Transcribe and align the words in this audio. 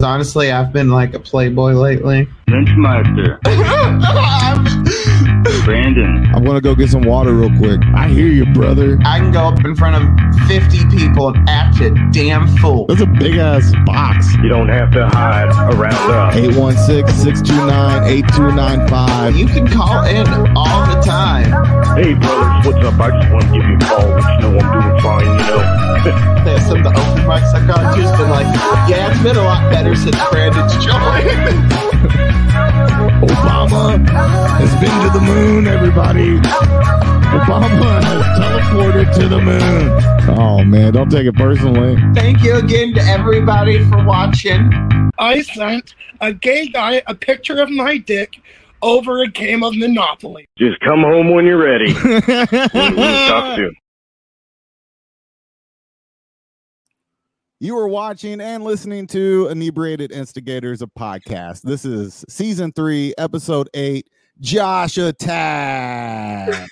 Honestly, 0.00 0.52
I've 0.52 0.72
been 0.72 0.90
like 0.90 1.14
a 1.14 1.18
playboy 1.18 1.72
lately. 1.72 2.28
Lynchmeister, 2.48 3.40
Brandon, 5.68 6.24
I'm 6.34 6.44
gonna 6.44 6.62
go 6.62 6.74
get 6.74 6.88
some 6.88 7.02
water 7.02 7.34
real 7.34 7.54
quick. 7.58 7.78
I 7.94 8.08
hear 8.08 8.28
you, 8.28 8.46
brother. 8.54 8.98
I 9.04 9.18
can 9.18 9.30
go 9.30 9.48
up 9.48 9.62
in 9.62 9.76
front 9.76 10.02
of 10.02 10.08
50 10.48 10.86
people 10.96 11.28
and 11.28 11.46
act 11.46 11.78
a 11.82 11.90
damn 12.10 12.48
fool. 12.56 12.86
That's 12.86 13.02
a 13.02 13.06
big 13.06 13.36
ass 13.36 13.70
box. 13.84 14.32
you 14.36 14.48
don't 14.48 14.70
have 14.70 14.90
to 14.92 15.06
hide 15.10 15.50
around 15.74 15.92
us. 15.92 16.34
816-629-8295. 16.36 19.36
You 19.36 19.46
can 19.46 19.68
call 19.68 20.04
in 20.06 20.26
all 20.56 20.86
the 20.86 21.02
time. 21.02 21.50
Hey 21.98 22.14
brothers, 22.14 22.66
what's 22.66 22.82
up? 22.86 22.98
I 22.98 23.10
just 23.20 23.30
want 23.30 23.44
to 23.44 23.50
give 23.52 23.62
you 23.68 23.76
a 23.76 23.80
call. 23.80 24.08
Let 24.08 24.24
you 24.24 24.38
know 24.40 24.58
I'm 24.60 24.72
doing 24.72 25.00
fine, 25.02 25.26
you 25.26 25.36
know. 25.36 25.60
There's 26.46 26.64
some 26.64 26.78
of 26.78 26.84
the 26.84 26.92
open 26.96 27.24
mics 27.28 27.52
I 27.52 27.60
got 27.66 27.94
just 27.94 28.16
been 28.16 28.30
like, 28.30 28.46
yeah, 28.88 29.10
it's 29.10 29.20
been 29.22 29.36
a 29.36 29.42
lot 29.42 29.70
better 29.70 29.94
since 29.94 30.16
Brandon's 30.30 30.72
joined. 30.82 31.74
Obama 33.20 34.08
has 34.08 34.72
been 34.80 35.02
to 35.02 35.18
the 35.18 35.24
moon, 35.24 35.66
everybody. 35.66 36.38
Obama 36.38 38.02
has 38.02 38.22
teleported 38.38 39.12
to 39.14 39.28
the 39.28 39.40
moon. 39.40 40.38
Oh 40.38 40.64
man, 40.64 40.92
don't 40.92 41.10
take 41.10 41.26
it 41.26 41.34
personally. 41.34 41.96
Thank 42.14 42.42
you 42.42 42.54
again 42.56 42.94
to 42.94 43.00
everybody 43.02 43.84
for 43.88 44.04
watching. 44.04 44.70
I 45.18 45.42
sent 45.42 45.94
a 46.20 46.32
gay 46.32 46.68
guy 46.68 47.02
a 47.06 47.14
picture 47.14 47.60
of 47.60 47.70
my 47.70 47.98
dick 47.98 48.40
over 48.82 49.22
a 49.22 49.28
game 49.28 49.64
of 49.64 49.76
Monopoly. 49.76 50.46
Just 50.56 50.78
come 50.80 51.02
home 51.02 51.30
when 51.30 51.44
you're 51.44 51.58
ready. 51.58 51.92
We'll 52.72 53.28
talk 53.28 53.56
soon. 53.56 53.74
You 57.60 57.76
are 57.76 57.88
watching 57.88 58.40
and 58.40 58.62
listening 58.62 59.08
to 59.08 59.48
Inebriated 59.48 60.12
Instigators, 60.12 60.80
a 60.80 60.86
podcast. 60.86 61.62
This 61.62 61.84
is 61.84 62.24
season 62.28 62.70
three, 62.70 63.14
episode 63.18 63.68
eight. 63.74 64.08
Josh 64.38 64.96
attack. 64.96 66.68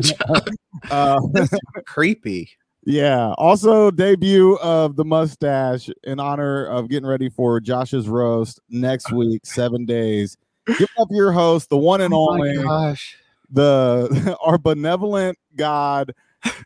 uh, 0.90 1.20
Creepy. 1.86 2.48
yeah. 2.86 3.34
Also, 3.36 3.90
debut 3.90 4.56
of 4.62 4.96
the 4.96 5.04
mustache 5.04 5.90
in 6.04 6.18
honor 6.18 6.64
of 6.64 6.88
getting 6.88 7.06
ready 7.06 7.28
for 7.28 7.60
Josh's 7.60 8.08
roast 8.08 8.58
next 8.70 9.12
week, 9.12 9.44
seven 9.44 9.84
days. 9.84 10.38
Give 10.78 10.88
up 10.98 11.08
your 11.10 11.32
host, 11.32 11.68
the 11.68 11.76
one 11.76 12.00
and 12.00 12.14
Oh 12.14 12.30
only, 12.30 12.56
gosh. 12.56 13.18
the 13.50 14.34
our 14.42 14.56
benevolent 14.56 15.36
God, 15.56 16.14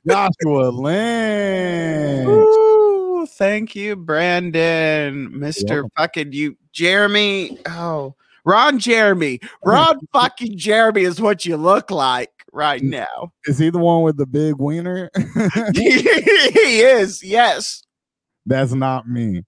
Joshua 0.08 0.68
Lynch. 0.68 2.28
Thank 3.26 3.74
you, 3.74 3.96
Brandon. 3.96 5.30
Mr. 5.30 5.88
fucking 5.96 6.32
you, 6.32 6.56
Jeremy. 6.72 7.58
Oh, 7.66 8.14
Ron 8.44 8.78
Jeremy. 8.78 9.40
Ron 9.64 9.98
fucking 10.12 10.56
Jeremy 10.56 11.02
is 11.02 11.20
what 11.20 11.44
you 11.44 11.56
look 11.56 11.90
like 11.90 12.30
right 12.52 12.82
now. 12.82 13.32
Is 13.46 13.58
he 13.58 13.70
the 13.70 13.78
one 13.78 14.02
with 14.02 14.16
the 14.16 14.26
big 14.26 14.56
wiener? 14.58 15.10
he 15.74 15.82
is, 16.80 17.22
yes. 17.22 17.82
That's 18.46 18.72
not 18.72 19.08
me. 19.08 19.42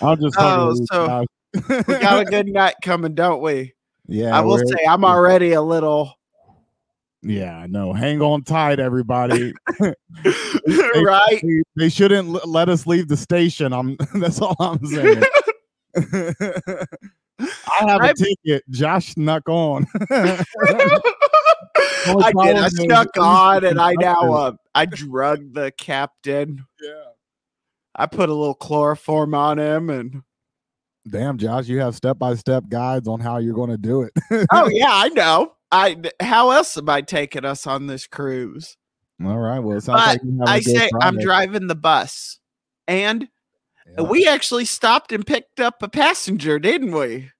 I'll 0.00 0.16
just 0.16 0.36
Oh, 0.38 0.74
so 0.90 1.24
we 1.68 1.98
got 1.98 2.22
a 2.22 2.24
good 2.24 2.46
night 2.48 2.74
coming, 2.82 3.14
don't 3.14 3.42
we? 3.42 3.74
yeah. 4.06 4.36
I 4.36 4.40
will 4.40 4.58
say 4.58 4.84
I'm 4.88 5.04
already 5.04 5.52
a 5.52 5.62
little 5.62 6.14
Yeah, 7.22 7.56
I 7.56 7.66
know. 7.68 7.92
Hang 7.92 8.20
on 8.20 8.42
tight, 8.42 8.80
everybody. 8.80 9.54
right. 9.80 9.94
they, 11.42 11.62
they 11.76 11.88
shouldn't 11.88 12.28
l- 12.28 12.40
let 12.44 12.68
us 12.68 12.86
leave 12.86 13.08
the 13.08 13.16
station. 13.16 13.72
I'm. 13.72 13.96
That's 14.14 14.40
all 14.40 14.56
I'm 14.58 14.84
saying. 14.84 15.22
I 15.96 16.86
have 17.80 18.02
a 18.02 18.14
ticket. 18.14 18.64
Josh 18.70 19.14
snuck 19.14 19.48
on. 19.48 19.86
I 20.10 20.42
did. 22.44 22.56
I 22.56 22.68
snuck 22.68 23.16
on, 23.18 23.64
and 23.64 23.80
I 23.80 23.94
now 23.98 24.32
uh, 24.32 24.52
I 24.74 24.86
drugged 24.86 25.54
the 25.54 25.70
captain. 25.72 26.64
yeah. 26.80 27.04
I 27.94 28.06
put 28.06 28.30
a 28.30 28.34
little 28.34 28.54
chloroform 28.54 29.34
on 29.34 29.58
him, 29.58 29.90
and 29.90 30.22
Damn, 31.08 31.36
Josh, 31.36 31.66
you 31.66 31.80
have 31.80 31.96
step 31.96 32.18
by 32.18 32.34
step 32.34 32.64
guides 32.68 33.08
on 33.08 33.20
how 33.20 33.38
you're 33.38 33.54
going 33.54 33.70
to 33.70 33.78
do 33.78 34.02
it. 34.02 34.12
oh 34.52 34.68
yeah, 34.68 34.90
I 34.90 35.08
know. 35.08 35.54
I 35.72 35.96
how 36.20 36.50
else 36.50 36.76
am 36.76 36.88
I 36.88 37.00
taking 37.00 37.44
us 37.44 37.66
on 37.66 37.86
this 37.88 38.06
cruise? 38.06 38.76
all 39.24 39.38
right. 39.38 39.58
Well, 39.60 39.76
it 39.78 39.82
sounds 39.82 40.00
But 40.00 40.06
like 40.08 40.20
you 40.24 40.38
have 40.40 40.48
a 40.48 40.50
I 40.50 40.60
good 40.60 40.76
say 40.78 40.90
I'm 41.00 41.18
driving 41.18 41.66
the 41.66 41.74
bus, 41.74 42.38
and 42.86 43.28
Yeah. 43.96 44.02
we 44.04 44.26
actually 44.28 44.64
stopped 44.66 45.12
and 45.12 45.26
picked 45.26 45.60
up 45.60 45.82
a 45.82 45.88
passenger, 45.88 46.58
didn't 46.58 46.92
we? 46.92 47.30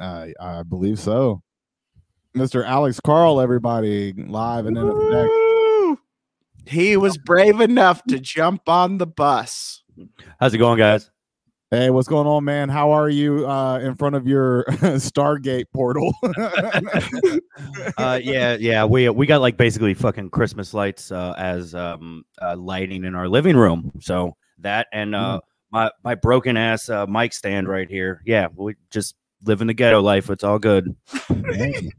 I, 0.00 0.32
I 0.40 0.62
believe 0.62 0.98
so. 0.98 1.42
Mr. 2.36 2.64
Alex 2.64 3.00
Carl, 3.00 3.40
everybody, 3.40 4.12
live 4.12 4.66
and 4.66 4.76
in 4.78 4.88
effect. 4.88 6.00
He 6.66 6.96
was 6.96 7.16
brave 7.18 7.60
enough 7.60 8.02
to 8.04 8.20
jump 8.20 8.68
on 8.68 8.98
the 8.98 9.06
bus. 9.06 9.82
How's 10.38 10.54
it 10.54 10.58
going, 10.58 10.78
guys? 10.78 11.10
Hey, 11.72 11.88
what's 11.90 12.08
going 12.08 12.26
on, 12.26 12.42
man? 12.42 12.68
How 12.68 12.90
are 12.90 13.08
you 13.08 13.48
uh, 13.48 13.78
in 13.78 13.94
front 13.94 14.16
of 14.16 14.26
your 14.26 14.64
Stargate 14.68 15.66
portal? 15.72 16.12
Uh, 17.98 18.18
yeah, 18.22 18.56
yeah, 18.58 18.84
we 18.84 19.08
we 19.10 19.26
got 19.26 19.40
like 19.40 19.56
basically 19.56 19.92
fucking 19.92 20.30
Christmas 20.30 20.72
lights 20.72 21.12
uh, 21.12 21.34
as 21.36 21.74
um, 21.74 22.24
uh, 22.40 22.56
lighting 22.56 23.04
in 23.04 23.14
our 23.14 23.28
living 23.28 23.56
room. 23.56 23.92
So 24.00 24.36
that 24.60 24.86
and 24.92 25.14
uh, 25.14 25.40
my 25.70 25.90
my 26.02 26.14
broken 26.14 26.56
ass 26.56 26.88
uh, 26.88 27.06
mic 27.06 27.34
stand 27.34 27.68
right 27.68 27.88
here. 27.88 28.22
Yeah, 28.24 28.48
we 28.54 28.76
just 28.90 29.14
living 29.44 29.66
the 29.66 29.74
ghetto 29.74 30.00
life. 30.00 30.30
It's 30.30 30.44
all 30.44 30.58
good. 30.58 30.96
Dang. 31.28 31.92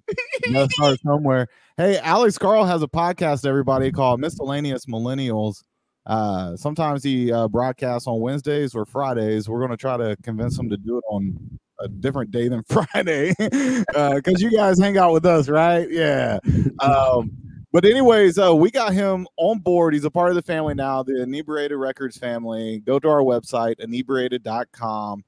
You 0.46 0.54
gotta 0.54 0.70
start 0.72 1.00
somewhere. 1.06 1.48
Hey, 1.78 2.00
Alex 2.00 2.38
Carl 2.38 2.66
has 2.66 2.82
a 2.82 2.88
podcast, 2.88 3.46
everybody, 3.46 3.92
called 3.92 4.20
Miscellaneous 4.20 4.86
Millennials. 4.88 5.64
Uh, 6.06 6.56
sometimes 6.56 7.04
he 7.04 7.32
uh, 7.32 7.48
broadcasts 7.48 8.08
on 8.08 8.20
Wednesdays 8.20 8.76
or 8.76 8.86
Fridays. 8.86 9.48
We're 9.48 9.60
going 9.60 9.72
to 9.72 9.78
try 9.78 9.98
to 9.98 10.18
convince 10.24 10.58
him 10.58 10.70
to 10.70 10.78
do 10.78 10.98
it 10.98 11.04
on 11.10 11.60
a 11.80 11.88
different 11.88 12.32
day 12.32 12.48
than 12.48 12.64
Friday 12.70 13.34
because 13.38 14.42
you 14.42 14.52
guys 14.52 14.80
hang 14.80 14.98
out 14.98 15.14
with 15.14 15.26
us, 15.26 15.50
right? 15.50 15.90
Yeah. 15.90 16.40
Um, 16.80 17.32
but 17.72 17.86
anyways, 17.86 18.38
uh, 18.38 18.54
we 18.54 18.70
got 18.70 18.94
him 18.94 19.28
on 19.38 19.60
board. 19.60 19.94
He's 19.94 20.04
a 20.04 20.12
part 20.12 20.30
of 20.30 20.36
the 20.36 20.42
family 20.42 20.74
now, 20.74 21.04
the 21.04 21.22
Inebriated 21.22 21.78
Records 21.78 22.18
family. 22.18 22.80
Go 22.80 23.00
to 23.00 23.08
our 23.08 23.22
website, 23.22 23.76
inebriated.com. 23.80 25.24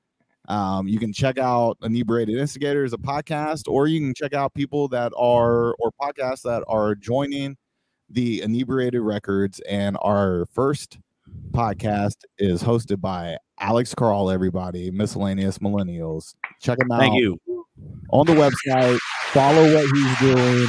Um, 0.49 0.87
you 0.89 0.99
can 0.99 1.13
check 1.13 1.37
out 1.37 1.77
Inebriated 1.83 2.35
Instigators, 2.37 2.91
a 2.91 2.97
podcast, 2.97 3.69
or 3.69 3.87
you 3.87 4.01
can 4.01 4.13
check 4.13 4.33
out 4.33 4.53
people 4.53 4.89
that 4.89 5.13
are 5.15 5.73
or 5.75 5.91
podcasts 6.01 6.41
that 6.41 6.65
are 6.67 6.95
joining 6.95 7.55
the 8.13 8.41
Inebriated 8.41 9.01
Records. 9.01 9.59
And 9.67 9.97
our 10.01 10.45
first 10.53 10.97
podcast 11.51 12.17
is 12.37 12.63
hosted 12.63 13.01
by 13.01 13.37
Alex 13.59 13.93
Carl, 13.95 14.29
everybody, 14.29 14.91
Miscellaneous 14.91 15.59
Millennials. 15.59 16.35
Check 16.61 16.79
him 16.79 16.91
out 16.91 16.99
Thank 16.99 17.15
you. 17.15 17.39
on 18.09 18.25
the 18.25 18.33
website. 18.33 18.99
Follow 19.31 19.73
what 19.73 19.85
he's 19.93 20.19
doing. 20.19 20.67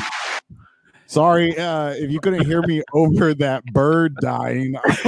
Sorry 1.06 1.56
uh, 1.58 1.90
if 1.90 2.10
you 2.10 2.18
couldn't 2.18 2.44
hear 2.46 2.62
me 2.62 2.82
over 2.92 3.34
that 3.34 3.64
bird 3.66 4.16
dying. 4.20 4.74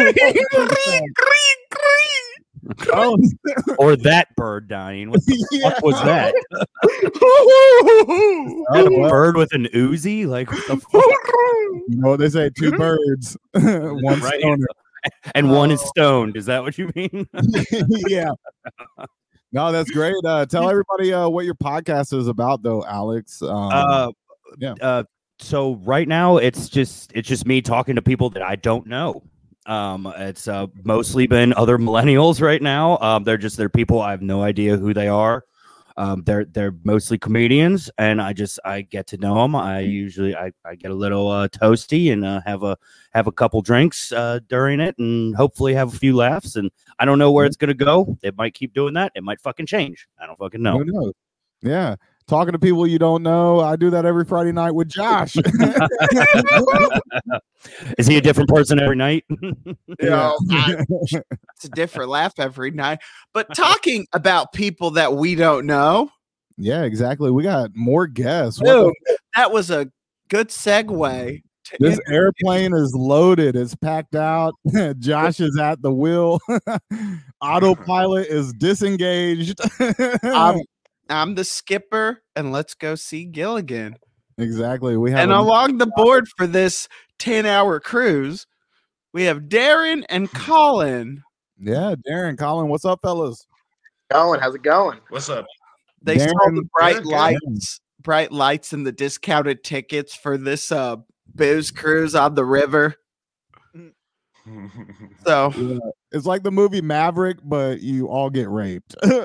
oh, 2.92 3.18
Or 3.78 3.96
that 3.96 4.34
bird 4.36 4.68
dying. 4.68 5.10
What 5.10 5.24
the 5.26 5.46
yeah. 5.50 5.70
fuck 5.70 5.82
was 5.82 6.02
that? 6.02 6.34
Oh, 8.68 8.86
a 8.86 9.08
bird 9.08 9.36
with 9.36 9.52
an 9.54 9.66
Uzi? 9.74 10.26
Like 10.26 10.50
what 10.50 10.66
the 10.66 10.76
fuck? 10.76 11.02
you 11.88 11.96
know 11.96 12.10
what 12.10 12.20
they 12.20 12.28
say? 12.28 12.50
Two 12.50 12.72
birds, 12.72 13.36
one 13.52 14.20
Right. 14.20 14.40
stoner. 14.40 14.66
And 15.34 15.50
one 15.50 15.70
is 15.70 15.80
stoned. 15.80 16.36
Is 16.36 16.46
that 16.46 16.62
what 16.62 16.76
you 16.78 16.90
mean? 16.96 17.28
yeah. 18.08 18.30
No, 19.52 19.70
that's 19.70 19.90
great. 19.90 20.16
Uh, 20.24 20.46
tell 20.46 20.68
everybody 20.68 21.12
uh, 21.12 21.28
what 21.28 21.44
your 21.44 21.54
podcast 21.54 22.12
is 22.12 22.26
about, 22.28 22.62
though, 22.62 22.84
Alex. 22.84 23.40
Um, 23.40 23.70
uh, 23.72 24.10
yeah. 24.58 24.74
Uh, 24.82 25.04
so 25.38 25.76
right 25.76 26.08
now 26.08 26.38
it's 26.38 26.68
just 26.68 27.12
it's 27.14 27.28
just 27.28 27.46
me 27.46 27.60
talking 27.60 27.94
to 27.96 28.02
people 28.02 28.30
that 28.30 28.42
I 28.42 28.56
don't 28.56 28.86
know. 28.86 29.22
Um, 29.66 30.12
it's 30.16 30.48
uh, 30.48 30.66
mostly 30.84 31.26
been 31.26 31.52
other 31.54 31.78
millennials 31.78 32.40
right 32.40 32.62
now. 32.62 32.98
Um, 32.98 33.24
they're 33.24 33.36
just 33.36 33.56
they're 33.56 33.68
people 33.68 34.00
I 34.00 34.12
have 34.12 34.22
no 34.22 34.42
idea 34.42 34.76
who 34.76 34.94
they 34.94 35.08
are. 35.08 35.44
Um, 35.98 36.22
they're 36.24 36.44
they're 36.44 36.74
mostly 36.84 37.16
comedians, 37.16 37.90
and 37.96 38.20
I 38.20 38.34
just 38.34 38.60
I 38.64 38.82
get 38.82 39.06
to 39.08 39.16
know 39.16 39.40
them. 39.42 39.56
I 39.56 39.80
usually 39.80 40.36
I, 40.36 40.52
I 40.64 40.74
get 40.74 40.90
a 40.90 40.94
little 40.94 41.28
uh, 41.28 41.48
toasty 41.48 42.12
and 42.12 42.24
uh, 42.24 42.42
have 42.44 42.62
a 42.62 42.76
have 43.12 43.26
a 43.26 43.32
couple 43.32 43.62
drinks 43.62 44.12
uh, 44.12 44.40
during 44.48 44.78
it, 44.78 44.96
and 44.98 45.34
hopefully 45.34 45.72
have 45.72 45.94
a 45.94 45.96
few 45.96 46.14
laughs. 46.14 46.56
And 46.56 46.70
I 46.98 47.06
don't 47.06 47.18
know 47.18 47.32
where 47.32 47.46
it's 47.46 47.56
gonna 47.56 47.74
go. 47.74 48.16
It 48.22 48.36
might 48.36 48.52
keep 48.52 48.74
doing 48.74 48.94
that. 48.94 49.12
It 49.14 49.24
might 49.24 49.40
fucking 49.40 49.66
change. 49.66 50.06
I 50.20 50.26
don't 50.26 50.38
fucking 50.38 50.62
know. 50.62 50.78
Who 50.78 50.84
knows? 50.84 51.12
Yeah. 51.62 51.96
Talking 52.28 52.52
to 52.52 52.58
people 52.58 52.86
you 52.86 52.98
don't 52.98 53.22
know. 53.22 53.60
I 53.60 53.76
do 53.76 53.90
that 53.90 54.04
every 54.04 54.24
Friday 54.24 54.52
night 54.52 54.72
with 54.72 54.88
Josh. 54.88 55.36
Is 57.98 58.06
he 58.06 58.16
a 58.16 58.20
different 58.20 58.48
person 58.48 58.80
every 58.80 58.96
night? 58.96 59.24
Yeah. 60.00 60.08
No, 60.10 60.36
I- 60.50 60.84
it's 60.90 61.64
a 61.64 61.68
different 61.70 62.10
laugh 62.10 62.34
every 62.38 62.70
night. 62.70 62.98
But 63.32 63.54
talking 63.54 64.06
about 64.12 64.52
people 64.52 64.90
that 64.92 65.14
we 65.14 65.34
don't 65.34 65.66
know, 65.66 66.10
yeah, 66.58 66.82
exactly. 66.82 67.30
We 67.30 67.42
got 67.42 67.70
more 67.74 68.06
guests. 68.06 68.60
What 68.60 68.66
boom, 68.66 68.92
the- 69.06 69.18
that 69.36 69.52
was 69.52 69.70
a 69.70 69.90
good 70.28 70.48
segue. 70.48 71.42
This 71.80 71.98
inter- 71.98 72.12
airplane 72.12 72.74
is 72.74 72.94
loaded. 72.94 73.56
It's 73.56 73.74
packed 73.74 74.14
out. 74.14 74.54
Josh 74.98 75.40
is 75.40 75.58
at 75.58 75.82
the 75.82 75.92
wheel. 75.92 76.40
Autopilot 77.40 78.28
is 78.28 78.52
disengaged. 78.52 79.58
I'm, 80.22 80.60
I'm 81.08 81.34
the 81.34 81.44
skipper, 81.44 82.22
and 82.34 82.52
let's 82.52 82.74
go 82.74 82.94
see 82.94 83.24
Gilligan. 83.24 83.96
exactly. 84.38 84.96
We 84.96 85.10
have 85.12 85.20
And 85.20 85.32
a- 85.32 85.38
along 85.38 85.78
the 85.78 85.86
board 85.96 86.26
for 86.36 86.46
this 86.46 86.88
10 87.18 87.46
hour 87.46 87.80
cruise, 87.80 88.46
we 89.12 89.24
have 89.24 89.42
Darren 89.42 90.04
and 90.08 90.30
Colin. 90.32 91.22
yeah, 91.58 91.94
Darren, 92.08 92.38
Colin, 92.38 92.68
what's 92.68 92.84
up, 92.84 93.00
fellas? 93.02 93.46
going? 94.10 94.40
How's 94.40 94.54
it 94.54 94.62
going? 94.62 95.00
What's 95.08 95.28
up? 95.28 95.46
They 96.02 96.18
saw 96.18 96.34
the 96.50 96.64
bright 96.78 96.96
Good, 96.96 97.04
good. 97.04 97.10
lights, 97.12 97.80
bright 98.00 98.30
lights 98.30 98.72
and 98.72 98.86
the 98.86 98.92
discounted 98.92 99.64
tickets 99.64 100.14
for 100.14 100.36
this 100.38 100.70
uh 100.70 100.96
booze 101.34 101.70
cruise 101.70 102.14
on 102.14 102.34
the 102.34 102.44
river. 102.44 102.94
So 105.26 105.52
Yeah, 105.56 105.78
It's 106.12 106.26
like 106.26 106.42
the 106.42 106.52
movie 106.52 106.80
Maverick, 106.80 107.38
but 107.42 107.80
you 107.80 108.08
all 108.08 108.30
get 108.30 108.48
raped. 108.48 108.94
okay, 109.04 109.18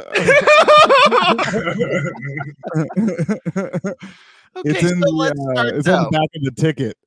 it's 4.66 4.82
in 4.84 4.90
so 4.90 4.96
the 4.96 5.12
let's 5.14 5.40
uh, 5.40 5.54
start 5.54 5.76
it's 5.76 5.88
on 5.88 6.04
the 6.04 6.10
back 6.10 6.30
of 6.36 6.44
the 6.44 6.52
ticket. 6.52 6.98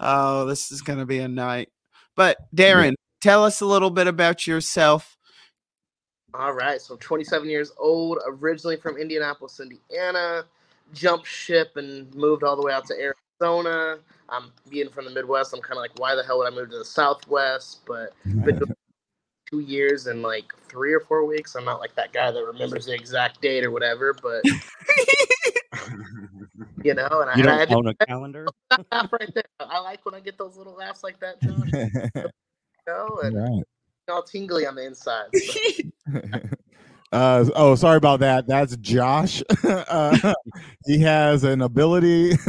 Oh, 0.00 0.46
this 0.46 0.72
is 0.72 0.80
gonna 0.80 1.04
be 1.04 1.18
a 1.18 1.28
night. 1.28 1.68
But 2.16 2.38
Darren, 2.54 2.94
tell 3.20 3.44
us 3.44 3.60
a 3.60 3.66
little 3.66 3.90
bit 3.90 4.06
about 4.06 4.46
yourself. 4.46 5.16
All 6.32 6.52
right, 6.52 6.80
so 6.80 6.96
27 6.96 7.48
years 7.48 7.72
old, 7.76 8.18
originally 8.26 8.76
from 8.76 8.96
Indianapolis, 8.96 9.60
Indiana. 9.60 10.44
Jumped 10.92 11.26
ship 11.26 11.76
and 11.76 12.12
moved 12.14 12.42
all 12.42 12.56
the 12.56 12.62
way 12.62 12.72
out 12.72 12.86
to 12.86 12.94
Arizona. 12.94 13.98
I'm 14.30 14.52
being 14.68 14.88
from 14.88 15.04
the 15.04 15.10
Midwest. 15.10 15.52
I'm 15.54 15.60
kind 15.60 15.72
of 15.78 15.82
like, 15.82 15.98
why 15.98 16.14
the 16.14 16.22
hell 16.22 16.38
would 16.38 16.52
I 16.52 16.54
move 16.54 16.70
to 16.70 16.78
the 16.78 16.84
Southwest? 16.84 17.80
But 17.86 18.12
been 18.24 18.58
doing 18.58 18.74
two 19.50 19.60
years 19.60 20.06
and 20.06 20.22
like 20.22 20.52
three 20.68 20.92
or 20.92 21.00
four 21.00 21.24
weeks. 21.26 21.56
I'm 21.56 21.64
not 21.64 21.80
like 21.80 21.94
that 21.96 22.12
guy 22.12 22.30
that 22.30 22.44
remembers 22.44 22.86
the 22.86 22.94
exact 22.94 23.40
date 23.42 23.64
or 23.64 23.70
whatever, 23.70 24.14
but 24.22 24.44
you 26.84 26.94
know, 26.94 27.08
and 27.10 27.30
I, 27.30 27.36
You 27.36 27.42
I 27.42 27.46
don't 27.46 27.58
had 27.58 27.72
own 27.72 27.86
a 27.88 27.94
calendar? 28.06 28.46
laugh 28.92 29.12
right 29.12 29.34
there. 29.34 29.44
I 29.58 29.80
like 29.80 30.04
when 30.06 30.14
I 30.14 30.20
get 30.20 30.38
those 30.38 30.56
little 30.56 30.74
laughs 30.74 31.02
like 31.02 31.18
that, 31.20 31.40
Josh. 31.42 31.70
You 32.86 32.94
know, 32.94 33.20
and 33.22 33.36
right. 33.36 33.62
all 34.08 34.22
tingly 34.22 34.66
on 34.66 34.74
the 34.74 34.86
inside. 34.86 35.26
So. 35.34 35.60
Uh, 37.12 37.44
oh, 37.56 37.74
sorry 37.74 37.96
about 37.96 38.20
that. 38.20 38.46
That's 38.46 38.76
Josh. 38.76 39.42
uh, 39.64 40.34
he 40.86 41.00
has 41.00 41.42
an 41.44 41.62
ability. 41.62 42.30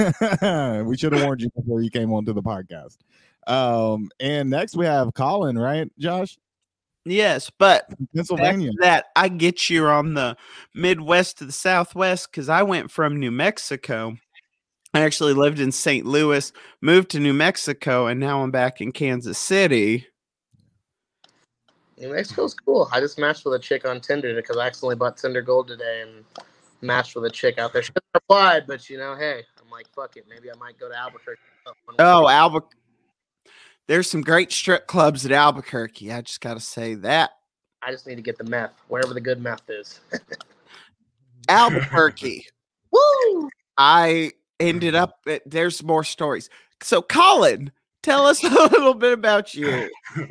we 0.84 0.98
should 0.98 1.13
have 1.13 1.24
warned 1.24 1.42
you 1.42 1.50
before 1.56 1.81
you 1.81 1.90
came 1.90 2.13
onto 2.13 2.34
the 2.34 2.44
podcast. 2.44 2.98
Um, 3.48 4.10
and 4.19 4.50
next 4.50 4.75
we 4.75 4.86
have 4.86 5.13
Colin, 5.13 5.58
right, 5.58 5.92
Josh? 5.98 6.38
yes, 7.06 7.50
but 7.58 7.90
Pennsylvania. 8.16 8.72
that 8.80 9.06
I 9.16 9.30
get 9.30 9.69
you 9.69 9.88
on 9.88 10.13
the 10.13 10.38
Midwest 10.75 11.40
to 11.40 11.46
the 11.46 11.52
Southwest 11.52 12.30
because 12.30 12.48
I 12.48 12.62
went 12.62 12.92
from 12.92 13.19
New 13.19 13.31
Mexico. 13.31 14.18
I 14.94 15.02
actually 15.02 15.34
lived 15.34 15.60
in 15.60 15.72
St. 15.72 16.06
Louis, 16.06 16.52
moved 16.81 17.10
to 17.12 17.19
New 17.19 17.34
Mexico, 17.34 18.06
and 18.06 18.19
now 18.19 18.44
I'm 18.44 18.52
back 18.52 18.81
in 18.81 18.92
Kansas 18.92 19.38
City. 19.38 20.06
New 22.01 22.09
Mexico's 22.09 22.56
cool. 22.56 22.89
I 22.92 23.00
just 23.00 23.19
matched 23.19 23.45
with 23.45 23.53
a 23.53 23.59
chick 23.59 23.86
on 23.86 24.01
Tinder 24.01 24.33
because 24.33 24.57
I 24.57 24.65
accidentally 24.65 24.95
bought 24.95 25.18
Tinder 25.18 25.44
Gold 25.44 25.68
today 25.68 26.01
and 26.01 26.25
matched 26.81 27.15
with 27.15 27.25
a 27.25 27.30
chick 27.30 27.59
out 27.59 27.74
there. 27.74 27.83
She 27.83 27.92
replied, 28.15 28.65
but 28.65 28.89
you 28.89 28.98
know, 28.98 29.15
hey, 29.15 29.44
I'm 29.62 29.69
like, 29.69 29.88
fuck 29.94 30.18
it. 30.18 30.25
Maybe 30.27 30.50
I 30.50 30.56
might 30.56 30.80
go 30.80 30.89
to 30.89 30.98
Albuquerque. 30.98 31.42
Oh, 32.00 32.27
Albuquerque. 32.27 32.75
There's 33.88 34.09
some 34.09 34.21
great 34.21 34.51
strip 34.51 34.88
clubs 34.88 35.25
at 35.25 35.31
Albuquerque. 35.31 36.12
I 36.12 36.21
just 36.21 36.42
got 36.42 36.56
to 36.56 36.59
say 36.59 36.95
that. 36.95 37.31
I 37.83 37.92
just 37.92 38.07
need 38.07 38.15
to 38.15 38.21
get 38.21 38.38
the 38.38 38.45
meth, 38.45 38.74
wherever 38.88 39.13
the 39.13 39.21
good 39.21 39.42
meth 39.42 39.69
is. 39.69 40.00
Albuquerque. 41.50 42.48
Woo! 42.92 43.50
I 43.77 44.31
ended 44.59 44.95
up 44.95 45.19
at, 45.27 45.44
there's 45.45 45.83
more 45.83 46.03
stories. 46.03 46.50
So, 46.81 47.01
Colin, 47.01 47.71
tell 48.01 48.25
us 48.25 48.44
a 48.44 48.50
little 48.50 48.95
bit 48.95 49.13
about 49.13 49.53
you. 49.53 49.89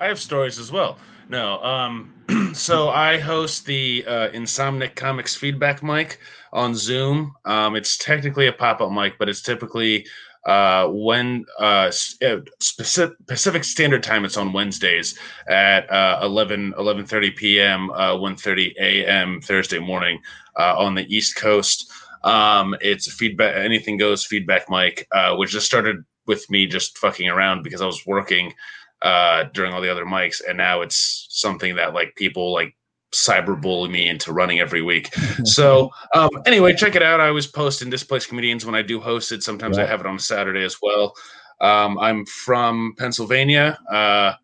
I 0.00 0.06
have 0.06 0.18
stories 0.18 0.58
as 0.58 0.72
well. 0.72 0.96
No, 1.28 1.62
um, 1.62 2.14
so 2.54 2.88
I 2.88 3.18
host 3.18 3.66
the 3.66 4.02
uh, 4.06 4.28
Insomniac 4.30 4.94
Comics 4.94 5.36
feedback 5.36 5.82
mic 5.82 6.18
on 6.54 6.74
Zoom. 6.74 7.34
Um, 7.44 7.76
it's 7.76 7.98
technically 7.98 8.46
a 8.46 8.52
pop-up 8.52 8.90
mic, 8.90 9.18
but 9.18 9.28
it's 9.28 9.42
typically 9.42 10.06
uh, 10.46 10.88
when 10.88 11.44
uh, 11.60 11.92
uh, 12.24 12.36
specific 12.60 13.14
Pacific 13.26 13.62
Standard 13.62 14.02
Time. 14.02 14.24
It's 14.24 14.38
on 14.38 14.54
Wednesdays 14.54 15.18
at 15.48 15.88
uh, 15.92 16.20
11 16.22 16.72
11:30 16.78 17.36
p.m. 17.36 17.90
Uh, 17.90 18.14
1:30 18.14 18.72
a.m. 18.80 19.40
Thursday 19.42 19.78
morning 19.78 20.18
uh, 20.58 20.76
on 20.78 20.94
the 20.94 21.14
East 21.14 21.36
Coast. 21.36 21.92
Um, 22.24 22.74
it's 22.80 23.06
a 23.06 23.10
feedback, 23.10 23.54
anything 23.56 23.98
goes 23.98 24.24
feedback 24.24 24.70
mic, 24.70 25.06
uh, 25.12 25.36
which 25.36 25.50
just 25.50 25.66
started 25.66 26.04
with 26.26 26.48
me 26.50 26.66
just 26.66 26.96
fucking 26.98 27.28
around 27.28 27.62
because 27.62 27.82
I 27.82 27.86
was 27.86 28.06
working 28.06 28.54
uh, 29.02 29.44
during 29.54 29.72
all 29.72 29.80
the 29.80 29.90
other 29.90 30.04
mics, 30.04 30.40
and 30.46 30.58
now 30.58 30.80
it's 30.80 31.26
something 31.30 31.76
that 31.76 31.94
like 31.94 32.14
people 32.16 32.52
like 32.52 32.74
cyberbully 33.12 33.90
me 33.90 34.08
into 34.08 34.32
running 34.32 34.60
every 34.60 34.82
week. 34.82 35.14
So 35.44 35.90
um, 36.14 36.30
anyway, 36.46 36.74
check 36.74 36.94
it 36.94 37.02
out. 37.02 37.20
I 37.20 37.28
always 37.28 37.46
post 37.46 37.82
in 37.82 37.90
Displaced 37.90 38.28
Comedians 38.28 38.66
when 38.66 38.74
I 38.74 38.82
do 38.82 39.00
host 39.00 39.32
it. 39.32 39.42
Sometimes 39.42 39.78
I 39.78 39.86
have 39.86 40.00
it 40.00 40.06
on 40.06 40.18
Saturday 40.18 40.64
as 40.64 40.76
well. 40.82 41.14
Um, 41.60 41.98
I'm 41.98 42.26
from 42.26 42.94
Pennsylvania. 42.98 43.78
Uh, 43.90 44.34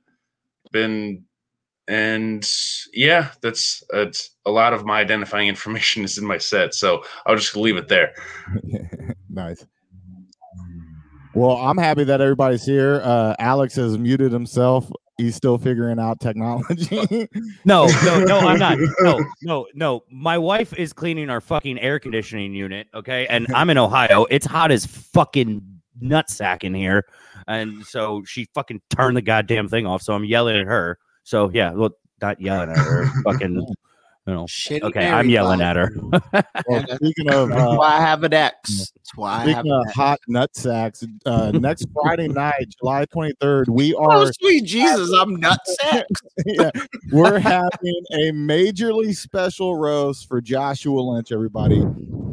been 0.72 1.24
and 1.88 2.48
yeah, 2.92 3.30
that's 3.42 3.82
that's 3.90 4.30
a 4.44 4.50
lot 4.50 4.72
of 4.72 4.84
my 4.84 5.00
identifying 5.00 5.48
information 5.56 6.04
is 6.04 6.18
in 6.18 6.24
my 6.24 6.38
set. 6.38 6.74
So 6.74 7.04
I'll 7.26 7.36
just 7.36 7.56
leave 7.56 7.76
it 7.76 7.88
there. 7.88 8.12
nice. 9.30 9.64
Well, 11.36 11.58
I'm 11.58 11.76
happy 11.76 12.02
that 12.04 12.22
everybody's 12.22 12.64
here. 12.64 13.02
Uh, 13.04 13.34
Alex 13.38 13.74
has 13.76 13.98
muted 13.98 14.32
himself. 14.32 14.90
He's 15.18 15.36
still 15.36 15.58
figuring 15.58 15.98
out 15.98 16.18
technology. 16.18 17.28
No, 17.66 17.86
no, 18.04 18.20
no, 18.24 18.38
I'm 18.38 18.58
not. 18.58 18.78
No, 19.00 19.22
no, 19.42 19.66
no. 19.74 20.04
My 20.10 20.38
wife 20.38 20.72
is 20.78 20.94
cleaning 20.94 21.28
our 21.28 21.42
fucking 21.42 21.78
air 21.78 21.98
conditioning 21.98 22.54
unit, 22.54 22.86
okay? 22.94 23.26
And 23.26 23.46
I'm 23.52 23.68
in 23.68 23.76
Ohio. 23.76 24.24
It's 24.30 24.46
hot 24.46 24.70
as 24.70 24.86
fucking 24.86 25.62
nutsack 26.02 26.64
in 26.64 26.72
here. 26.72 27.04
And 27.48 27.84
so 27.84 28.22
she 28.24 28.46
fucking 28.54 28.80
turned 28.88 29.16
the 29.16 29.22
goddamn 29.22 29.68
thing 29.68 29.84
off. 29.84 30.00
So 30.00 30.14
I'm 30.14 30.24
yelling 30.24 30.56
at 30.56 30.66
her. 30.66 30.98
So 31.24 31.50
yeah, 31.52 31.72
well, 31.72 31.90
not 32.22 32.40
yelling 32.40 32.70
at 32.70 32.78
her. 32.78 33.06
fucking, 33.24 33.66
you 34.26 34.34
know. 34.34 34.44
Shitty 34.44 34.82
Okay, 34.82 35.06
I'm 35.08 35.28
yelling 35.28 35.60
at 35.60 35.76
her. 35.76 35.90
well, 36.68 36.84
speaking 36.96 37.30
of 37.30 37.48
That's 37.50 37.62
uh, 37.62 37.76
why 37.76 37.96
I 37.96 38.00
have 38.00 38.24
an 38.24 38.32
X. 38.32 38.92
That's 38.94 39.16
why 39.16 39.30
I 39.30 39.38
have 39.38 39.44
speaking 39.44 39.72
an 39.72 39.82
of 39.86 39.94
hot 39.94 40.18
nut 40.28 40.54
sacks, 40.56 41.04
uh, 41.24 41.52
next 41.52 41.86
Friday 42.02 42.28
night, 42.28 42.74
July 42.80 43.06
23rd, 43.06 43.68
we 43.68 43.94
are. 43.94 44.12
Oh, 44.12 44.26
are 44.26 44.32
sweet 44.32 44.64
Jesus, 44.64 45.12
I'm 45.12 45.40
nutsack. 45.40 46.04
yeah, 46.44 46.70
we're 47.12 47.38
having 47.38 48.02
a 48.12 48.32
majorly 48.32 49.14
special 49.14 49.76
roast 49.76 50.28
for 50.28 50.40
Joshua 50.40 51.00
Lynch, 51.00 51.32
everybody. 51.32 51.82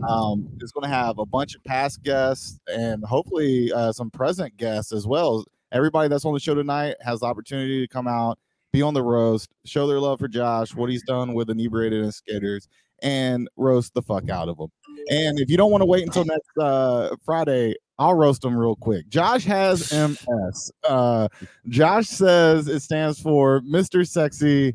Um, 0.07 0.49
it's 0.59 0.71
going 0.71 0.83
to 0.83 0.95
have 0.95 1.19
a 1.19 1.25
bunch 1.25 1.55
of 1.55 1.63
past 1.63 2.03
guests 2.03 2.59
and 2.67 3.03
hopefully 3.05 3.71
uh, 3.71 3.91
some 3.91 4.09
present 4.09 4.55
guests 4.57 4.91
as 4.91 5.07
well. 5.07 5.45
Everybody 5.71 6.07
that's 6.09 6.25
on 6.25 6.33
the 6.33 6.39
show 6.39 6.53
tonight 6.53 6.95
has 7.01 7.21
the 7.21 7.25
opportunity 7.25 7.81
to 7.81 7.87
come 7.87 8.07
out, 8.07 8.37
be 8.73 8.81
on 8.81 8.93
the 8.93 9.03
roast, 9.03 9.49
show 9.65 9.87
their 9.87 9.99
love 9.99 10.19
for 10.19 10.27
Josh, 10.27 10.73
what 10.75 10.89
he's 10.89 11.03
done 11.03 11.33
with 11.33 11.49
inebriated 11.49 12.03
Instigators, 12.03 12.67
and 13.03 13.47
roast 13.55 13.93
the 13.93 14.01
fuck 14.01 14.29
out 14.29 14.49
of 14.49 14.57
them. 14.57 14.71
And 15.09 15.39
if 15.39 15.49
you 15.49 15.57
don't 15.57 15.71
want 15.71 15.81
to 15.81 15.85
wait 15.85 16.03
until 16.03 16.25
next 16.25 16.57
uh, 16.59 17.15
Friday, 17.23 17.75
I'll 17.99 18.15
roast 18.15 18.41
them 18.41 18.57
real 18.57 18.75
quick. 18.75 19.07
Josh 19.09 19.45
has 19.45 19.93
MS. 19.93 20.71
Uh, 20.83 21.27
Josh 21.67 22.07
says 22.07 22.67
it 22.67 22.79
stands 22.81 23.19
for 23.19 23.61
Mr. 23.61 24.07
Sexy 24.07 24.73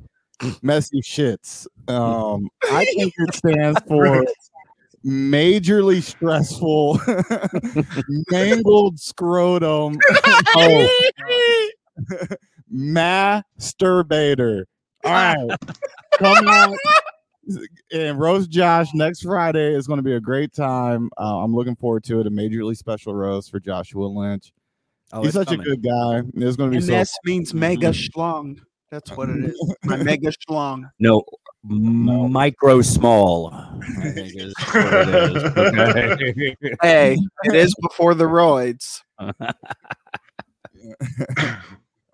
Messy 0.62 1.00
Shits. 1.00 1.67
Um, 1.88 2.49
I 2.71 2.85
think 2.85 3.12
it 3.17 3.35
stands 3.35 3.81
for 3.88 4.25
majorly 5.05 6.02
stressful 6.02 7.00
mangled 8.31 8.99
scrotum 8.99 9.97
oh, 10.57 10.88
masturbator. 12.75 14.64
All 15.04 15.12
right. 15.12 15.58
Come 16.18 16.48
out 16.48 16.76
and 17.92 18.18
roast 18.18 18.50
Josh 18.50 18.88
next 18.94 19.22
Friday 19.22 19.75
is 19.75 19.87
going 19.87 19.96
to 19.98 20.02
be 20.02 20.14
a 20.14 20.20
great 20.20 20.52
time. 20.52 21.08
Uh, 21.16 21.38
I'm 21.38 21.54
looking 21.54 21.76
forward 21.76 22.04
to 22.04 22.20
it. 22.20 22.26
A 22.26 22.30
majorly 22.30 22.76
special 22.76 23.14
roast 23.14 23.50
for 23.50 23.58
Joshua 23.60 24.04
Lynch. 24.06 24.52
Oh, 25.12 25.22
He's 25.22 25.32
such 25.32 25.48
coming. 25.48 25.60
a 25.62 25.64
good 25.64 25.82
guy. 25.82 26.22
It's 26.34 26.56
going 26.56 26.70
to 26.70 26.72
be 26.72 26.76
And 26.78 26.84
so. 26.84 26.92
this 26.92 27.16
means 27.25 27.54
mega 27.54 27.90
schlong. 27.90 28.58
That's 28.90 29.10
what 29.16 29.30
it 29.30 29.44
is. 29.44 29.75
My 29.84 29.96
mega 30.02 30.30
schlong. 30.30 30.90
No, 30.98 31.25
micro 31.64 32.82
small. 32.82 33.48
I 33.52 34.10
think 34.10 34.32
is 34.37 34.54
what 34.72 35.08
it 35.08 35.37
is. 35.37 35.44
Okay. 35.56 36.56
Hey, 36.82 37.16
it 37.44 37.54
is 37.54 37.75
before 37.80 38.14
the 38.14 38.25
roids. 38.25 39.00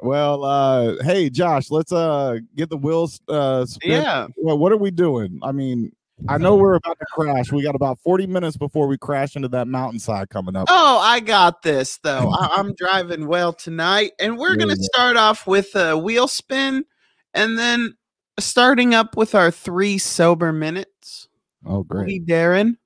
Well, 0.05 0.45
uh, 0.45 1.03
hey 1.03 1.31
Josh, 1.31 1.71
let's 1.71 1.91
uh 1.91 2.39
get 2.55 2.69
the 2.69 2.77
wheels 2.77 3.21
uh 3.27 3.65
spin. 3.65 4.03
Yeah. 4.03 4.27
Well, 4.37 4.59
what 4.59 4.71
are 4.71 4.77
we 4.77 4.91
doing? 4.91 5.39
I 5.43 5.51
mean, 5.53 5.93
I 6.29 6.37
know 6.37 6.57
we're 6.57 6.75
about 6.75 6.99
to 6.99 7.07
crash. 7.13 7.51
We 7.51 7.63
got 7.63 7.75
about 7.75 7.99
40 8.01 8.27
minutes 8.27 8.59
before 8.59 8.87
we 8.87 8.99
crash 8.99 9.35
into 9.35 9.49
that 9.49 9.67
mountainside 9.67 10.29
coming 10.29 10.57
up. 10.57 10.69
Oh, 10.71 10.99
I 11.03 11.21
got 11.21 11.63
this 11.63 11.99
though. 12.03 12.31
I- 12.31 12.51
I'm 12.57 12.75
driving 12.75 13.27
well 13.27 13.55
tonight, 13.55 14.13
and 14.21 14.37
we're 14.37 14.57
gonna 14.57 14.77
start 14.77 15.17
off 15.17 15.47
with 15.47 15.75
a 15.75 15.97
wheel 15.97 16.29
spin, 16.29 16.85
and 17.33 17.59
then 17.59 17.95
starting 18.39 18.95
up 18.95 19.17
with 19.17 19.35
our 19.35 19.51
three 19.51 19.97
sober 19.97 20.53
minutes. 20.53 21.29
Oh, 21.67 21.83
great. 21.83 22.07
be 22.07 22.21
Darren. 22.21 22.77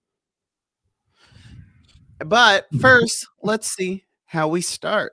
But 2.25 2.66
first, 2.80 3.26
let's 3.42 3.68
see 3.70 4.04
how 4.25 4.46
we 4.46 4.60
start. 4.60 5.12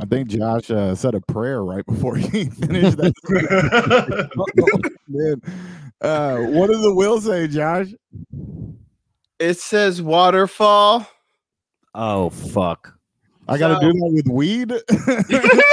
I 0.00 0.06
think 0.06 0.28
Josh 0.28 0.70
uh, 0.70 0.94
said 0.94 1.14
a 1.14 1.20
prayer 1.20 1.62
right 1.64 1.84
before 1.86 2.16
he 2.16 2.44
finished 2.50 2.96
that. 2.98 3.12
Man. 5.08 5.40
Uh, 6.00 6.38
what 6.50 6.68
does 6.68 6.82
the 6.82 6.92
will 6.94 7.20
say, 7.20 7.46
Josh? 7.46 7.88
It 9.38 9.58
says 9.58 10.00
waterfall. 10.02 11.06
oh 11.94 12.30
fuck. 12.30 12.98
I 13.46 13.58
got 13.58 13.68
to 13.68 13.74
So- 13.74 13.92
do 13.92 13.98
that 14.00 14.12
with 14.12 14.26
weed. 14.28 14.72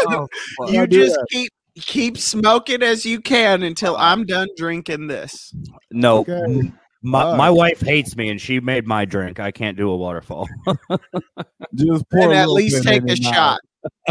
Oh, 0.07 0.27
you 0.67 0.85
just 0.87 1.15
that? 1.15 1.25
keep 1.31 1.51
keep 1.75 2.17
smoking 2.17 2.83
as 2.83 3.05
you 3.05 3.21
can 3.21 3.63
until 3.63 3.95
I'm 3.97 4.25
done 4.25 4.49
drinking 4.57 5.07
this. 5.07 5.53
No. 5.91 6.19
Okay. 6.19 6.71
My, 7.03 7.23
Fuck. 7.23 7.37
my 7.37 7.49
wife 7.49 7.79
hates 7.81 8.15
me 8.15 8.29
and 8.29 8.39
she 8.39 8.59
made 8.59 8.85
my 8.85 9.05
drink. 9.05 9.39
I 9.39 9.49
can't 9.51 9.75
do 9.77 9.89
a 9.89 9.95
waterfall. 9.95 10.47
just 11.73 12.07
pour 12.11 12.23
And 12.25 12.33
a 12.33 12.35
at 12.35 12.49
least 12.49 12.83
take 12.83 13.03
a 13.09 13.15
shot. 13.15 13.59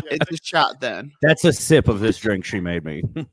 It's 0.04 0.30
a 0.30 0.36
shot 0.44 0.80
then. 0.80 1.12
That's 1.22 1.44
a 1.44 1.52
sip 1.52 1.88
of 1.88 2.00
this 2.00 2.18
drink 2.18 2.44
she 2.44 2.60
made 2.60 2.84
me. 2.84 3.02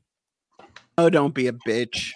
Oh, 1.00 1.08
don't 1.08 1.32
be 1.32 1.46
a 1.46 1.52
bitch. 1.52 2.10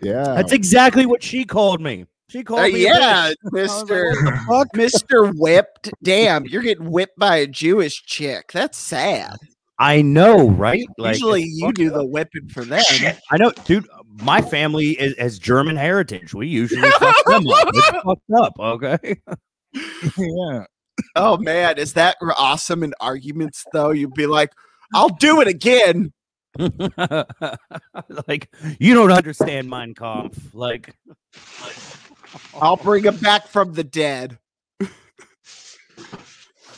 Yeah. 0.00 0.22
That's 0.24 0.52
exactly 0.52 1.04
what 1.04 1.22
she 1.22 1.44
called 1.44 1.82
me. 1.82 2.06
She 2.30 2.42
called 2.42 2.60
Uh, 2.60 2.68
me. 2.68 2.86
a 2.86 2.94
yeah, 2.94 3.30
bitch. 3.30 3.52
Mister 3.52 4.14
fuck? 4.48 4.68
Mister 4.74 5.26
Whipped. 5.34 5.90
Damn, 6.02 6.46
you're 6.46 6.62
getting 6.62 6.90
whipped 6.90 7.18
by 7.18 7.36
a 7.36 7.46
Jewish 7.46 8.04
chick. 8.06 8.52
That's 8.52 8.78
sad. 8.78 9.36
I 9.78 10.00
know, 10.00 10.48
right? 10.48 10.86
Like, 10.96 11.16
Usually, 11.16 11.42
you 11.44 11.72
do 11.74 11.88
up. 11.88 11.94
the 11.94 12.06
whipping 12.06 12.48
for 12.48 12.64
them. 12.64 12.82
I 13.30 13.36
know, 13.36 13.50
dude. 13.66 13.86
My 14.22 14.40
family 14.40 14.92
is, 14.92 15.14
has 15.18 15.38
German 15.38 15.76
heritage. 15.76 16.32
We 16.32 16.48
usually 16.48 16.90
fuck 16.92 17.16
them 17.26 17.46
up. 17.48 17.68
It's 17.74 17.86
fucked 18.02 18.30
up. 18.34 18.52
Okay. 18.58 19.20
yeah. 20.16 20.64
Oh 21.14 21.36
man, 21.36 21.78
is 21.78 21.92
that 21.94 22.16
awesome 22.38 22.82
in 22.82 22.94
arguments 23.00 23.64
though? 23.72 23.90
You'd 23.90 24.14
be 24.14 24.26
like, 24.26 24.52
I'll 24.94 25.08
do 25.08 25.40
it 25.40 25.48
again. 25.48 26.12
like 28.28 28.54
you 28.78 28.94
don't 28.94 29.12
understand 29.12 29.68
Mein 29.68 29.94
Kampf. 29.94 30.54
Like 30.54 30.94
I'll 32.54 32.76
bring 32.82 33.04
him 33.04 33.16
back 33.16 33.46
from 33.48 33.72
the 33.72 33.84
dead. 33.84 34.38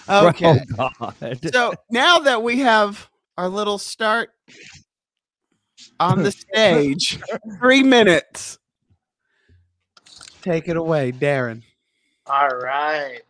Oh, 0.06 0.28
okay. 0.28 0.60
oh 0.78 0.88
god. 1.00 1.38
So 1.50 1.72
now 1.88 2.18
that 2.18 2.42
we 2.42 2.58
have 2.58 3.08
our 3.38 3.48
little 3.48 3.78
start 3.78 4.32
on 5.98 6.22
the 6.22 6.30
stage, 6.30 7.18
three 7.58 7.82
minutes. 7.82 8.58
Take 10.42 10.68
it 10.68 10.76
away, 10.76 11.10
Darren. 11.10 11.62
All 12.26 12.50
right. 12.50 13.22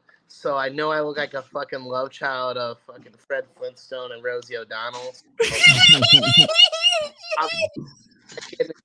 So 0.45 0.59
I 0.59 0.69
know 0.69 0.91
I 0.91 1.01
look 1.01 1.17
like 1.17 1.33
a 1.33 1.41
fucking 1.41 1.85
love 1.85 2.11
child 2.11 2.59
of 2.59 2.79
fucking 2.81 3.15
Fred 3.17 3.45
Flintstone 3.57 4.13
and 4.13 4.23
Rosie 4.23 4.59
O'Donnell. 4.59 5.15
I 5.41 5.49
couldn't, 8.51 8.77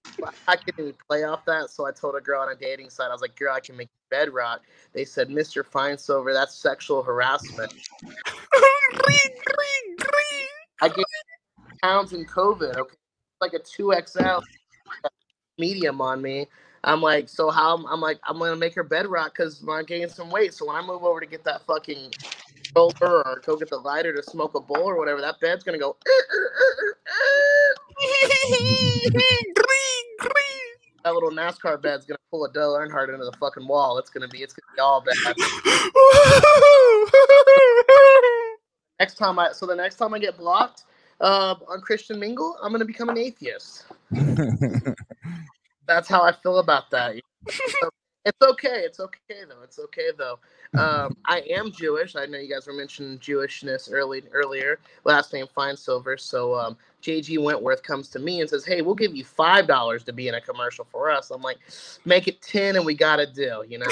I 0.47 0.55
couldn't 0.55 0.79
even 0.79 0.93
play 1.09 1.25
off 1.25 1.43
that, 1.47 1.69
so 1.69 1.85
I 1.85 1.91
told 1.91 2.15
a 2.15 2.21
girl 2.21 2.41
on 2.41 2.49
a 2.49 2.55
dating 2.55 2.89
site, 2.89 3.09
I 3.09 3.11
was 3.11 3.19
like, 3.19 3.35
"Girl, 3.35 3.53
I 3.53 3.59
can 3.59 3.75
make 3.75 3.89
bedrock." 4.09 4.61
They 4.93 5.03
said, 5.03 5.27
"Mr. 5.27 5.65
Feinsilver, 5.65 6.33
that's 6.33 6.55
sexual 6.55 7.03
harassment." 7.03 7.73
I 10.81 10.87
gained 10.87 11.05
pounds 11.83 12.13
in 12.13 12.23
COVID. 12.23 12.77
Okay, 12.77 12.95
like 13.41 13.51
a 13.51 13.59
two 13.59 13.93
XL 14.07 14.39
medium 15.57 15.99
on 15.99 16.21
me. 16.21 16.47
I'm 16.83 17.01
like, 17.01 17.27
so 17.29 17.49
how? 17.49 17.77
I'm, 17.85 18.01
like, 18.01 18.19
I'm 18.23 18.39
gonna 18.39 18.55
make 18.55 18.75
her 18.75 18.83
bedrock 18.83 19.33
because 19.35 19.63
I 19.69 19.83
gained 19.83 20.11
some 20.11 20.29
weight. 20.29 20.53
So 20.53 20.65
when 20.65 20.75
I 20.75 20.81
move 20.81 21.03
over 21.03 21.19
to 21.19 21.25
get 21.25 21.43
that 21.43 21.65
fucking 21.65 22.13
roller 22.75 23.25
or 23.25 23.41
go 23.45 23.57
get 23.57 23.69
the 23.69 23.77
lighter 23.77 24.13
to 24.13 24.23
smoke 24.23 24.55
a 24.55 24.59
bowl 24.59 24.83
or 24.83 24.97
whatever, 24.97 25.21
that 25.21 25.39
bed's 25.39 25.63
gonna 25.63 25.77
go. 25.77 25.97
that 31.03 31.13
little 31.13 31.31
NASCAR 31.31 31.81
bed's 31.81 32.05
gonna 32.05 32.17
pull 32.31 32.45
a 32.45 32.53
Dale 32.53 32.73
Earnhardt 32.73 33.13
into 33.13 33.25
the 33.25 33.35
fucking 33.39 33.67
wall. 33.67 33.97
It's 33.97 34.09
gonna 34.09 34.27
be, 34.27 34.39
it's 34.39 34.53
gonna 34.53 34.73
be 34.75 34.79
all 34.79 35.01
bad. 35.01 35.15
next 38.99 39.15
time 39.15 39.39
I, 39.39 39.51
so 39.51 39.65
the 39.65 39.75
next 39.75 39.95
time 39.95 40.13
I 40.13 40.19
get 40.19 40.37
blocked 40.37 40.83
uh, 41.19 41.55
on 41.67 41.81
Christian 41.81 42.19
Mingle, 42.19 42.57
I'm 42.61 42.71
gonna 42.71 42.85
become 42.85 43.09
an 43.09 43.17
atheist. 43.17 43.85
That's 45.89 46.07
how 46.07 46.21
I 46.21 46.31
feel 46.31 46.59
about 46.59 46.91
that. 46.91 47.15
So, 47.49 47.89
it's 48.25 48.41
okay. 48.43 48.83
It's 48.85 48.99
okay 48.99 49.41
though. 49.49 49.63
It's 49.63 49.79
okay 49.79 50.11
though. 50.15 50.37
Um, 50.77 51.17
I 51.25 51.39
am 51.49 51.71
Jewish. 51.71 52.15
I 52.15 52.27
know 52.27 52.37
you 52.37 52.47
guys 52.47 52.67
were 52.67 52.73
mentioning 52.73 53.17
Jewishness 53.17 53.89
early 53.91 54.21
earlier. 54.31 54.77
Last 55.03 55.33
name 55.33 55.47
Feinsilver. 55.57 56.19
So 56.19 56.53
um, 56.53 56.77
JG 57.01 57.41
Wentworth 57.41 57.81
comes 57.81 58.07
to 58.09 58.19
me 58.19 58.39
and 58.39 58.47
says, 58.47 58.63
"Hey, 58.63 58.83
we'll 58.83 58.93
give 58.93 59.15
you 59.15 59.25
five 59.25 59.65
dollars 59.65 60.03
to 60.03 60.13
be 60.13 60.27
in 60.27 60.35
a 60.35 60.41
commercial 60.41 60.85
for 60.85 61.09
us." 61.09 61.31
I'm 61.31 61.41
like, 61.41 61.57
"Make 62.05 62.27
it 62.27 62.39
ten, 62.43 62.75
and 62.75 62.85
we 62.85 62.93
got 62.93 63.19
a 63.19 63.25
deal." 63.25 63.65
You 63.65 63.79
know, 63.79 63.87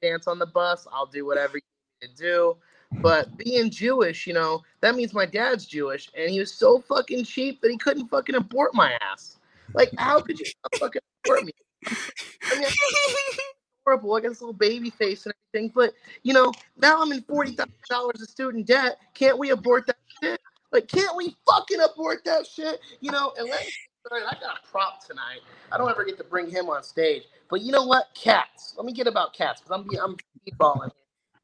dance 0.00 0.26
on 0.26 0.38
the 0.38 0.46
bus. 0.46 0.86
I'll 0.90 1.04
do 1.04 1.26
whatever 1.26 1.58
you 1.58 1.62
need 2.00 2.16
to 2.16 2.22
do. 2.22 2.56
But 2.92 3.36
being 3.36 3.70
Jewish, 3.70 4.26
you 4.26 4.34
know, 4.34 4.62
that 4.80 4.94
means 4.94 5.12
my 5.12 5.26
dad's 5.26 5.66
Jewish, 5.66 6.08
and 6.16 6.30
he 6.30 6.38
was 6.38 6.52
so 6.52 6.80
fucking 6.80 7.24
cheap 7.24 7.60
that 7.60 7.70
he 7.70 7.76
couldn't 7.76 8.08
fucking 8.08 8.34
abort 8.34 8.74
my 8.74 8.92
ass. 9.00 9.38
Like, 9.74 9.90
how 9.98 10.20
could 10.20 10.38
you 10.38 10.46
fucking 10.78 11.02
abort 11.24 11.44
me? 11.44 11.52
I 11.86 12.58
mean, 12.58 12.68
horrible. 13.84 14.14
I 14.14 14.20
got 14.20 14.30
this 14.30 14.40
little 14.40 14.54
baby 14.54 14.90
face 14.90 15.26
and 15.26 15.34
everything, 15.52 15.72
but 15.74 15.92
you 16.22 16.32
know, 16.32 16.52
now 16.76 17.02
I'm 17.02 17.12
in 17.12 17.22
forty 17.22 17.52
thousand 17.52 17.74
dollars 17.88 18.22
of 18.22 18.28
student 18.28 18.66
debt. 18.66 18.98
Can't 19.14 19.38
we 19.38 19.50
abort 19.50 19.86
that 19.86 19.96
shit? 20.22 20.40
Like, 20.72 20.88
can't 20.88 21.16
we 21.16 21.36
fucking 21.48 21.80
abort 21.80 22.24
that 22.24 22.46
shit? 22.46 22.80
You 23.00 23.12
know, 23.12 23.32
and 23.38 23.48
let 23.48 23.64
me 23.64 23.72
I 24.12 24.34
got 24.40 24.58
a 24.62 24.70
prop 24.70 25.04
tonight. 25.04 25.40
I 25.72 25.78
don't 25.78 25.90
ever 25.90 26.04
get 26.04 26.16
to 26.18 26.24
bring 26.24 26.48
him 26.48 26.68
on 26.68 26.82
stage, 26.82 27.24
but 27.50 27.60
you 27.62 27.72
know 27.72 27.84
what? 27.84 28.06
Cats. 28.14 28.74
Let 28.76 28.86
me 28.86 28.92
get 28.92 29.06
about 29.06 29.32
cats 29.34 29.60
because 29.60 29.80
I'm 29.80 29.88
I'm 30.00 30.16
speedballing. 30.48 30.90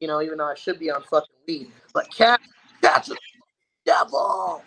You 0.03 0.07
know, 0.07 0.21
even 0.21 0.37
though 0.37 0.51
I 0.51 0.55
should 0.55 0.79
be 0.79 0.91
on 0.91 1.01
fucking 1.03 1.29
weed, 1.47 1.71
but 1.93 2.13
cats, 2.13 2.43
cats 2.81 3.09
are 3.09 3.13
the 3.13 3.19
devil, 3.85 4.61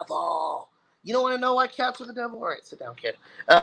devil. 0.00 0.70
You 1.02 1.12
don't 1.12 1.22
want 1.24 1.34
to 1.34 1.40
know 1.42 1.56
why 1.56 1.66
cats 1.66 2.00
are 2.00 2.06
the 2.06 2.14
devil? 2.14 2.38
All 2.38 2.48
right, 2.48 2.64
sit 2.64 2.78
down, 2.78 2.94
kid. 2.94 3.16
Uh, 3.48 3.60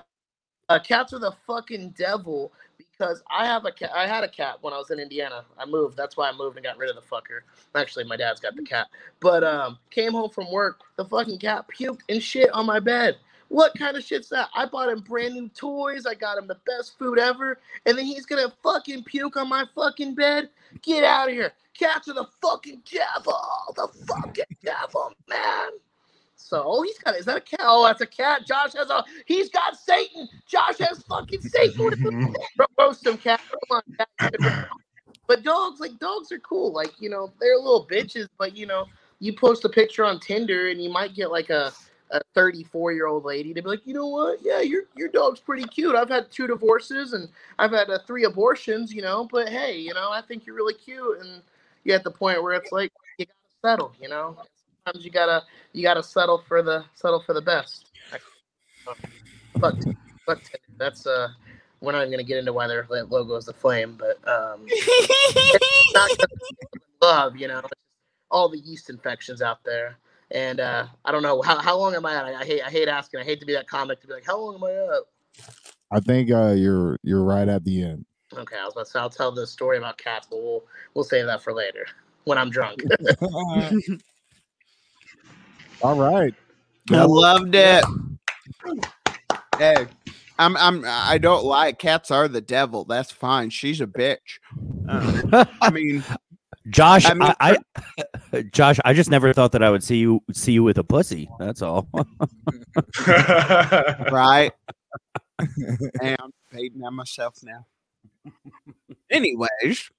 uh, 0.69 0.77
cats 0.77 1.11
are 1.11 1.17
the 1.17 1.31
fucking 1.47 1.95
devil 1.97 2.53
because 2.77 3.23
I 3.27 3.47
have 3.47 3.65
a 3.65 3.71
cat. 3.71 3.89
I 3.91 4.05
had 4.05 4.23
a 4.23 4.27
cat 4.27 4.59
when 4.61 4.71
I 4.71 4.77
was 4.77 4.91
in 4.91 4.99
Indiana. 4.99 5.45
I 5.57 5.65
moved. 5.65 5.97
That's 5.97 6.15
why 6.15 6.29
I 6.29 6.31
moved 6.31 6.57
and 6.57 6.63
got 6.63 6.77
rid 6.77 6.91
of 6.91 6.95
the 6.95 7.01
fucker. 7.01 7.39
Actually, 7.73 8.03
my 8.03 8.15
dad's 8.15 8.39
got 8.39 8.55
the 8.55 8.61
cat. 8.61 8.85
But 9.19 9.43
um, 9.43 9.79
came 9.89 10.11
home 10.11 10.29
from 10.29 10.51
work. 10.51 10.81
The 10.97 11.05
fucking 11.05 11.39
cat 11.39 11.65
puked 11.75 12.01
and 12.07 12.21
shit 12.21 12.51
on 12.53 12.67
my 12.67 12.79
bed. 12.79 13.17
What 13.53 13.77
kind 13.77 13.95
of 13.95 14.03
shit's 14.03 14.29
that? 14.29 14.49
I 14.55 14.65
bought 14.65 14.89
him 14.89 15.01
brand 15.01 15.35
new 15.35 15.47
toys. 15.47 16.07
I 16.07 16.15
got 16.15 16.39
him 16.39 16.47
the 16.47 16.57
best 16.65 16.97
food 16.97 17.19
ever, 17.19 17.59
and 17.85 17.95
then 17.95 18.03
he's 18.03 18.25
gonna 18.25 18.51
fucking 18.63 19.03
puke 19.03 19.37
on 19.37 19.47
my 19.47 19.63
fucking 19.75 20.15
bed. 20.15 20.49
Get 20.81 21.03
out 21.03 21.27
of 21.29 21.35
here! 21.35 21.53
Cats 21.77 22.07
are 22.07 22.15
the 22.15 22.25
fucking 22.41 22.81
devil. 22.91 23.39
The 23.75 23.87
fucking 24.07 24.57
devil, 24.63 25.13
man. 25.29 25.69
So, 26.35 26.63
oh, 26.65 26.81
he's 26.81 26.97
got. 26.97 27.15
Is 27.15 27.25
that 27.25 27.37
a 27.37 27.41
cat? 27.41 27.59
Oh, 27.61 27.85
that's 27.85 28.01
a 28.01 28.07
cat. 28.07 28.47
Josh 28.47 28.73
has 28.73 28.89
a. 28.89 29.05
He's 29.27 29.51
got 29.51 29.77
Satan. 29.77 30.27
Josh 30.47 30.79
has 30.79 31.03
fucking 31.03 31.41
Satan. 31.41 32.33
Ro- 32.57 32.65
Roast 32.79 33.05
him, 33.05 33.19
cat. 33.19 33.39
Come 33.69 33.81
on, 33.83 34.07
cat. 34.19 34.67
But 35.27 35.43
dogs, 35.43 35.79
like 35.79 35.99
dogs, 35.99 36.31
are 36.31 36.39
cool. 36.39 36.73
Like 36.73 36.99
you 36.99 37.11
know, 37.11 37.31
they're 37.39 37.57
little 37.57 37.85
bitches. 37.85 38.29
But 38.39 38.57
you 38.57 38.65
know, 38.65 38.87
you 39.19 39.31
post 39.31 39.63
a 39.63 39.69
picture 39.69 40.03
on 40.03 40.19
Tinder 40.19 40.69
and 40.69 40.81
you 40.83 40.89
might 40.89 41.13
get 41.13 41.29
like 41.29 41.51
a 41.51 41.71
a 42.13 42.21
34 42.35 42.93
year 42.93 43.07
old 43.07 43.25
lady 43.25 43.53
to 43.53 43.61
be 43.61 43.67
like, 43.67 43.85
you 43.85 43.93
know 43.93 44.07
what? 44.07 44.39
Yeah, 44.41 44.61
your 44.61 44.83
your 44.95 45.09
dog's 45.09 45.39
pretty 45.39 45.63
cute. 45.67 45.95
I've 45.95 46.09
had 46.09 46.31
two 46.31 46.47
divorces 46.47 47.13
and 47.13 47.27
I've 47.59 47.71
had 47.71 47.89
uh, 47.89 47.99
three 48.07 48.23
abortions, 48.23 48.93
you 48.93 49.01
know. 49.01 49.27
But 49.29 49.49
hey, 49.49 49.77
you 49.79 49.93
know, 49.93 50.09
I 50.11 50.21
think 50.21 50.45
you're 50.45 50.55
really 50.55 50.75
cute. 50.75 51.19
And 51.19 51.41
you're 51.83 51.95
at 51.95 52.03
the 52.03 52.11
point 52.11 52.41
where 52.41 52.53
it's 52.53 52.71
like 52.71 52.91
you 53.17 53.25
gotta 53.25 53.75
settle, 53.75 53.91
you 54.01 54.07
know. 54.07 54.37
Sometimes 54.85 55.03
you 55.03 55.11
gotta 55.11 55.43
you 55.73 55.81
gotta 55.83 56.03
settle 56.03 56.37
for 56.47 56.61
the 56.61 56.85
settle 56.93 57.19
for 57.19 57.33
the 57.33 57.41
best. 57.41 57.87
But 59.59 59.75
but 60.27 60.39
that's 60.77 61.05
uh 61.07 61.29
we're 61.81 61.91
not 61.91 62.01
even 62.01 62.11
gonna 62.11 62.23
get 62.23 62.37
into 62.37 62.53
why 62.53 62.67
their 62.67 62.85
logo 62.89 63.35
is 63.35 63.45
the 63.45 63.53
flame, 63.53 63.97
but 63.99 64.17
um, 64.27 64.61
it's 64.67 65.93
not 65.93 66.09
'cause 66.17 66.27
love, 67.01 67.35
you 67.35 67.47
know, 67.49 67.61
all 68.31 68.47
the 68.47 68.59
yeast 68.59 68.89
infections 68.89 69.41
out 69.41 69.63
there. 69.65 69.97
And 70.33 70.59
uh, 70.59 70.87
I 71.05 71.11
don't 71.11 71.21
know 71.21 71.41
how, 71.43 71.59
how 71.59 71.77
long 71.77 71.93
am 71.95 72.05
I 72.05 72.15
at? 72.15 72.25
I, 72.25 72.41
I 72.41 72.43
hate 72.43 72.63
I 72.63 72.69
hate 72.69 72.87
asking. 72.87 73.19
I 73.19 73.23
hate 73.23 73.39
to 73.39 73.45
be 73.45 73.53
that 73.53 73.67
comic 73.67 74.01
to 74.01 74.07
be 74.07 74.13
like, 74.13 74.25
how 74.25 74.39
long 74.39 74.55
am 74.55 74.63
I 74.63 74.71
at? 74.71 75.03
I 75.91 75.99
think 75.99 76.31
uh, 76.31 76.53
you're 76.53 76.97
you're 77.03 77.23
right 77.23 77.47
at 77.47 77.63
the 77.63 77.83
end. 77.83 78.03
Okay, 78.35 78.57
I 78.59 78.65
was 78.65 78.73
about 78.73 78.85
to 78.85 78.91
say 78.91 78.99
I'll 78.99 79.11
tell 79.11 79.31
the 79.31 79.45
story 79.45 79.77
about 79.77 79.99
cats, 79.99 80.27
but 80.29 80.41
we'll 80.41 80.63
we'll 80.95 81.03
save 81.03 81.27
that 81.27 81.43
for 81.43 81.53
later 81.53 81.85
when 82.23 82.39
I'm 82.39 82.49
drunk. 82.49 82.81
All 85.81 85.99
right. 85.99 86.33
I 86.91 87.03
loved 87.03 87.53
it. 87.55 87.85
Hey, 89.59 89.87
I'm 90.39 90.57
I'm 90.57 90.83
I 90.87 91.19
don't 91.19 91.45
lie. 91.45 91.73
Cats 91.73 92.09
are 92.09 92.27
the 92.27 92.41
devil. 92.41 92.85
That's 92.85 93.11
fine. 93.11 93.51
She's 93.51 93.81
a 93.81 93.87
bitch. 93.87 94.39
Uh, 94.87 95.45
I 95.61 95.69
mean, 95.69 96.03
Josh, 96.69 97.05
I 97.05 97.11
I, 97.11 97.13
mean- 97.13 97.33
I, 98.33 98.41
Josh, 98.51 98.79
I 98.85 98.93
just 98.93 99.09
never 99.09 99.33
thought 99.33 99.51
that 99.51 99.63
I 99.63 99.69
would 99.69 99.83
see 99.83 99.97
you 99.97 100.21
see 100.31 100.53
you 100.53 100.63
with 100.63 100.77
a 100.77 100.83
pussy. 100.83 101.29
That's 101.39 101.61
all. 101.61 101.87
right? 103.07 104.51
and 106.01 106.17
I'm 106.19 106.31
fading 106.51 106.83
at 106.85 106.93
myself 106.93 107.37
now. 107.43 107.65
Anyways, 109.09 109.89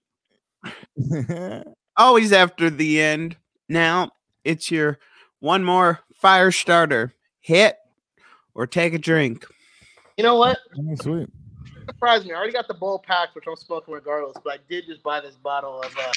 always 1.97 2.33
after 2.33 2.71
the 2.71 3.01
end. 3.01 3.37
Now 3.69 4.13
it's 4.45 4.71
your 4.71 4.99
one 5.41 5.65
more 5.65 6.01
fire 6.15 6.51
starter. 6.51 7.15
Hit 7.41 7.77
or 8.55 8.67
take 8.67 8.95
a 8.95 8.99
drink. 8.99 9.45
you 10.17 10.25
know 10.25 10.37
what? 10.37 10.59
Oh, 10.79 10.95
sweet. 10.95 11.29
surprised 11.87 12.25
me. 12.25 12.33
I 12.33 12.37
already 12.37 12.55
got 12.55 12.69
the 12.69 12.75
bowl 12.75 12.99
packed, 12.99 13.35
which 13.35 13.45
I'm 13.47 13.57
smoking 13.57 13.93
regardless. 13.93 14.37
But 14.43 14.55
I 14.55 14.59
did 14.71 14.87
just 14.87 15.03
buy 15.03 15.21
this 15.21 15.35
bottle 15.35 15.83
of 15.83 15.95
uh, 15.99 16.13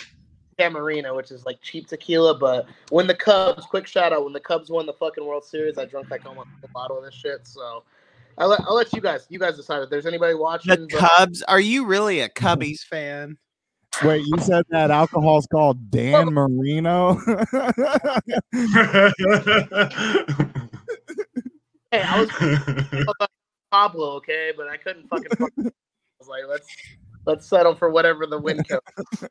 Camarena, 0.58 1.16
which 1.16 1.32
is 1.32 1.46
like 1.46 1.62
cheap 1.62 1.88
tequila. 1.88 2.38
But 2.38 2.68
when 2.90 3.08
the 3.08 3.16
Cubs, 3.16 3.66
quick 3.66 3.88
shout 3.88 4.14
out, 4.14 4.24
when 4.24 4.34
the 4.34 4.40
Cubs 4.40 4.70
won 4.70 4.86
the 4.86 4.94
fucking 4.94 5.26
World 5.26 5.46
Series, 5.46 5.78
I 5.78 5.86
drank 5.86 6.10
like 6.10 6.26
almost 6.26 6.50
a 6.64 6.68
bottle 6.70 6.98
of 6.98 7.04
this 7.04 7.14
shit. 7.14 7.48
So 7.48 7.84
I'll 8.38 8.50
let, 8.50 8.62
I'll 8.62 8.76
let 8.76 8.94
you 8.94 9.02
guys, 9.02 9.26
you 9.30 9.40
guys 9.40 9.56
decide 9.56 9.82
if 9.84 9.90
there's 9.90 10.06
anybody 10.06 10.34
watching. 10.34 10.72
The 10.72 10.88
but- 10.92 11.00
Cubs. 11.00 11.44
Are 11.44 11.60
you 11.60 11.86
really 11.86 12.20
a 12.22 12.30
Cubbies 12.36 12.82
fan? 12.82 13.38
Wait, 14.04 14.24
you 14.28 14.38
said 14.40 14.64
that 14.70 14.92
alcohol's 14.92 15.48
called 15.48 15.90
Dan 15.90 16.32
Marino? 16.32 17.14
hey, 21.92 22.04
I 22.04 22.20
was 22.20 22.30
about 23.20 23.32
Pablo, 23.72 24.12
okay, 24.18 24.52
but 24.56 24.68
I 24.68 24.78
couldn't 24.78 25.08
fucking. 25.08 25.32
I 25.40 25.72
was 26.20 26.28
like, 26.28 26.44
let's 26.48 26.68
let's 27.28 27.46
settle 27.46 27.76
for 27.76 27.92
whatever 27.92 28.26
the 28.26 28.40
win 28.40 28.64
comes. 28.64 29.28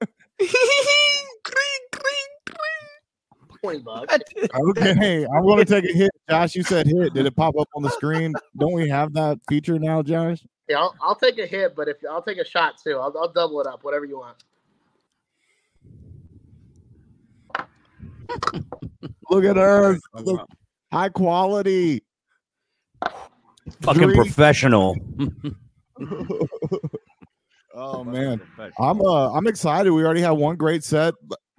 Twenty 3.61 3.79
bucks. 3.81 4.15
okay, 4.55 5.27
I'm 5.27 5.43
going 5.43 5.59
to 5.59 5.65
take 5.65 5.85
a 5.85 5.93
hit. 5.93 6.11
Josh, 6.29 6.55
you 6.55 6.63
said 6.63 6.87
hit. 6.87 7.15
Did 7.15 7.27
it 7.27 7.35
pop 7.35 7.55
up 7.59 7.69
on 7.75 7.83
the 7.83 7.91
screen? 7.91 8.35
Don't 8.57 8.75
we 8.75 8.89
have 8.89 9.13
that 9.15 9.41
feature 9.49 9.79
now, 9.79 10.03
Josh? 10.03 10.45
Yeah, 10.69 10.79
I'll, 10.79 10.95
I'll 11.01 11.17
take 11.17 11.39
a 11.39 11.47
hit, 11.47 11.75
but 11.75 11.89
if 11.89 11.97
I'll 12.09 12.23
take 12.23 12.39
a 12.39 12.45
shot 12.45 12.75
too, 12.83 12.99
I'll, 12.99 13.13
I'll 13.19 13.33
double 13.33 13.61
it 13.61 13.67
up, 13.67 13.83
whatever 13.83 14.05
you 14.05 14.19
want. 14.19 14.37
Look 19.31 19.45
at 19.45 19.57
her. 19.57 19.99
Look, 20.15 20.49
high 20.93 21.09
quality. 21.09 22.05
Fucking 23.83 24.03
Drink. 24.03 24.15
professional. 24.17 24.97
Oh 27.77 28.03
man, 28.03 28.41
I'm 28.81 29.03
uh 29.03 29.33
I'm 29.33 29.47
excited. 29.47 29.93
We 29.93 30.03
already 30.03 30.23
have 30.23 30.39
one 30.39 30.57
great 30.57 30.83
set 30.83 31.13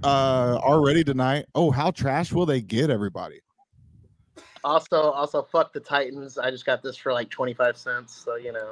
uh 0.03 0.57
already 0.63 1.03
tonight. 1.03 1.45
Oh, 1.53 1.69
how 1.69 1.91
trash 1.91 2.33
will 2.33 2.47
they 2.47 2.59
get 2.59 2.89
everybody? 2.89 3.39
Also, 4.63 5.11
also, 5.11 5.43
fuck 5.43 5.73
the 5.73 5.79
Titans. 5.79 6.39
I 6.39 6.49
just 6.49 6.65
got 6.65 6.81
this 6.81 6.97
for 6.97 7.13
like 7.13 7.29
twenty 7.29 7.53
five 7.53 7.77
cents, 7.77 8.15
so 8.15 8.35
you 8.35 8.51
know. 8.51 8.71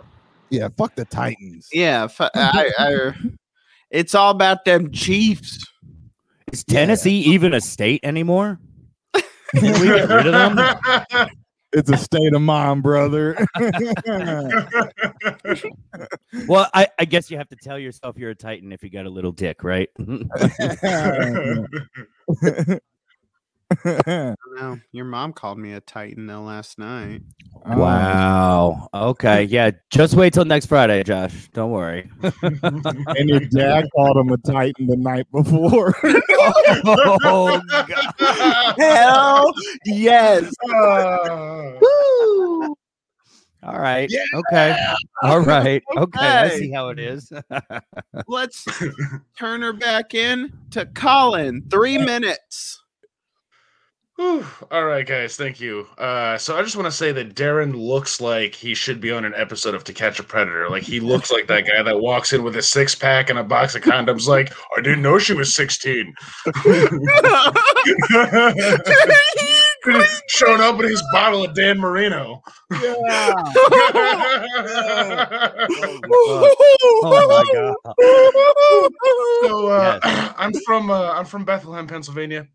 Yeah, 0.49 0.69
fuck 0.75 0.95
the 0.95 1.05
Titans. 1.05 1.69
Yeah, 1.71 2.07
fu- 2.07 2.23
I, 2.33 2.71
I, 2.77 3.11
it's 3.91 4.15
all 4.15 4.31
about 4.31 4.65
them 4.65 4.91
Chiefs. 4.91 5.63
Is 6.51 6.63
Tennessee 6.63 7.19
even 7.19 7.53
a 7.53 7.61
state 7.61 8.01
anymore? 8.03 8.59
Did 9.59 9.79
we 9.79 9.87
get 9.87 10.09
rid 10.09 10.27
of 10.27 10.33
them? 10.33 11.27
It's 11.75 11.89
a 11.89 11.97
state 11.97 12.33
of 12.33 12.41
mind, 12.41 12.83
brother. 12.83 13.45
Well, 16.47 16.69
I, 16.73 16.87
I 16.99 17.05
guess 17.05 17.31
you 17.31 17.37
have 17.37 17.47
to 17.49 17.55
tell 17.55 17.79
yourself 17.79 18.17
you're 18.17 18.31
a 18.31 18.35
Titan 18.35 18.73
if 18.73 18.83
you 18.83 18.89
got 18.89 19.05
a 19.05 19.09
little 19.09 19.31
dick, 19.31 19.63
right? 19.63 19.87
No, 24.57 24.79
your 24.91 25.05
mom 25.05 25.33
called 25.33 25.57
me 25.57 25.73
a 25.73 25.81
Titan 25.81 26.27
though 26.27 26.43
last 26.43 26.79
night. 26.79 27.21
Oh, 27.65 27.77
wow. 27.77 28.87
Okay. 28.93 29.43
Yeah. 29.43 29.71
Just 29.89 30.13
wait 30.13 30.33
till 30.33 30.45
next 30.45 30.67
Friday, 30.67 31.03
Josh. 31.03 31.49
Don't 31.53 31.71
worry. 31.71 32.09
and 32.43 33.29
your 33.29 33.39
dad 33.41 33.85
called 33.95 34.17
him 34.17 34.31
a 34.31 34.37
Titan 34.37 34.87
the 34.87 34.95
night 34.95 35.25
before. 35.31 35.95
oh, 36.03 37.61
God. 37.69 38.75
Hell 38.77 39.53
yes. 39.85 40.53
Ah. 40.69 41.73
Woo! 41.81 42.75
All 43.63 43.79
right. 43.79 44.11
Okay. 44.33 44.77
All 45.23 45.39
right. 45.39 45.81
Okay. 45.97 46.19
I 46.19 46.45
Okay. 46.45 46.57
see 46.59 46.71
how 46.71 46.89
it 46.89 46.99
is. 46.99 47.33
Let's 48.27 48.67
turn 49.37 49.63
her 49.63 49.73
back 49.73 50.13
in 50.13 50.53
to 50.71 50.85
Colin. 50.85 51.63
Three 51.69 51.97
minutes. 51.97 52.83
Whew. 54.17 54.45
All 54.71 54.85
right, 54.85 55.05
guys, 55.05 55.35
thank 55.35 55.59
you. 55.59 55.85
Uh, 55.97 56.37
so 56.37 56.55
I 56.57 56.61
just 56.63 56.77
want 56.77 56.85
to 56.85 56.91
say 56.91 57.11
that 57.11 57.35
Darren 57.35 57.75
looks 57.75 58.21
like 58.21 58.55
he 58.55 58.73
should 58.73 59.01
be 59.01 59.11
on 59.11 59.25
an 59.25 59.33
episode 59.35 59.75
of 59.75 59.83
To 59.83 59.91
Catch 59.93 60.19
a 60.19 60.23
Predator. 60.23 60.69
Like 60.69 60.83
he 60.83 61.01
looks 61.01 61.31
like 61.31 61.47
that 61.47 61.67
guy 61.67 61.83
that 61.83 61.99
walks 61.99 62.31
in 62.31 62.41
with 62.41 62.55
a 62.55 62.61
six 62.61 62.95
pack 62.95 63.29
and 63.29 63.37
a 63.37 63.43
box 63.43 63.75
of 63.75 63.81
condoms. 63.81 64.25
Like 64.25 64.53
I 64.77 64.81
didn't 64.81 65.01
know 65.01 65.19
she 65.19 65.33
was 65.33 65.53
sixteen. 65.53 66.13
Showing 70.29 70.61
up 70.61 70.77
with 70.77 70.89
his 70.89 71.03
bottle 71.11 71.43
of 71.43 71.53
Dan 71.53 71.77
Marino. 71.77 72.41
yeah. 72.71 73.33
oh 77.03 77.27
my 77.27 77.43
God. 77.53 77.75
so 79.43 79.67
uh, 79.67 79.99
I'm 80.37 80.53
from 80.65 80.89
uh, 80.89 81.11
I'm 81.11 81.25
from 81.25 81.43
Bethlehem, 81.43 81.85
Pennsylvania, 81.85 82.47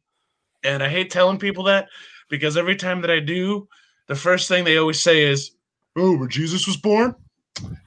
and 0.64 0.82
I 0.82 0.88
hate 0.88 1.10
telling 1.10 1.38
people 1.38 1.64
that 1.64 1.88
because 2.28 2.56
every 2.56 2.76
time 2.76 3.00
that 3.02 3.10
I 3.10 3.20
do, 3.20 3.68
the 4.06 4.14
first 4.14 4.48
thing 4.48 4.64
they 4.64 4.76
always 4.78 5.00
say 5.00 5.22
is, 5.24 5.52
"Oh, 5.96 6.16
where 6.16 6.28
Jesus 6.28 6.66
was 6.66 6.76
born." 6.76 7.14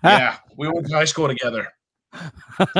yeah, 0.03 0.37
we 0.57 0.67
went 0.67 0.87
to 0.87 0.95
high 0.95 1.05
school 1.05 1.27
together. 1.27 1.67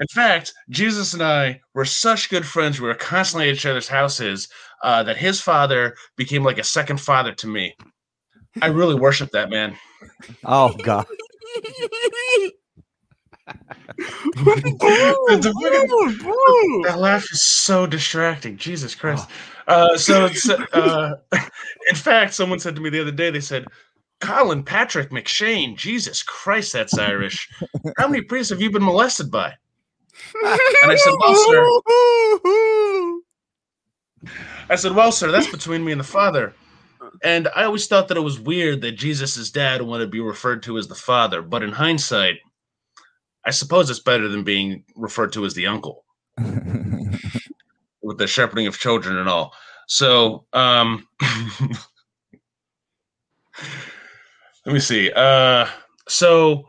In 0.00 0.08
fact, 0.08 0.52
Jesus 0.70 1.14
and 1.14 1.22
I 1.22 1.60
were 1.74 1.84
such 1.84 2.30
good 2.30 2.46
friends. 2.46 2.80
We 2.80 2.88
were 2.88 2.94
constantly 2.94 3.48
at 3.48 3.54
each 3.54 3.66
other's 3.66 3.88
houses 3.88 4.48
uh, 4.82 5.02
that 5.04 5.16
his 5.16 5.40
father 5.40 5.94
became 6.16 6.42
like 6.42 6.58
a 6.58 6.64
second 6.64 7.00
father 7.00 7.32
to 7.34 7.46
me. 7.46 7.76
I 8.60 8.66
really 8.66 8.94
worship 8.94 9.30
that 9.30 9.50
man. 9.50 9.76
Oh 10.44 10.74
God. 10.82 11.06
That 16.84 16.98
laugh 16.98 17.24
is 17.32 17.42
so 17.42 17.86
distracting. 17.86 18.56
Jesus 18.56 18.94
Christ. 18.94 19.28
Uh, 19.66 19.96
so, 19.96 20.26
it's, 20.26 20.48
uh, 20.48 21.14
in 21.90 21.96
fact, 21.96 22.34
someone 22.34 22.58
said 22.58 22.74
to 22.76 22.80
me 22.80 22.90
the 22.90 23.00
other 23.00 23.10
day, 23.10 23.30
they 23.30 23.40
said, 23.40 23.66
Colin 24.20 24.62
Patrick 24.62 25.10
McShane, 25.10 25.76
Jesus 25.76 26.22
Christ, 26.22 26.72
that's 26.72 26.96
Irish. 26.96 27.48
How 27.98 28.06
many 28.06 28.22
priests 28.22 28.50
have 28.50 28.60
you 28.60 28.70
been 28.70 28.84
molested 28.84 29.30
by? 29.30 29.54
And 30.44 30.92
I 30.92 30.96
said, 30.96 31.14
Well, 31.18 31.34
sir, 31.34 31.64
I 34.70 34.76
said, 34.76 34.92
Well, 34.94 35.10
sir, 35.10 35.30
that's 35.32 35.50
between 35.50 35.84
me 35.84 35.92
and 35.92 36.00
the 36.00 36.04
father. 36.04 36.54
And 37.24 37.48
I 37.54 37.64
always 37.64 37.86
thought 37.88 38.08
that 38.08 38.16
it 38.16 38.20
was 38.22 38.38
weird 38.38 38.80
that 38.82 38.92
Jesus' 38.92 39.50
dad 39.50 39.82
wanted 39.82 40.04
to 40.04 40.10
be 40.10 40.20
referred 40.20 40.62
to 40.64 40.78
as 40.78 40.86
the 40.88 40.94
father, 40.94 41.42
but 41.42 41.62
in 41.62 41.72
hindsight, 41.72 42.36
I 43.44 43.50
suppose 43.50 43.90
it's 43.90 44.00
better 44.00 44.28
than 44.28 44.44
being 44.44 44.84
referred 44.94 45.32
to 45.32 45.44
as 45.44 45.54
the 45.54 45.66
uncle 45.66 46.04
with 48.02 48.18
the 48.18 48.26
shepherding 48.26 48.66
of 48.66 48.78
children 48.78 49.16
and 49.16 49.28
all. 49.28 49.52
So, 49.88 50.46
um, 50.52 51.06
Let 54.64 54.74
me 54.74 54.80
see. 54.80 55.10
Uh, 55.10 55.66
so, 56.08 56.68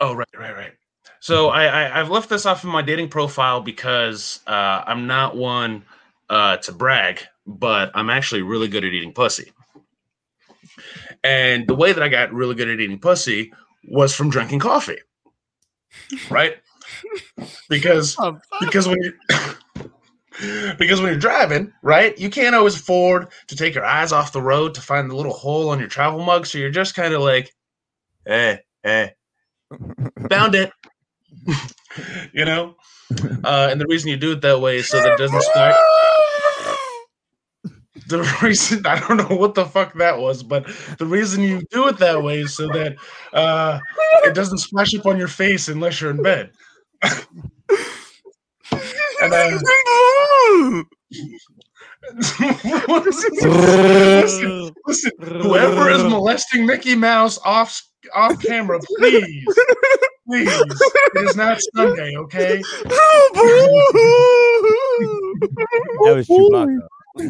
oh 0.00 0.14
right, 0.14 0.28
right, 0.36 0.56
right. 0.56 0.72
So 1.20 1.48
I, 1.48 1.64
I 1.66 2.00
I've 2.00 2.10
left 2.10 2.28
this 2.28 2.46
off 2.46 2.64
of 2.64 2.70
my 2.70 2.82
dating 2.82 3.08
profile 3.08 3.60
because 3.60 4.40
uh, 4.46 4.82
I'm 4.86 5.06
not 5.06 5.36
one 5.36 5.84
uh, 6.28 6.56
to 6.58 6.72
brag, 6.72 7.20
but 7.46 7.90
I'm 7.94 8.10
actually 8.10 8.42
really 8.42 8.68
good 8.68 8.84
at 8.84 8.92
eating 8.92 9.12
pussy. 9.12 9.52
And 11.22 11.66
the 11.66 11.74
way 11.74 11.92
that 11.92 12.02
I 12.02 12.08
got 12.08 12.32
really 12.32 12.54
good 12.54 12.68
at 12.68 12.80
eating 12.80 12.98
pussy 12.98 13.52
was 13.84 14.14
from 14.14 14.28
drinking 14.28 14.58
coffee, 14.58 14.98
right? 16.30 16.56
Because 17.68 18.16
Oh, 18.20 18.38
because 18.60 18.88
when 18.88 18.98
you 19.02 19.12
because 20.78 21.00
when 21.00 21.10
you're 21.10 21.18
driving, 21.18 21.72
right, 21.82 22.16
you 22.18 22.30
can't 22.30 22.54
always 22.54 22.76
afford 22.76 23.28
to 23.48 23.56
take 23.56 23.74
your 23.74 23.84
eyes 23.84 24.12
off 24.12 24.32
the 24.32 24.42
road 24.42 24.74
to 24.74 24.80
find 24.80 25.10
the 25.10 25.16
little 25.16 25.32
hole 25.32 25.70
on 25.70 25.78
your 25.78 25.88
travel 25.88 26.22
mug. 26.24 26.46
So 26.46 26.58
you're 26.58 26.70
just 26.70 26.94
kind 26.94 27.14
of 27.14 27.22
like, 27.22 27.54
eh, 28.26 28.58
eh, 28.84 29.08
found 30.28 30.54
it. 30.54 30.72
you 32.32 32.44
know? 32.44 32.76
Uh, 33.44 33.68
and 33.70 33.80
the 33.80 33.86
reason 33.88 34.10
you 34.10 34.16
do 34.16 34.32
it 34.32 34.40
that 34.40 34.60
way 34.60 34.78
is 34.78 34.88
so 34.88 34.98
that 34.98 35.12
it 35.12 35.18
doesn't 35.18 35.42
start. 35.42 35.74
The 38.08 38.38
reason 38.42 38.86
I 38.86 39.00
don't 39.00 39.16
know 39.16 39.36
what 39.36 39.54
the 39.54 39.64
fuck 39.64 39.94
that 39.94 40.18
was, 40.18 40.42
but 40.42 40.66
the 40.98 41.06
reason 41.06 41.42
you 41.42 41.62
do 41.70 41.88
it 41.88 41.98
that 41.98 42.22
way 42.22 42.40
is 42.40 42.54
so 42.56 42.68
that 42.68 42.96
uh, 43.32 43.78
it 44.24 44.34
doesn't 44.34 44.58
splash 44.58 44.94
up 44.94 45.06
on 45.06 45.18
your 45.18 45.28
face 45.28 45.68
unless 45.68 46.00
you're 46.00 46.10
in 46.10 46.22
bed. 46.22 46.50
and 47.02 47.22
uh, 49.32 49.58
listen, 52.88 53.30
listen, 54.86 55.10
whoever 55.20 55.90
is 55.90 56.02
molesting 56.02 56.66
Mickey 56.66 56.94
Mouse 56.94 57.38
off 57.44 57.80
off 58.14 58.40
camera, 58.42 58.78
please, 58.98 59.44
please, 60.28 60.48
it 60.50 61.28
is 61.28 61.36
not 61.36 61.58
Sunday, 61.74 62.14
okay? 62.16 62.62
That 66.04 66.14
was 66.16 66.28
Chewbacca. 66.28 66.78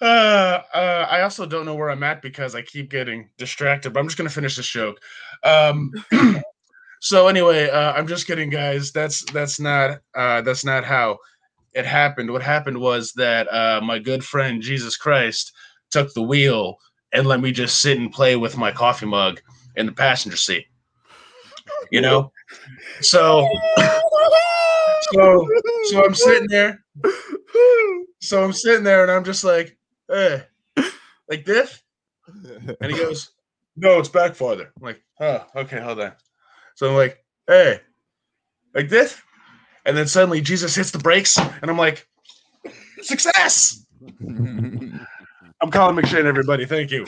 uh, 0.00 0.02
uh, 0.02 1.06
I 1.10 1.22
also 1.22 1.44
don't 1.44 1.66
know 1.66 1.74
where 1.74 1.90
I'm 1.90 2.04
at 2.04 2.22
because 2.22 2.54
I 2.54 2.62
keep 2.62 2.90
getting 2.90 3.28
distracted. 3.36 3.92
But 3.92 4.00
I'm 4.00 4.06
just 4.06 4.16
gonna 4.16 4.30
finish 4.30 4.56
this 4.56 4.68
joke. 4.68 5.00
Um, 5.42 5.90
so 7.00 7.26
anyway, 7.26 7.68
uh, 7.68 7.92
I'm 7.94 8.06
just 8.06 8.26
kidding, 8.28 8.50
guys. 8.50 8.92
That's 8.92 9.24
that's 9.32 9.58
not 9.58 9.98
uh, 10.14 10.42
that's 10.42 10.64
not 10.64 10.84
how 10.84 11.18
it 11.74 11.84
happened. 11.84 12.30
What 12.30 12.42
happened 12.42 12.78
was 12.78 13.12
that 13.14 13.52
uh, 13.52 13.80
my 13.82 13.98
good 13.98 14.24
friend 14.24 14.62
Jesus 14.62 14.96
Christ 14.96 15.52
took 15.90 16.14
the 16.14 16.22
wheel 16.22 16.76
and 17.12 17.26
let 17.26 17.40
me 17.40 17.50
just 17.50 17.80
sit 17.80 17.98
and 17.98 18.12
play 18.12 18.36
with 18.36 18.56
my 18.56 18.70
coffee 18.70 19.06
mug 19.06 19.40
in 19.74 19.86
the 19.86 19.92
passenger 19.92 20.36
seat. 20.36 20.66
You 21.90 22.02
know, 22.02 22.30
so 23.00 23.48
so 25.12 25.48
so 25.84 26.04
I'm 26.04 26.14
sitting 26.14 26.48
there. 26.48 26.84
So 28.20 28.42
I'm 28.42 28.52
sitting 28.52 28.84
there 28.84 29.02
and 29.02 29.10
I'm 29.12 29.24
just 29.24 29.44
like, 29.44 29.78
hey, 30.08 30.42
like 31.28 31.44
this? 31.44 31.82
And 32.80 32.92
he 32.92 32.98
goes, 32.98 33.30
No, 33.76 33.98
it's 34.00 34.08
back 34.08 34.34
farther. 34.34 34.72
I'm 34.76 34.82
like, 34.82 35.00
oh, 35.20 35.46
okay, 35.56 35.80
hold 35.80 36.00
on. 36.00 36.12
So 36.74 36.88
I'm 36.88 36.96
like, 36.96 37.24
hey, 37.46 37.80
like 38.74 38.88
this? 38.88 39.20
And 39.86 39.96
then 39.96 40.08
suddenly 40.08 40.40
Jesus 40.40 40.74
hits 40.74 40.90
the 40.90 40.98
brakes, 40.98 41.38
and 41.38 41.70
I'm 41.70 41.78
like, 41.78 42.06
success! 43.02 43.86
I'm 44.20 45.70
Colin 45.70 45.96
McShane, 45.96 46.24
everybody. 46.24 46.66
Thank 46.66 46.90
you. 46.90 47.06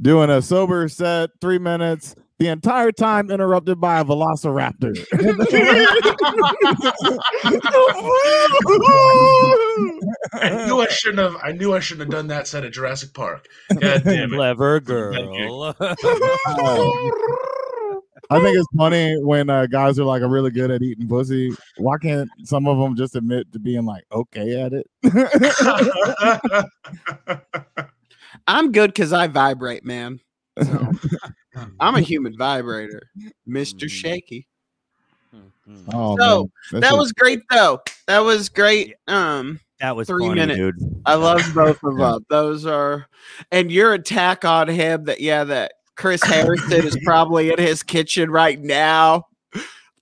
Doing 0.00 0.30
a 0.30 0.42
sober 0.42 0.88
set, 0.88 1.30
three 1.40 1.58
minutes, 1.58 2.14
the 2.38 2.48
entire 2.48 2.92
time 2.92 3.30
interrupted 3.30 3.80
by 3.80 4.00
a 4.00 4.04
velociraptor. 4.04 4.94
I 10.34 10.66
knew 10.66 10.80
I 10.80 10.88
shouldn't 10.88 11.18
have. 11.18 11.36
I 11.42 11.52
knew 11.52 11.74
I 11.74 11.80
shouldn't 11.80 12.12
have 12.12 12.20
done 12.20 12.26
that 12.28 12.46
set 12.46 12.64
at 12.64 12.72
Jurassic 12.72 13.12
Park. 13.12 13.46
God 13.80 14.04
damn 14.04 14.32
it! 14.32 14.34
Clever 14.36 14.80
girl. 14.80 15.74
I 18.30 18.40
think 18.40 18.58
it's 18.58 18.68
funny 18.76 19.16
when 19.22 19.48
uh, 19.48 19.64
guys 19.66 19.98
are 19.98 20.04
like 20.04 20.20
are 20.22 20.28
really 20.28 20.50
good 20.50 20.70
at 20.70 20.82
eating 20.82 21.08
pussy. 21.08 21.50
Why 21.78 21.96
can't 22.00 22.28
some 22.44 22.68
of 22.68 22.78
them 22.78 22.94
just 22.94 23.16
admit 23.16 23.50
to 23.52 23.58
being 23.58 23.86
like 23.86 24.04
okay 24.12 24.60
at 24.60 24.74
it? 24.74 24.86
I'm 28.46 28.72
good 28.72 28.92
because 28.92 29.12
I 29.12 29.26
vibrate, 29.28 29.84
man. 29.84 30.20
So, 30.62 30.92
Hmm. 31.58 31.74
I'm 31.80 31.94
a 31.94 32.00
human 32.00 32.36
vibrator, 32.36 33.02
Mister 33.46 33.86
hmm. 33.86 33.90
Shaky. 33.90 34.46
Hmm, 35.32 35.88
oh, 35.92 36.16
So. 36.18 36.50
That 36.72 36.80
That 36.80 36.90
shit- 36.90 36.98
was 36.98 37.12
great, 37.12 37.40
though. 37.50 37.80
That 38.06 38.20
was 38.20 38.48
great. 38.48 38.94
Um, 39.06 39.60
That 39.80 39.94
was 39.96 40.08
Three 40.08 40.26
funny, 40.26 40.40
minutes. 40.40 40.58
dude. 40.58 41.02
I 41.06 41.14
love 41.14 41.42
both 41.54 41.82
of 41.84 41.96
them. 41.96 42.24
Those 42.30 42.66
are, 42.66 43.06
and 43.52 43.70
your 43.70 43.94
attack 43.94 44.44
on 44.44 44.68
him. 44.68 45.04
That 45.04 45.20
yeah, 45.20 45.44
that 45.44 45.72
Chris 45.96 46.22
Harrison 46.22 46.86
is 46.86 46.96
probably 47.04 47.50
in 47.50 47.58
his 47.58 47.82
kitchen 47.82 48.30
right 48.30 48.60
now. 48.60 49.24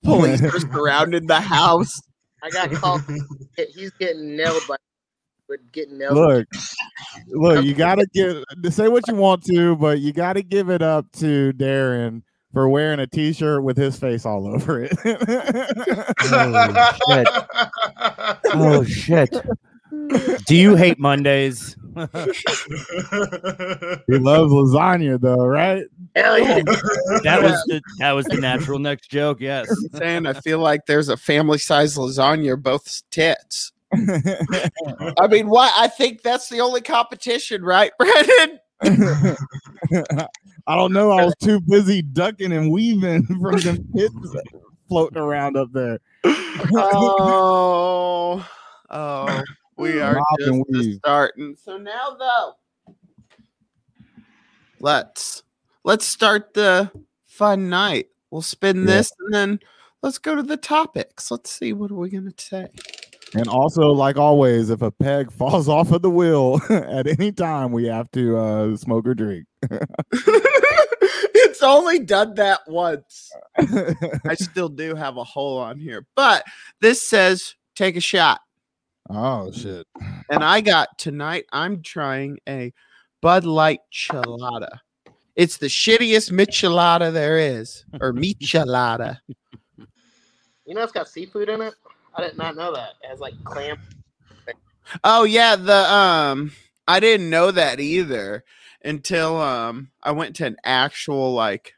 Police 0.05 0.43
are 0.55 0.61
surrounding 0.61 1.27
the 1.27 1.41
house. 1.41 2.01
I 2.43 2.51
got 2.51 2.71
called. 2.73 3.03
He's 3.75 3.91
getting 3.93 4.37
nailed 4.37 4.63
by. 4.69 4.77
But 5.49 5.59
getting 5.73 5.99
nailed. 5.99 6.17
look, 6.17 6.49
look. 7.29 7.65
You 7.65 7.75
gotta 7.75 8.07
give 8.13 8.43
to 8.63 8.71
say 8.71 8.89
what 8.89 9.07
you 9.07 9.15
want 9.15 9.45
to, 9.45 9.77
but 9.77 10.01
you 10.01 10.13
gotta 10.13 10.43
give 10.43 10.71
it 10.71 10.83
up 10.83 11.11
to 11.19 11.53
Darren 11.53 12.23
for 12.53 12.69
wearing 12.69 12.99
a 13.01 13.07
T-shirt 13.07 13.63
with 13.63 13.77
his 13.77 13.99
face 13.99 14.25
all 14.27 14.47
over 14.47 14.83
it. 14.83 14.93
Oh 18.47 18.85
shit. 18.85 19.29
Oh, 19.35 20.37
Do 20.47 20.57
you 20.57 20.75
hate 20.77 20.99
Mondays? 20.99 21.77
he 21.97 22.03
loves 24.19 24.53
lasagna, 24.53 25.21
though, 25.21 25.47
right? 25.47 25.85
Hell 26.15 26.39
yeah! 26.39 26.61
That 27.23 27.41
was 27.43 27.63
the 27.67 27.81
that 27.99 28.13
was 28.13 28.27
the 28.27 28.37
natural 28.37 28.79
next 28.79 29.11
joke. 29.11 29.41
Yes. 29.41 29.69
saying 29.95 30.27
I 30.27 30.35
feel 30.35 30.59
like 30.59 30.87
there's 30.87 31.09
a 31.09 31.17
family 31.17 31.59
size 31.59 31.97
lasagna 31.97 32.63
both 32.63 33.03
tits. 33.11 33.73
I 35.19 35.27
mean, 35.29 35.49
why? 35.49 35.71
I 35.77 35.89
think 35.89 36.23
that's 36.23 36.49
the 36.49 36.61
only 36.61 36.81
competition, 36.81 37.63
right, 37.63 37.93
Brandon? 37.99 38.59
I 40.67 40.75
don't 40.75 40.93
know. 40.93 41.13
I 41.13 41.25
was 41.25 41.35
too 41.43 41.61
busy 41.61 42.03
ducking 42.03 42.53
and 42.53 42.71
weaving 42.71 43.25
from 43.41 43.59
them 43.61 43.87
pits 43.95 44.15
floating 44.89 45.19
around 45.19 45.57
up 45.57 45.73
there. 45.73 45.99
Oh, 46.75 48.47
oh, 48.91 49.43
we 49.77 50.01
are 50.01 50.15
Bob 50.15 50.39
just 50.39 50.63
the 50.69 50.95
starting. 50.99 51.57
So 51.63 51.79
now, 51.79 52.17
though, 52.19 52.55
let's 54.81 55.43
let's 55.85 56.05
start 56.07 56.55
the 56.55 56.91
fun 57.27 57.69
night. 57.69 58.09
We'll 58.31 58.43
spin 58.43 58.81
Yeah. 58.81 58.87
this, 58.87 59.13
and 59.21 59.35
then 59.35 59.61
let's 60.03 60.19
go 60.19 60.35
to 60.35 60.43
the 60.43 60.57
topics. 60.57 61.31
Let's 61.31 61.51
see 61.51 61.73
what 61.73 61.91
are 61.91 61.95
we 61.95 62.11
gonna 62.11 62.33
say. 62.37 62.69
And 63.35 63.49
also, 63.49 63.93
like 63.93 64.17
always, 64.17 64.71
if 64.71 64.83
a 64.83 64.91
peg 64.91 65.33
falls 65.39 65.69
off 65.69 65.93
of 65.93 66.03
the 66.03 66.11
wheel 66.11 66.61
at 66.71 67.07
any 67.07 67.33
time, 67.33 67.73
we 67.73 67.87
have 67.87 68.11
to 68.13 68.37
uh, 68.37 68.77
smoke 68.77 69.07
or 69.07 69.15
drink. 69.15 69.47
it's 70.13 71.63
only 71.63 71.99
done 71.99 72.35
that 72.35 72.61
once. 72.67 73.33
I 73.59 74.35
still 74.35 74.69
do 74.69 74.95
have 74.95 75.17
a 75.17 75.25
hole 75.25 75.59
on 75.59 75.79
here, 75.79 76.07
but 76.15 76.45
this 76.81 77.07
says 77.07 77.57
take 77.75 77.97
a 77.97 78.01
shot. 78.01 78.41
oh 79.11 79.51
shit! 79.51 79.87
And 80.31 80.45
I 80.45 80.61
got 80.61 80.97
tonight, 80.99 81.47
I'm 81.53 81.83
trying 81.83 82.39
a 82.49 82.73
Bud 83.21 83.45
Light 83.45 83.81
Chelada. 83.93 84.81
It's 85.35 85.57
the 85.59 85.67
shittiest 85.67 86.31
michelada 86.31 87.13
there 87.13 87.39
is, 87.39 87.85
or 88.01 88.13
michelada. 88.13 89.19
You 90.65 90.75
know 90.75 90.83
it's 90.83 90.93
got 90.93 91.09
seafood 91.09 91.49
in 91.49 91.61
it. 91.61 91.75
I 92.17 92.23
did 92.23 92.39
not 92.39 92.57
know 92.57 92.75
that. 92.75 92.95
It 93.03 93.09
has 93.09 93.21
like 93.21 93.35
clam. 93.45 93.79
Oh 95.05 95.25
yeah, 95.25 95.57
the 95.57 95.93
um, 95.93 96.53
I 96.87 97.01
didn't 97.01 97.29
know 97.29 97.51
that 97.51 97.81
either 97.81 98.45
until 98.85 99.41
um, 99.41 99.91
I 100.03 100.13
went 100.13 100.37
to 100.37 100.47
an 100.47 100.57
actual 100.65 101.35
like 101.35 101.75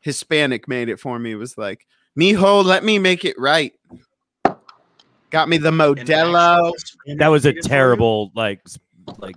Hispanic 0.00 0.68
made 0.68 0.88
it 0.88 1.00
for 1.00 1.18
me. 1.18 1.32
It 1.32 1.36
was 1.36 1.56
like, 1.56 1.86
mijo, 2.18 2.64
let 2.64 2.84
me 2.84 2.98
make 2.98 3.24
it 3.24 3.38
right. 3.38 3.72
Got 5.30 5.48
me 5.48 5.56
the 5.56 5.70
Modelo. 5.70 6.72
That 7.16 7.28
was 7.28 7.46
a 7.46 7.54
terrible 7.54 8.30
like 8.34 8.60
like 9.18 9.36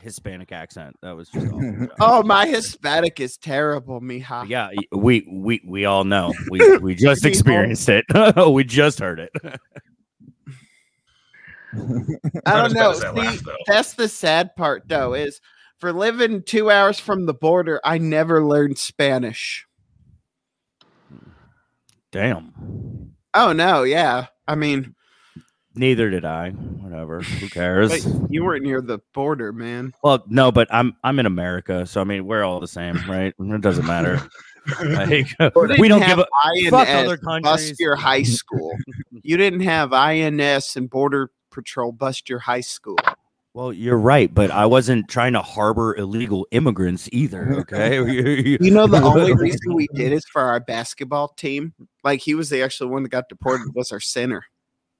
Hispanic 0.00 0.52
accent. 0.52 0.96
That 1.02 1.16
was 1.16 1.28
just 1.28 1.46
awful. 1.46 1.84
Uh, 1.84 1.86
oh, 2.00 2.22
my 2.22 2.46
Hispanic 2.46 3.20
is 3.20 3.36
terrible, 3.36 4.00
mija. 4.00 4.48
yeah, 4.48 4.70
we 4.92 5.26
we 5.30 5.60
we 5.66 5.84
all 5.84 6.04
know. 6.04 6.32
We 6.50 6.76
we 6.78 6.94
just 6.94 7.24
experienced 7.24 7.88
it. 7.88 8.04
we 8.52 8.64
just 8.64 8.98
heard 8.98 9.20
it. 9.20 9.30
I 12.46 12.56
don't 12.56 12.72
know. 12.72 12.94
that 12.96 13.14
See, 13.14 13.44
though. 13.44 13.56
that's 13.66 13.94
the 13.94 14.08
sad 14.08 14.56
part, 14.56 14.88
though, 14.88 15.14
is 15.14 15.40
for 15.78 15.92
living 15.92 16.42
two 16.42 16.70
hours 16.70 16.98
from 16.98 17.26
the 17.26 17.34
border, 17.34 17.80
I 17.84 17.98
never 17.98 18.44
learned 18.44 18.76
Spanish. 18.78 19.66
Damn. 22.12 23.14
Oh 23.34 23.52
no, 23.52 23.84
yeah. 23.84 24.26
I 24.48 24.56
mean, 24.56 24.94
Neither 25.74 26.10
did 26.10 26.24
I. 26.24 26.50
Whatever. 26.50 27.20
Who 27.20 27.48
cares? 27.48 28.04
but 28.04 28.30
you 28.30 28.44
weren't 28.44 28.64
near 28.64 28.80
the 28.80 28.98
border, 29.14 29.52
man. 29.52 29.94
Well, 30.02 30.24
no, 30.28 30.50
but 30.50 30.68
I'm 30.70 30.96
I'm 31.04 31.18
in 31.18 31.26
America, 31.26 31.86
so 31.86 32.00
I 32.00 32.04
mean 32.04 32.26
we're 32.26 32.42
all 32.42 32.60
the 32.60 32.68
same, 32.68 33.00
right? 33.08 33.32
It 33.38 33.60
doesn't 33.60 33.86
matter. 33.86 34.20
Like, 34.84 35.26
we 35.78 35.88
don't 35.88 36.06
give 36.06 36.18
a 36.18 36.26
fuck 36.68 36.86
INS 36.86 37.08
other 37.08 37.40
bust 37.40 37.80
your 37.80 37.96
high 37.96 38.22
school. 38.22 38.70
you 39.22 39.38
didn't 39.38 39.60
have 39.60 39.94
INS 39.94 40.76
and 40.76 40.88
Border 40.88 41.30
Patrol 41.50 41.92
bust 41.92 42.28
your 42.28 42.40
high 42.40 42.60
school. 42.60 42.98
Well, 43.54 43.72
you're 43.72 43.98
right, 43.98 44.32
but 44.32 44.52
I 44.52 44.66
wasn't 44.66 45.08
trying 45.08 45.32
to 45.32 45.42
harbor 45.42 45.96
illegal 45.96 46.46
immigrants 46.52 47.08
either. 47.10 47.52
Okay, 47.60 47.96
You 48.60 48.70
know, 48.70 48.86
the 48.86 49.02
only 49.02 49.34
reason 49.34 49.74
we 49.74 49.88
did 49.94 50.12
is 50.12 50.24
for 50.26 50.42
our 50.42 50.60
basketball 50.60 51.28
team. 51.28 51.72
Like 52.04 52.20
he 52.20 52.34
was 52.34 52.50
the 52.50 52.62
actual 52.62 52.88
one 52.88 53.02
that 53.02 53.08
got 53.08 53.28
deported 53.28 53.74
was 53.74 53.90
our 53.90 53.98
center. 53.98 54.44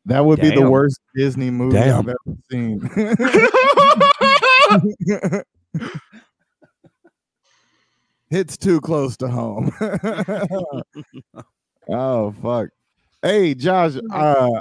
That 0.06 0.24
would 0.24 0.40
be 0.40 0.50
the 0.50 0.68
worst 0.68 0.98
Disney 1.14 1.50
movie 1.50 1.76
Damn. 1.76 2.08
I've 2.08 2.08
ever 2.08 2.16
seen. 2.50 2.80
Hits 8.30 8.56
too 8.56 8.80
close 8.80 9.16
to 9.18 9.28
home. 9.28 9.70
oh 11.88 12.32
fuck. 12.42 12.70
Hey 13.22 13.54
Josh, 13.54 13.92
uh 14.12 14.60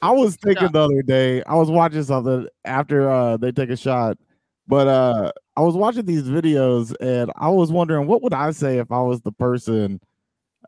I 0.00 0.10
was 0.10 0.36
thinking 0.36 0.72
the 0.72 0.80
other 0.80 1.02
day, 1.02 1.42
I 1.44 1.56
was 1.56 1.70
watching 1.70 2.04
something 2.04 2.48
after 2.64 3.10
uh 3.10 3.36
they 3.36 3.52
take 3.52 3.68
a 3.70 3.76
shot, 3.76 4.16
but 4.66 4.88
uh 4.88 5.32
I 5.56 5.60
was 5.60 5.74
watching 5.74 6.06
these 6.06 6.24
videos 6.24 6.94
and 7.00 7.30
I 7.36 7.50
was 7.50 7.70
wondering 7.70 8.06
what 8.06 8.22
would 8.22 8.34
I 8.34 8.52
say 8.52 8.78
if 8.78 8.90
I 8.90 9.00
was 9.00 9.20
the 9.20 9.32
person 9.32 10.00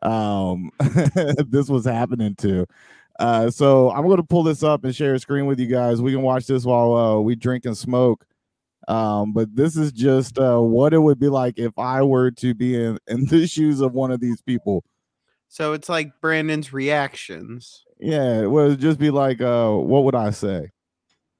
um 0.03 0.69
this 1.47 1.69
was 1.69 1.85
happening 1.85 2.35
to. 2.35 2.67
Uh 3.19 3.49
so 3.49 3.91
I'm 3.91 4.07
gonna 4.07 4.23
pull 4.23 4.43
this 4.43 4.63
up 4.63 4.83
and 4.83 4.95
share 4.95 5.13
a 5.13 5.19
screen 5.19 5.45
with 5.45 5.59
you 5.59 5.67
guys. 5.67 6.01
We 6.01 6.11
can 6.11 6.21
watch 6.21 6.47
this 6.47 6.65
while 6.65 6.95
uh, 6.95 7.19
we 7.19 7.35
drink 7.35 7.65
and 7.65 7.77
smoke. 7.77 8.25
Um, 8.87 9.33
but 9.33 9.53
this 9.55 9.75
is 9.75 9.91
just 9.91 10.37
uh 10.39 10.59
what 10.59 10.93
it 10.93 10.99
would 10.99 11.19
be 11.19 11.27
like 11.29 11.57
if 11.57 11.77
I 11.77 12.03
were 12.03 12.31
to 12.31 12.53
be 12.53 12.75
in, 12.75 12.99
in 13.07 13.25
the 13.25 13.47
shoes 13.47 13.81
of 13.81 13.93
one 13.93 14.11
of 14.11 14.19
these 14.19 14.41
people. 14.41 14.83
So 15.49 15.73
it's 15.73 15.89
like 15.89 16.11
Brandon's 16.21 16.73
reactions. 16.73 17.85
Yeah, 17.99 18.41
it 18.41 18.51
would 18.51 18.79
just 18.79 18.99
be 18.99 19.09
like, 19.09 19.41
uh, 19.41 19.71
what 19.71 20.03
would 20.03 20.13
I 20.15 20.29
say? 20.29 20.71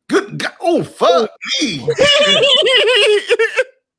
Good 0.09 0.39
God. 0.39 0.53
Oh, 0.61 0.83
fuck 0.83 1.29
me. 1.61 1.79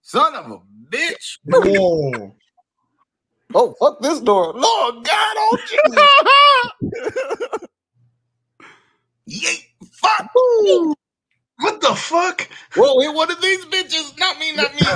Son 0.02 0.34
of 0.34 0.50
a 0.50 0.58
bitch. 0.90 1.38
Whoa. 1.44 2.34
Oh, 3.54 3.74
fuck 3.80 4.00
this 4.00 4.20
door. 4.20 4.52
Lord 4.52 5.04
God, 5.04 5.36
oh, 5.38 5.58
Jesus. 5.66 6.04
Yeet. 9.28 9.64
Fuck. 9.92 10.30
What 11.60 11.80
the 11.80 11.92
fuck? 11.94 12.48
Whoa, 12.74 13.00
hit 13.00 13.14
one 13.14 13.30
of 13.30 13.40
these 13.40 13.64
bitches. 13.66 14.18
Not 14.18 14.38
me, 14.38 14.54
not 14.54 14.74
me. 14.74 14.82
Is 14.82 14.88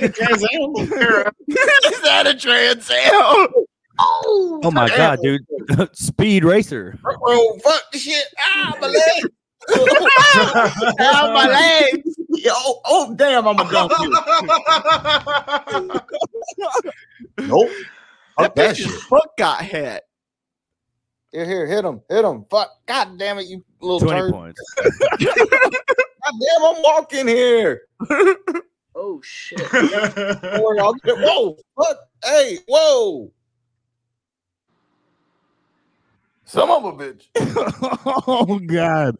that 2.02 2.26
a 2.26 2.34
Trans 2.34 2.90
Am? 2.90 3.48
oh, 4.00 4.60
oh 4.64 4.70
my 4.70 4.88
god, 4.88 5.20
dude, 5.22 5.44
Speed 5.92 6.44
Racer. 6.44 6.98
Oh, 7.04 7.58
fuck 7.62 7.82
the 7.92 7.98
shit. 7.98 8.24
Ah, 8.38 8.74
my 8.80 8.88
leg. 8.88 9.30
Ow, 11.00 11.32
my 11.34 11.48
legs. 11.48 12.16
Yo, 12.30 12.52
oh, 12.54 13.14
damn, 13.16 13.46
I'm 13.46 13.58
a 13.58 13.70
dumb 13.70 13.90
Nope. 17.46 17.70
Fuck 18.38 18.54
That 18.54 18.56
that 18.56 18.76
bitch's 18.76 18.84
shit. 18.92 19.02
foot 19.02 19.28
got 19.36 19.62
hit. 19.62 20.02
Here, 21.32 21.44
here, 21.44 21.66
hit 21.66 21.84
him, 21.84 22.00
hit 22.08 22.24
him. 22.24 22.44
Fuck. 22.50 22.70
God 22.86 23.18
damn 23.18 23.38
it, 23.38 23.46
you 23.48 23.62
little 23.80 24.00
Twenty 24.00 24.20
turd. 24.20 24.32
points. 24.32 24.60
God 24.80 25.34
damn, 26.24 26.64
I'm 26.64 26.82
walking 26.82 27.28
here. 27.28 27.82
Oh 29.00 29.20
shit! 29.22 29.60
Lord, 29.72 30.78
I'll 30.80 30.94
get- 30.94 31.14
Whoa, 31.20 31.56
fuck. 31.76 31.98
Hey, 32.24 32.58
whoa. 32.66 33.30
Some 36.44 36.68
of 36.72 36.84
a 36.84 36.92
bitch. 36.92 37.26
oh 38.26 38.58
god. 38.66 39.16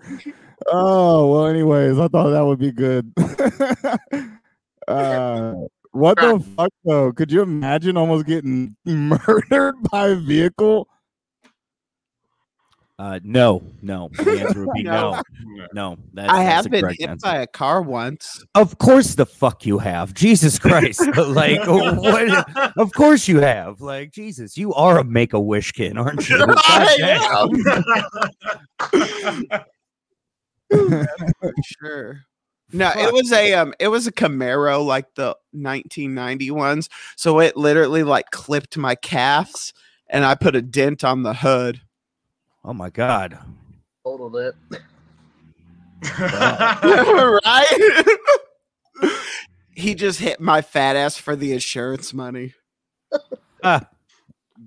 Oh 0.67 1.31
well. 1.31 1.47
Anyways, 1.47 1.97
I 1.97 2.09
thought 2.09 2.31
that 2.31 2.45
would 2.45 2.59
be 2.59 2.73
good. 2.73 3.13
uh, 4.89 5.55
what 5.99 6.17
the 6.19 6.41
fuck 6.57 6.73
though? 6.85 7.13
Could 7.13 7.31
you 7.33 7.43
imagine 7.43 7.97
almost 7.97 8.27
getting 8.27 8.77
murdered 8.85 9.75
by 9.91 10.09
a 10.09 10.17
vehicle? 10.17 10.89
Uh, 13.01 13.21
no, 13.23 13.63
no. 13.81 14.11
The 14.13 14.41
answer 14.41 14.67
would 14.67 14.75
be 14.75 14.83
No. 14.85 15.13
no. 15.13 15.23
No, 15.75 15.99
that's, 16.15 16.33
I 16.33 16.43
that's 16.43 16.55
have 16.55 16.65
the 16.65 16.71
been 16.71 16.89
hit 16.99 17.09
answer. 17.11 17.25
by 17.25 17.37
a 17.39 17.47
car 17.47 17.83
once. 17.83 18.43
Of 18.55 18.79
course, 18.79 19.15
the 19.15 19.27
fuck 19.27 19.67
you 19.67 19.79
have. 19.79 20.15
Jesus 20.15 20.59
Christ! 20.59 21.01
like, 21.17 21.61
what? 21.67 22.77
Of 22.79 22.93
course 22.95 23.29
you 23.29 23.41
have. 23.41 23.81
Like, 23.81 24.13
Jesus, 24.13 24.57
you 24.57 24.73
are 24.75 24.99
a 24.99 25.05
Make 25.05 25.33
a 25.35 25.41
Wish 25.41 25.73
kid, 25.73 25.99
aren't 25.99 26.29
you? 26.29 26.39
God 26.39 26.89
dang. 26.97 27.21
For 30.71 31.55
sure. 31.81 32.21
No, 32.73 32.91
it 32.95 33.13
was 33.13 33.33
a 33.33 33.55
um 33.55 33.73
it 33.79 33.89
was 33.89 34.07
a 34.07 34.13
Camaro 34.13 34.85
like 34.85 35.15
the 35.15 35.37
1990 35.53 36.51
ones. 36.51 36.89
So 37.17 37.41
it 37.41 37.57
literally 37.57 38.03
like 38.03 38.31
clipped 38.31 38.77
my 38.77 38.95
calves 38.95 39.73
and 40.09 40.25
I 40.25 40.35
put 40.35 40.55
a 40.57 40.63
dent 40.63 41.03
on 41.05 41.23
the 41.23 41.35
hood. 41.35 41.81
Oh 42.65 42.75
my 42.75 42.91
God! 42.91 43.39
Totaled 44.05 44.37
it. 44.37 44.55
right? 46.21 48.05
he 49.75 49.95
just 49.95 50.21
hit 50.21 50.41
my 50.41 50.61
fat 50.61 50.97
ass 50.97 51.17
for 51.17 51.35
the 51.37 51.53
insurance 51.53 52.13
money. 52.13 52.55
Ah, 53.63 53.89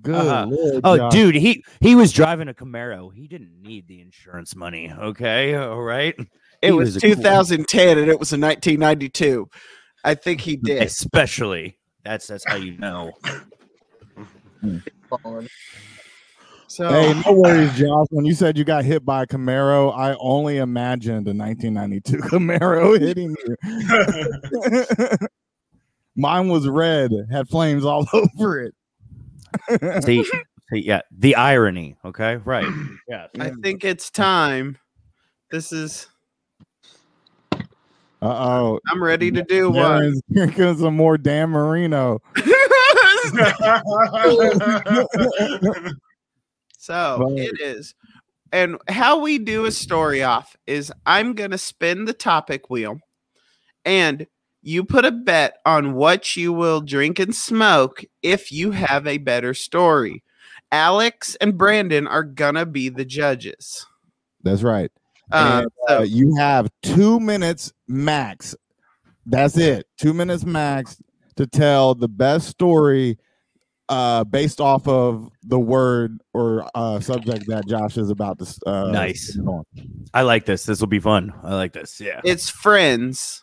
Good 0.02 0.14
Uh-huh. 0.14 0.46
lord. 0.50 0.80
oh, 0.84 0.96
Josh. 0.96 1.12
dude, 1.12 1.34
he 1.36 1.64
he 1.80 1.94
was 1.94 2.12
driving 2.12 2.48
a 2.48 2.54
Camaro. 2.54 3.12
He 3.14 3.28
didn't 3.28 3.60
need 3.62 3.86
the 3.88 4.00
insurance 4.00 4.56
money. 4.56 4.92
Okay, 4.92 5.54
all 5.54 5.80
right. 5.82 6.16
It 6.62 6.66
He 6.66 6.72
was 6.72 6.94
was 6.94 6.96
a 6.96 7.06
cool- 7.06 7.14
2010 7.16 7.98
and 7.98 8.08
it 8.08 8.18
was 8.20 8.32
in 8.32 8.40
1992. 8.40 9.48
I 10.04 10.14
think 10.14 10.40
he 10.40 10.56
did. 10.62 10.82
Especially 10.82 11.78
that's 12.04 12.26
that's 12.26 12.44
how 12.46 12.56
you 12.56 12.76
know. 12.78 13.12
So 16.68 16.88
Hey, 16.88 17.22
no 17.26 17.32
worries, 17.32 17.72
Josh. 17.74 18.06
When 18.10 18.24
you 18.24 18.32
said 18.34 18.56
you 18.56 18.64
got 18.64 18.84
hit 18.84 19.04
by 19.04 19.24
a 19.24 19.26
Camaro, 19.26 19.94
I 19.96 20.14
only 20.18 20.56
imagined 20.56 21.28
a 21.28 21.34
1992 21.34 22.16
Camaro 22.28 22.98
hitting 23.06 23.36
you. 23.44 25.28
Mine 26.16 26.48
was 26.48 26.66
red, 26.68 27.10
had 27.30 27.48
flames 27.48 27.84
all 27.84 28.06
over 28.14 28.60
it. 28.60 28.74
See, 30.04 30.24
see, 30.24 30.82
yeah, 30.84 31.00
the 31.16 31.34
irony. 31.36 31.96
Okay, 32.04 32.36
right. 32.36 32.66
Yeah. 33.08 33.26
I 33.38 33.50
think 33.62 33.84
it's 33.84 34.10
time. 34.10 34.78
This 35.50 35.72
is 35.72 36.06
oh. 38.22 38.78
I'm 38.88 39.02
ready 39.02 39.30
to 39.32 39.42
do 39.42 39.70
one. 39.70 40.00
Darren's 40.00 40.22
drinking 40.32 40.78
some 40.78 40.96
more 40.96 41.18
Dan 41.18 41.50
Marino. 41.50 42.20
So 46.82 47.18
Right. 47.20 47.38
it 47.38 47.60
is. 47.60 47.94
And 48.50 48.76
how 48.88 49.20
we 49.20 49.38
do 49.38 49.66
a 49.66 49.70
story 49.70 50.24
off 50.24 50.56
is 50.66 50.92
I'm 51.06 51.34
going 51.34 51.52
to 51.52 51.58
spin 51.58 52.06
the 52.06 52.12
topic 52.12 52.70
wheel 52.70 52.98
and 53.84 54.26
you 54.62 54.84
put 54.84 55.04
a 55.04 55.12
bet 55.12 55.58
on 55.64 55.94
what 55.94 56.36
you 56.36 56.52
will 56.52 56.80
drink 56.80 57.20
and 57.20 57.34
smoke 57.34 58.04
if 58.20 58.50
you 58.50 58.72
have 58.72 59.06
a 59.06 59.18
better 59.18 59.54
story. 59.54 60.24
Alex 60.72 61.36
and 61.40 61.56
Brandon 61.56 62.08
are 62.08 62.24
going 62.24 62.56
to 62.56 62.66
be 62.66 62.88
the 62.88 63.04
judges. 63.04 63.86
That's 64.42 64.62
right. 64.62 64.90
Um, 65.30 65.62
And, 65.62 65.68
so 65.88 65.98
Uh, 65.98 66.02
you 66.02 66.34
have 66.36 66.68
two 66.82 67.20
minutes 67.20 67.72
max. 67.88 68.54
That's 69.26 69.56
it. 69.56 69.86
Two 69.98 70.12
minutes 70.12 70.44
max 70.44 71.00
to 71.36 71.46
tell 71.46 71.94
the 71.94 72.08
best 72.08 72.48
story 72.48 73.18
uh, 73.88 74.24
based 74.24 74.60
off 74.60 74.88
of 74.88 75.28
the 75.42 75.58
word 75.58 76.18
or 76.32 76.68
uh, 76.74 76.98
subject 77.00 77.46
that 77.46 77.66
Josh 77.66 77.96
is 77.98 78.10
about 78.10 78.38
to. 78.38 78.58
Uh, 78.66 78.90
Nice. 78.90 79.38
on. 79.46 79.64
I 80.14 80.22
like 80.22 80.46
this. 80.46 80.64
This 80.64 80.80
will 80.80 80.86
be 80.88 80.98
fun. 81.00 81.32
I 81.42 81.54
like 81.54 81.72
this. 81.72 82.00
Yeah. 82.00 82.20
it's 82.24 82.48
friends. 82.48 83.42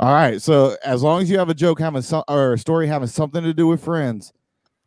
All 0.00 0.12
right. 0.12 0.42
So 0.42 0.76
as 0.84 1.02
long 1.02 1.22
as 1.22 1.30
you 1.30 1.38
have 1.38 1.48
a 1.48 1.54
joke 1.54 1.78
having 1.78 2.02
some 2.02 2.24
or 2.28 2.54
a 2.54 2.58
story 2.58 2.86
having 2.88 3.06
something 3.08 3.44
to 3.44 3.54
do 3.54 3.68
with 3.68 3.84
friends, 3.84 4.32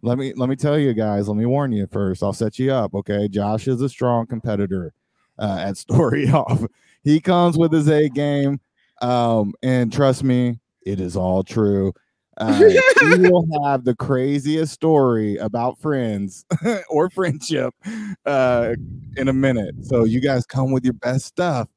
let 0.01 0.17
me 0.17 0.33
let 0.35 0.49
me 0.49 0.55
tell 0.57 0.77
you 0.77 0.93
guys. 0.93 1.27
Let 1.29 1.37
me 1.37 1.45
warn 1.45 1.71
you 1.71 1.87
first. 1.87 2.21
I'll 2.21 2.33
set 2.33 2.59
you 2.59 2.71
up. 2.73 2.93
Okay. 2.93 3.27
Josh 3.29 3.67
is 3.67 3.81
a 3.81 3.87
strong 3.89 4.27
competitor. 4.27 4.93
Uh, 5.39 5.57
at 5.59 5.77
Story 5.77 6.29
Off. 6.31 6.63
He 7.03 7.19
comes 7.19 7.57
with 7.57 7.71
his 7.71 7.87
A 7.89 8.09
game, 8.09 8.59
um, 9.01 9.53
and 9.63 9.91
trust 9.91 10.23
me, 10.23 10.59
it 10.81 10.99
is 10.99 11.15
all 11.15 11.43
true. 11.43 11.93
Uh, 12.37 12.53
he 12.99 13.17
will 13.17 13.47
have 13.65 13.83
the 13.83 13.95
craziest 13.95 14.71
story 14.73 15.37
about 15.37 15.79
friends 15.79 16.45
or 16.89 17.09
friendship 17.09 17.73
uh, 18.25 18.75
in 19.15 19.27
a 19.27 19.33
minute. 19.33 19.73
So 19.81 20.03
you 20.03 20.19
guys 20.19 20.45
come 20.45 20.71
with 20.71 20.83
your 20.83 20.93
best 20.93 21.25
stuff, 21.25 21.67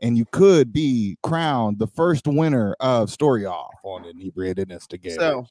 and 0.00 0.16
you 0.16 0.24
could 0.32 0.72
be 0.72 1.18
crowned 1.22 1.78
the 1.78 1.86
first 1.88 2.26
winner 2.26 2.74
of 2.80 3.10
Story 3.10 3.44
Off 3.44 3.74
on 3.82 4.04
Inebriated 4.06 4.70
Instigator. 4.70 5.20
So 5.20 5.46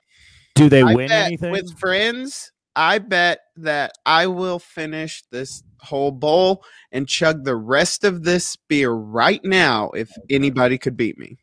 Do 0.56 0.70
they 0.70 0.82
I 0.82 0.94
win 0.96 1.12
anything? 1.12 1.52
with 1.52 1.78
friends. 1.78 2.52
I 2.76 3.00
bet 3.00 3.40
that 3.58 3.94
I 4.06 4.28
will 4.28 4.60
finish 4.60 5.24
this 5.32 5.64
whole 5.80 6.12
bowl 6.12 6.64
and 6.92 7.08
chug 7.08 7.44
the 7.44 7.56
rest 7.56 8.04
of 8.04 8.24
this 8.24 8.56
beer 8.68 8.92
right 8.92 9.44
now 9.44 9.92
if 9.92 10.10
anybody 10.30 10.78
could 10.78 10.98
beat 10.98 11.18
me. 11.18 11.38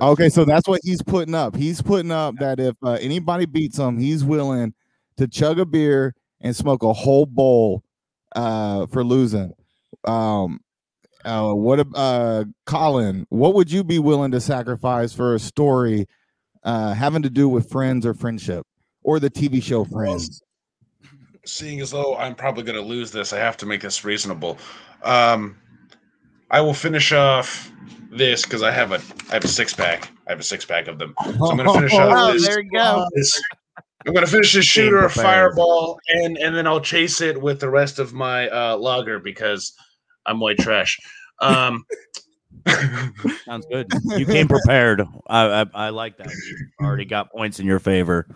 Okay, 0.00 0.28
so 0.28 0.44
that's 0.44 0.68
what 0.68 0.80
he's 0.84 1.02
putting 1.02 1.34
up. 1.34 1.56
He's 1.56 1.80
putting 1.80 2.10
up 2.10 2.34
that 2.38 2.60
if 2.60 2.74
uh, 2.82 2.98
anybody 3.00 3.46
beats 3.46 3.78
him, 3.78 3.98
he's 3.98 4.22
willing 4.24 4.74
to 5.16 5.26
chug 5.26 5.58
a 5.58 5.64
beer 5.64 6.14
and 6.40 6.54
smoke 6.54 6.82
a 6.82 6.92
whole 6.92 7.24
bowl 7.24 7.82
uh, 8.34 8.86
for 8.86 9.02
losing. 9.02 9.54
Um, 10.04 10.60
uh, 11.24 11.52
what, 11.52 11.86
uh, 11.94 12.44
Colin? 12.66 13.26
What 13.30 13.54
would 13.54 13.70
you 13.70 13.84
be 13.84 13.98
willing 13.98 14.32
to 14.32 14.40
sacrifice 14.40 15.14
for 15.14 15.34
a 15.34 15.38
story 15.38 16.06
uh, 16.62 16.92
having 16.92 17.22
to 17.22 17.30
do 17.30 17.48
with 17.48 17.70
friends 17.70 18.04
or 18.04 18.12
friendship, 18.12 18.66
or 19.02 19.18
the 19.18 19.30
TV 19.30 19.62
show 19.62 19.84
Friends? 19.84 20.42
Seeing 21.46 21.80
as 21.80 21.90
though 21.90 22.16
I'm 22.16 22.34
probably 22.34 22.64
going 22.64 22.76
to 22.80 22.86
lose 22.86 23.10
this, 23.12 23.32
I 23.32 23.38
have 23.38 23.56
to 23.58 23.66
make 23.66 23.80
this 23.80 24.04
reasonable. 24.04 24.58
Um, 25.02 25.56
I 26.50 26.60
will 26.60 26.74
finish 26.74 27.12
off 27.12 27.70
this 28.10 28.42
because 28.44 28.62
I 28.62 28.70
have 28.70 28.92
a 28.92 29.00
I 29.30 29.34
have 29.34 29.44
a 29.44 29.48
six 29.48 29.72
pack. 29.72 30.10
I 30.26 30.32
have 30.32 30.40
a 30.40 30.44
six 30.44 30.64
pack 30.64 30.88
of 30.88 30.98
them. 30.98 31.14
So 31.24 31.50
I'm 31.50 31.56
going 31.56 31.68
to 31.68 31.72
finish 31.74 31.92
off 31.94 32.12
Oh, 32.16 32.32
this. 32.32 32.46
there 32.46 32.60
you 32.60 32.70
go. 32.70 33.06
this 33.14 33.40
I'm 34.06 34.12
going 34.12 34.24
to 34.24 34.30
finish 34.30 34.52
this 34.52 34.64
shooter, 34.64 35.04
a 35.04 35.10
fireball, 35.10 35.98
and 36.08 36.36
and 36.38 36.54
then 36.54 36.66
I'll 36.66 36.80
chase 36.80 37.20
it 37.20 37.40
with 37.40 37.60
the 37.60 37.70
rest 37.70 37.98
of 37.98 38.12
my 38.12 38.48
uh, 38.48 38.76
lager 38.76 39.18
because 39.18 39.72
I'm 40.26 40.38
white 40.40 40.58
trash. 40.58 40.98
Um, 41.40 41.84
Sounds 43.44 43.66
good. 43.70 43.86
You 44.16 44.26
came 44.26 44.48
prepared. 44.48 45.02
I, 45.26 45.62
I 45.62 45.66
I 45.74 45.88
like 45.90 46.18
that. 46.18 46.28
You 46.30 46.68
already 46.80 47.04
got 47.06 47.30
points 47.32 47.60
in 47.60 47.66
your 47.66 47.78
favor. 47.78 48.26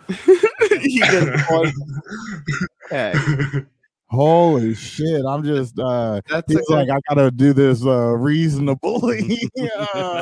You 0.81 1.01
get 1.01 1.49
one. 1.49 1.73
Okay, 2.85 3.13
Holy 4.11 4.75
shit! 4.75 5.23
I'm 5.25 5.41
just 5.41 5.79
uh, 5.79 6.19
that's 6.27 6.51
he's 6.51 6.67
a, 6.69 6.73
like, 6.73 6.89
I 6.89 6.97
gotta 7.07 7.31
do 7.31 7.53
this 7.53 7.85
uh, 7.85 8.09
reasonably. 8.09 9.39
Yeah. 9.55 10.21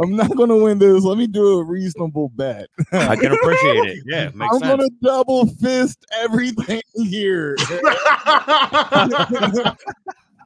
I'm 0.00 0.14
not 0.14 0.36
gonna 0.36 0.56
win 0.56 0.78
this. 0.78 1.02
Let 1.02 1.18
me 1.18 1.26
do 1.26 1.58
a 1.58 1.64
reasonable 1.64 2.28
bet. 2.30 2.68
I 2.92 3.16
can 3.16 3.32
appreciate 3.32 3.86
it. 3.86 4.04
Yeah, 4.06 4.30
makes 4.34 4.54
I'm 4.54 4.60
sense. 4.60 4.70
gonna 4.70 4.88
double 5.02 5.46
fist 5.46 6.04
everything 6.12 6.82
here. 6.94 7.56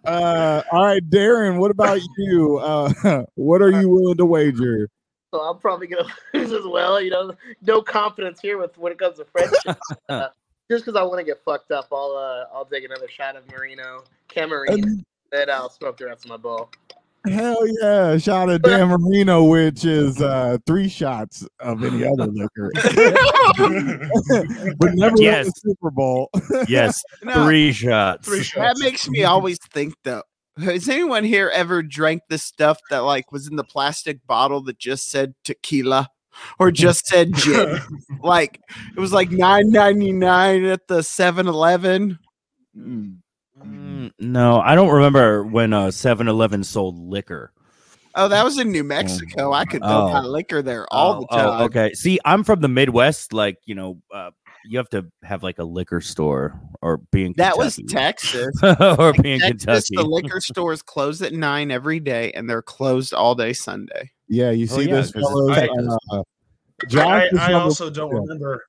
Uh, 0.04 0.62
all 0.70 0.84
right, 0.84 1.10
Darren. 1.10 1.58
What 1.58 1.70
about 1.70 2.00
you? 2.18 2.58
Uh, 2.58 3.24
what 3.34 3.62
are 3.62 3.70
you 3.70 3.88
willing 3.88 4.16
to 4.16 4.26
wager? 4.26 4.88
So 5.32 5.40
I'm 5.40 5.58
probably 5.58 5.86
gonna 5.86 6.08
lose 6.34 6.52
as 6.52 6.64
well. 6.64 7.00
You 7.00 7.10
know, 7.10 7.34
no 7.62 7.82
confidence 7.82 8.40
here 8.40 8.58
with 8.58 8.76
when 8.78 8.92
it 8.92 8.98
comes 8.98 9.18
to 9.18 9.24
friendship. 9.24 9.78
uh, 10.08 10.28
just 10.70 10.84
because 10.84 10.98
I 10.98 11.02
want 11.02 11.18
to 11.18 11.24
get 11.24 11.42
fucked 11.44 11.72
up, 11.72 11.88
I'll 11.90 12.16
uh, 12.16 12.54
I'll 12.54 12.64
take 12.64 12.84
another 12.84 13.08
shot 13.08 13.36
of 13.36 13.50
Marino, 13.50 14.04
Camarena, 14.28 14.74
And 14.74 15.04
then 15.32 15.50
I'll 15.50 15.70
smoke 15.70 15.96
the 15.96 16.06
rest 16.06 16.24
of 16.24 16.30
my 16.30 16.36
bowl. 16.36 16.70
Hell 17.26 17.56
yeah, 17.80 18.16
shot 18.18 18.50
of 18.50 18.62
Dan 18.62 18.88
Marino, 18.88 19.44
which 19.44 19.84
is 19.84 20.20
uh, 20.20 20.58
three 20.66 20.88
shots 20.88 21.46
of 21.60 21.82
any 21.84 22.04
other 22.06 22.26
liquor, 22.26 22.70
but 24.78 24.94
never 24.94 25.16
Yes. 25.18 25.18
yes. 25.18 25.46
the 25.46 25.52
Super 25.70 25.90
Bowl. 25.90 26.30
yes, 26.68 27.02
No, 27.22 27.44
three 27.44 27.72
shots. 27.72 28.26
Three 28.28 28.42
that 28.56 28.76
makes 28.78 29.08
me 29.08 29.24
always 29.24 29.58
think 29.72 29.94
though. 30.04 30.22
Has 30.58 30.88
anyone 30.88 31.24
here 31.24 31.50
ever 31.52 31.82
drank 31.82 32.22
the 32.28 32.38
stuff 32.38 32.78
that 32.90 33.00
like 33.00 33.32
was 33.32 33.48
in 33.48 33.56
the 33.56 33.64
plastic 33.64 34.24
bottle 34.26 34.62
that 34.64 34.78
just 34.78 35.10
said 35.10 35.34
tequila 35.44 36.08
or 36.60 36.70
just 36.70 37.06
said 37.06 37.34
gin? 37.34 37.80
like 38.22 38.60
it 38.96 39.00
was 39.00 39.12
like 39.12 39.30
nine 39.32 39.70
ninety 39.70 40.12
nine 40.12 40.64
at 40.64 40.86
the 40.86 41.00
7-Eleven. 41.00 42.18
Mm, 42.78 43.16
no, 43.62 44.60
I 44.60 44.74
don't 44.74 44.90
remember 44.90 45.44
when 45.44 45.72
uh 45.72 45.86
7-Eleven 45.88 46.64
sold 46.64 46.98
liquor. 46.98 47.52
Oh, 48.16 48.28
that 48.28 48.44
was 48.44 48.58
in 48.58 48.70
New 48.70 48.84
Mexico. 48.84 49.52
I 49.52 49.64
could 49.64 49.82
go 49.82 49.88
Oh. 50.06 50.12
buy 50.12 50.20
liquor 50.20 50.62
there 50.62 50.86
all 50.92 51.20
the 51.20 51.26
Oh, 51.30 51.36
time. 51.36 51.60
oh, 51.62 51.64
okay. 51.64 51.92
See, 51.94 52.20
I'm 52.24 52.44
from 52.44 52.60
the 52.60 52.68
Midwest. 52.68 53.32
Like, 53.32 53.56
you 53.64 53.74
know, 53.74 53.98
uh, 54.14 54.30
you 54.66 54.78
have 54.78 54.88
to 54.90 55.06
have 55.24 55.42
like 55.42 55.58
a 55.58 55.64
liquor 55.64 56.00
store 56.00 56.60
or 56.80 56.98
being 57.10 57.34
That 57.38 57.58
was 57.58 57.78
Texas. 57.88 58.46
or 58.98 59.12
being 59.14 59.40
Texas, 59.40 59.88
Kentucky. 59.88 59.96
the 59.96 60.04
liquor 60.04 60.40
stores 60.40 60.80
close 60.80 61.22
at 61.22 61.32
nine 61.32 61.70
every 61.72 61.98
day, 61.98 62.30
and 62.32 62.48
they're 62.48 62.62
closed 62.62 63.12
all 63.12 63.34
day 63.34 63.52
Sunday. 63.52 64.12
Yeah, 64.28 64.50
you 64.52 64.68
Oh, 64.70 64.76
see 64.76 64.84
yeah, 64.88 64.94
this, 64.94 65.10
'cause 65.12 65.22
it's 65.22 65.30
fellas. 65.30 65.58
Texas. 65.58 65.96
Uh, 66.12 67.00
I, 67.02 67.28
I 67.38 67.52
also 67.54 67.90
don't 67.90 68.12
remember. 68.14 68.64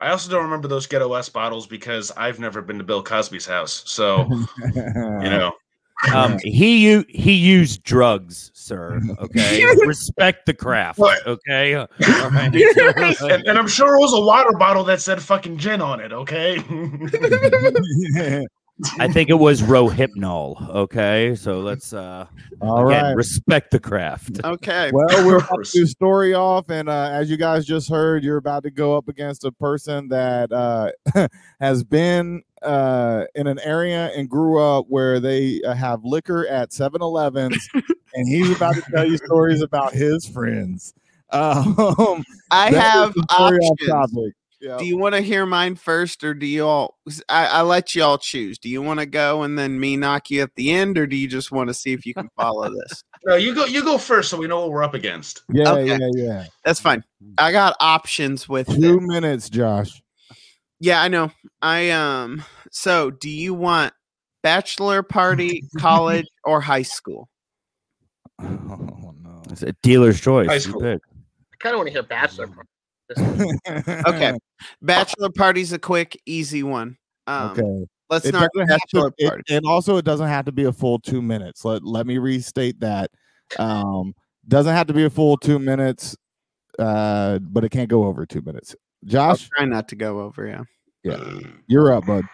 I 0.00 0.10
also 0.10 0.30
don't 0.30 0.44
remember 0.44 0.66
those 0.68 0.86
Ghetto 0.86 1.08
West 1.08 1.32
bottles 1.32 1.66
because 1.66 2.10
I've 2.16 2.38
never 2.38 2.62
been 2.62 2.78
to 2.78 2.84
Bill 2.84 3.02
Cosby's 3.02 3.46
house. 3.46 3.82
So 3.86 4.26
you 4.30 4.46
know, 5.30 5.52
Um, 6.14 6.38
he 6.42 6.78
u- 6.90 7.04
he 7.08 7.32
used 7.34 7.82
drugs, 7.82 8.50
sir. 8.54 9.00
Okay, 9.20 9.62
respect 9.86 10.46
the 10.46 10.54
craft. 10.54 10.98
What? 10.98 11.26
Okay, 11.26 11.74
All 11.74 11.86
right? 11.98 12.54
and, 12.54 13.46
and 13.46 13.58
I'm 13.58 13.68
sure 13.68 13.94
it 13.96 14.00
was 14.00 14.14
a 14.14 14.20
water 14.20 14.56
bottle 14.56 14.84
that 14.84 15.00
said 15.02 15.20
"fucking 15.22 15.58
gin" 15.58 15.82
on 15.82 16.00
it. 16.00 16.12
Okay. 16.12 16.56
I 18.98 19.08
think 19.08 19.30
it 19.30 19.38
was 19.38 19.62
Rohypnol. 19.62 20.68
Okay, 20.70 21.34
so 21.34 21.60
let's 21.60 21.92
uh 21.92 22.26
All 22.60 22.88
again 22.88 23.04
right. 23.04 23.16
respect 23.16 23.70
the 23.70 23.80
craft. 23.80 24.40
Okay. 24.44 24.90
Well, 24.92 25.26
we're 25.26 25.38
about 25.38 25.64
to 25.64 25.86
story 25.86 26.34
off, 26.34 26.70
and 26.70 26.88
uh, 26.88 27.10
as 27.12 27.30
you 27.30 27.36
guys 27.36 27.66
just 27.66 27.90
heard, 27.90 28.24
you're 28.24 28.36
about 28.36 28.62
to 28.64 28.70
go 28.70 28.96
up 28.96 29.08
against 29.08 29.44
a 29.44 29.52
person 29.52 30.08
that 30.08 30.52
uh, 30.52 30.90
has 31.60 31.84
been 31.84 32.42
uh, 32.62 33.24
in 33.34 33.46
an 33.46 33.58
area 33.60 34.10
and 34.16 34.28
grew 34.28 34.58
up 34.60 34.86
where 34.88 35.20
they 35.20 35.60
uh, 35.62 35.74
have 35.74 36.04
liquor 36.04 36.46
at 36.46 36.70
7-Elevens, 36.70 37.68
and 38.14 38.28
he's 38.28 38.54
about 38.54 38.74
to 38.74 38.82
tell 38.92 39.04
you 39.04 39.16
stories 39.16 39.62
about 39.62 39.92
his 39.92 40.26
friends. 40.26 40.94
Um, 41.32 42.24
I 42.50 42.72
have 42.72 43.14
the 43.14 43.24
story 43.30 43.58
off 43.58 43.78
options. 43.88 44.34
Topic. 44.60 44.68
Yeah. 44.70 44.78
Do 44.78 44.84
you 44.86 44.98
want 44.98 45.14
to 45.14 45.20
hear 45.20 45.46
mine 45.46 45.74
first, 45.76 46.22
or 46.24 46.34
do 46.34 46.46
you 46.46 46.66
all? 46.66 46.98
I, 47.28 47.46
I 47.46 47.62
let 47.62 47.94
you 47.94 48.02
all 48.02 48.18
choose. 48.18 48.58
Do 48.58 48.68
you 48.68 48.82
want 48.82 49.00
to 49.00 49.06
go 49.06 49.42
and 49.42 49.58
then 49.58 49.78
me 49.80 49.96
knock 49.96 50.30
you 50.30 50.42
at 50.42 50.54
the 50.56 50.70
end, 50.72 50.98
or 50.98 51.06
do 51.06 51.16
you 51.16 51.28
just 51.28 51.50
want 51.52 51.68
to 51.68 51.74
see 51.74 51.92
if 51.92 52.04
you 52.06 52.14
can 52.14 52.28
follow 52.36 52.68
this? 52.70 53.02
no, 53.26 53.36
you 53.36 53.54
go. 53.54 53.64
You 53.64 53.82
go 53.82 53.98
first, 53.98 54.30
so 54.30 54.36
we 54.36 54.46
know 54.46 54.60
what 54.60 54.70
we're 54.70 54.82
up 54.84 54.94
against. 54.94 55.42
Yeah, 55.52 55.72
Okay. 55.72 55.86
yeah, 55.98 56.08
yeah. 56.14 56.44
That's 56.64 56.80
fine. 56.80 57.02
I 57.38 57.52
got 57.52 57.76
options 57.80 58.48
with 58.48 58.66
Two 58.66 58.98
it. 58.98 59.02
minutes, 59.02 59.48
Josh. 59.50 60.02
Yeah, 60.80 61.02
I 61.02 61.08
know. 61.08 61.30
I 61.62 61.90
um. 61.90 62.44
So, 62.70 63.10
do 63.10 63.28
you 63.30 63.52
want 63.54 63.92
bachelor 64.42 65.02
party, 65.02 65.64
college, 65.78 66.26
or 66.44 66.60
high 66.60 66.82
school? 66.82 67.28
Oh 68.42 69.14
no. 69.22 69.42
It's 69.50 69.62
a 69.62 69.72
dealer's 69.82 70.20
choice. 70.20 70.48
High 70.48 70.54
You 70.54 70.60
school. 70.60 70.80
pick. 70.80 71.00
I 71.52 71.56
kind 71.58 71.74
of 71.74 71.78
want 71.80 71.88
to 71.88 71.92
hear 71.92 72.02
Bachelor. 72.02 72.46
part. 72.46 72.66
This- 73.14 74.04
Okay. 74.06 74.34
Bachelor 74.82 75.30
party's 75.30 75.72
a 75.72 75.78
quick, 75.78 76.20
easy 76.26 76.62
one. 76.62 76.96
Um, 77.26 77.50
okay. 77.50 77.86
Let's 78.08 78.26
it 78.26 78.32
not 78.32 78.48
doesn't 78.54 78.68
have 78.70 78.80
to, 78.80 78.86
bachelor 78.96 79.12
it- 79.18 79.28
party. 79.28 79.54
and 79.54 79.64
also 79.66 79.96
it 79.96 80.04
doesn't 80.04 80.26
have 80.26 80.44
to 80.46 80.52
be 80.52 80.64
a 80.64 80.72
full 80.72 80.98
two 80.98 81.22
minutes. 81.22 81.64
Let 81.64 81.84
let 81.84 82.06
me 82.06 82.18
restate 82.18 82.80
that. 82.80 83.10
Um, 83.58 84.14
doesn't 84.48 84.74
have 84.74 84.86
to 84.88 84.92
be 84.94 85.04
a 85.04 85.10
full 85.10 85.36
two 85.36 85.58
minutes, 85.58 86.16
uh, 86.78 87.38
but 87.40 87.62
it 87.64 87.68
can't 87.70 87.88
go 87.88 88.04
over 88.04 88.26
two 88.26 88.42
minutes. 88.42 88.74
I'll 89.04 89.08
Josh, 89.10 89.48
try 89.48 89.64
not 89.64 89.88
to 89.88 89.96
go 89.96 90.20
over. 90.20 90.64
Yeah. 91.04 91.40
you're 91.68 91.92
up, 91.92 92.06
bud. 92.06 92.24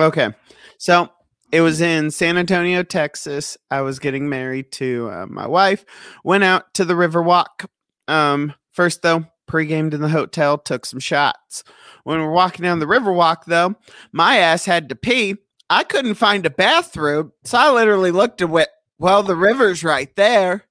Okay. 0.00 0.30
So 0.78 1.08
it 1.52 1.60
was 1.60 1.80
in 1.80 2.10
San 2.10 2.36
Antonio, 2.36 2.82
Texas. 2.82 3.56
I 3.70 3.82
was 3.82 3.98
getting 4.00 4.28
married 4.28 4.72
to 4.72 5.08
uh, 5.12 5.26
my 5.28 5.46
wife. 5.46 5.84
Went 6.24 6.42
out 6.44 6.74
to 6.74 6.84
the 6.84 6.94
Riverwalk. 6.94 7.66
Um, 8.08 8.52
first 8.72 9.02
though, 9.02 9.24
pre-gamed 9.46 9.94
in 9.94 10.00
the 10.00 10.08
hotel, 10.08 10.58
took 10.58 10.86
some 10.86 11.00
shots. 11.00 11.64
When 12.04 12.20
we're 12.20 12.32
walking 12.32 12.62
down 12.62 12.78
the 12.78 12.86
Riverwalk, 12.86 13.44
though, 13.46 13.74
my 14.12 14.38
ass 14.38 14.64
had 14.64 14.88
to 14.88 14.94
pee. 14.94 15.36
I 15.70 15.84
couldn't 15.84 16.14
find 16.14 16.44
a 16.44 16.50
bathroom, 16.50 17.32
so 17.44 17.58
I 17.58 17.70
literally 17.70 18.10
looked 18.10 18.42
at 18.42 18.50
it. 18.50 18.68
Well, 18.98 19.22
the 19.22 19.34
river's 19.34 19.82
right 19.82 20.14
there, 20.14 20.66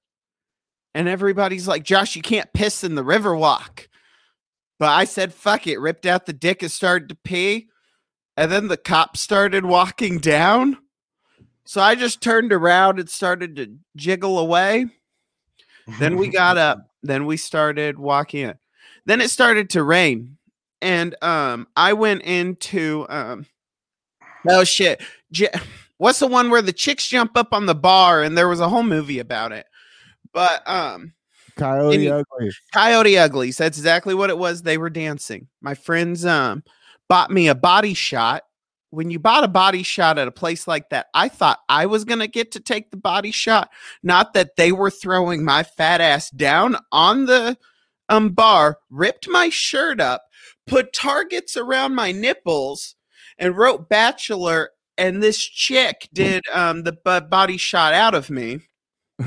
and 0.94 1.08
everybody's 1.08 1.68
like, 1.68 1.82
"Josh, 1.82 2.16
you 2.16 2.22
can't 2.22 2.52
piss 2.52 2.84
in 2.84 2.94
the 2.94 3.04
Riverwalk." 3.04 3.88
But 4.78 4.90
I 4.90 5.04
said, 5.04 5.34
"Fuck 5.34 5.66
it!" 5.66 5.78
Ripped 5.78 6.06
out 6.06 6.26
the 6.26 6.32
dick 6.32 6.62
and 6.62 6.70
started 6.70 7.08
to 7.10 7.16
pee. 7.16 7.68
And 8.36 8.50
then 8.50 8.68
the 8.68 8.76
cops 8.76 9.20
started 9.20 9.64
walking 9.64 10.18
down. 10.18 10.78
So 11.64 11.80
I 11.80 11.94
just 11.94 12.20
turned 12.20 12.52
around 12.52 12.98
and 12.98 13.08
started 13.08 13.56
to 13.56 13.76
jiggle 13.96 14.38
away. 14.38 14.86
Then 15.98 16.16
we 16.16 16.28
got 16.28 16.58
up. 16.58 16.78
Then 17.06 17.26
we 17.26 17.36
started 17.36 17.98
walking 17.98 18.44
in. 18.48 18.54
Then 19.06 19.20
it 19.20 19.30
started 19.30 19.70
to 19.70 19.82
rain. 19.82 20.36
And 20.82 21.14
um 21.22 21.66
I 21.76 21.92
went 21.94 22.22
into 22.22 23.06
um 23.08 23.46
oh 24.48 24.64
shit. 24.64 25.02
J- 25.32 25.48
What's 25.96 26.18
the 26.18 26.26
one 26.26 26.50
where 26.50 26.62
the 26.62 26.72
chicks 26.72 27.06
jump 27.06 27.36
up 27.36 27.52
on 27.54 27.66
the 27.66 27.74
bar 27.74 28.22
and 28.22 28.36
there 28.36 28.48
was 28.48 28.60
a 28.60 28.68
whole 28.68 28.82
movie 28.82 29.18
about 29.20 29.52
it. 29.52 29.66
But 30.32 30.68
um 30.68 31.14
Coyote 31.56 31.94
Any- 31.94 32.08
Ugly. 32.10 32.50
Coyote 32.72 33.16
Uglies. 33.18 33.56
That's 33.56 33.78
exactly 33.78 34.14
what 34.14 34.30
it 34.30 34.38
was. 34.38 34.62
They 34.62 34.76
were 34.76 34.90
dancing. 34.90 35.48
My 35.60 35.74
friends 35.74 36.26
um 36.26 36.62
bought 37.08 37.30
me 37.30 37.48
a 37.48 37.54
body 37.54 37.94
shot. 37.94 38.42
When 38.90 39.10
you 39.10 39.18
bought 39.18 39.42
a 39.44 39.48
body 39.48 39.82
shot 39.82 40.18
at 40.18 40.28
a 40.28 40.32
place 40.32 40.68
like 40.68 40.90
that, 40.90 41.06
I 41.14 41.28
thought 41.28 41.58
I 41.68 41.86
was 41.86 42.04
gonna 42.04 42.26
get 42.28 42.52
to 42.52 42.60
take 42.60 42.90
the 42.90 42.96
body 42.96 43.30
shot, 43.32 43.70
not 44.02 44.34
that 44.34 44.56
they 44.56 44.70
were 44.70 44.90
throwing 44.90 45.44
my 45.44 45.62
fat 45.62 46.00
ass 46.00 46.30
down 46.30 46.76
on 46.92 47.26
the 47.26 47.56
um 48.08 48.30
bar, 48.30 48.78
ripped 48.90 49.28
my 49.28 49.48
shirt 49.48 50.00
up, 50.00 50.24
put 50.66 50.92
targets 50.92 51.56
around 51.56 51.94
my 51.94 52.12
nipples, 52.12 52.94
and 53.38 53.56
wrote 53.56 53.88
bachelor. 53.88 54.70
And 54.96 55.22
this 55.22 55.38
chick 55.38 56.08
did 56.12 56.42
um 56.52 56.84
the 56.84 56.92
b- 56.92 57.28
body 57.28 57.56
shot 57.56 57.94
out 57.94 58.14
of 58.14 58.30
me. 58.30 58.60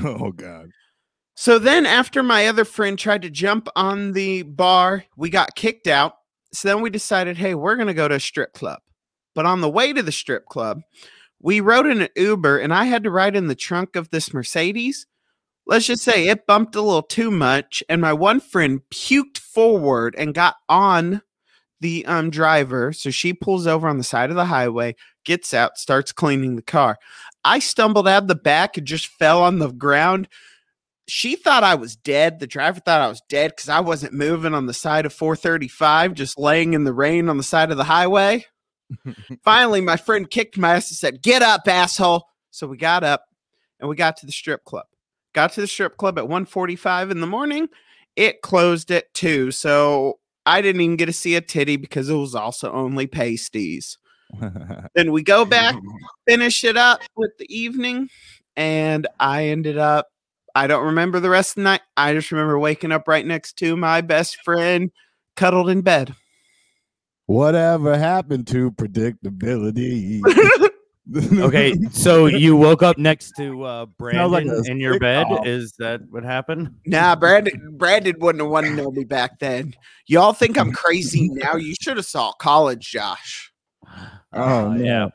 Oh 0.03 0.31
God. 0.31 0.71
So 1.39 1.59
then, 1.59 1.85
after 1.85 2.23
my 2.23 2.47
other 2.47 2.65
friend 2.65 2.97
tried 2.97 3.21
to 3.21 3.29
jump 3.29 3.69
on 3.75 4.13
the 4.13 4.41
bar, 4.41 5.05
we 5.15 5.29
got 5.29 5.55
kicked 5.55 5.85
out. 5.85 6.15
So 6.51 6.67
then 6.67 6.81
we 6.81 6.89
decided, 6.89 7.37
hey, 7.37 7.53
we're 7.53 7.75
going 7.75 7.87
to 7.87 7.93
go 7.93 8.07
to 8.07 8.15
a 8.15 8.19
strip 8.19 8.53
club. 8.53 8.79
But 9.35 9.45
on 9.45 9.61
the 9.61 9.69
way 9.69 9.93
to 9.93 10.01
the 10.01 10.11
strip 10.11 10.47
club, 10.47 10.81
we 11.39 11.59
rode 11.59 11.85
in 11.85 12.01
an 12.01 12.09
Uber 12.15 12.57
and 12.57 12.73
I 12.73 12.85
had 12.85 13.03
to 13.03 13.11
ride 13.11 13.35
in 13.35 13.45
the 13.47 13.55
trunk 13.55 13.95
of 13.95 14.09
this 14.09 14.33
Mercedes. 14.33 15.05
Let's 15.67 15.85
just 15.85 16.03
say 16.03 16.27
it 16.27 16.47
bumped 16.47 16.75
a 16.75 16.81
little 16.81 17.03
too 17.03 17.29
much. 17.29 17.83
And 17.89 18.01
my 18.01 18.13
one 18.13 18.39
friend 18.39 18.81
puked 18.91 19.37
forward 19.37 20.15
and 20.17 20.33
got 20.33 20.55
on 20.69 21.21
the 21.79 22.05
um, 22.05 22.29
driver. 22.29 22.93
So 22.93 23.11
she 23.11 23.33
pulls 23.33 23.67
over 23.67 23.87
on 23.87 23.97
the 23.97 24.03
side 24.03 24.29
of 24.29 24.35
the 24.35 24.45
highway, 24.45 24.95
gets 25.25 25.53
out, 25.53 25.77
starts 25.77 26.11
cleaning 26.11 26.55
the 26.55 26.61
car. 26.61 26.97
I 27.43 27.59
stumbled 27.59 28.07
out 28.07 28.27
the 28.27 28.35
back 28.35 28.77
and 28.77 28.87
just 28.87 29.07
fell 29.07 29.43
on 29.43 29.59
the 29.59 29.71
ground 29.71 30.27
she 31.07 31.35
thought 31.35 31.63
I 31.63 31.75
was 31.75 31.95
dead. 31.95 32.39
The 32.39 32.47
driver 32.47 32.79
thought 32.79 33.01
I 33.01 33.07
was 33.07 33.21
dead 33.29 33.51
because 33.51 33.69
I 33.69 33.79
wasn't 33.79 34.13
moving 34.13 34.53
on 34.53 34.65
the 34.65 34.73
side 34.73 35.05
of 35.05 35.13
435, 35.13 36.13
just 36.13 36.37
laying 36.37 36.73
in 36.73 36.83
the 36.83 36.93
rain 36.93 37.29
on 37.29 37.37
the 37.37 37.43
side 37.43 37.71
of 37.71 37.77
the 37.77 37.85
highway. 37.85 38.45
Finally, 39.43 39.81
my 39.81 39.97
friend 39.97 40.29
kicked 40.29 40.57
my 40.57 40.75
ass 40.75 40.89
and 40.91 40.97
said, 40.97 41.21
Get 41.21 41.41
up, 41.41 41.67
asshole. 41.67 42.25
So 42.51 42.67
we 42.67 42.77
got 42.77 43.03
up 43.03 43.23
and 43.79 43.89
we 43.89 43.95
got 43.95 44.17
to 44.17 44.25
the 44.25 44.31
strip 44.31 44.63
club. 44.65 44.85
Got 45.37 45.53
to 45.53 45.61
the 45.61 45.67
strip 45.67 45.97
club 45.97 46.17
at 46.17 46.27
1:45 46.27 47.11
in 47.11 47.21
the 47.21 47.27
morning. 47.27 47.69
It 48.15 48.41
closed 48.41 48.89
at 48.89 49.13
2. 49.13 49.51
So 49.51 50.17
I 50.47 50.61
didn't 50.61 50.81
even 50.81 50.95
get 50.95 51.05
to 51.05 51.13
see 51.13 51.35
a 51.35 51.41
titty 51.41 51.75
because 51.75 52.09
it 52.09 52.15
was 52.15 52.33
also 52.33 52.71
only 52.71 53.05
pasties. 53.05 53.99
Then 54.95 55.11
we 55.11 55.21
go 55.21 55.45
back, 55.45 55.75
finish 56.27 56.63
it 56.63 56.75
up 56.75 57.01
with 57.15 57.29
the 57.37 57.45
evening, 57.55 58.09
and 58.55 59.05
I 59.19 59.49
ended 59.49 59.77
up. 59.77 60.07
I 60.55 60.65
don't 60.65 60.87
remember 60.87 61.19
the 61.19 61.29
rest 61.29 61.51
of 61.51 61.55
the 61.57 61.61
night. 61.65 61.81
I 61.95 62.15
just 62.15 62.31
remember 62.31 62.57
waking 62.57 62.91
up 62.91 63.07
right 63.07 63.23
next 63.23 63.57
to 63.57 63.77
my 63.77 64.01
best 64.01 64.37
friend, 64.43 64.89
cuddled 65.35 65.69
in 65.69 65.81
bed. 65.81 66.15
Whatever 67.27 67.95
happened 67.95 68.47
to 68.47 68.71
predictability? 68.71 70.19
Okay, 71.15 71.73
so 71.91 72.25
you 72.25 72.55
woke 72.55 72.83
up 72.83 72.97
next 72.97 73.31
to 73.37 73.63
uh, 73.63 73.85
Sounds 74.11 74.31
like 74.31 74.45
Brandon 74.45 74.71
in 74.71 74.79
your 74.79 74.99
bed. 74.99 75.25
sitcom. 75.27 75.45
Is 75.47 75.73
that 75.79 76.01
what 76.09 76.23
happened? 76.23 76.73
Nah, 76.85 77.15
Brandon, 77.15 77.75
Brandon 77.77 78.15
wouldn't 78.19 78.41
have 78.41 78.51
wanted 78.51 78.69
to 78.69 78.75
know 78.75 78.91
me 78.91 79.03
back 79.03 79.39
then. 79.39 79.73
Y'all 80.07 80.33
think 80.33 80.57
I'm 80.57 80.71
crazy 80.71 81.29
now? 81.29 81.55
You 81.55 81.75
should 81.79 81.97
have 81.97 82.05
saw 82.05 82.31
college, 82.33 82.91
Josh. 82.91 83.51
Oh, 84.33 84.71
Uh, 84.71 84.75
yeah. 84.75 85.07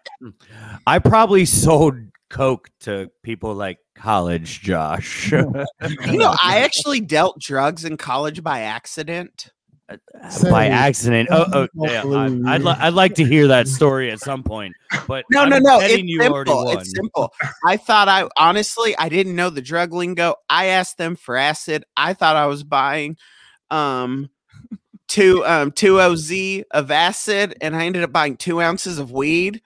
I 0.87 0.99
probably 0.99 1.45
sold 1.45 1.95
coke 2.31 2.71
to 2.81 3.11
people 3.23 3.55
like 3.55 3.79
college 3.95 4.63
Josh. 4.63 5.31
You 5.31 5.43
know, 6.19 6.35
I 6.43 6.61
actually 6.61 7.01
dealt 7.01 7.39
drugs 7.39 7.85
in 7.85 7.99
college 7.99 8.43
by 8.43 8.61
accident. 8.61 9.51
By 10.51 10.69
accident. 10.69 11.29
Oh, 11.31 11.47
oh 11.53 11.69
yeah. 11.87 12.03
I, 12.05 12.55
I'd, 12.55 12.63
li- 12.63 12.77
I'd 12.79 12.95
like 12.95 13.15
to 13.17 13.25
hear 13.25 13.49
that 13.49 13.69
story 13.69 14.11
at 14.11 14.21
some 14.21 14.43
point. 14.43 14.75
But 15.07 15.25
No, 15.31 15.43
I'm 15.43 15.51
no, 15.51 15.59
no. 15.59 15.81
It's 15.81 15.95
simple. 15.95 16.71
It's 16.71 16.91
simple. 16.93 17.33
I 17.67 17.77
thought 17.77 18.09
I 18.09 18.29
honestly 18.37 18.97
I 18.99 19.09
didn't 19.09 19.37
know 19.37 19.51
the 19.51 19.63
drug 19.63 19.93
lingo. 19.93 20.37
I 20.49 20.67
asked 20.67 20.99
them 20.99 21.17
for 21.17 21.37
acid. 21.37 21.85
I 21.97 22.15
thought 22.15 22.37
I 22.37 22.47
was 22.47 22.63
buying 22.63 23.17
um 23.71 24.31
two 25.09 25.45
um 25.45 25.73
two 25.73 26.01
OZ 26.01 26.33
of 26.71 26.91
acid, 26.91 27.57
and 27.61 27.77
I 27.77 27.87
ended 27.87 28.03
up 28.03 28.13
buying 28.13 28.37
two 28.37 28.61
ounces 28.61 28.99
of 28.99 29.13
weed. 29.13 29.63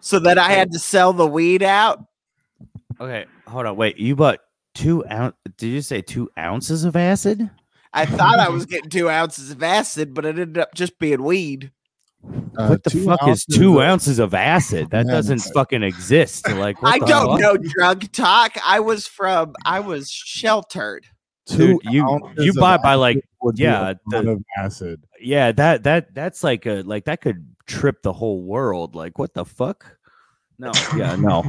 So 0.00 0.18
that 0.20 0.38
I 0.38 0.52
had 0.52 0.72
to 0.72 0.78
sell 0.78 1.12
the 1.12 1.26
weed 1.26 1.62
out. 1.62 2.02
Okay, 2.98 3.26
hold 3.46 3.66
on. 3.66 3.76
Wait, 3.76 3.98
you 3.98 4.16
bought 4.16 4.40
two 4.74 5.04
ounce? 5.10 5.34
Did 5.58 5.68
you 5.68 5.82
say 5.82 6.00
two 6.00 6.30
ounces 6.38 6.84
of 6.84 6.96
acid? 6.96 7.50
I 7.92 8.06
thought 8.06 8.38
I 8.38 8.48
was 8.50 8.66
getting 8.66 8.90
two 8.90 9.08
ounces 9.10 9.50
of 9.50 9.62
acid, 9.62 10.14
but 10.14 10.24
it 10.24 10.38
ended 10.38 10.58
up 10.58 10.74
just 10.74 10.98
being 10.98 11.22
weed. 11.22 11.72
Uh, 12.56 12.68
what 12.68 12.84
the 12.84 12.90
fuck 12.90 13.26
is 13.28 13.44
two 13.46 13.80
of- 13.80 13.84
ounces 13.86 14.18
of 14.18 14.34
acid? 14.34 14.90
That 14.90 15.06
Man, 15.06 15.14
doesn't 15.14 15.40
fucking 15.54 15.82
exist. 15.82 16.48
Like, 16.48 16.82
what 16.82 16.94
I 16.94 16.98
don't 16.98 17.26
fuck? 17.32 17.40
know 17.40 17.56
drug 17.56 18.12
talk. 18.12 18.52
I 18.66 18.80
was 18.80 19.06
from 19.06 19.54
I 19.64 19.80
was 19.80 20.10
sheltered. 20.10 21.06
Two 21.46 21.80
Dude, 21.82 21.92
you- 21.92 22.20
you 22.38 22.52
buy 22.52 22.76
by, 22.76 22.94
like- 22.94 23.16
acid 23.16 23.28
would 23.42 23.56
be 23.56 23.64
a 23.64 23.70
yeah, 23.70 23.94
the- 24.06 24.30
of 24.32 24.44
acid. 24.58 25.02
Yeah, 25.20 25.52
that 25.52 25.82
that 25.84 26.14
that's 26.14 26.44
like 26.44 26.66
a 26.66 26.82
like 26.82 27.06
that 27.06 27.22
could 27.22 27.46
trip 27.66 28.02
the 28.02 28.12
whole 28.12 28.42
world. 28.42 28.94
Like, 28.94 29.18
what 29.18 29.32
the 29.34 29.44
fuck? 29.46 29.96
No, 30.60 30.72
yeah, 30.96 31.16
no. 31.16 31.42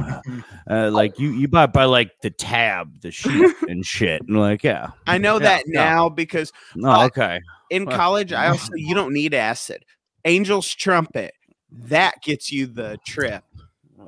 Uh, 0.68 0.90
like 0.92 1.18
you 1.18 1.30
you 1.32 1.46
buy 1.48 1.66
by 1.66 1.84
like 1.84 2.10
the 2.22 2.30
tab, 2.30 3.00
the 3.02 3.10
sheet 3.10 3.54
and 3.68 3.84
shit. 3.84 4.22
And 4.26 4.38
like, 4.40 4.64
yeah. 4.64 4.88
I 5.06 5.18
know 5.18 5.34
Yeah, 5.34 5.38
that 5.40 5.64
yeah. 5.66 5.84
now 5.84 6.08
because 6.08 6.52
No, 6.74 6.88
But- 6.92 7.06
okay. 7.18 7.40
in 7.70 7.84
Fuck. 7.84 7.94
college 7.94 8.32
I 8.32 8.48
also 8.48 8.72
you 8.74 8.94
don't 8.94 9.12
need 9.12 9.34
acid. 9.34 9.84
Angel's 10.24 10.68
trumpet 10.74 11.34
that 11.70 12.22
gets 12.22 12.50
you 12.52 12.66
the 12.66 12.98
trip. 13.06 13.44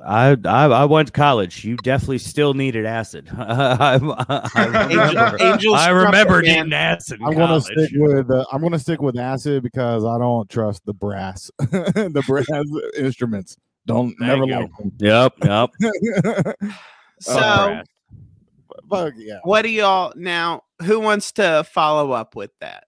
I, 0.05 0.35
I 0.45 0.65
I 0.65 0.85
went 0.85 1.07
to 1.07 1.11
college. 1.13 1.63
You 1.65 1.77
definitely 1.77 2.17
still 2.19 2.53
needed 2.53 2.85
acid. 2.85 3.29
I, 3.35 3.95
I, 4.29 4.49
I 4.53 4.65
remember, 4.65 5.41
Angel's 5.43 5.75
I 5.77 5.89
remember 5.89 6.41
trumpet, 6.41 6.45
man. 6.47 6.65
needing 6.65 6.73
acid. 6.73 7.19
In 7.21 7.25
I'm 7.27 7.33
gonna 7.33 7.47
college. 7.47 7.63
stick 7.63 7.91
with 7.95 8.29
uh, 8.29 8.45
I'm 8.51 8.61
gonna 8.61 8.77
stick 8.77 9.01
with 9.01 9.17
acid 9.17 9.63
because 9.63 10.03
I 10.05 10.17
don't 10.19 10.47
trust 10.49 10.85
the 10.85 10.93
brass, 10.93 11.49
the 11.59 12.23
brass 12.27 12.45
instruments. 12.97 13.57
Don't 13.85 14.15
Thank 14.19 14.19
never 14.19 14.45
you. 14.45 14.55
like 14.55 14.77
them. 14.77 14.91
Yep, 14.99 15.33
yep. 15.43 16.55
So 17.21 17.39
Oh, 17.39 17.81
Fuck 18.89 19.13
yeah. 19.17 19.39
what 19.43 19.61
do 19.61 19.69
y'all 19.69 20.13
now? 20.15 20.63
Who 20.83 20.99
wants 20.99 21.31
to 21.33 21.63
follow 21.63 22.11
up 22.11 22.35
with 22.35 22.51
that? 22.59 22.85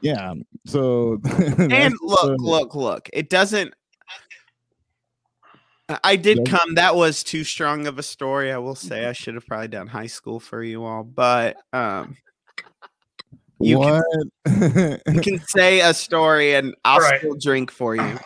Yeah. 0.00 0.34
So 0.66 1.20
And 1.58 1.94
look, 2.00 2.40
look, 2.40 2.74
look. 2.74 3.10
It 3.12 3.28
doesn't. 3.30 3.74
I 6.02 6.16
did 6.16 6.48
come. 6.48 6.76
That 6.76 6.96
was 6.96 7.22
too 7.22 7.44
strong 7.44 7.86
of 7.86 7.98
a 7.98 8.02
story. 8.02 8.50
I 8.52 8.58
will 8.58 8.74
say 8.74 9.06
I 9.06 9.12
should 9.12 9.34
have 9.34 9.46
probably 9.46 9.68
done 9.68 9.86
high 9.86 10.06
school 10.06 10.40
for 10.40 10.62
you 10.62 10.82
all, 10.84 11.04
but 11.04 11.56
um, 11.74 12.16
you 13.60 13.78
can, 13.78 14.02
what? 14.46 15.00
you 15.14 15.20
can 15.20 15.38
say 15.46 15.80
a 15.80 15.92
story 15.92 16.54
and 16.54 16.74
I'll 16.86 16.96
Alright. 16.96 17.18
still 17.18 17.36
drink 17.36 17.70
for 17.70 17.94
you. 17.94 18.18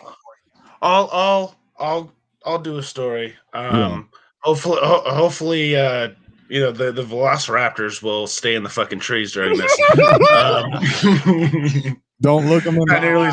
I'll 0.81 1.09
I'll 1.11 1.55
I'll 1.77 2.11
I'll 2.45 2.59
do 2.59 2.77
a 2.77 2.83
story. 2.83 3.35
Um, 3.53 4.09
hopefully, 4.39 4.79
ho- 4.81 5.03
hopefully, 5.05 5.75
uh, 5.75 6.09
you 6.49 6.59
know 6.61 6.71
the 6.71 6.91
the 6.91 7.03
Velociraptors 7.03 8.01
will 8.01 8.27
stay 8.27 8.55
in 8.55 8.63
the 8.63 8.69
fucking 8.69 8.99
trees 8.99 9.33
during 9.33 9.57
this. 9.57 9.79
um, 10.31 11.97
Don't 12.21 12.47
look 12.49 12.65
them 12.65 12.75
in 12.75 12.83
the 12.85 12.97
I 12.97 12.99
nearly 12.99 13.29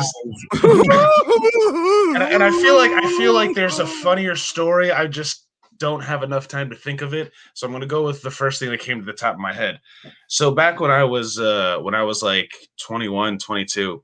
and, 2.15 2.23
I- 2.23 2.29
and 2.31 2.43
I 2.43 2.51
feel 2.51 2.75
like 2.77 2.91
I 2.91 3.01
feel 3.17 3.33
like 3.33 3.53
there's 3.53 3.79
a 3.79 3.85
funnier 3.87 4.35
story. 4.35 4.91
I 4.91 5.07
just 5.07 5.45
don't 5.77 6.01
have 6.01 6.23
enough 6.23 6.47
time 6.47 6.69
to 6.71 6.75
think 6.75 7.01
of 7.01 7.13
it, 7.13 7.31
so 7.53 7.67
I'm 7.67 7.73
gonna 7.73 7.85
go 7.85 8.03
with 8.05 8.21
the 8.21 8.31
first 8.31 8.59
thing 8.59 8.69
that 8.71 8.79
came 8.79 8.99
to 8.99 9.05
the 9.05 9.13
top 9.13 9.33
of 9.35 9.39
my 9.39 9.53
head. 9.53 9.79
So 10.27 10.51
back 10.51 10.79
when 10.79 10.89
I 10.91 11.03
was 11.03 11.37
uh, 11.39 11.77
when 11.81 11.93
I 11.95 12.03
was 12.03 12.23
like 12.23 12.51
21, 12.79 13.37
22, 13.39 14.03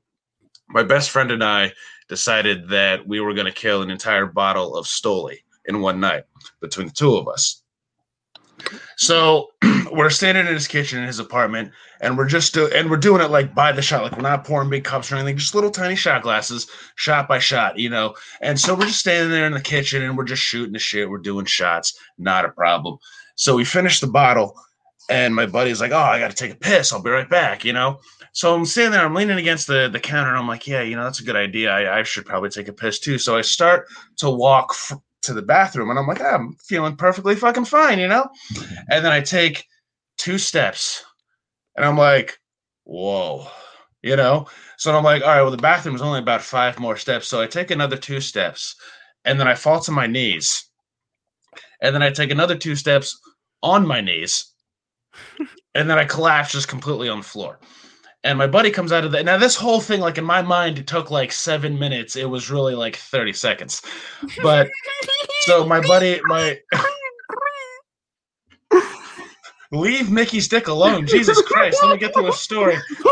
my 0.68 0.82
best 0.82 1.10
friend 1.10 1.30
and 1.30 1.42
I 1.42 1.72
decided 2.08 2.68
that 2.68 3.06
we 3.06 3.20
were 3.20 3.34
gonna 3.34 3.52
kill 3.52 3.82
an 3.82 3.90
entire 3.90 4.26
bottle 4.26 4.76
of 4.76 4.86
Stoli 4.86 5.38
in 5.66 5.80
one 5.80 6.00
night 6.00 6.24
between 6.60 6.88
the 6.88 6.92
two 6.92 7.16
of 7.16 7.28
us. 7.28 7.62
So 8.96 9.48
we're 9.92 10.10
standing 10.10 10.46
in 10.46 10.54
his 10.54 10.68
kitchen 10.68 11.00
in 11.00 11.06
his 11.06 11.18
apartment, 11.18 11.72
and 12.00 12.16
we're 12.16 12.28
just 12.28 12.54
do- 12.54 12.70
and 12.74 12.90
we're 12.90 12.96
doing 12.96 13.20
it 13.20 13.30
like 13.30 13.54
by 13.54 13.72
the 13.72 13.82
shot, 13.82 14.02
like 14.02 14.16
we're 14.16 14.22
not 14.22 14.44
pouring 14.44 14.70
big 14.70 14.84
cups 14.84 15.10
or 15.10 15.16
anything, 15.16 15.36
just 15.36 15.54
little 15.54 15.70
tiny 15.70 15.96
shot 15.96 16.22
glasses, 16.22 16.68
shot 16.96 17.28
by 17.28 17.38
shot, 17.38 17.78
you 17.78 17.90
know. 17.90 18.14
And 18.40 18.58
so 18.58 18.74
we're 18.74 18.86
just 18.86 19.00
standing 19.00 19.30
there 19.30 19.46
in 19.46 19.52
the 19.52 19.60
kitchen, 19.60 20.02
and 20.02 20.16
we're 20.16 20.24
just 20.24 20.42
shooting 20.42 20.72
the 20.72 20.78
shit. 20.78 21.08
We're 21.08 21.18
doing 21.18 21.46
shots, 21.46 21.98
not 22.18 22.44
a 22.44 22.50
problem. 22.50 22.98
So 23.36 23.56
we 23.56 23.64
finish 23.64 24.00
the 24.00 24.06
bottle, 24.06 24.54
and 25.10 25.34
my 25.34 25.46
buddy's 25.46 25.80
like, 25.80 25.92
"Oh, 25.92 25.98
I 25.98 26.18
got 26.18 26.30
to 26.30 26.36
take 26.36 26.52
a 26.52 26.56
piss. 26.56 26.92
I'll 26.92 27.02
be 27.02 27.10
right 27.10 27.28
back," 27.28 27.64
you 27.64 27.72
know. 27.72 28.00
So 28.34 28.52
I'm 28.52 28.66
standing 28.66 28.90
there, 28.90 29.06
I'm 29.06 29.14
leaning 29.14 29.38
against 29.38 29.68
the, 29.68 29.88
the 29.88 30.00
counter, 30.00 30.28
and 30.28 30.36
I'm 30.36 30.48
like, 30.48 30.66
yeah, 30.66 30.82
you 30.82 30.96
know, 30.96 31.04
that's 31.04 31.20
a 31.20 31.24
good 31.24 31.36
idea. 31.36 31.70
I, 31.70 32.00
I 32.00 32.02
should 32.02 32.26
probably 32.26 32.50
take 32.50 32.66
a 32.66 32.72
piss 32.72 32.98
too. 32.98 33.16
So 33.16 33.36
I 33.36 33.42
start 33.42 33.86
to 34.16 34.28
walk 34.28 34.70
f- 34.72 34.98
to 35.22 35.32
the 35.32 35.40
bathroom, 35.40 35.88
and 35.90 35.98
I'm 36.00 36.08
like, 36.08 36.20
ah, 36.20 36.34
I'm 36.34 36.56
feeling 36.56 36.96
perfectly 36.96 37.36
fucking 37.36 37.66
fine, 37.66 38.00
you 38.00 38.08
know? 38.08 38.28
And 38.90 39.04
then 39.04 39.12
I 39.12 39.20
take 39.20 39.64
two 40.18 40.36
steps, 40.36 41.04
and 41.76 41.86
I'm 41.86 41.96
like, 41.96 42.36
whoa, 42.82 43.46
you 44.02 44.16
know? 44.16 44.48
So 44.78 44.92
I'm 44.92 45.04
like, 45.04 45.22
all 45.22 45.28
right, 45.28 45.42
well, 45.42 45.52
the 45.52 45.56
bathroom 45.56 45.94
is 45.94 46.02
only 46.02 46.18
about 46.18 46.42
five 46.42 46.80
more 46.80 46.96
steps. 46.96 47.28
So 47.28 47.40
I 47.40 47.46
take 47.46 47.70
another 47.70 47.96
two 47.96 48.20
steps, 48.20 48.74
and 49.24 49.38
then 49.38 49.46
I 49.46 49.54
fall 49.54 49.78
to 49.82 49.92
my 49.92 50.08
knees. 50.08 50.68
And 51.80 51.94
then 51.94 52.02
I 52.02 52.10
take 52.10 52.32
another 52.32 52.56
two 52.56 52.74
steps 52.74 53.16
on 53.62 53.86
my 53.86 54.00
knees, 54.00 54.52
and 55.76 55.88
then 55.88 56.00
I 56.00 56.04
collapse 56.04 56.50
just 56.50 56.66
completely 56.66 57.08
on 57.08 57.18
the 57.18 57.24
floor 57.24 57.60
and 58.24 58.38
my 58.38 58.46
buddy 58.46 58.70
comes 58.70 58.90
out 58.90 59.04
of 59.04 59.12
that. 59.12 59.26
Now, 59.26 59.36
this 59.36 59.54
whole 59.54 59.80
thing, 59.80 60.00
like 60.00 60.16
in 60.16 60.24
my 60.24 60.40
mind, 60.40 60.78
it 60.78 60.86
took 60.86 61.10
like 61.10 61.30
seven 61.30 61.78
minutes. 61.78 62.16
It 62.16 62.24
was 62.24 62.50
really 62.50 62.74
like 62.74 62.96
30 62.96 63.34
seconds. 63.34 63.82
But 64.42 64.70
so 65.42 65.66
my 65.66 65.82
buddy, 65.82 66.20
my 66.24 66.58
leave 69.72 70.10
Mickey's 70.10 70.48
dick 70.48 70.68
alone. 70.68 71.06
Jesus 71.06 71.42
Christ. 71.42 71.78
Let 71.82 71.92
me 71.92 71.98
get 71.98 72.14
to 72.14 72.26
a 72.26 72.32
story. 72.32 72.78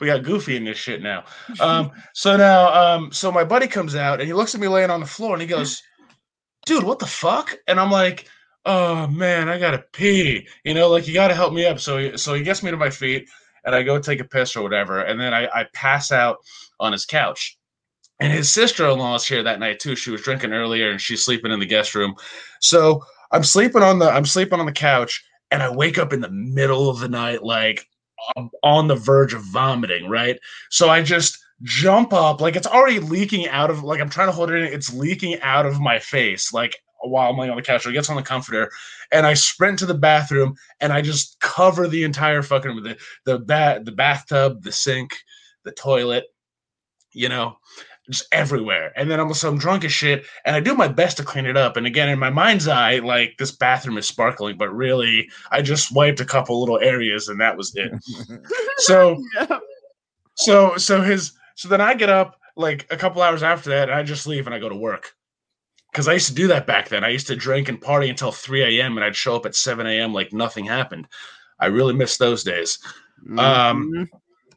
we 0.00 0.06
got 0.06 0.22
goofy 0.22 0.56
in 0.56 0.64
this 0.64 0.76
shit 0.76 1.02
now. 1.02 1.24
Um, 1.60 1.92
so 2.12 2.36
now, 2.36 2.74
um, 2.74 3.10
so 3.10 3.32
my 3.32 3.44
buddy 3.44 3.68
comes 3.68 3.96
out 3.96 4.20
and 4.20 4.26
he 4.26 4.34
looks 4.34 4.54
at 4.54 4.60
me 4.60 4.68
laying 4.68 4.90
on 4.90 5.00
the 5.00 5.06
floor 5.06 5.32
and 5.32 5.40
he 5.40 5.48
goes, 5.48 5.82
dude, 6.66 6.84
what 6.84 6.98
the 6.98 7.06
fuck? 7.06 7.56
And 7.66 7.80
I'm 7.80 7.90
like, 7.90 8.28
oh 8.64 9.06
man, 9.06 9.48
I 9.48 9.58
gotta 9.58 9.84
pee. 9.92 10.46
You 10.64 10.74
know, 10.74 10.88
like 10.88 11.06
you 11.08 11.14
gotta 11.14 11.34
help 11.34 11.52
me 11.52 11.66
up. 11.66 11.80
So 11.80 12.16
so 12.16 12.34
he 12.34 12.42
gets 12.42 12.62
me 12.62 12.70
to 12.70 12.76
my 12.76 12.90
feet 12.90 13.28
and 13.64 13.74
I 13.74 13.82
go 13.82 13.98
take 13.98 14.20
a 14.20 14.24
piss 14.24 14.56
or 14.56 14.62
whatever, 14.62 15.00
and 15.00 15.20
then 15.20 15.34
I, 15.34 15.46
I 15.46 15.66
pass 15.74 16.12
out 16.12 16.38
on 16.80 16.92
his 16.92 17.04
couch. 17.04 17.58
And 18.20 18.32
his 18.32 18.50
sister-in-law 18.50 19.14
is 19.16 19.26
here 19.26 19.44
that 19.44 19.60
night 19.60 19.78
too. 19.78 19.94
She 19.94 20.10
was 20.10 20.22
drinking 20.22 20.52
earlier 20.52 20.90
and 20.90 21.00
she's 21.00 21.24
sleeping 21.24 21.52
in 21.52 21.60
the 21.60 21.66
guest 21.66 21.94
room. 21.94 22.16
So 22.60 23.04
I'm 23.30 23.44
sleeping 23.44 23.82
on 23.82 24.00
the 24.00 24.10
I'm 24.10 24.26
sleeping 24.26 24.58
on 24.58 24.66
the 24.66 24.72
couch 24.72 25.24
and 25.50 25.62
I 25.62 25.70
wake 25.70 25.98
up 25.98 26.12
in 26.12 26.20
the 26.20 26.30
middle 26.30 26.90
of 26.90 26.98
the 26.98 27.08
night 27.08 27.42
like 27.44 27.86
on 28.62 28.88
the 28.88 28.96
verge 28.96 29.34
of 29.34 29.42
vomiting, 29.42 30.08
right? 30.08 30.38
So 30.70 30.88
I 30.88 31.02
just 31.02 31.38
jump 31.62 32.12
up 32.12 32.40
like 32.40 32.56
it's 32.56 32.66
already 32.66 33.00
leaking 33.00 33.48
out 33.48 33.70
of 33.70 33.82
like 33.82 34.00
I'm 34.00 34.10
trying 34.10 34.28
to 34.28 34.32
hold 34.32 34.50
it 34.50 34.56
in 34.56 34.64
it's 34.72 34.92
leaking 34.92 35.40
out 35.40 35.66
of 35.66 35.80
my 35.80 35.98
face 35.98 36.52
like 36.52 36.76
while 37.00 37.30
I'm 37.30 37.36
laying 37.36 37.50
on 37.50 37.56
the 37.56 37.62
couch. 37.62 37.82
So 37.82 37.90
he 37.90 37.94
gets 37.94 38.10
on 38.10 38.16
the 38.16 38.22
comforter, 38.22 38.70
and 39.12 39.26
I 39.26 39.34
sprint 39.34 39.78
to 39.80 39.86
the 39.86 39.94
bathroom, 39.94 40.54
and 40.80 40.92
I 40.92 41.00
just 41.02 41.38
cover 41.40 41.88
the 41.88 42.04
entire 42.04 42.42
fucking 42.42 42.70
room, 42.70 42.82
the 42.82 42.96
the 43.24 43.38
bat, 43.38 43.84
the 43.84 43.92
bathtub, 43.92 44.62
the 44.62 44.72
sink, 44.72 45.14
the 45.64 45.72
toilet, 45.72 46.24
you 47.12 47.28
know, 47.28 47.56
just 48.10 48.26
everywhere. 48.32 48.92
And 48.96 49.10
then 49.10 49.20
I'm 49.20 49.32
so 49.34 49.48
I'm 49.48 49.58
drunk 49.58 49.84
as 49.84 49.92
shit, 49.92 50.24
and 50.44 50.56
I 50.56 50.60
do 50.60 50.74
my 50.74 50.88
best 50.88 51.16
to 51.18 51.24
clean 51.24 51.46
it 51.46 51.56
up. 51.56 51.76
And 51.76 51.86
again, 51.86 52.08
in 52.08 52.18
my 52.18 52.30
mind's 52.30 52.68
eye, 52.68 52.98
like 52.98 53.36
this 53.38 53.52
bathroom 53.52 53.98
is 53.98 54.06
sparkling, 54.06 54.56
but 54.56 54.74
really, 54.74 55.28
I 55.50 55.62
just 55.62 55.94
wiped 55.94 56.20
a 56.20 56.24
couple 56.24 56.58
little 56.60 56.78
areas, 56.80 57.28
and 57.28 57.40
that 57.40 57.56
was 57.56 57.74
it. 57.76 57.92
so, 58.78 59.22
Yeah. 59.34 59.58
so, 60.34 60.76
so 60.76 61.02
his, 61.02 61.32
so 61.54 61.68
then 61.68 61.80
I 61.80 61.94
get 61.94 62.08
up 62.08 62.40
like 62.56 62.86
a 62.90 62.96
couple 62.96 63.22
hours 63.22 63.42
after 63.42 63.70
that, 63.70 63.88
and 63.88 63.98
I 63.98 64.02
just 64.02 64.26
leave 64.26 64.46
and 64.46 64.54
I 64.54 64.58
go 64.58 64.68
to 64.68 64.76
work 64.76 65.14
because 65.98 66.06
I 66.06 66.12
used 66.12 66.28
to 66.28 66.34
do 66.34 66.46
that 66.46 66.64
back 66.64 66.88
then. 66.88 67.02
I 67.02 67.08
used 67.08 67.26
to 67.26 67.34
drink 67.34 67.68
and 67.68 67.80
party 67.80 68.08
until 68.08 68.30
3 68.30 68.78
a.m. 68.78 68.96
and 68.96 69.04
I'd 69.04 69.16
show 69.16 69.34
up 69.34 69.46
at 69.46 69.56
7 69.56 69.84
a.m. 69.84 70.14
like 70.14 70.32
nothing 70.32 70.64
happened. 70.64 71.08
I 71.58 71.66
really 71.66 71.92
miss 71.92 72.18
those 72.18 72.44
days. 72.44 72.78
Um, 73.36 73.90
Mhm. 73.92 74.08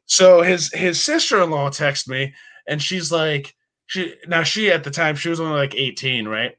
So 0.05 0.43
his 0.43 0.71
his 0.71 1.03
sister 1.03 1.41
in 1.41 1.49
law 1.49 1.71
texted 1.71 2.09
me 2.09 2.35
and 2.67 2.79
she's 2.79 3.11
like, 3.11 3.55
she 3.87 4.13
now 4.27 4.43
she 4.43 4.71
at 4.71 4.83
the 4.83 4.91
time 4.91 5.15
she 5.15 5.29
was 5.29 5.39
only 5.39 5.57
like 5.57 5.73
18, 5.73 6.27
right? 6.27 6.55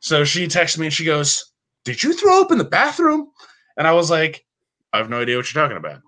So 0.00 0.24
she 0.24 0.46
texted 0.46 0.76
me 0.76 0.88
and 0.88 0.94
she 0.94 1.06
goes, 1.06 1.50
Did 1.86 2.02
you 2.02 2.12
throw 2.12 2.42
up 2.42 2.52
in 2.52 2.58
the 2.58 2.64
bathroom? 2.64 3.30
And 3.78 3.86
I 3.86 3.92
was 3.92 4.10
like, 4.10 4.44
I 4.92 4.98
have 4.98 5.08
no 5.08 5.22
idea 5.22 5.38
what 5.38 5.50
you're 5.54 5.62
talking 5.62 5.78
about. 5.78 6.02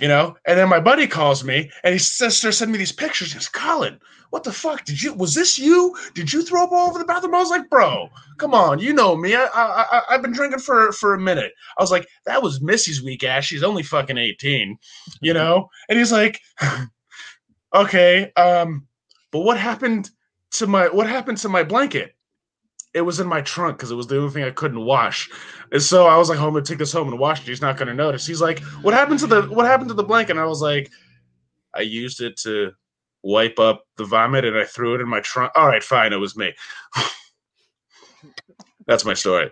You 0.00 0.08
know, 0.08 0.36
and 0.46 0.58
then 0.58 0.68
my 0.68 0.80
buddy 0.80 1.06
calls 1.06 1.44
me 1.44 1.70
and 1.84 1.92
his 1.92 2.10
sister 2.10 2.52
sent 2.52 2.70
me 2.70 2.78
these 2.78 2.90
pictures. 2.90 3.32
He 3.32 3.34
goes, 3.34 3.48
Colin, 3.48 4.00
what 4.30 4.44
the 4.44 4.52
fuck? 4.52 4.84
Did 4.84 5.02
you 5.02 5.12
was 5.12 5.34
this 5.34 5.58
you? 5.58 5.94
Did 6.14 6.32
you 6.32 6.42
throw 6.42 6.64
up 6.64 6.72
all 6.72 6.88
over 6.88 6.98
the 6.98 7.04
bathroom? 7.04 7.34
I 7.34 7.38
was 7.38 7.50
like, 7.50 7.68
bro, 7.68 8.08
come 8.38 8.54
on, 8.54 8.78
you 8.78 8.92
know 8.92 9.14
me. 9.14 9.34
I 9.34 9.44
I, 9.44 9.84
I 9.90 10.02
I've 10.10 10.22
been 10.22 10.32
drinking 10.32 10.60
for 10.60 10.92
for 10.92 11.14
a 11.14 11.20
minute. 11.20 11.52
I 11.78 11.82
was 11.82 11.90
like, 11.90 12.08
that 12.24 12.42
was 12.42 12.62
Missy's 12.62 13.02
weak 13.02 13.24
ass. 13.24 13.44
She's 13.44 13.62
only 13.62 13.82
fucking 13.82 14.16
18, 14.16 14.78
you 15.20 15.34
know? 15.34 15.68
And 15.88 15.98
he's 15.98 16.12
like, 16.12 16.40
okay, 17.74 18.32
um, 18.36 18.86
but 19.32 19.40
what 19.40 19.58
happened 19.58 20.10
to 20.52 20.66
my 20.66 20.86
what 20.88 21.08
happened 21.08 21.38
to 21.38 21.48
my 21.48 21.62
blanket? 21.62 22.14
It 22.92 23.02
was 23.02 23.20
in 23.20 23.28
my 23.28 23.40
trunk 23.40 23.76
because 23.78 23.90
it 23.90 23.94
was 23.94 24.08
the 24.08 24.18
only 24.18 24.30
thing 24.32 24.42
I 24.42 24.50
couldn't 24.50 24.84
wash. 24.84 25.30
And 25.70 25.80
so 25.80 26.06
I 26.06 26.16
was 26.16 26.28
like, 26.28 26.38
"I'm 26.40 26.52
gonna 26.52 26.64
take 26.64 26.78
this 26.78 26.92
home 26.92 27.08
and 27.08 27.18
wash 27.18 27.40
it." 27.40 27.46
He's 27.46 27.60
not 27.62 27.76
gonna 27.76 27.94
notice. 27.94 28.26
He's 28.26 28.40
like, 28.40 28.60
"What 28.82 28.94
happened 28.94 29.20
to 29.20 29.26
the 29.28 29.42
What 29.42 29.66
happened 29.66 29.88
to 29.90 29.94
the 29.94 30.02
blanket?" 30.02 30.32
And 30.32 30.40
I 30.40 30.46
was 30.46 30.60
like, 30.60 30.90
"I 31.74 31.82
used 31.82 32.20
it 32.20 32.36
to 32.38 32.72
wipe 33.22 33.58
up 33.60 33.84
the 33.96 34.04
vomit, 34.04 34.44
and 34.44 34.56
I 34.56 34.64
threw 34.64 34.94
it 34.96 35.00
in 35.00 35.08
my 35.08 35.20
trunk." 35.20 35.52
All 35.54 35.68
right, 35.68 35.84
fine, 35.84 36.12
it 36.12 36.16
was 36.16 36.36
me. 36.36 36.52
That's 38.86 39.04
my 39.04 39.14
story. 39.14 39.50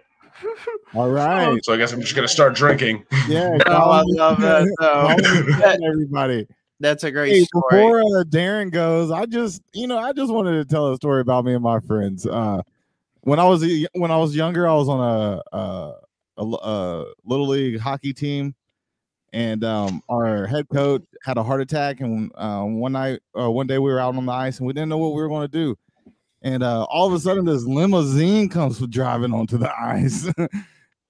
All 0.94 1.10
right. 1.10 1.64
So 1.64 1.72
I 1.72 1.76
guess 1.76 1.92
I'm 1.92 2.00
just 2.00 2.16
gonna 2.16 2.28
start 2.28 2.54
drinking. 2.54 3.04
Yeah. 3.28 3.58
Oh, 3.66 3.90
I 3.90 4.02
love 4.04 4.40
that. 4.40 4.66
though. 4.80 5.86
Everybody. 5.86 6.46
That's 6.80 7.04
a 7.04 7.10
great 7.10 7.34
Hey, 7.34 7.44
story. 7.44 7.64
before 7.70 8.00
uh, 8.00 8.24
Darren 8.24 8.70
goes, 8.70 9.10
I 9.10 9.26
just 9.26 9.62
you 9.74 9.86
know 9.86 9.98
I 9.98 10.12
just 10.12 10.32
wanted 10.32 10.52
to 10.52 10.64
tell 10.64 10.92
a 10.92 10.96
story 10.96 11.20
about 11.20 11.44
me 11.44 11.54
and 11.54 11.62
my 11.62 11.80
friends. 11.80 12.26
Uh, 12.26 12.62
when 13.28 13.38
I 13.38 13.44
was 13.44 13.62
when 13.92 14.10
I 14.10 14.16
was 14.16 14.34
younger, 14.34 14.66
I 14.66 14.74
was 14.74 14.88
on 14.88 15.42
a 16.38 17.04
little 17.24 17.46
league 17.46 17.78
hockey 17.78 18.14
team, 18.14 18.54
and 19.32 19.62
um, 19.64 20.02
our 20.08 20.46
head 20.46 20.66
coach 20.70 21.02
had 21.22 21.36
a 21.36 21.42
heart 21.42 21.60
attack. 21.60 22.00
And 22.00 22.32
uh, 22.34 22.62
one 22.62 22.92
night, 22.92 23.20
uh, 23.38 23.50
one 23.50 23.66
day, 23.66 23.78
we 23.78 23.90
were 23.90 24.00
out 24.00 24.16
on 24.16 24.24
the 24.24 24.32
ice, 24.32 24.58
and 24.58 24.66
we 24.66 24.72
didn't 24.72 24.88
know 24.88 24.98
what 24.98 25.14
we 25.14 25.20
were 25.20 25.28
going 25.28 25.46
to 25.46 25.48
do. 25.48 25.76
And 26.40 26.62
uh, 26.62 26.84
all 26.84 27.06
of 27.06 27.12
a 27.12 27.18
sudden, 27.18 27.44
this 27.44 27.64
limousine 27.64 28.48
comes 28.48 28.78
driving 28.86 29.34
onto 29.34 29.58
the 29.58 29.70
ice. 29.80 30.30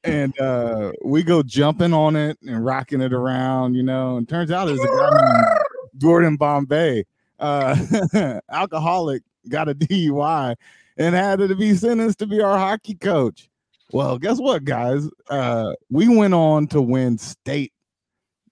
And 0.04 0.38
uh, 0.40 0.92
we 1.04 1.22
go 1.22 1.42
jumping 1.42 1.92
on 1.92 2.16
it 2.16 2.38
and 2.42 2.64
rocking 2.64 3.00
it 3.00 3.12
around, 3.12 3.74
you 3.74 3.82
know. 3.82 4.16
And 4.16 4.28
turns 4.28 4.50
out 4.50 4.68
it's 4.68 4.82
a 4.82 4.86
guy 4.86 5.10
named 5.10 5.58
Gordon 5.98 6.36
Bombay, 6.36 7.04
uh, 7.38 8.40
alcoholic, 8.50 9.22
got 9.49 9.68
a 9.68 9.74
DUI 9.74 10.55
and 10.96 11.14
had 11.14 11.38
to 11.38 11.55
be 11.55 11.74
sentenced 11.74 12.18
to 12.18 12.26
be 12.26 12.40
our 12.40 12.59
hockey 12.59 12.94
coach. 12.94 13.49
Well, 13.92 14.18
guess 14.18 14.38
what, 14.38 14.64
guys? 14.64 15.09
Uh, 15.30 15.72
we 15.90 16.09
went 16.14 16.34
on 16.34 16.66
to 16.68 16.82
win 16.82 17.16
state, 17.16 17.72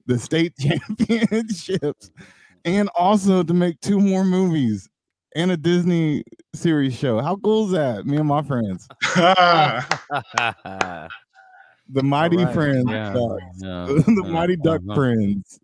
the 0.07 0.18
state 0.18 0.55
championships, 0.59 2.11
and 2.64 2.88
also 2.94 3.42
to 3.42 3.53
make 3.53 3.80
two 3.80 4.01
more 4.01 4.24
movies 4.24 4.88
and 5.34 5.51
a 5.51 5.57
Disney 5.57 6.24
series 6.55 6.97
show. 6.97 7.20
How 7.20 7.36
cool 7.36 7.66
is 7.66 7.72
that? 7.72 8.07
Me 8.07 8.16
and 8.16 8.26
my 8.26 8.42
friends, 8.42 8.88
the 9.14 11.11
Mighty 12.03 12.38
Alright, 12.38 12.55
Friends, 12.55 12.90
yeah, 12.90 13.12
yeah, 13.59 13.84
the 13.86 14.22
yeah, 14.24 14.30
Mighty 14.32 14.57
Duck. 14.57 14.80
Friends. 14.94 15.61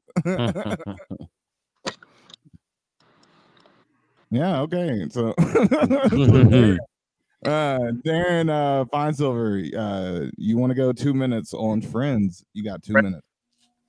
Yeah, 4.33 4.63
okay. 4.63 5.07
So 5.11 5.29
uh 7.45 7.79
Darren 8.07 8.49
uh 8.49 8.85
Feinsilver, 8.87 9.75
uh 9.77 10.31
you 10.39 10.57
want 10.57 10.71
to 10.71 10.75
go 10.75 10.91
two 10.93 11.13
minutes 11.13 11.53
on 11.53 11.83
friends. 11.83 12.43
You 12.55 12.65
got 12.65 12.83
two 12.83 12.95
Right. 12.95 13.05
minutes. 13.05 13.27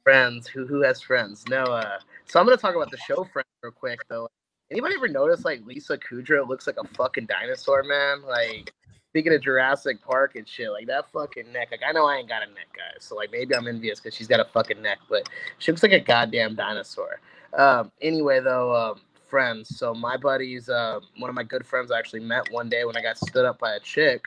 friends 0.04 0.48
who 0.48 0.68
who 0.68 0.82
has 0.82 1.00
friends 1.02 1.46
no 1.48 1.64
uh 1.64 1.98
so 2.26 2.38
i'm 2.38 2.46
gonna 2.46 2.58
talk 2.58 2.76
about 2.76 2.92
the 2.92 2.98
show 2.98 3.24
friends 3.32 3.48
real 3.62 3.72
quick 3.72 4.02
though 4.10 4.28
anybody 4.70 4.96
ever 4.96 5.08
notice 5.08 5.46
like 5.46 5.66
lisa 5.66 5.98
kudrow 5.98 6.46
looks 6.46 6.68
like 6.68 6.76
a 6.78 6.86
fucking 6.90 7.26
dinosaur 7.26 7.84
man 7.84 8.22
like 8.24 8.74
speaking 9.12 9.34
of 9.34 9.42
jurassic 9.42 10.02
park 10.02 10.36
and 10.36 10.46
shit 10.46 10.70
like 10.72 10.88
that 10.88 11.10
fucking 11.14 11.50
neck 11.54 11.70
like 11.72 11.80
i 11.88 11.94
know 11.94 12.06
i 12.06 12.18
ain't 12.18 12.28
got 12.28 12.44
a 12.44 12.48
neck 12.48 12.68
guys 12.76 13.02
so 13.02 13.16
like 13.16 13.32
maybe 13.32 13.56
i'm 13.56 13.66
envious 13.66 14.02
because 14.02 14.14
she's 14.14 14.28
got 14.28 14.42
a 14.42 14.46
fucking 14.52 14.82
neck 14.82 14.98
but 15.10 15.30
she 15.58 15.72
looks 15.72 15.84
like 15.84 15.94
a 15.94 16.02
goddamn 16.02 16.54
dinosaur 16.54 17.22
um 17.58 17.90
anyway 18.02 18.42
though 18.42 18.76
um 18.76 19.00
friends. 19.34 19.78
So 19.80 19.94
my 20.08 20.18
buddies 20.30 20.70
uh, 20.80 21.00
one 21.24 21.30
of 21.34 21.36
my 21.42 21.48
good 21.54 21.66
friends 21.72 21.92
i 21.92 22.00
actually 22.14 22.26
met 22.36 22.52
one 22.60 22.70
day 22.84 22.94
when 22.98 22.98
i 23.00 23.02
got 23.10 23.18
stood 23.30 23.46
up 23.52 23.58
by 23.66 23.84
a 23.94 23.94
chick 23.94 24.22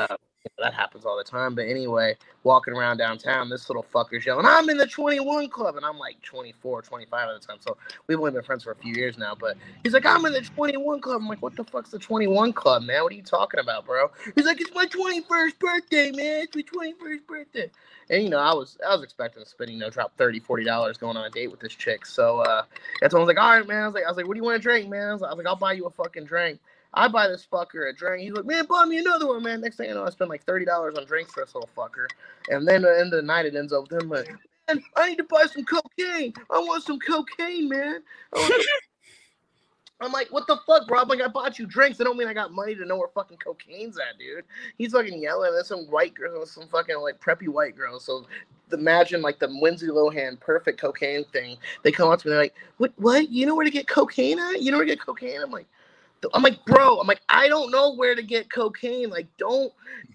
Uh, 0.00 0.16
that 0.58 0.74
happens 0.74 1.04
all 1.04 1.16
the 1.16 1.24
time. 1.24 1.54
But 1.54 1.68
anyway, 1.68 2.16
walking 2.42 2.74
around 2.74 2.98
downtown, 2.98 3.48
this 3.48 3.68
little 3.68 3.84
fucker's 3.94 4.26
yelling, 4.26 4.46
I'm 4.46 4.68
in 4.70 4.76
the 4.78 4.86
21 4.86 5.48
club. 5.48 5.76
And 5.76 5.84
I'm 5.84 5.98
like 5.98 6.20
24, 6.22 6.82
25 6.82 7.28
at 7.30 7.40
the 7.40 7.46
time. 7.46 7.56
So 7.60 7.76
we've 8.06 8.18
only 8.18 8.32
been 8.32 8.42
friends 8.42 8.64
for 8.64 8.72
a 8.72 8.76
few 8.76 8.94
years 8.94 9.18
now. 9.18 9.34
But 9.38 9.56
he's 9.82 9.92
like, 9.94 10.06
I'm 10.06 10.24
in 10.26 10.32
the 10.32 10.42
21 10.42 11.00
club. 11.00 11.20
I'm 11.22 11.28
like, 11.28 11.42
what 11.42 11.56
the 11.56 11.64
fuck's 11.64 11.90
the 11.90 11.98
21 11.98 12.52
club, 12.52 12.84
man? 12.84 13.02
What 13.02 13.12
are 13.12 13.16
you 13.16 13.22
talking 13.22 13.60
about, 13.60 13.86
bro? 13.86 14.10
He's 14.36 14.46
like, 14.46 14.60
it's 14.60 14.74
my 14.74 14.86
21st 14.86 15.58
birthday, 15.58 16.10
man. 16.12 16.44
It's 16.44 16.56
my 16.56 16.62
21st 16.62 17.26
birthday. 17.26 17.70
And 18.10 18.22
you 18.22 18.30
know, 18.30 18.38
I 18.38 18.52
was 18.54 18.78
I 18.86 18.94
was 18.94 19.02
expecting 19.02 19.42
to 19.42 19.48
spend, 19.48 19.70
you 19.70 19.78
know, 19.78 19.90
drop 19.90 20.16
30 20.18 20.40
dollars 20.64 20.98
going 20.98 21.16
on 21.16 21.24
a 21.24 21.30
date 21.30 21.50
with 21.50 21.60
this 21.60 21.74
chick. 21.74 22.04
So 22.06 22.40
uh 22.40 22.64
that's 23.00 23.14
when 23.14 23.20
I 23.22 23.24
was 23.24 23.28
like, 23.34 23.42
all 23.42 23.56
right, 23.58 23.66
man. 23.66 23.84
I 23.84 23.86
was 23.86 23.94
like, 23.94 24.04
I 24.04 24.08
was 24.08 24.16
like, 24.18 24.26
what 24.28 24.34
do 24.34 24.38
you 24.40 24.44
want 24.44 24.56
to 24.56 24.62
drink, 24.62 24.90
man? 24.90 25.08
I 25.08 25.12
was 25.12 25.22
like, 25.22 25.46
I'll 25.46 25.56
buy 25.56 25.72
you 25.72 25.86
a 25.86 25.90
fucking 25.90 26.24
drink. 26.26 26.60
I 26.94 27.08
buy 27.08 27.28
this 27.28 27.46
fucker 27.50 27.90
a 27.90 27.92
drink. 27.92 28.22
He's 28.22 28.32
like, 28.32 28.46
man, 28.46 28.66
buy 28.66 28.84
me 28.84 28.98
another 28.98 29.26
one, 29.26 29.42
man. 29.42 29.60
Next 29.60 29.76
thing 29.76 29.88
you 29.88 29.94
know, 29.94 30.04
I 30.04 30.10
spend 30.10 30.30
like 30.30 30.44
thirty 30.44 30.64
dollars 30.64 30.96
on 30.96 31.04
drinks 31.04 31.32
for 31.32 31.44
this 31.44 31.54
little 31.54 31.70
fucker. 31.76 32.06
And 32.48 32.66
then 32.66 32.84
at 32.84 32.94
the 32.94 33.00
end 33.00 33.12
of 33.12 33.20
the 33.20 33.22
night, 33.22 33.46
it 33.46 33.56
ends 33.56 33.72
up 33.72 33.90
with 33.90 34.02
him 34.02 34.08
like, 34.08 34.28
man, 34.68 34.82
I 34.96 35.10
need 35.10 35.18
to 35.18 35.24
buy 35.24 35.46
some 35.52 35.64
cocaine. 35.64 36.32
I 36.50 36.58
want 36.58 36.84
some 36.84 36.98
cocaine, 36.98 37.68
man. 37.68 38.02
I 38.34 38.62
I'm 40.00 40.12
like, 40.12 40.28
what 40.32 40.46
the 40.46 40.58
fuck, 40.66 40.86
bro? 40.88 41.00
I'm 41.00 41.08
like, 41.08 41.22
I 41.22 41.28
bought 41.28 41.58
you 41.58 41.66
drinks. 41.66 42.00
I 42.00 42.04
don't 42.04 42.18
mean 42.18 42.28
I 42.28 42.34
got 42.34 42.52
money 42.52 42.74
to 42.74 42.84
know 42.84 42.96
where 42.98 43.08
fucking 43.14 43.38
cocaine's 43.38 43.96
at, 43.96 44.18
dude. 44.18 44.44
He's 44.76 44.92
fucking 44.92 45.22
yelling. 45.22 45.52
There's 45.52 45.68
some 45.68 45.84
white 45.84 46.14
girl, 46.14 46.44
some 46.46 46.66
fucking 46.66 46.98
like 46.98 47.20
preppy 47.20 47.48
white 47.48 47.76
girl. 47.76 47.98
So 48.00 48.26
imagine 48.72 49.22
like 49.22 49.38
the 49.38 49.46
Lindsay 49.46 49.86
Lohan 49.86 50.38
perfect 50.40 50.80
cocaine 50.80 51.24
thing. 51.32 51.56
They 51.84 51.92
come 51.92 52.10
up 52.10 52.20
to 52.20 52.28
me, 52.28 52.32
they're 52.32 52.42
like, 52.42 52.54
what? 52.78 52.92
What? 52.96 53.30
You 53.30 53.46
know 53.46 53.54
where 53.54 53.64
to 53.64 53.70
get 53.70 53.86
cocaine 53.86 54.38
at? 54.38 54.60
You 54.60 54.72
know 54.72 54.78
where 54.78 54.86
to 54.86 54.92
get 54.92 55.00
cocaine? 55.00 55.40
I'm 55.40 55.50
like, 55.50 55.68
I'm 56.32 56.42
like, 56.42 56.64
bro. 56.64 56.98
I'm 57.00 57.06
like, 57.06 57.22
I 57.28 57.48
don't 57.48 57.70
know 57.70 57.94
where 57.94 58.14
to 58.14 58.22
get 58.22 58.50
cocaine. 58.50 59.10
Like, 59.10 59.26
don't 59.36 59.72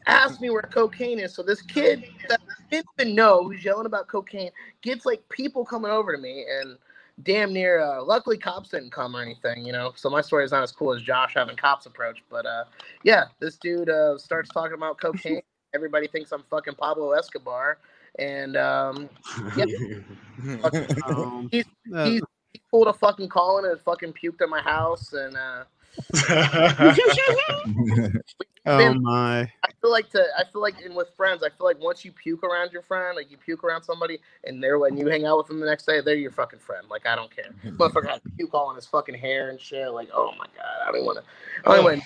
ask 0.07 0.41
me 0.41 0.49
where 0.49 0.61
cocaine 0.61 1.19
is. 1.19 1.33
So 1.33 1.43
this 1.43 1.61
kid 1.61 2.05
that 2.29 2.39
didn't 2.71 2.87
even 2.99 3.15
know 3.15 3.43
who's 3.43 3.63
yelling 3.63 3.85
about 3.85 4.07
cocaine 4.07 4.51
gets 4.81 5.05
like 5.05 5.27
people 5.29 5.65
coming 5.65 5.91
over 5.91 6.15
to 6.15 6.21
me 6.21 6.45
and 6.49 6.77
damn 7.23 7.51
near 7.51 7.81
uh, 7.81 8.01
luckily 8.03 8.37
cops 8.37 8.69
didn't 8.69 8.91
come 8.93 9.13
or 9.15 9.21
anything 9.21 9.65
you 9.65 9.73
know 9.73 9.91
so 9.95 10.09
my 10.09 10.21
story 10.21 10.45
is 10.45 10.51
not 10.51 10.63
as 10.63 10.71
cool 10.71 10.93
as 10.93 11.01
josh 11.01 11.33
having 11.35 11.55
cops 11.57 11.85
approach 11.85 12.23
but 12.29 12.45
uh 12.45 12.63
yeah 13.03 13.25
this 13.39 13.57
dude 13.57 13.89
uh 13.89 14.17
starts 14.17 14.49
talking 14.51 14.75
about 14.75 14.97
cocaine 15.01 15.41
everybody 15.75 16.07
thinks 16.07 16.31
i'm 16.31 16.43
fucking 16.49 16.73
pablo 16.75 17.11
escobar 17.11 17.77
and 18.19 18.55
um 18.55 19.09
Um, 20.63 20.71
He's- 21.51 21.65
uh, 21.93 22.05
he's- 22.05 22.21
he 22.53 22.61
pulled 22.71 22.87
a 22.87 22.93
fucking 22.93 23.29
Colin 23.29 23.65
and 23.69 23.79
fucking 23.81 24.13
puked 24.13 24.41
at 24.41 24.49
my 24.49 24.61
house 24.61 25.11
and 25.13 25.35
uh 25.35 25.63
oh 28.65 28.93
my. 28.95 29.41
I 29.41 29.71
feel 29.81 29.91
like 29.91 30.09
to 30.11 30.25
I 30.37 30.43
feel 30.51 30.61
like 30.61 30.81
in 30.81 30.95
with 30.95 31.09
friends, 31.15 31.43
I 31.43 31.49
feel 31.49 31.65
like 31.65 31.79
once 31.79 32.05
you 32.05 32.11
puke 32.11 32.43
around 32.43 32.71
your 32.71 32.81
friend, 32.81 33.15
like 33.15 33.31
you 33.31 33.37
puke 33.37 33.63
around 33.63 33.83
somebody 33.83 34.19
and 34.43 34.63
they're 34.63 34.79
when 34.79 34.97
you 34.97 35.07
hang 35.07 35.25
out 35.25 35.37
with 35.37 35.47
them 35.47 35.59
the 35.59 35.65
next 35.65 35.85
day, 35.85 36.01
they're 36.01 36.15
your 36.15 36.31
fucking 36.31 36.59
friend. 36.59 36.87
Like 36.89 37.05
I 37.05 37.15
don't 37.15 37.33
care. 37.35 37.51
Motherfucker 37.65 38.09
had 38.09 38.21
puke 38.37 38.53
all 38.53 38.67
on 38.67 38.75
his 38.75 38.85
fucking 38.85 39.15
hair 39.15 39.49
and 39.49 39.59
shit. 39.59 39.91
Like, 39.91 40.09
oh 40.13 40.31
my 40.37 40.45
god, 40.55 40.87
I 40.87 40.91
don't 40.91 41.05
want 41.05 41.19
to 41.19 41.23
I 41.69 41.75
don't 41.75 41.85
even 41.85 42.01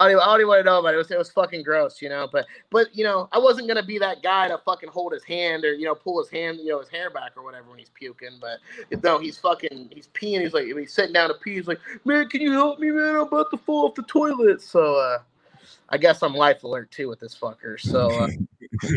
I 0.00 0.04
don't, 0.04 0.12
even- 0.12 0.22
I 0.22 0.26
don't 0.26 0.40
even 0.40 0.48
want 0.48 0.60
to 0.60 0.64
know 0.64 0.78
about 0.78 0.94
it. 0.94 0.94
It 0.94 0.98
was, 0.98 1.10
it 1.10 1.18
was 1.18 1.30
fucking 1.32 1.62
gross, 1.64 2.00
you 2.00 2.08
know. 2.08 2.28
But 2.30 2.46
but 2.70 2.94
you 2.94 3.02
know, 3.04 3.28
I 3.32 3.38
wasn't 3.38 3.66
gonna 3.68 3.82
be 3.82 3.98
that 3.98 4.22
guy 4.22 4.48
to 4.48 4.58
fucking 4.58 4.90
hold 4.90 5.12
his 5.12 5.24
hand 5.24 5.64
or 5.64 5.74
you 5.74 5.84
know 5.86 5.94
pull 5.94 6.22
his 6.22 6.30
hand, 6.30 6.58
you 6.60 6.68
know, 6.68 6.78
his 6.80 6.88
hair 6.88 7.10
back 7.10 7.32
or 7.36 7.42
whatever 7.42 7.70
when 7.70 7.78
he's 7.78 7.90
puking. 7.90 8.38
But 8.40 8.58
you 8.90 9.00
no, 9.02 9.18
he's 9.18 9.38
fucking 9.38 9.90
he's 9.92 10.08
peeing. 10.08 10.40
He's 10.42 10.52
like 10.54 10.66
he's 10.66 10.92
sitting 10.92 11.12
down 11.12 11.28
to 11.28 11.34
pee. 11.34 11.54
He's 11.54 11.66
like, 11.68 11.80
man, 12.04 12.28
can 12.28 12.40
you 12.40 12.52
help 12.52 12.78
me, 12.78 12.90
man? 12.90 13.16
I'm 13.16 13.22
about 13.22 13.50
to 13.50 13.56
fall 13.56 13.86
off 13.88 13.94
the 13.96 14.02
toilet. 14.02 14.62
So 14.62 14.96
uh, 14.96 15.18
I 15.88 15.98
guess 15.98 16.22
I'm 16.22 16.34
life 16.34 16.62
alert 16.62 16.90
too 16.90 17.08
with 17.08 17.18
this 17.20 17.36
fucker. 17.36 17.80
So 17.80 18.10
uh, 18.10 18.28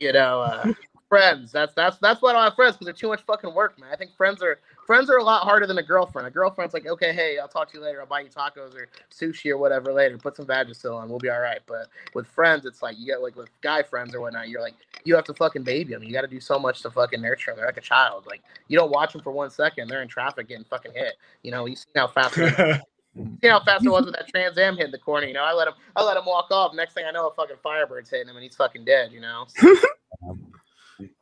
you 0.00 0.12
know, 0.12 0.40
uh, 0.42 0.72
friends. 1.08 1.52
That's 1.52 1.72
that's 1.74 1.98
that's 1.98 2.20
why 2.20 2.30
I 2.30 2.32
don't 2.32 2.42
have 2.42 2.54
friends 2.54 2.74
because 2.74 2.86
they're 2.86 2.94
too 2.94 3.08
much 3.08 3.22
fucking 3.22 3.54
work, 3.54 3.78
man. 3.78 3.90
I 3.92 3.96
think 3.96 4.14
friends 4.16 4.42
are 4.42 4.58
friends 4.86 5.10
are 5.10 5.16
a 5.16 5.24
lot 5.24 5.42
harder 5.42 5.66
than 5.66 5.78
a 5.78 5.82
girlfriend. 5.82 6.28
A 6.28 6.30
girlfriend's 6.30 6.72
like, 6.72 6.86
okay, 6.86 7.12
hey, 7.12 7.38
I'll 7.38 7.48
talk 7.48 7.70
to 7.72 7.78
you 7.78 7.84
later. 7.84 8.00
I'll 8.00 8.06
buy 8.06 8.20
you 8.20 8.28
tacos 8.28 8.74
or 8.74 8.88
sushi 9.10 9.50
or 9.50 9.58
whatever 9.58 9.92
later. 9.92 10.16
Put 10.16 10.36
some 10.36 10.46
Vagisil 10.46 10.94
on, 10.94 11.08
we'll 11.08 11.18
be 11.18 11.28
all 11.28 11.40
right. 11.40 11.60
But 11.66 11.88
with 12.14 12.26
friends, 12.26 12.64
it's 12.64 12.82
like 12.82 12.96
you 12.98 13.06
get 13.06 13.22
like 13.22 13.36
with 13.36 13.48
guy 13.60 13.82
friends 13.82 14.14
or 14.14 14.20
whatnot. 14.20 14.48
You're 14.48 14.62
like, 14.62 14.74
you 15.04 15.14
have 15.16 15.24
to 15.24 15.34
fucking 15.34 15.64
baby 15.64 15.92
them. 15.92 16.02
You 16.02 16.12
got 16.12 16.22
to 16.22 16.28
do 16.28 16.40
so 16.40 16.58
much 16.58 16.82
to 16.82 16.90
fucking 16.90 17.20
nurture 17.20 17.50
them. 17.50 17.58
They're 17.58 17.66
like 17.66 17.76
a 17.76 17.82
child. 17.82 18.24
Like 18.26 18.42
you 18.68 18.78
don't 18.78 18.90
watch 18.90 19.12
them 19.12 19.22
for 19.22 19.32
one 19.32 19.50
second. 19.50 19.88
They're 19.88 20.02
in 20.02 20.08
traffic 20.08 20.48
getting 20.48 20.64
fucking 20.64 20.92
hit. 20.94 21.14
You 21.42 21.50
know, 21.50 21.66
you 21.66 21.76
see 21.76 21.86
how 21.94 22.08
fast. 22.08 22.36
you 23.16 23.38
see 23.42 23.48
how 23.48 23.62
fast 23.64 23.84
it 23.84 23.90
was 23.90 24.04
with 24.04 24.14
that 24.14 24.28
Trans 24.28 24.56
Am 24.56 24.76
hit 24.76 24.86
in 24.86 24.92
the 24.92 24.98
corner. 24.98 25.26
You 25.26 25.34
know, 25.34 25.44
I 25.44 25.52
let 25.52 25.68
him, 25.68 25.74
I 25.96 26.04
let 26.04 26.16
him 26.16 26.24
walk 26.26 26.50
off. 26.50 26.74
Next 26.74 26.94
thing 26.94 27.04
I 27.06 27.10
know, 27.10 27.28
a 27.28 27.34
fucking 27.34 27.56
Firebird's 27.62 28.10
hitting 28.10 28.28
him, 28.28 28.36
and 28.36 28.42
he's 28.42 28.56
fucking 28.56 28.84
dead. 28.84 29.12
You 29.12 29.20
know. 29.20 29.46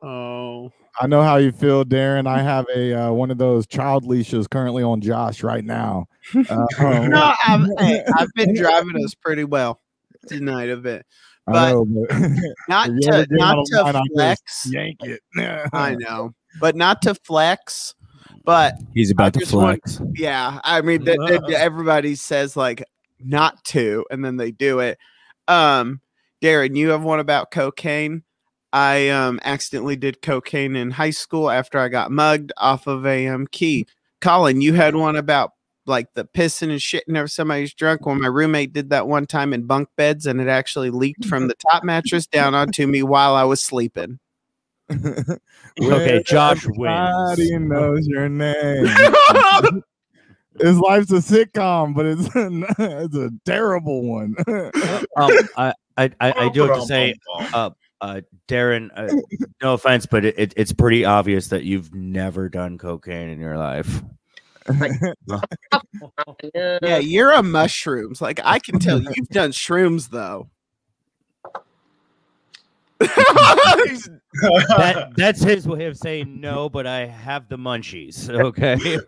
Oh. 0.03 0.73
I 1.01 1.07
know 1.09 1.23
how 1.23 1.37
you 1.37 1.51
feel, 1.53 1.85
Darren. 1.85 2.27
I 2.29 2.41
have 2.43 2.67
a 2.75 2.93
uh, 2.95 3.13
one 3.13 3.31
of 3.31 3.39
those 3.39 3.67
child 3.67 4.05
leashes 4.05 4.47
currently 4.47 4.83
on 4.83 5.01
Josh 5.01 5.43
right 5.43 5.65
now. 5.65 6.07
Uh, 6.35 6.67
No, 6.81 7.35
I've, 7.47 7.67
hey, 7.79 8.05
I've 8.17 8.33
been 8.35 8.55
driving 8.61 9.05
us 9.05 9.15
pretty 9.15 9.45
well 9.45 9.81
tonight 10.29 10.71
of 10.71 10.87
it. 10.87 11.05
I 11.47 11.53
but- 11.53 11.73
know, 11.73 11.85
but 11.85 12.21
Not 12.69 12.89
If 12.91 12.95
you 13.01 13.13
ever 13.13 13.27
to 13.27 13.35
not 13.37 13.67
to 13.67 13.83
line, 13.83 14.03
flex. 14.15 14.69
yank 14.71 14.99
it. 15.03 15.21
I 15.73 15.97
know, 15.99 16.33
but 16.61 16.77
not 16.77 17.03
to 17.03 17.15
flex. 17.17 17.95
But 18.45 18.75
He's 18.95 19.11
about 19.11 19.33
to 19.35 19.41
just 19.41 19.53
want- 19.53 19.83
flex. 19.85 20.01
yeah, 20.15 20.61
I 20.65 20.81
mean, 20.83 21.05
th- 21.05 21.19
th- 21.27 21.43
everybody 21.51 22.15
says 22.15 22.57
like 22.57 22.85
not 23.19 23.65
to, 23.67 24.05
and 24.11 24.25
then 24.25 24.37
they 24.37 24.51
do 24.53 24.79
it. 24.81 24.99
Um, 25.49 26.01
Darren, 26.43 26.77
you 26.77 26.91
have 26.91 27.03
one 27.03 27.21
about 27.21 27.51
cocaine. 27.51 28.23
I 28.75 29.09
um 29.11 29.39
accidentally 29.45 29.95
did 29.95 30.20
cocaine 30.20 30.75
in 30.75 30.91
high 30.91 31.11
school 31.11 31.49
after 31.49 31.79
I 31.79 31.89
got 31.89 32.11
mugged 32.11 32.53
off 32.57 32.89
of 32.89 33.07
a 33.07 33.29
um 33.29 33.47
key. 33.47 33.87
Colin, 34.20 34.61
you 34.61 34.72
had 34.75 34.97
one 34.97 35.14
about 35.14 35.53
like 35.87 36.12
the 36.14 36.25
pissing 36.25 36.70
and 36.70 36.81
shitting 36.81 37.16
over 37.16 37.29
somebody's 37.29 37.72
drunk. 37.72 38.05
When 38.05 38.20
my 38.20 38.27
roommate 38.27 38.72
did 38.72 38.91
that 38.91 39.07
one 39.07 39.27
time 39.27 39.53
in 39.53 39.66
bunk 39.66 39.89
beds, 39.97 40.27
and 40.27 40.41
it 40.41 40.49
actually 40.49 40.91
leaked 40.91 41.25
from 41.29 41.47
the 41.47 41.55
top 41.70 41.85
mattress 41.85 42.27
down 42.27 42.55
onto 42.55 42.87
me 42.87 43.05
while 43.05 43.35
I 43.35 43.45
was 43.45 43.62
sleeping. 43.62 44.18
Okay, 45.81 46.22
Josh 46.27 46.64
Everybody 46.64 46.79
wins. 46.79 47.51
knows 47.68 48.07
your 48.07 48.29
name. 48.29 48.87
His 50.61 50.79
life's 50.79 51.11
a 51.11 51.16
sitcom, 51.16 51.95
but 51.95 52.07
it's 52.07 52.29
it's 52.79 53.16
a 53.16 53.31
terrible 53.45 54.03
one. 54.09 54.37
Um, 55.16 55.33
I, 55.57 55.75
I, 55.97 56.11
I, 56.20 56.33
I 56.37 56.49
do 56.51 56.62
have 56.62 56.75
to 56.75 56.87
say, 56.87 57.14
uh, 57.53 57.70
uh, 58.05 58.21
Darren, 58.49 58.91
uh, 58.95 59.15
no 59.63 59.75
offense, 59.75 60.07
but 60.07 60.25
it, 60.25 60.35
it, 60.39 60.55
it's 60.57 60.73
pretty 60.73 61.05
obvious 61.05 61.49
that 61.49 61.65
you've 61.65 61.95
never 61.95 62.49
done 62.49 62.79
cocaine 62.79 63.29
in 63.29 63.41
your 63.41 63.57
life. 63.57 64.03
Yeah. 64.71 65.13
Yeah, 66.83 66.99
you're 66.99 67.33
a 67.33 67.43
mushrooms. 67.43 68.23
Like 68.23 68.41
I 68.45 68.59
can 68.59 68.79
tell 68.79 69.01
you've 69.01 69.29
done 69.29 69.51
shrooms 69.51 70.11
though. 70.11 70.49
That 72.99 75.13
that's 75.17 75.43
his 75.43 75.69
way 75.69 75.87
of 75.87 75.97
saying 75.97 76.41
no, 76.41 76.69
but 76.69 76.87
I 76.87 77.07
have 77.07 77.49
the 77.49 77.59
munchies. 77.59 78.31
Okay. 78.31 78.99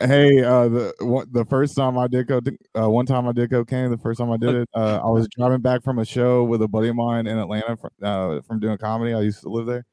Hey, 0.00 0.42
uh, 0.42 0.68
the 0.68 1.26
the 1.30 1.44
first 1.44 1.76
time 1.76 1.96
I 1.96 2.08
did 2.08 2.28
uh, 2.30 2.90
one 2.90 3.06
time 3.06 3.28
I 3.28 3.32
did 3.32 3.50
cocaine. 3.50 3.90
The 3.90 3.98
first 3.98 4.18
time 4.18 4.30
I 4.30 4.36
did 4.36 4.54
it, 4.54 4.68
uh, 4.74 5.00
I 5.02 5.08
was 5.08 5.28
driving 5.28 5.60
back 5.60 5.84
from 5.84 5.98
a 6.00 6.04
show 6.04 6.42
with 6.42 6.62
a 6.62 6.68
buddy 6.68 6.88
of 6.88 6.96
mine 6.96 7.28
in 7.28 7.38
Atlanta 7.38 7.76
from, 7.76 7.90
uh, 8.02 8.40
from 8.42 8.58
doing 8.58 8.76
comedy. 8.78 9.14
I 9.14 9.20
used 9.20 9.42
to 9.42 9.48
live 9.48 9.66
there, 9.66 9.84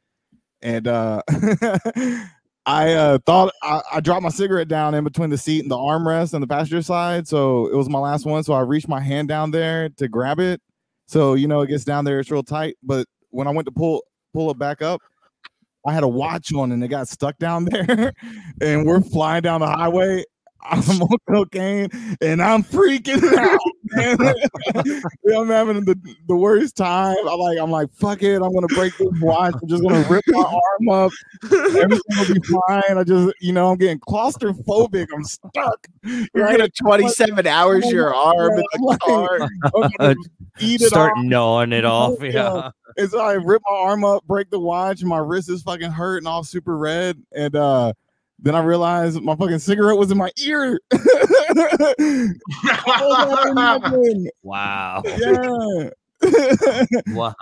and 0.63 0.87
uh, 0.87 1.21
I 2.65 2.93
uh, 2.93 3.19
thought 3.25 3.53
I, 3.61 3.81
I 3.93 3.99
dropped 3.99 4.23
my 4.23 4.29
cigarette 4.29 4.67
down 4.67 4.95
in 4.95 5.03
between 5.03 5.29
the 5.29 5.37
seat 5.37 5.61
and 5.61 5.69
the 5.69 5.77
armrest 5.77 6.33
and 6.33 6.41
the 6.41 6.47
passenger 6.47 6.81
side. 6.81 7.27
So 7.27 7.67
it 7.67 7.75
was 7.75 7.89
my 7.89 7.99
last 7.99 8.25
one. 8.25 8.43
So 8.43 8.53
I 8.53 8.61
reached 8.61 8.87
my 8.87 9.01
hand 9.01 9.27
down 9.27 9.51
there 9.51 9.89
to 9.89 10.07
grab 10.07 10.39
it. 10.39 10.61
So 11.05 11.35
you 11.35 11.47
know 11.47 11.61
it 11.61 11.67
gets 11.67 11.85
down 11.85 12.05
there, 12.05 12.19
it's 12.19 12.31
real 12.31 12.43
tight. 12.43 12.75
But 12.81 13.07
when 13.29 13.47
I 13.47 13.51
went 13.51 13.67
to 13.67 13.71
pull 13.71 14.03
pull 14.33 14.49
it 14.49 14.57
back 14.57 14.81
up, 14.81 14.99
I 15.85 15.93
had 15.93 16.03
a 16.03 16.07
watch 16.07 16.53
on 16.53 16.71
and 16.71 16.83
it 16.83 16.87
got 16.89 17.07
stuck 17.07 17.37
down 17.37 17.65
there. 17.71 18.13
and 18.61 18.85
we're 18.85 19.01
flying 19.01 19.41
down 19.43 19.61
the 19.61 19.67
highway. 19.67 20.23
I'm 20.63 21.01
on 21.01 21.17
cocaine 21.27 21.89
and 22.21 22.39
I'm 22.39 22.61
freaking 22.63 23.23
out. 23.35 23.59
man. 23.85 24.15
I'm 25.35 25.47
having 25.47 25.83
the, 25.85 25.97
the 26.27 26.35
worst 26.35 26.75
time. 26.77 27.17
I'm 27.27 27.39
like, 27.39 27.57
I'm 27.57 27.71
like, 27.71 27.91
fuck 27.95 28.21
it. 28.21 28.35
I'm 28.43 28.53
gonna 28.53 28.67
break 28.67 28.95
this 28.99 29.07
watch. 29.21 29.55
I'm 29.59 29.67
just 29.67 29.81
gonna 29.81 30.05
rip 30.07 30.23
my 30.27 30.43
arm 30.43 30.89
up. 30.89 31.11
Everything 31.45 31.99
will 32.15 32.25
be 32.35 32.41
fine. 32.67 32.95
I 32.95 33.03
just, 33.03 33.33
you 33.41 33.53
know, 33.53 33.71
I'm 33.71 33.77
getting 33.79 33.99
claustrophobic. 34.01 35.07
I'm 35.11 35.23
stuck. 35.23 35.87
You're 36.03 36.27
Right? 36.35 36.57
gonna 36.59 36.69
27 36.69 37.47
hours 37.47 37.89
your 37.91 38.13
arm 38.13 38.51
in 38.51 38.63
the 38.81 38.97
car. 39.01 39.39
I'm 39.75 39.89
uh, 39.99 40.13
eat 40.59 40.81
it 40.83 40.89
Start 40.89 41.13
off. 41.17 41.23
gnawing 41.25 41.73
it 41.73 41.85
off. 41.85 42.21
Yeah. 42.21 42.69
Yeah. 43.01 43.03
And 43.03 43.11
so 43.11 43.19
I 43.19 43.33
rip 43.33 43.61
my 43.69 43.75
arm 43.75 44.03
up, 44.03 44.23
break 44.25 44.49
the 44.49 44.59
watch, 44.59 45.03
my 45.03 45.17
wrist 45.17 45.49
is 45.49 45.61
fucking 45.63 45.91
hurt 45.91 46.17
and 46.17 46.27
all 46.27 46.43
super 46.43 46.77
red. 46.77 47.21
And 47.33 47.55
uh 47.55 47.93
Then 48.39 48.55
I 48.55 48.61
realized 48.61 49.21
my 49.21 49.35
fucking 49.35 49.59
cigarette 49.59 49.97
was 49.97 50.11
in 50.11 50.17
my 50.17 50.31
ear. 50.43 50.79
Wow. 54.43 55.01
yeah. 55.05 55.89
Wow. 57.07 57.33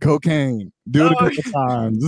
Cocaine. 0.00 0.72
Do 0.90 1.06
it 1.06 1.12
a 1.12 1.16
Oh, 1.20 1.30
couple 1.30 1.52
times. 1.52 2.04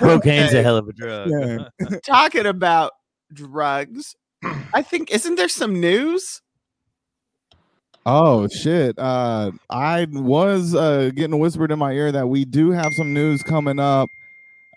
Cocaine's 0.00 0.52
a 0.54 0.62
hell 0.62 0.76
of 0.76 0.88
a 0.88 0.92
drug. 0.92 1.30
Yeah. 1.30 1.68
talking 2.04 2.44
about 2.46 2.92
drugs. 3.32 4.14
I 4.74 4.82
think 4.82 5.10
isn't 5.10 5.36
there 5.36 5.48
some 5.48 5.80
news? 5.80 6.42
Oh 8.06 8.46
shit. 8.46 8.96
Uh 8.98 9.50
I 9.68 10.06
was 10.10 10.74
uh 10.74 11.10
getting 11.14 11.38
whispered 11.38 11.72
in 11.72 11.78
my 11.78 11.92
ear 11.92 12.12
that 12.12 12.28
we 12.28 12.44
do 12.44 12.70
have 12.70 12.94
some 12.94 13.12
news 13.12 13.42
coming 13.42 13.80
up. 13.80 14.08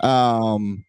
Um 0.02 0.84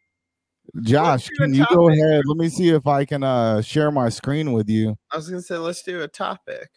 Josh, 0.82 1.28
can 1.36 1.53
you 1.53 1.66
go 1.70 1.91
ahead? 1.91 2.22
Let 2.24 2.38
me 2.38 2.49
see 2.49 2.70
if 2.70 2.86
I 2.86 3.05
can 3.05 3.22
uh 3.22 3.61
share 3.61 3.91
my 3.91 4.09
screen 4.09 4.53
with 4.53 4.70
you. 4.70 4.97
I 5.12 5.16
was 5.16 5.28
gonna 5.28 5.43
say 5.43 5.59
let's 5.59 5.82
do 5.82 6.01
a 6.03 6.09
topic. 6.09 6.70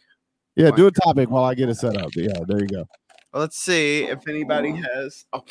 Yeah, 0.54 0.70
do 0.70 0.86
a 0.86 0.92
topic 0.92 1.30
while 1.30 1.44
I 1.44 1.54
get 1.54 1.70
it 1.70 1.76
set 1.76 1.96
up. 1.96 2.10
Yeah, 2.14 2.40
there 2.46 2.60
you 2.60 2.68
go. 2.68 2.86
Well, 3.32 3.40
let's 3.40 3.56
see 3.56 4.04
if 4.04 4.28
anybody 4.28 4.70
has. 4.70 5.24
Oh, 5.32 5.44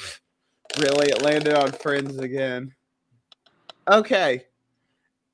really? 0.79 1.07
It 1.07 1.21
landed 1.21 1.55
on 1.55 1.71
friends 1.71 2.19
again. 2.19 2.73
Okay. 3.87 4.45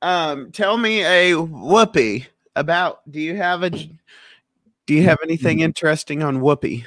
Um, 0.02 0.52
tell 0.52 0.78
me 0.78 1.04
a 1.04 1.36
whoopee 1.36 2.28
about. 2.56 3.02
Do 3.12 3.20
you 3.20 3.36
have 3.36 3.64
a? 3.64 3.72
J- 4.90 4.96
Do 4.96 5.02
you 5.02 5.08
have 5.08 5.20
anything 5.24 5.60
interesting 5.62 6.24
on 6.24 6.42
whoopee? 6.42 6.86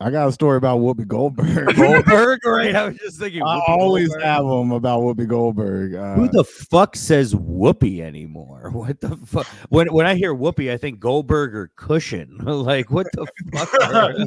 I 0.00 0.10
got 0.10 0.28
a 0.28 0.32
story 0.32 0.56
about 0.58 0.80
Whoopi 0.80 1.06
Goldberg. 1.06 1.76
Goldberg, 1.76 2.44
right? 2.44 2.74
I 2.74 2.88
was 2.88 2.96
just 2.98 3.18
thinking. 3.20 3.42
I 3.42 3.56
Whoopi 3.60 3.68
always 3.68 4.08
Goldberg. 4.08 4.24
have 4.26 4.44
them 4.44 4.72
about 4.72 5.00
Whoopi 5.02 5.26
Goldberg. 5.26 5.94
Uh, 5.94 6.14
Who 6.16 6.28
the 6.28 6.44
fuck 6.44 6.96
says 6.96 7.34
whoopee 7.34 8.02
anymore? 8.02 8.70
What 8.74 9.00
the 9.00 9.16
fuck? 9.24 9.46
When 9.68 9.92
when 9.92 10.04
I 10.04 10.16
hear 10.16 10.34
whoopee, 10.34 10.70
I 10.72 10.76
think 10.76 10.98
Goldberg 10.98 11.54
or 11.54 11.70
cushion. 11.76 12.38
like 12.42 12.90
what 12.90 13.06
the 13.12 13.26
fuck? 13.52 13.72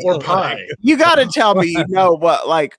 or 0.06 0.20
pie. 0.20 0.66
You 0.80 0.98
got 0.98 1.16
to 1.16 1.26
tell 1.28 1.54
me 1.56 1.68
you 1.68 1.86
know 1.90 2.14
what 2.14 2.48
like. 2.48 2.78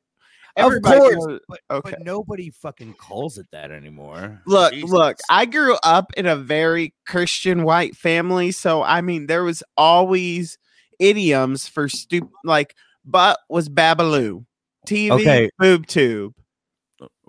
Of 0.56 0.82
course, 0.82 1.14
knows- 1.14 1.40
but, 1.48 1.60
okay. 1.70 1.90
but 1.90 2.00
nobody 2.04 2.50
fucking 2.50 2.94
calls 2.94 3.38
it 3.38 3.46
that 3.52 3.70
anymore. 3.70 4.42
Look, 4.46 4.72
Jesus. 4.72 4.90
look, 4.90 5.16
I 5.30 5.44
grew 5.46 5.76
up 5.84 6.12
in 6.16 6.26
a 6.26 6.36
very 6.36 6.94
Christian 7.06 7.62
white 7.62 7.94
family. 7.96 8.50
So, 8.50 8.82
I 8.82 9.00
mean, 9.00 9.26
there 9.26 9.44
was 9.44 9.62
always 9.76 10.58
idioms 10.98 11.68
for 11.68 11.88
stupid, 11.88 12.30
like, 12.44 12.74
butt 13.04 13.38
was 13.48 13.68
babaloo, 13.68 14.44
TV, 14.86 15.12
Okay. 15.12 15.50
boob 15.58 15.86
tube. 15.86 16.34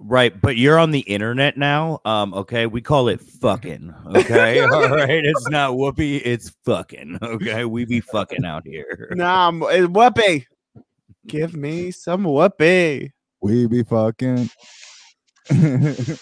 Right, 0.02 0.40
but 0.42 0.56
you're 0.58 0.80
on 0.80 0.92
the 0.92 1.02
internet 1.02 1.58
now. 1.58 2.00
Um, 2.06 2.34
okay, 2.34 2.66
we 2.66 2.82
call 2.82 3.10
it 3.10 3.20
fucking. 3.22 3.94
Okay, 4.16 4.60
all 4.64 4.90
right. 4.90 5.24
It's 5.26 5.48
not 5.50 5.78
whoopee, 5.78 6.18
it's 6.18 6.56
fucking. 6.66 7.20
Okay, 7.22 7.66
we 7.66 7.86
be 7.86 8.00
fucking 8.00 8.46
out 8.46 8.64
here. 8.66 9.12
Nah, 9.16 9.46
I'm- 9.46 9.62
eh, 9.70 9.84
whoopee. 9.84 10.48
Give 11.28 11.56
me 11.56 11.92
some 11.92 12.24
whoopee. 12.24 13.12
we 13.42 13.68
be 13.68 13.84
fucking. 13.84 14.50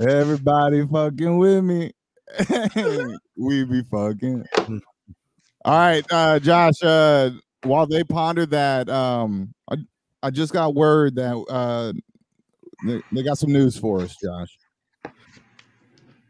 Everybody 0.00 0.86
fucking 0.86 1.38
with 1.38 1.64
me. 1.64 1.92
we 3.36 3.64
be 3.64 3.82
fucking. 3.82 4.44
All 5.64 5.78
right, 5.78 6.04
uh, 6.10 6.38
Josh. 6.38 6.82
Uh, 6.82 7.30
while 7.62 7.86
they 7.86 8.02
ponder 8.02 8.46
that, 8.46 8.88
um, 8.88 9.54
I, 9.70 9.76
I 10.22 10.30
just 10.30 10.52
got 10.52 10.74
word 10.74 11.16
that 11.16 11.36
uh, 11.48 11.92
they, 12.84 13.00
they 13.12 13.22
got 13.22 13.38
some 13.38 13.52
news 13.52 13.76
for 13.76 14.00
us, 14.00 14.16
Josh. 14.16 14.58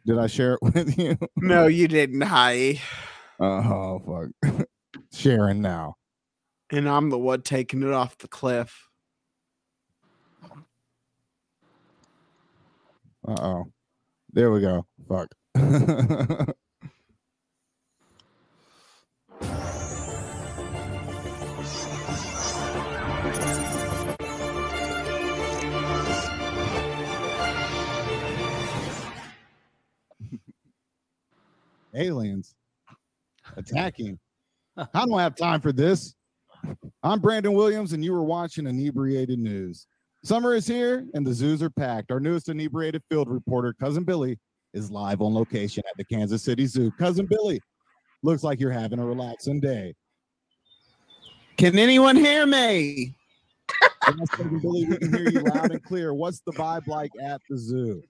Did 0.04 0.18
I 0.18 0.26
share 0.26 0.54
it 0.54 0.62
with 0.62 0.98
you? 0.98 1.16
No, 1.36 1.66
you 1.66 1.88
didn't, 1.88 2.22
hi. 2.22 2.80
Oh 3.40 4.30
fuck. 4.44 4.66
Sharing 5.12 5.62
now. 5.62 5.96
And 6.72 6.88
I'm 6.88 7.10
the 7.10 7.18
one 7.18 7.42
taking 7.42 7.82
it 7.82 7.92
off 7.92 8.16
the 8.16 8.28
cliff. 8.28 8.88
Uh 13.28 13.36
oh. 13.40 13.66
There 14.32 14.50
we 14.50 14.62
go. 14.62 14.86
Fuck. 15.06 15.28
Aliens 31.94 32.54
attacking. 33.58 34.18
I 34.78 35.04
don't 35.04 35.18
have 35.18 35.36
time 35.36 35.60
for 35.60 35.72
this. 35.72 36.14
I'm 37.02 37.20
Brandon 37.20 37.52
Williams, 37.52 37.92
and 37.92 38.04
you 38.04 38.12
were 38.12 38.22
watching 38.22 38.66
Inebriated 38.66 39.38
News. 39.38 39.86
Summer 40.24 40.54
is 40.54 40.66
here, 40.66 41.06
and 41.14 41.26
the 41.26 41.34
zoos 41.34 41.62
are 41.62 41.70
packed. 41.70 42.12
Our 42.12 42.20
newest 42.20 42.48
inebriated 42.48 43.02
field 43.10 43.28
reporter, 43.28 43.74
Cousin 43.78 44.04
Billy, 44.04 44.38
is 44.72 44.90
live 44.90 45.20
on 45.20 45.34
location 45.34 45.82
at 45.88 45.96
the 45.96 46.04
Kansas 46.04 46.42
City 46.42 46.66
Zoo. 46.66 46.92
Cousin 46.92 47.26
Billy, 47.26 47.60
looks 48.22 48.44
like 48.44 48.60
you're 48.60 48.70
having 48.70 49.00
a 49.00 49.04
relaxing 49.04 49.60
day. 49.60 49.94
Can 51.56 51.76
anyone 51.78 52.16
hear 52.16 52.46
me? 52.46 53.14
Yes, 54.16 54.28
Cousin 54.30 54.60
Billy, 54.60 54.86
we 54.86 54.96
can 54.96 55.12
hear 55.12 55.28
you 55.28 55.40
loud 55.40 55.72
and 55.72 55.82
clear. 55.82 56.14
What's 56.14 56.40
the 56.46 56.52
vibe 56.52 56.86
like 56.86 57.10
at 57.20 57.40
the 57.50 57.58
zoo? 57.58 58.02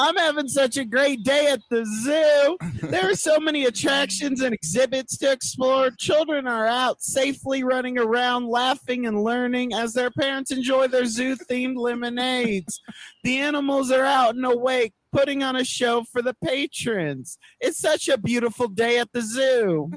I'm 0.00 0.16
having 0.16 0.46
such 0.46 0.76
a 0.76 0.84
great 0.84 1.24
day 1.24 1.48
at 1.50 1.60
the 1.70 1.84
zoo. 1.84 2.56
There 2.86 3.10
are 3.10 3.16
so 3.16 3.40
many 3.40 3.64
attractions 3.64 4.42
and 4.42 4.54
exhibits 4.54 5.18
to 5.18 5.32
explore. 5.32 5.90
Children 5.90 6.46
are 6.46 6.68
out 6.68 7.02
safely 7.02 7.64
running 7.64 7.98
around, 7.98 8.46
laughing 8.46 9.06
and 9.06 9.24
learning 9.24 9.74
as 9.74 9.94
their 9.94 10.12
parents 10.12 10.52
enjoy 10.52 10.86
their 10.86 11.04
zoo 11.04 11.34
themed 11.34 11.78
lemonades. 11.78 12.80
The 13.24 13.40
animals 13.40 13.90
are 13.90 14.04
out 14.04 14.36
and 14.36 14.44
awake, 14.46 14.92
putting 15.10 15.42
on 15.42 15.56
a 15.56 15.64
show 15.64 16.04
for 16.04 16.22
the 16.22 16.34
patrons. 16.44 17.36
It's 17.60 17.80
such 17.80 18.08
a 18.08 18.16
beautiful 18.16 18.68
day 18.68 19.00
at 19.00 19.10
the 19.12 19.20
zoo. 19.20 19.90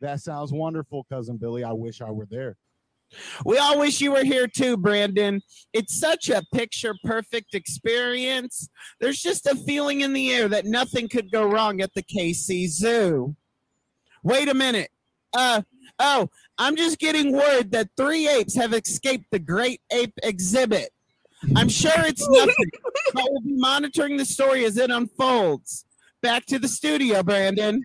That 0.00 0.18
sounds 0.20 0.52
wonderful, 0.52 1.06
Cousin 1.08 1.36
Billy. 1.36 1.62
I 1.62 1.72
wish 1.72 2.00
I 2.00 2.10
were 2.10 2.26
there. 2.26 2.56
We 3.44 3.58
all 3.58 3.78
wish 3.78 4.00
you 4.00 4.12
were 4.12 4.24
here 4.24 4.46
too, 4.46 4.76
Brandon. 4.76 5.40
It's 5.72 5.98
such 5.98 6.28
a 6.28 6.42
picture 6.52 6.94
perfect 7.04 7.54
experience. 7.54 8.68
There's 9.00 9.20
just 9.20 9.46
a 9.46 9.54
feeling 9.54 10.00
in 10.00 10.12
the 10.12 10.32
air 10.32 10.48
that 10.48 10.64
nothing 10.64 11.08
could 11.08 11.30
go 11.30 11.44
wrong 11.44 11.80
at 11.80 11.94
the 11.94 12.02
KC 12.02 12.68
Zoo. 12.68 13.36
Wait 14.22 14.48
a 14.48 14.54
minute. 14.54 14.90
Uh 15.32 15.62
oh, 15.98 16.28
I'm 16.58 16.76
just 16.76 16.98
getting 16.98 17.32
word 17.32 17.72
that 17.72 17.88
three 17.96 18.28
apes 18.28 18.54
have 18.56 18.72
escaped 18.72 19.26
the 19.30 19.38
Great 19.38 19.80
Ape 19.92 20.14
exhibit. 20.22 20.90
I'm 21.54 21.68
sure 21.68 21.92
it's 21.96 22.26
nothing, 22.30 22.70
but 23.14 23.24
we'll 23.30 23.42
be 23.42 23.56
monitoring 23.56 24.16
the 24.16 24.24
story 24.24 24.64
as 24.64 24.76
it 24.76 24.90
unfolds. 24.90 25.84
Back 26.22 26.46
to 26.46 26.58
the 26.58 26.68
studio, 26.68 27.22
Brandon. 27.22 27.84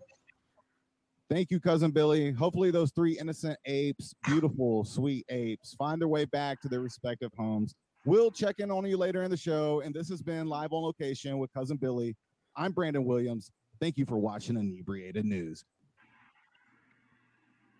Thank 1.31 1.49
you, 1.49 1.61
cousin 1.61 1.91
Billy. 1.91 2.33
Hopefully, 2.33 2.71
those 2.71 2.91
three 2.91 3.17
innocent 3.17 3.57
apes, 3.65 4.13
beautiful, 4.25 4.83
sweet 4.83 5.25
apes, 5.29 5.73
find 5.75 6.01
their 6.01 6.09
way 6.09 6.25
back 6.25 6.59
to 6.61 6.67
their 6.67 6.81
respective 6.81 7.31
homes. 7.37 7.73
We'll 8.05 8.31
check 8.31 8.55
in 8.59 8.69
on 8.69 8.85
you 8.85 8.97
later 8.97 9.23
in 9.23 9.31
the 9.31 9.37
show. 9.37 9.79
And 9.79 9.95
this 9.95 10.09
has 10.09 10.21
been 10.21 10.47
live 10.47 10.73
on 10.73 10.83
location 10.83 11.37
with 11.37 11.49
cousin 11.53 11.77
Billy. 11.77 12.17
I'm 12.57 12.73
Brandon 12.73 13.05
Williams. 13.05 13.49
Thank 13.79 13.97
you 13.97 14.05
for 14.05 14.17
watching 14.17 14.57
Inebriated 14.57 15.23
News. 15.23 15.63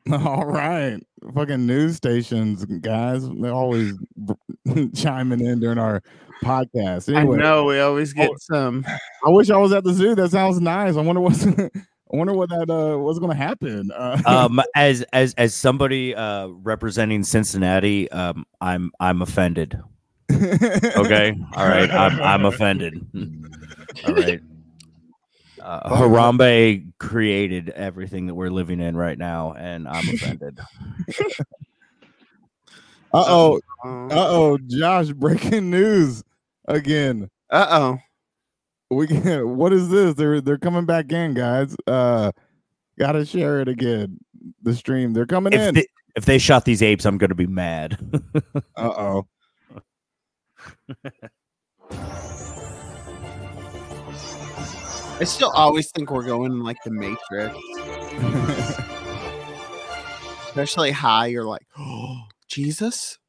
All 0.13 0.45
right, 0.45 0.97
fucking 1.35 1.65
news 1.67 1.97
stations, 1.97 2.63
guys. 2.63 3.27
They're 3.29 3.51
always 3.53 3.95
chiming 4.95 5.45
in 5.45 5.59
during 5.59 5.77
our 5.77 6.01
podcast. 6.41 7.13
Anyway, 7.13 7.35
I 7.37 7.41
know 7.41 7.65
we 7.65 7.79
always 7.81 8.13
get 8.13 8.29
Oh. 8.31 8.35
some. 8.39 8.85
I 8.87 9.29
wish 9.29 9.49
I 9.49 9.57
was 9.57 9.73
at 9.73 9.83
the 9.83 9.93
zoo. 9.93 10.15
That 10.15 10.31
sounds 10.31 10.61
nice. 10.61 10.95
I 10.95 11.01
wonder 11.01 11.19
what's. 11.21 11.45
I 12.11 12.17
wonder 12.17 12.33
what 12.33 12.49
that 12.49 12.69
uh 12.69 12.97
what's 12.97 13.19
going 13.19 13.31
to 13.31 13.37
happen. 13.37 13.91
Uh, 13.91 14.21
um, 14.25 14.61
as 14.75 15.01
as 15.13 15.33
as 15.35 15.55
somebody 15.55 16.13
uh 16.13 16.47
representing 16.47 17.23
Cincinnati, 17.23 18.11
um, 18.11 18.45
I'm 18.59 18.91
I'm 18.99 19.21
offended. 19.21 19.79
Okay, 20.31 21.37
all 21.55 21.67
right, 21.67 21.89
I'm 21.89 22.21
I'm 22.21 22.45
offended. 22.45 23.05
all 24.07 24.13
right. 24.13 24.41
Uh, 25.61 25.95
Harambe 25.95 26.91
created 26.97 27.69
everything 27.69 28.25
that 28.27 28.33
we're 28.33 28.49
living 28.49 28.79
in 28.79 28.97
right 28.97 29.17
now, 29.17 29.53
and 29.53 29.87
I'm 29.87 30.07
offended. 30.09 30.59
Uh 33.13 33.25
oh. 33.27 33.59
Uh 33.83 34.07
oh. 34.11 34.57
Josh, 34.67 35.09
breaking 35.09 35.69
news 35.69 36.23
again. 36.65 37.29
Uh 37.49 37.67
oh. 37.69 37.97
We 38.91 39.07
can, 39.07 39.49
what 39.57 39.71
is 39.73 39.89
this? 39.89 40.15
They're 40.15 40.41
they're 40.41 40.57
coming 40.57 40.85
back 40.85 41.11
in, 41.11 41.33
guys. 41.33 41.75
Uh, 41.87 42.31
gotta 42.99 43.25
share 43.25 43.61
it 43.61 43.67
again. 43.69 44.19
The 44.63 44.75
stream. 44.75 45.13
They're 45.13 45.25
coming 45.25 45.53
if 45.53 45.61
in. 45.61 45.75
they, 45.75 45.85
if 46.15 46.25
they 46.25 46.37
shot 46.37 46.65
these 46.65 46.83
apes, 46.83 47.05
I'm 47.05 47.17
gonna 47.17 47.35
be 47.35 47.47
mad. 47.47 47.97
Uh 48.75 48.89
oh. 48.97 49.27
I 55.19 55.23
still 55.23 55.51
always 55.51 55.91
think 55.91 56.11
we're 56.11 56.23
going 56.23 56.51
in 56.51 56.63
like 56.63 56.77
the 56.83 56.91
Matrix, 56.91 57.55
especially 60.47 60.91
high. 60.91 61.27
You're 61.27 61.45
like, 61.45 61.65
oh, 61.77 62.23
Jesus. 62.47 63.19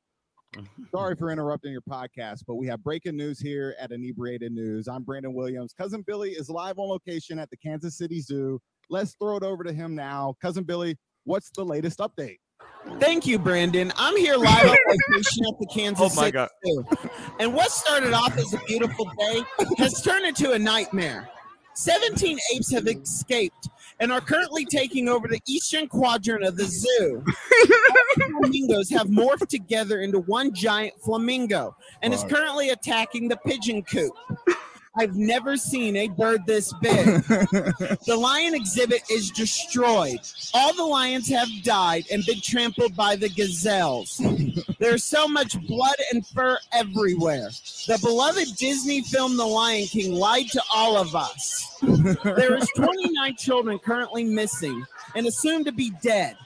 Sorry 0.90 1.16
for 1.16 1.30
interrupting 1.30 1.72
your 1.72 1.82
podcast, 1.82 2.40
but 2.46 2.56
we 2.56 2.66
have 2.66 2.82
breaking 2.84 3.16
news 3.16 3.40
here 3.40 3.74
at 3.80 3.90
Inebriated 3.90 4.52
News. 4.52 4.86
I'm 4.86 5.02
Brandon 5.02 5.32
Williams. 5.32 5.72
Cousin 5.72 6.02
Billy 6.06 6.32
is 6.32 6.50
live 6.50 6.78
on 6.78 6.88
location 6.88 7.38
at 7.38 7.48
the 7.50 7.56
Kansas 7.56 7.96
City 7.96 8.20
Zoo. 8.20 8.60
Let's 8.90 9.14
throw 9.18 9.36
it 9.36 9.42
over 9.42 9.64
to 9.64 9.72
him 9.72 9.94
now. 9.94 10.34
Cousin 10.42 10.64
Billy, 10.64 10.98
what's 11.24 11.50
the 11.56 11.64
latest 11.64 12.00
update? 12.00 12.36
Thank 12.98 13.26
you, 13.26 13.38
Brandon. 13.38 13.92
I'm 13.96 14.16
here 14.16 14.36
live 14.36 14.64
on 14.64 14.76
location 14.88 15.46
at 15.46 15.58
the 15.58 15.68
Kansas 15.72 16.12
Oh 16.12 16.16
my 16.16 16.26
City 16.26 16.32
God. 16.32 16.48
Zoo. 16.66 16.84
And 17.40 17.54
what 17.54 17.70
started 17.70 18.12
off 18.12 18.36
as 18.36 18.52
a 18.52 18.58
beautiful 18.66 19.10
day 19.18 19.42
has 19.78 20.02
turned 20.02 20.26
into 20.26 20.52
a 20.52 20.58
nightmare. 20.58 21.30
17 21.74 22.38
apes 22.54 22.70
have 22.72 22.86
escaped 22.86 23.68
and 24.02 24.10
are 24.10 24.20
currently 24.20 24.64
taking 24.64 25.08
over 25.08 25.28
the 25.28 25.40
eastern 25.46 25.86
quadrant 25.86 26.44
of 26.44 26.56
the 26.56 26.64
zoo. 26.64 27.24
All 27.24 28.30
flamingos 28.40 28.90
have 28.90 29.06
morphed 29.06 29.46
together 29.46 30.00
into 30.00 30.18
one 30.18 30.52
giant 30.52 30.94
flamingo 31.04 31.76
and 32.02 32.12
is 32.12 32.24
currently 32.24 32.70
attacking 32.70 33.28
the 33.28 33.36
pigeon 33.36 33.84
coop. 33.84 34.12
I've 34.94 35.16
never 35.16 35.56
seen 35.56 35.96
a 35.96 36.08
bird 36.08 36.44
this 36.46 36.72
big. 36.80 37.06
The 38.04 38.16
lion 38.16 38.54
exhibit 38.54 39.02
is 39.10 39.30
destroyed. 39.30 40.18
All 40.52 40.74
the 40.74 40.84
lions 40.84 41.28
have 41.28 41.48
died 41.62 42.04
and 42.10 42.24
been 42.26 42.40
trampled 42.40 42.94
by 42.94 43.16
the 43.16 43.28
gazelles. 43.28 44.20
There's 44.78 45.04
so 45.04 45.26
much 45.28 45.56
blood 45.66 45.96
and 46.12 46.26
fur 46.26 46.58
everywhere. 46.72 47.50
The 47.86 47.98
beloved 48.02 48.56
Disney 48.56 49.02
film 49.02 49.36
The 49.36 49.46
Lion 49.46 49.86
King 49.86 50.12
lied 50.12 50.48
to 50.50 50.62
all 50.74 50.96
of 50.96 51.14
us. 51.14 51.68
There 52.24 52.56
is 52.56 52.68
29 52.76 53.36
children 53.36 53.78
currently 53.78 54.24
missing 54.24 54.84
and 55.14 55.26
assumed 55.26 55.66
to 55.66 55.72
be 55.72 55.90
dead. 56.02 56.36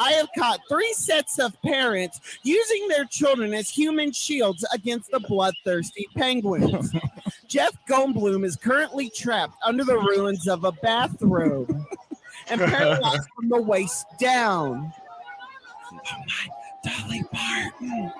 I 0.00 0.12
have 0.12 0.28
caught 0.36 0.60
three 0.66 0.94
sets 0.94 1.38
of 1.38 1.60
parents 1.60 2.20
using 2.42 2.88
their 2.88 3.04
children 3.04 3.52
as 3.52 3.68
human 3.68 4.12
shields 4.12 4.64
against 4.72 5.10
the 5.10 5.20
bloodthirsty 5.20 6.08
penguins. 6.16 6.90
Jeff 7.48 7.76
Goldblum 7.86 8.42
is 8.46 8.56
currently 8.56 9.10
trapped 9.10 9.56
under 9.62 9.84
the 9.84 9.98
ruins 9.98 10.48
of 10.48 10.64
a 10.64 10.72
bathrobe 10.72 11.70
and 12.48 12.60
paralyzed 12.62 13.28
from 13.36 13.50
the 13.50 13.60
waist 13.60 14.06
down. 14.18 14.90
Oh 15.92 15.98
my, 16.02 16.90
Dolly 16.90 17.22
Parton. 17.30 18.12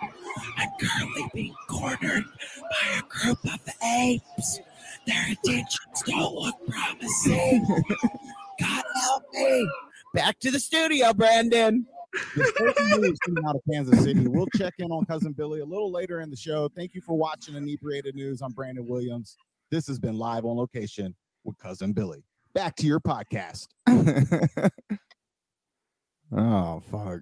I'm 0.58 0.68
currently 0.78 1.30
being 1.32 1.54
cornered 1.66 2.24
by 2.24 2.98
a 2.98 3.02
group 3.08 3.38
of 3.44 3.60
apes. 3.82 4.60
Their 5.06 5.28
intentions 5.30 6.02
don't 6.06 6.34
look 6.34 6.56
promising. 6.68 7.66
God 8.60 8.84
help 9.02 9.24
me. 9.32 9.70
Back 10.12 10.40
to 10.40 10.50
the 10.50 10.58
studio, 10.58 11.12
Brandon. 11.12 11.86
There's 12.34 12.52
breaking 12.52 13.00
news 13.00 13.18
coming 13.24 13.44
out 13.46 13.54
of 13.54 13.62
Kansas 13.70 14.02
City. 14.02 14.26
We'll 14.26 14.48
check 14.56 14.74
in 14.78 14.90
on 14.90 15.04
Cousin 15.04 15.32
Billy 15.32 15.60
a 15.60 15.64
little 15.64 15.92
later 15.92 16.20
in 16.20 16.30
the 16.30 16.36
show. 16.36 16.68
Thank 16.74 16.94
you 16.94 17.00
for 17.00 17.16
watching 17.16 17.54
Inebriated 17.54 18.16
News. 18.16 18.42
I'm 18.42 18.50
Brandon 18.50 18.84
Williams. 18.88 19.36
This 19.70 19.86
has 19.86 20.00
been 20.00 20.18
live 20.18 20.44
on 20.44 20.56
location 20.56 21.14
with 21.44 21.56
Cousin 21.58 21.92
Billy. 21.92 22.24
Back 22.54 22.74
to 22.76 22.86
your 22.86 22.98
podcast. 22.98 23.68
oh 26.36 26.82
fuck. 26.90 27.20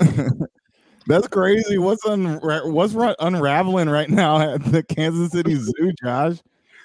That's 1.06 1.28
crazy. 1.28 1.78
What's 1.78 2.04
unra- 2.04 2.68
what's 2.68 2.94
ru- 2.94 3.14
unraveling 3.20 3.88
right 3.88 4.10
now 4.10 4.54
at 4.54 4.64
the 4.72 4.82
Kansas 4.82 5.30
City 5.30 5.54
Zoo, 5.54 5.92
Josh? 6.02 6.38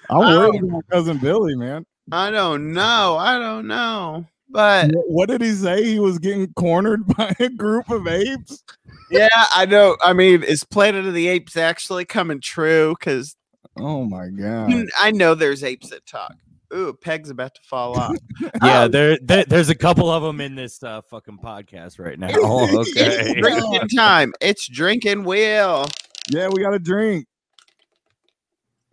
I'm 0.08 0.18
oh. 0.18 0.38
worried 0.38 0.62
about 0.62 0.84
cousin 0.88 1.18
Billy, 1.18 1.56
man. 1.56 1.84
I 2.12 2.30
don't 2.30 2.72
know. 2.72 3.16
I 3.18 3.38
don't 3.38 3.66
know. 3.66 4.26
But 4.50 4.90
What 5.06 5.28
did 5.28 5.40
he 5.42 5.52
say? 5.52 5.84
He 5.84 6.00
was 6.00 6.18
getting 6.18 6.52
cornered 6.54 7.06
by 7.16 7.34
a 7.38 7.48
group 7.48 7.88
of 7.90 8.06
apes. 8.06 8.62
yeah, 9.10 9.28
I 9.54 9.66
know. 9.66 9.96
I 10.02 10.12
mean, 10.12 10.42
is 10.42 10.64
Planet 10.64 11.06
of 11.06 11.14
the 11.14 11.28
Apes 11.28 11.56
actually 11.56 12.04
coming 12.04 12.40
true? 12.40 12.94
Because 12.98 13.36
Oh 13.78 14.04
my 14.04 14.28
god! 14.28 14.86
I 15.00 15.12
know 15.12 15.34
there's 15.34 15.62
apes 15.62 15.90
that 15.90 16.04
talk. 16.04 16.34
Ooh, 16.74 16.92
Peg's 16.92 17.30
about 17.30 17.54
to 17.54 17.60
fall 17.62 17.96
off. 17.96 18.16
Yeah, 18.62 18.84
Oh. 18.84 18.88
there, 18.88 19.18
there 19.22 19.44
there's 19.44 19.68
a 19.70 19.74
couple 19.74 20.10
of 20.10 20.22
them 20.22 20.40
in 20.40 20.54
this 20.56 20.82
uh, 20.82 21.00
fucking 21.02 21.38
podcast 21.38 21.98
right 21.98 22.18
now. 22.18 22.28
It's 22.34 22.96
Okay. 22.96 23.40
drinking 23.40 23.88
time. 23.96 24.32
It's 24.40 24.66
drinking 24.68 25.24
wheel. 25.24 25.86
Yeah, 26.30 26.48
we 26.52 26.62
got 26.62 26.70
to 26.70 26.78
drink. 26.78 27.26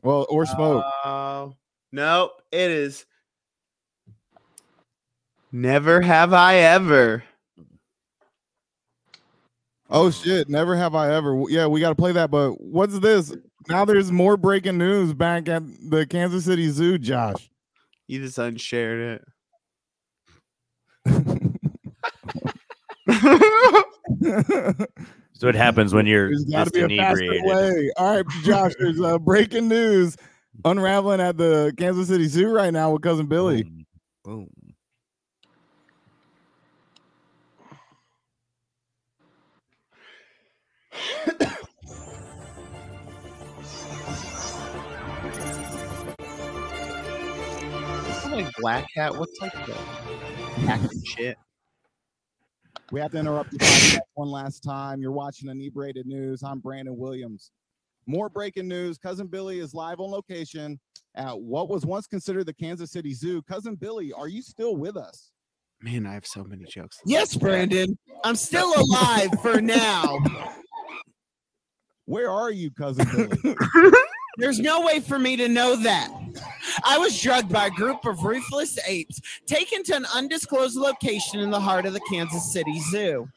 Well, 0.03 0.25
or 0.29 0.45
smoke. 0.45 0.83
Oh 1.03 1.53
no, 1.91 2.31
it 2.51 2.71
is. 2.71 3.05
Never 5.57 6.01
have 6.01 6.33
I 6.33 6.57
ever. 6.57 7.23
oh 9.89 10.11
shit! 10.11 10.47
Never 10.49 10.75
have 10.75 10.93
I 10.93 11.11
ever. 11.15 11.45
Yeah, 11.49 11.65
we 11.65 11.79
got 11.79 11.89
to 11.89 11.95
play 11.95 12.11
that. 12.11 12.29
But 12.29 12.61
what's 12.61 12.99
this? 12.99 13.35
Now 13.67 13.83
there's 13.83 14.11
more 14.11 14.37
breaking 14.37 14.77
news 14.77 15.15
back 15.15 15.49
at 15.49 15.63
the 15.89 16.05
Kansas 16.05 16.45
City 16.45 16.69
Zoo, 16.69 16.99
Josh. 16.99 17.49
You 18.05 18.19
just 18.19 18.37
unshared 18.37 19.19
it. 19.19 19.25
So 25.33 25.47
what 25.47 25.55
happens 25.55 25.91
when 25.93 26.05
you're 26.05 26.29
There's 26.29 26.45
got 26.45 26.65
to 26.65 26.69
this 26.71 26.87
be 26.87 26.97
a 26.97 27.01
faster 27.01 27.23
inebriated? 27.23 27.45
way. 27.45 27.91
All 27.97 28.15
right, 28.15 28.25
Josh. 28.43 28.73
There's 28.79 29.01
uh, 29.01 29.17
breaking 29.19 29.67
news 29.67 30.17
unraveling 30.65 31.19
at 31.19 31.37
the 31.37 31.73
Kansas 31.77 32.09
City 32.09 32.27
Zoo 32.27 32.49
right 32.49 32.71
now 32.73 32.91
with 32.91 33.01
cousin 33.01 33.25
Billy. 33.25 33.63
Boom. 33.63 33.85
Boom. 34.23 34.49
Like 48.37 48.55
black 48.57 48.87
hat? 48.95 49.15
What's 49.15 49.39
like 49.41 49.53
the 49.65 49.73
hack 50.61 50.81
shit? 51.05 51.37
We 52.91 52.99
have 53.01 53.11
to 53.11 53.17
interrupt 53.17 53.51
the 53.51 53.57
podcast 53.57 53.99
one 54.13 54.29
last 54.29 54.63
time. 54.63 55.01
You're 55.01 55.11
watching 55.11 55.49
Inebriated 55.49 56.05
News. 56.05 56.41
I'm 56.43 56.59
Brandon 56.59 56.97
Williams. 56.97 57.51
More 58.05 58.29
breaking 58.29 58.67
news. 58.67 58.97
Cousin 58.97 59.27
Billy 59.27 59.59
is 59.59 59.73
live 59.73 59.99
on 59.99 60.09
location 60.09 60.79
at 61.15 61.37
what 61.37 61.67
was 61.67 61.85
once 61.85 62.07
considered 62.07 62.45
the 62.45 62.53
Kansas 62.53 62.91
City 62.91 63.13
Zoo. 63.13 63.41
Cousin 63.41 63.75
Billy, 63.75 64.13
are 64.13 64.29
you 64.29 64.41
still 64.41 64.77
with 64.77 64.95
us? 64.95 65.31
Man, 65.81 66.05
I 66.05 66.13
have 66.13 66.25
so 66.25 66.43
many 66.43 66.63
jokes. 66.63 66.99
Yes, 67.05 67.35
Brandon. 67.35 67.97
I'm 68.23 68.35
still 68.35 68.73
alive 68.79 69.29
for 69.41 69.61
now. 69.61 70.19
Where 72.07 72.31
are 72.31 72.51
you, 72.51 72.71
Cousin 72.71 73.05
Billy? 73.13 73.55
There's 74.37 74.59
no 74.59 74.81
way 74.81 75.01
for 75.01 75.19
me 75.19 75.35
to 75.35 75.47
know 75.47 75.75
that. 75.75 76.09
I 76.83 76.97
was 76.97 77.19
drugged 77.21 77.51
by 77.51 77.67
a 77.67 77.71
group 77.71 78.05
of 78.05 78.23
ruthless 78.23 78.79
apes 78.87 79.19
taken 79.45 79.83
to 79.83 79.95
an 79.95 80.05
undisclosed 80.13 80.77
location 80.77 81.39
in 81.41 81.49
the 81.51 81.59
heart 81.59 81.85
of 81.85 81.93
the 81.93 81.99
Kansas 82.09 82.51
City 82.53 82.79
Zoo. 82.91 83.27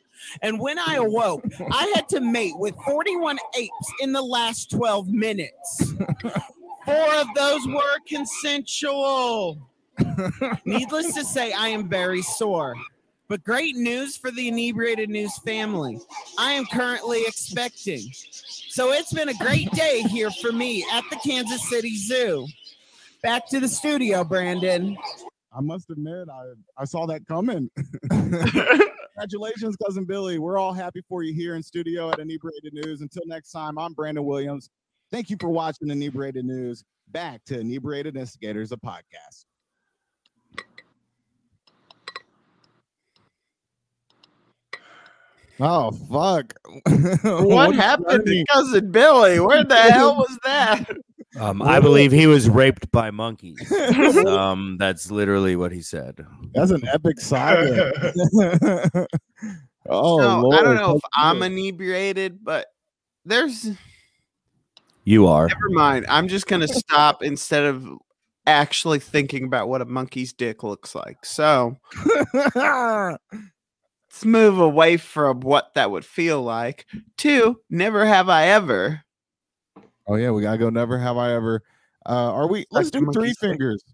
And 0.42 0.60
when 0.60 0.78
I 0.78 0.96
awoke, 0.96 1.44
I 1.72 1.92
had 1.96 2.08
to 2.10 2.20
mate 2.20 2.56
with 2.56 2.76
41 2.84 3.38
apes 3.56 3.92
in 4.00 4.12
the 4.12 4.22
last 4.22 4.70
12 4.70 5.08
minutes. 5.08 5.94
Four 6.84 7.14
of 7.14 7.26
those 7.34 7.66
were 7.66 7.98
consensual. 8.06 9.68
Needless 10.64 11.14
to 11.14 11.24
say, 11.24 11.52
I 11.52 11.68
am 11.68 11.88
very 11.88 12.22
sore. 12.22 12.76
But 13.30 13.44
great 13.44 13.76
news 13.76 14.16
for 14.16 14.32
the 14.32 14.48
inebriated 14.48 15.08
news 15.08 15.38
family. 15.46 16.00
I 16.36 16.50
am 16.50 16.66
currently 16.66 17.22
expecting. 17.28 18.00
So 18.70 18.90
it's 18.90 19.12
been 19.12 19.28
a 19.28 19.34
great 19.34 19.70
day 19.70 20.02
here 20.02 20.32
for 20.32 20.50
me 20.50 20.84
at 20.92 21.04
the 21.10 21.16
Kansas 21.24 21.70
City 21.70 21.96
Zoo. 21.96 22.48
Back 23.22 23.48
to 23.50 23.60
the 23.60 23.68
studio, 23.68 24.24
Brandon. 24.24 24.96
I 25.56 25.60
must 25.60 25.90
admit, 25.90 26.28
I, 26.28 26.54
I 26.76 26.84
saw 26.84 27.06
that 27.06 27.24
coming. 27.28 27.70
Congratulations, 28.10 29.76
Cousin 29.86 30.06
Billy. 30.06 30.40
We're 30.40 30.58
all 30.58 30.72
happy 30.72 31.02
for 31.08 31.22
you 31.22 31.32
here 31.32 31.54
in 31.54 31.62
studio 31.62 32.10
at 32.10 32.18
Inebriated 32.18 32.72
News. 32.72 33.00
Until 33.00 33.22
next 33.26 33.52
time, 33.52 33.78
I'm 33.78 33.92
Brandon 33.92 34.24
Williams. 34.24 34.70
Thank 35.12 35.30
you 35.30 35.36
for 35.38 35.50
watching 35.50 35.88
Inebriated 35.88 36.44
News. 36.44 36.82
Back 37.06 37.44
to 37.44 37.60
Inebriated 37.60 38.16
Instigators, 38.16 38.72
a 38.72 38.76
podcast. 38.76 39.44
Oh 45.60 45.90
fuck! 46.10 46.54
What 47.22 47.74
happened 47.74 48.24
to 48.26 48.44
cousin 48.50 48.90
Billy? 48.90 49.40
Where 49.40 49.62
the 49.64 49.76
hell 49.76 50.16
was 50.16 50.38
that? 50.44 50.84
Um, 51.38 51.62
I 51.62 51.78
believe 51.80 52.10
he 52.12 52.26
was 52.26 52.48
raped 52.48 52.90
by 52.90 53.10
monkeys. 53.10 53.70
um, 54.26 54.76
that's 54.78 55.10
literally 55.10 55.54
what 55.56 55.70
he 55.72 55.80
said. 55.82 56.24
That's 56.54 56.70
an 56.72 56.86
epic 56.88 57.20
saga. 57.20 57.92
oh, 59.88 60.18
No, 60.18 60.40
Lord. 60.40 60.58
I 60.58 60.62
don't 60.62 60.74
know 60.76 60.96
if 60.96 61.02
Cousin 61.02 61.10
I'm 61.14 61.42
inebriated, 61.42 62.42
but 62.42 62.66
there's 63.24 63.70
You 65.04 65.26
are. 65.28 65.46
never 65.46 65.68
mind. 65.70 66.06
I'm 66.08 66.26
just 66.26 66.46
gonna 66.46 66.68
stop 66.68 67.22
instead 67.22 67.64
of 67.64 67.86
actually 68.46 68.98
thinking 68.98 69.44
about 69.44 69.68
what 69.68 69.82
a 69.82 69.84
monkey's 69.84 70.32
dick 70.32 70.62
looks 70.64 70.94
like. 70.96 71.24
So 71.24 71.76
let's 74.10 74.24
move 74.24 74.58
away 74.58 74.96
from 74.96 75.40
what 75.40 75.72
that 75.74 75.90
would 75.90 76.04
feel 76.04 76.42
like 76.42 76.84
to 77.18 77.60
never 77.70 78.04
have 78.04 78.28
I 78.28 78.46
ever. 78.48 79.02
oh 80.08 80.16
yeah, 80.16 80.32
we 80.32 80.42
gotta 80.42 80.58
go. 80.58 80.68
Never 80.68 80.98
have 80.98 81.16
I 81.16 81.32
ever. 81.32 81.62
Uh, 82.04 82.32
are 82.32 82.48
we? 82.48 82.66
Let's 82.72 82.90
the 82.90 82.98
do 82.98 83.12
three 83.12 83.14
monkey's 83.14 83.38
dick. 83.38 83.50
fingers. 83.50 83.84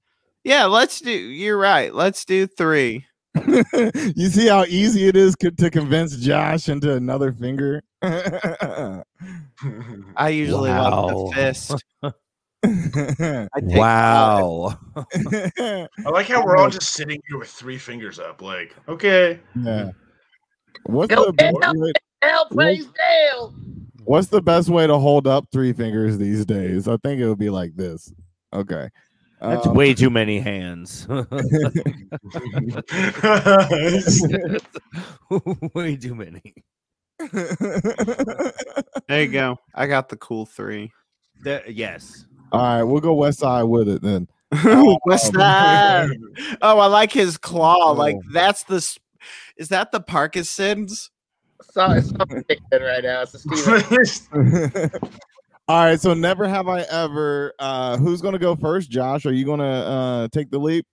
Yeah, 0.42 0.64
let's 0.64 1.00
do. 1.00 1.10
You're 1.10 1.58
right. 1.58 1.94
Let's 1.94 2.24
do 2.24 2.46
three. 2.46 3.04
you 4.16 4.28
see 4.28 4.46
how 4.46 4.64
easy 4.64 5.08
it 5.08 5.16
is 5.16 5.36
co- 5.36 5.50
to 5.50 5.70
convince 5.70 6.16
Josh 6.16 6.70
into 6.70 6.94
another 6.94 7.32
finger. 7.32 7.82
I 8.02 9.02
usually 10.30 10.70
love 10.70 11.10
the 11.10 11.32
fist. 11.34 11.84
I 12.64 13.48
Wow. 13.62 14.78
I 15.04 15.88
like 16.10 16.28
how 16.28 16.42
we're 16.44 16.56
all 16.56 16.70
just 16.70 16.92
sitting 16.92 17.20
here 17.28 17.38
with 17.38 17.50
three 17.50 17.76
fingers 17.76 18.18
up. 18.18 18.40
Like, 18.40 18.74
okay. 18.88 19.40
yeah. 19.60 19.90
What's 20.86 21.14
Go 21.14 21.26
the 21.26 21.32
best 21.32 21.56
down. 21.60 21.78
way, 21.80 21.92
Hell 22.22 22.46
praise 22.50 22.86
Dale. 22.86 23.54
What's 24.04 24.28
the 24.28 24.40
best 24.40 24.68
way 24.68 24.86
to 24.86 24.98
hold 24.98 25.26
up 25.26 25.46
three 25.52 25.72
fingers 25.72 26.16
these 26.18 26.44
days? 26.46 26.86
I 26.88 26.96
think 26.98 27.20
it 27.20 27.28
would 27.28 27.38
be 27.38 27.50
like 27.50 27.74
this. 27.76 28.12
Okay. 28.52 28.88
That's 29.40 29.66
Um, 29.66 29.74
way 29.74 29.92
too 29.94 30.10
many 30.10 30.38
hands. 30.38 31.06
way 35.74 35.96
too 35.96 36.14
many. 36.14 36.54
There 39.08 39.22
you 39.22 39.28
go. 39.28 39.58
I 39.74 39.86
got 39.86 40.08
the 40.08 40.16
cool 40.18 40.46
three. 40.46 40.90
There- 41.42 41.68
yes. 41.68 42.26
All 42.52 42.60
right, 42.60 42.82
we'll 42.84 43.00
go 43.00 43.14
West 43.14 43.40
Side 43.40 43.64
with 43.64 43.88
it 43.88 44.02
then. 44.02 44.28
West 45.06 45.32
Side. 45.34 46.10
Oh, 46.62 46.78
I 46.78 46.86
like 46.86 47.12
his 47.12 47.36
claw. 47.36 47.90
Like 47.92 48.16
Oh. 48.16 48.22
that's 48.32 48.62
the. 48.64 48.76
S- 49.26 49.52
Is 49.56 49.68
that 49.68 49.92
the 49.92 50.00
Parkinson's? 50.00 51.10
So 51.72 51.90
it's 51.92 52.12
not 52.12 52.28
right 52.72 53.04
now. 53.04 53.22
It's 53.22 53.34
a 53.46 54.90
All 55.68 55.84
right, 55.84 56.00
so 56.00 56.14
never 56.14 56.46
have 56.48 56.68
I 56.68 56.82
ever. 56.82 57.52
Uh, 57.58 57.96
who's 57.96 58.22
gonna 58.22 58.38
go 58.38 58.54
first? 58.54 58.90
Josh, 58.90 59.26
are 59.26 59.32
you 59.32 59.44
gonna 59.44 59.64
uh 59.64 60.28
take 60.28 60.50
the 60.50 60.58
leap? 60.58 60.86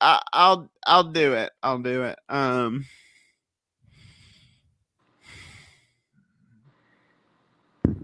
I, 0.00 0.22
I'll 0.32 0.70
I'll 0.86 1.04
do 1.04 1.34
it. 1.34 1.52
I'll 1.62 1.78
do 1.78 2.04
it. 2.04 2.18
Um. 2.28 2.86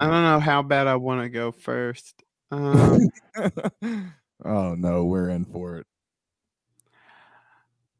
I 0.00 0.06
don't 0.06 0.22
know 0.22 0.40
how 0.40 0.62
bad 0.62 0.86
I 0.86 0.96
want 0.96 1.22
to 1.22 1.28
go 1.28 1.52
first. 1.52 2.22
Um, 2.50 3.00
oh 4.44 4.74
no, 4.74 5.04
we're 5.04 5.28
in 5.28 5.44
for 5.44 5.76
it. 5.78 5.86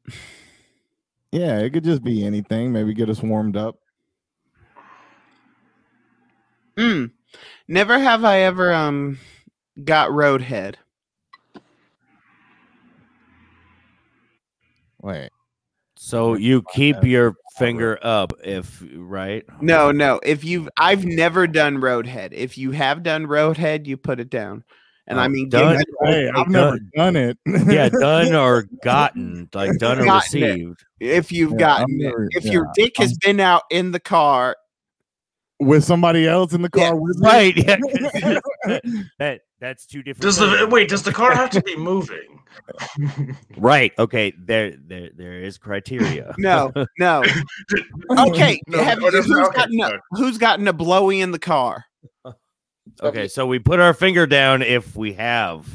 Yeah, 1.31 1.59
it 1.59 1.71
could 1.71 1.83
just 1.83 2.03
be 2.03 2.25
anything. 2.25 2.73
Maybe 2.73 2.93
get 2.93 3.09
us 3.09 3.21
warmed 3.21 3.55
up. 3.55 3.77
mm, 6.77 7.11
never 7.67 7.99
have 7.99 8.23
I 8.23 8.39
ever 8.41 8.73
um 8.73 9.19
got 9.83 10.09
roadhead. 10.09 10.75
Wait. 15.01 15.29
So 15.95 16.33
you 16.33 16.63
keep 16.73 17.03
your 17.03 17.35
finger 17.57 17.99
up 18.01 18.33
if 18.43 18.83
right? 18.95 19.43
No, 19.61 19.91
no. 19.91 20.19
If 20.23 20.43
you've, 20.43 20.67
I've 20.77 21.05
never 21.05 21.45
done 21.45 21.77
roadhead. 21.77 22.33
If 22.33 22.57
you 22.57 22.71
have 22.71 23.03
done 23.03 23.27
roadhead, 23.27 23.85
you 23.85 23.97
put 23.97 24.19
it 24.19 24.29
down. 24.31 24.63
And 25.07 25.19
I 25.19 25.27
mean, 25.27 25.49
done- 25.49 25.77
give 25.77 25.85
Hey, 26.03 26.29
I've 26.29 26.47
never 26.47 26.79
done 26.95 27.15
it. 27.15 27.37
Yeah, 27.67 27.89
done 27.89 28.33
or 28.35 28.65
gotten, 28.83 29.49
like 29.53 29.77
done 29.77 29.99
or 29.99 30.05
Gotten 30.05 30.43
it. 30.43 30.51
received. 30.51 30.85
if 30.99 31.31
you've 31.31 31.51
Yeah, 31.53 31.57
gotten 31.57 31.83
I've 31.83 31.89
it. 31.89 32.03
never- 32.03 32.27
if 32.31 32.45
your 32.45 32.65
yeah, 32.77 32.85
dick 32.85 32.93
has 32.97 33.17
been 33.17 33.39
out 33.39 33.63
in 33.71 33.91
the 33.91 33.99
car, 33.99 34.55
with 35.59 35.83
somebody 35.83 36.27
else 36.27 36.53
in 36.53 36.63
the 36.63 36.69
car 36.71 36.83
Yeah, 36.85 36.91
with. 36.93 37.19
Right. 37.21 37.55
Yeah. 37.55 37.77
that 39.19 39.41
that's 39.59 39.85
two 39.85 40.01
different. 40.01 40.21
Does 40.23 40.37
the 40.37 40.67
wait? 40.71 40.89
Does 40.89 41.03
the 41.03 41.11
car 41.11 41.35
have 41.35 41.51
to 41.51 41.61
be 41.61 41.75
moving? 41.75 42.39
Right. 43.57 43.93
Okay. 43.99 44.33
There, 44.37 44.73
there, 44.87 45.09
there 45.15 45.39
is 45.41 45.57
criteria. 45.59 46.33
no, 46.39 46.71
no. 46.99 47.23
Okay, 48.17 48.59
No, 48.67 48.83
have, 48.83 49.03
or 49.03 49.11
does- 49.11 49.25
who's, 49.25 49.37
okay, 49.37 49.55
gotten 49.57 49.79
a, 49.81 49.85
okay. 49.87 49.97
who's 50.11 50.37
gotten 50.39 50.67
a 50.67 50.73
blowy 50.73 51.21
in 51.21 51.31
the 51.31 51.39
car? 51.39 51.85
Okay. 53.01 53.27
So 53.27 53.45
we 53.45 53.59
put 53.59 53.79
our 53.79 53.93
finger 53.93 54.25
down 54.27 54.61
if 54.61 54.95
we 54.95 55.13
have 55.13 55.67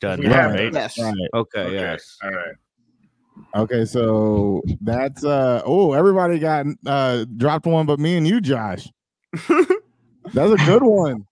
done 0.00 0.20
We 0.20 0.28
that, 0.28 0.34
have 0.34 0.52
right? 0.52 0.72
Yes. 0.72 0.98
Right. 0.98 1.14
Okay. 1.34 1.60
Okay, 1.62 1.74
Yes. 1.74 2.16
All 2.22 2.30
right. 2.30 2.54
Okay, 3.56 3.84
so 3.84 4.62
that's 4.80 5.24
uh 5.24 5.62
oh, 5.64 5.92
everybody 5.94 6.38
got 6.38 6.66
uh 6.86 7.24
dropped 7.36 7.66
one 7.66 7.86
but 7.86 7.98
me 7.98 8.16
and 8.16 8.26
you, 8.26 8.40
Josh. 8.40 8.88
That's 10.34 10.52
a 10.52 10.56
good 10.66 10.82
one. 10.82 11.24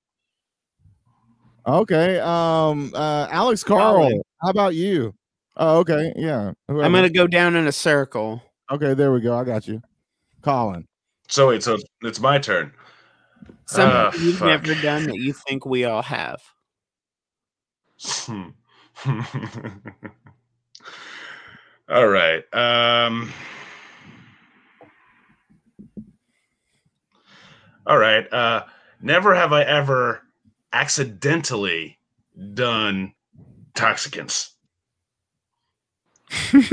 Okay. 1.67 2.19
Um 2.21 2.93
uh 2.95 3.29
Alex 3.31 3.63
Carl, 3.63 3.97
Colin. 3.97 4.23
how 4.43 4.51
about 4.51 4.75
you? 4.75 5.15
Oh, 5.57 5.79
okay, 5.81 6.13
yeah. 6.17 6.53
I'm 6.69 6.93
gonna 6.93 7.11
go 7.11 7.27
down 7.27 7.57
in 7.57 7.67
a 7.67 7.73
circle. 7.73 8.43
Okay, 8.71 8.95
there 8.95 9.13
we 9.13 9.21
go. 9.21 9.37
I 9.37 9.45
got 9.45 9.67
you. 9.69 9.83
Colin. 10.43 10.87
So 11.29 11.49
wait. 11.49 11.63
So 11.63 11.75
it's- 11.75 11.89
it's 12.03 12.21
my 12.21 12.39
turn. 12.39 12.73
Something 13.67 13.97
Ah, 13.97 14.13
you've 14.19 14.39
fuck. 14.39 14.65
never 14.65 14.75
done 14.81 15.05
that 15.07 15.19
you 15.19 15.33
think 15.33 15.65
we 15.67 15.85
all 15.85 16.03
have. 16.03 16.41
Hmm. 18.01 18.49
All 21.89 22.07
right. 22.09 22.43
Um 22.55 23.33
All 27.87 27.99
right. 27.99 28.31
Uh 28.33 28.65
never 29.01 29.35
have 29.35 29.53
I 29.53 29.63
ever 29.63 30.23
accidentally 30.73 31.99
done 32.55 33.15
toxicants. 33.75 34.51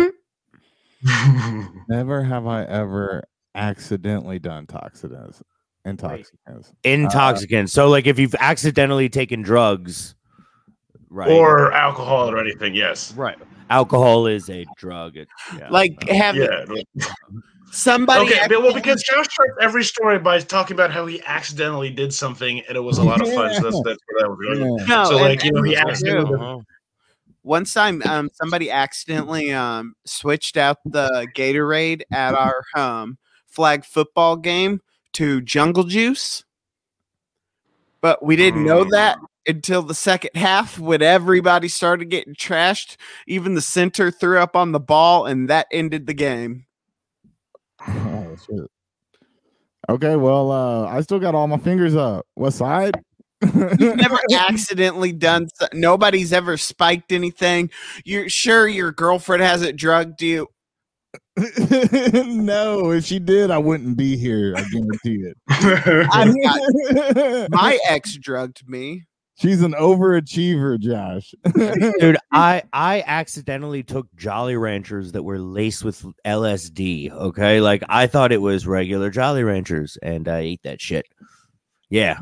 Never 1.88 2.24
have 2.24 2.48
I 2.48 2.64
ever 2.64 3.24
accidentally 3.54 4.40
done 4.40 4.66
toxicants. 4.68 5.42
Intoxicants. 5.86 6.74
Intoxicant. 6.84 7.70
so, 7.70 7.88
like, 7.90 8.08
if 8.08 8.18
you've 8.20 8.36
accidentally 8.40 9.08
taken 9.10 9.42
drugs, 9.42 10.16
right? 11.10 11.30
or 11.30 11.72
alcohol 11.74 12.30
or 12.30 12.38
anything, 12.40 12.74
yes. 12.76 13.14
right. 13.14 13.38
Alcohol 13.70 14.28
is 14.28 14.50
a 14.50 14.66
drug. 14.78 15.18
It, 15.18 15.28
yeah. 15.58 15.70
Like 15.70 16.08
have 16.10 16.36
Yeah. 16.36 16.66
somebody 17.72 18.26
Okay, 18.26 18.46
but- 18.48 18.62
well, 18.62 18.74
because 18.74 19.02
Josh 19.04 19.26
starts 19.32 19.54
every 19.62 19.84
story 19.84 20.20
by 20.20 20.40
talking 20.40 20.76
about 20.76 20.92
how 20.92 21.06
he 21.08 21.22
accidentally 21.26 21.90
did 21.90 22.14
something 22.14 22.62
and 22.68 22.76
it 22.78 22.82
was 22.82 23.00
a 23.00 23.04
lot 23.04 23.22
of 23.22 23.28
fun. 23.34 23.54
So 23.56 23.62
that's, 23.64 23.82
that's 23.84 24.00
where 24.08 24.20
that 24.22 24.30
was 24.30 24.58
going. 24.60 24.80
Yeah. 24.80 24.86
no, 24.86 25.04
So, 25.06 25.12
and- 25.18 25.22
like, 25.26 25.44
you 25.44 25.52
know, 25.52 25.60
and 25.60 25.68
he 25.68 25.74
here's 25.76 25.88
accidentally- 25.90 26.28
true. 26.38 26.40
Uh-huh. 26.46 26.60
one 27.42 27.66
time 27.66 28.02
um 28.06 28.30
somebody 28.34 28.70
accidentally 28.72 29.52
um 29.52 29.94
switched 30.06 30.58
out 30.58 30.78
the 30.86 31.28
Gatorade 31.36 32.02
at 32.12 32.34
our 32.36 32.64
um 32.76 33.18
flag 33.48 33.84
football 33.86 34.36
game 34.38 34.80
to 35.16 35.42
jungle 35.42 35.84
juice. 35.84 36.44
But 38.02 38.24
we 38.24 38.36
didn't 38.36 38.64
know 38.66 38.86
Mm. 38.86 38.92
that 38.92 39.18
until 39.48 39.82
the 39.82 39.96
second 39.96 40.32
half 40.36 40.80
when 40.80 41.02
everybody 41.02 41.68
started 41.68 42.06
getting 42.06 42.34
trashed. 42.36 42.98
Even 43.28 43.54
the 43.56 43.62
center 43.62 44.12
threw 44.12 44.40
up 44.40 44.56
on 44.56 44.72
the 44.72 44.80
ball 44.80 45.26
and 45.26 45.50
that 45.50 45.68
ended 45.72 46.06
the 46.08 46.14
game. 46.14 46.66
Oh, 47.88 48.36
shit. 48.46 48.72
Okay, 49.88 50.16
well, 50.16 50.52
uh, 50.52 50.86
I 50.88 51.02
still 51.02 51.20
got 51.20 51.36
all 51.36 51.48
my 51.48 51.58
fingers 51.58 51.96
up. 51.96 52.26
What 52.34 52.52
side? 52.52 52.96
You've 53.42 53.80
never 53.98 54.18
accidentally 54.34 55.12
done 55.12 55.48
so- 55.54 55.68
nobody's 55.74 56.34
ever 56.34 56.58
spiked 56.58 57.12
anything. 57.12 57.70
You're 58.04 58.30
sure 58.30 58.68
your 58.68 58.92
girlfriend 58.92 59.44
hasn't 59.44 59.78
drugged 59.78 60.22
you. 60.24 60.48
no, 62.26 62.92
if 62.92 63.06
she 63.06 63.20
did, 63.20 63.52
I 63.52 63.58
wouldn't 63.58 63.98
be 63.98 64.18
here. 64.18 64.54
I 64.56 64.64
guarantee 64.70 65.26
it. 65.26 65.38
I've 66.12 67.50
my 67.52 67.78
ex 67.88 68.16
drugged 68.18 68.68
me. 68.68 69.04
She's 69.38 69.62
an 69.62 69.74
overachiever, 69.74 70.80
Josh. 70.80 71.34
Dude, 72.00 72.18
I 72.32 72.64
I 72.72 73.04
accidentally 73.06 73.84
took 73.84 74.08
Jolly 74.16 74.56
Ranchers 74.56 75.12
that 75.12 75.24
were 75.24 75.40
laced 75.40 75.84
with 75.84 76.06
LSD. 76.26 77.12
Okay, 77.12 77.60
like 77.60 77.84
I 77.90 78.08
thought 78.08 78.32
it 78.32 78.42
was 78.42 78.66
regular 78.66 79.10
Jolly 79.10 79.44
Ranchers, 79.44 79.98
and 80.02 80.30
I 80.30 80.40
ate 80.40 80.64
that 80.64 80.80
shit. 80.80 81.06
Yeah, 81.90 82.18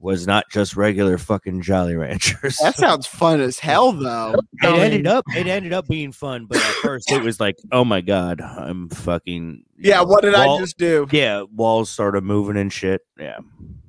was 0.00 0.26
not 0.26 0.44
just 0.50 0.76
regular 0.76 1.18
fucking 1.18 1.62
Jolly 1.62 1.96
Ranchers. 1.96 2.56
That 2.58 2.76
sounds 2.76 3.06
fun 3.06 3.40
as 3.40 3.58
hell, 3.58 3.92
though. 3.92 4.34
it 4.62 4.66
ended 4.66 5.06
up 5.06 5.24
it 5.36 5.46
ended 5.46 5.72
up 5.72 5.86
being 5.88 6.12
fun, 6.12 6.46
but 6.46 6.58
at 6.58 6.74
first 6.82 7.10
it 7.10 7.22
was 7.22 7.40
like, 7.40 7.56
oh 7.72 7.84
my 7.84 8.00
god, 8.00 8.40
I'm 8.40 8.88
fucking 8.88 9.64
Yeah, 9.78 9.96
know, 9.98 10.04
what 10.04 10.22
did 10.22 10.34
I 10.34 10.58
just 10.58 10.78
do? 10.78 11.06
Yeah, 11.10 11.42
walls 11.54 11.90
started 11.90 12.22
moving 12.24 12.56
and 12.56 12.72
shit. 12.72 13.00
Yeah, 13.18 13.38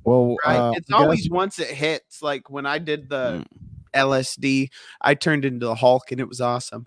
well, 0.04 0.36
Right. 0.46 0.56
uh, 0.58 0.72
it's 0.76 0.90
I 0.92 0.94
guess- 0.98 1.02
always 1.04 1.30
once 1.30 1.60
it 1.60 1.70
hits, 1.70 2.22
like 2.22 2.50
when 2.50 2.66
I 2.66 2.78
did 2.80 3.10
the 3.10 3.46
Mm. 3.46 3.46
LSD, 3.96 4.70
I 5.02 5.16
turned 5.16 5.46
into 5.46 5.66
the 5.66 5.76
Hulk, 5.76 6.12
and 6.12 6.20
it 6.22 6.28
was 6.28 6.42
awesome. 6.42 6.86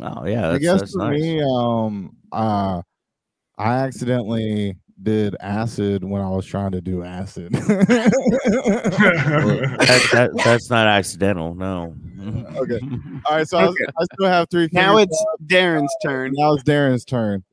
Oh 0.00 0.26
yeah, 0.26 0.50
I 0.50 0.58
guess 0.58 0.80
that's 0.80 0.92
for 0.92 0.98
nice. 1.10 1.20
me, 1.20 1.42
um, 1.42 2.16
uh, 2.32 2.82
I 3.56 3.74
accidentally 3.80 4.76
did 5.02 5.36
acid 5.40 6.02
when 6.02 6.22
I 6.22 6.30
was 6.30 6.46
trying 6.46 6.72
to 6.72 6.80
do 6.80 7.04
acid. 7.04 7.52
that, 7.52 7.68
that, 10.12 10.30
that's 10.44 10.70
not 10.70 10.86
accidental. 10.86 11.54
No. 11.54 11.94
Okay. 12.56 12.80
All 13.26 13.36
right, 13.36 13.46
so 13.48 13.58
I, 13.58 13.66
was- 13.66 13.76
I 13.98 14.04
still 14.14 14.28
have 14.28 14.48
three. 14.50 14.68
Now 14.72 14.96
fingers 14.96 15.08
it's 15.10 15.24
Darren's 15.52 15.94
turn. 16.02 16.32
Now 16.34 16.54
it's 16.54 16.64
Darren's 16.64 17.04
turn. 17.04 17.44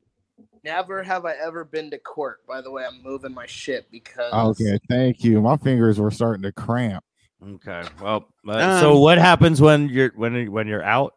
Never 0.64 1.02
have 1.04 1.24
I 1.24 1.34
ever 1.34 1.64
been 1.64 1.90
to 1.92 1.98
court. 1.98 2.44
By 2.46 2.60
the 2.60 2.70
way, 2.72 2.84
I'm 2.84 3.00
moving 3.02 3.32
my 3.32 3.46
shit 3.46 3.88
because 3.92 4.32
Okay, 4.60 4.78
thank 4.88 5.22
you. 5.22 5.40
My 5.40 5.56
fingers 5.56 6.00
were 6.00 6.10
starting 6.10 6.42
to 6.42 6.50
cramp. 6.52 7.04
Okay. 7.46 7.82
Well, 8.02 8.26
uh, 8.48 8.80
so 8.80 8.94
Um, 8.94 9.00
what 9.00 9.18
happens 9.18 9.60
when 9.60 9.88
you're 9.88 10.10
when 10.16 10.50
when 10.50 10.66
you're 10.66 10.82
out? 10.82 11.14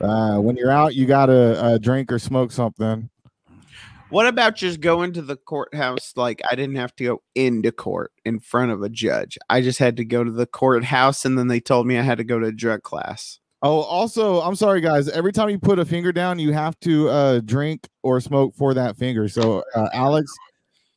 Uh, 0.00 0.38
when 0.38 0.54
you're 0.56 0.70
out, 0.70 0.94
you 0.94 1.06
gotta 1.06 1.60
uh, 1.60 1.78
drink 1.78 2.12
or 2.12 2.20
smoke 2.20 2.52
something. 2.52 3.08
What 4.12 4.26
about 4.26 4.56
just 4.56 4.80
going 4.80 5.14
to 5.14 5.22
the 5.22 5.36
courthouse? 5.36 6.12
Like 6.16 6.42
I 6.50 6.54
didn't 6.54 6.76
have 6.76 6.94
to 6.96 7.04
go 7.04 7.22
into 7.34 7.72
court 7.72 8.12
in 8.26 8.40
front 8.40 8.70
of 8.70 8.82
a 8.82 8.90
judge. 8.90 9.38
I 9.48 9.62
just 9.62 9.78
had 9.78 9.96
to 9.96 10.04
go 10.04 10.22
to 10.22 10.30
the 10.30 10.44
courthouse, 10.44 11.24
and 11.24 11.38
then 11.38 11.48
they 11.48 11.60
told 11.60 11.86
me 11.86 11.98
I 11.98 12.02
had 12.02 12.18
to 12.18 12.24
go 12.24 12.38
to 12.38 12.46
a 12.48 12.52
drug 12.52 12.82
class. 12.82 13.38
Oh, 13.62 13.80
also, 13.80 14.42
I'm 14.42 14.54
sorry, 14.54 14.82
guys. 14.82 15.08
Every 15.08 15.32
time 15.32 15.48
you 15.48 15.58
put 15.58 15.78
a 15.78 15.86
finger 15.86 16.12
down, 16.12 16.38
you 16.38 16.52
have 16.52 16.78
to 16.80 17.08
uh, 17.08 17.40
drink 17.40 17.88
or 18.02 18.20
smoke 18.20 18.54
for 18.54 18.74
that 18.74 18.98
finger. 18.98 19.28
So 19.28 19.64
uh, 19.74 19.88
Alex 19.94 20.30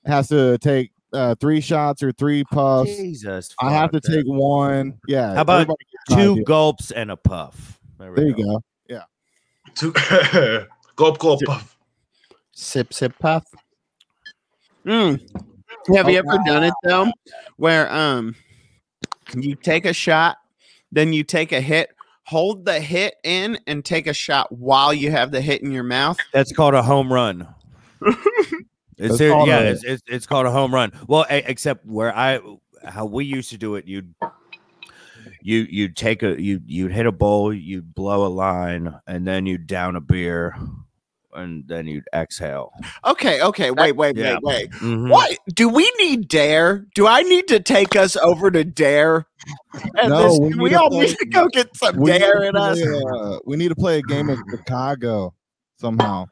has 0.05 0.27
to 0.29 0.57
take 0.57 0.91
uh, 1.13 1.35
three 1.35 1.61
shots 1.61 2.03
or 2.03 2.11
three 2.11 2.43
puffs. 2.43 2.93
Jesus. 2.97 3.55
I 3.61 3.71
have 3.71 3.91
to 3.91 4.01
fuck, 4.01 4.11
that- 4.11 4.15
take 4.15 4.25
one. 4.25 4.99
Yeah. 5.07 5.35
How 5.35 5.41
about 5.41 5.61
everybody 5.61 5.85
an 6.09 6.17
two 6.17 6.43
gulps 6.43 6.91
and 6.91 7.11
a 7.11 7.15
puff? 7.15 7.79
we 7.97 8.07
There 8.09 8.27
you 8.27 8.35
go. 8.35 8.61
Yeah. 8.89 9.03
Two- 9.75 9.93
gulp, 10.97 11.19
gulp, 11.19 11.41
puff. 11.45 11.74
Sip, 12.55 12.93
sip, 12.93 13.13
puff. 13.19 13.43
Mm. 14.85 15.19
Have 15.93 16.09
you 16.09 16.17
ever 16.17 16.39
done 16.45 16.63
it 16.63 16.73
though, 16.83 17.11
where 17.57 17.91
um 17.91 18.33
you 19.35 19.55
take 19.55 19.85
a 19.85 19.93
shot, 19.93 20.37
then 20.91 21.11
you 21.13 21.23
take 21.23 21.51
a 21.51 21.59
hit, 21.59 21.89
hold 22.23 22.65
the 22.65 22.79
hit 22.79 23.15
in, 23.23 23.59
and 23.67 23.83
take 23.83 24.07
a 24.07 24.13
shot 24.13 24.51
while 24.51 24.93
you 24.93 25.11
have 25.11 25.31
the 25.31 25.41
hit 25.41 25.61
in 25.63 25.71
your 25.71 25.83
mouth? 25.83 26.17
That's 26.33 26.51
called 26.53 26.73
a 26.73 26.81
home 26.81 27.11
run. 27.11 27.47
It's 28.97 29.17
That's 29.17 29.29
called 29.29 29.49
yeah, 29.49 29.59
a- 29.59 29.71
it's, 29.71 29.83
it's 29.83 30.03
it's 30.07 30.25
called 30.25 30.45
a 30.45 30.51
home 30.51 30.73
run. 30.73 30.93
Well, 31.05 31.25
a- 31.29 31.43
except 31.51 31.85
where 31.85 32.15
I 32.15 32.39
how 32.81 33.05
we 33.05 33.25
used 33.25 33.49
to 33.49 33.57
do 33.57 33.75
it, 33.75 33.85
you'd 33.85 34.13
you 35.41 35.67
you 35.69 35.89
take 35.89 36.23
a 36.23 36.41
you 36.41 36.61
you'd 36.65 36.93
hit 36.93 37.05
a 37.05 37.11
bowl, 37.11 37.53
you'd 37.53 37.93
blow 37.93 38.25
a 38.25 38.29
line, 38.31 38.97
and 39.05 39.27
then 39.27 39.45
you'd 39.47 39.67
down 39.67 39.97
a 39.97 39.99
beer, 39.99 40.55
and 41.35 41.63
then 41.67 41.87
you'd 41.87 42.07
exhale. 42.13 42.71
Okay, 43.05 43.41
okay, 43.41 43.71
wait, 43.71 43.93
wait, 43.95 44.15
Yeah. 44.17 44.37
wait, 44.41 44.69
wait. 44.71 44.71
Mhm. 44.81 45.09
What 45.09 45.37
do 45.53 45.69
we 45.69 45.89
need 45.99 46.27
Dare? 46.27 46.85
Do 46.95 47.07
I 47.07 47.21
need 47.23 47.47
to 47.49 47.59
take 47.59 47.95
us 47.95 48.15
over 48.17 48.49
to 48.51 48.63
Dare? 48.63 49.25
And 49.99 50.09
No, 50.09 50.23
this- 50.29 50.39
we 50.39 50.55
we, 50.55 50.75
all 50.75 50.89
play- 50.89 51.05
need 51.07 51.17
to 51.17 51.25
go 51.25 51.47
get 51.47 51.75
some 51.77 52.03
Dare 52.03 52.43
in 52.43 52.55
us. 52.55 52.79
play, 52.81 53.01
uh, 53.19 53.37
we 53.45 53.57
need 53.57 53.69
to 53.69 53.75
play 53.75 53.99
a 53.99 54.01
game 54.01 54.29
of 54.29 54.37
Chicago 54.49 55.33
somehow. 55.77 56.25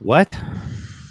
What? 0.00 0.36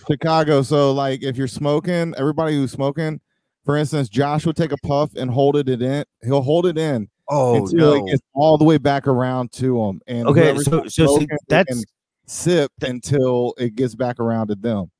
Chicago. 0.09 0.61
So, 0.61 0.91
like, 0.93 1.23
if 1.23 1.37
you're 1.37 1.47
smoking, 1.47 2.13
everybody 2.17 2.55
who's 2.55 2.71
smoking, 2.71 3.19
for 3.65 3.75
instance, 3.77 4.09
Josh 4.09 4.45
will 4.45 4.53
take 4.53 4.71
a 4.71 4.77
puff 4.77 5.11
and 5.15 5.29
hold 5.29 5.55
it 5.57 5.69
in. 5.69 6.03
He'll 6.23 6.41
hold 6.41 6.65
it 6.65 6.77
in 6.77 7.09
Oh 7.29 7.55
until 7.57 7.77
no. 7.99 8.05
it 8.07 8.09
gets 8.11 8.21
all 8.33 8.57
the 8.57 8.65
way 8.65 8.77
back 8.79 9.05
around 9.07 9.51
to 9.53 9.79
him. 9.83 10.01
And 10.07 10.27
Okay, 10.27 10.55
so 10.57 10.61
so 10.61 10.83
see, 10.87 11.05
smoking, 11.05 11.27
they 11.27 11.37
that's 11.47 11.69
can 11.69 11.83
sip 12.29 12.71
until 12.81 13.53
it 13.57 13.75
gets 13.75 13.95
back 13.95 14.19
around 14.19 14.47
to 14.49 14.55
them. 14.55 14.91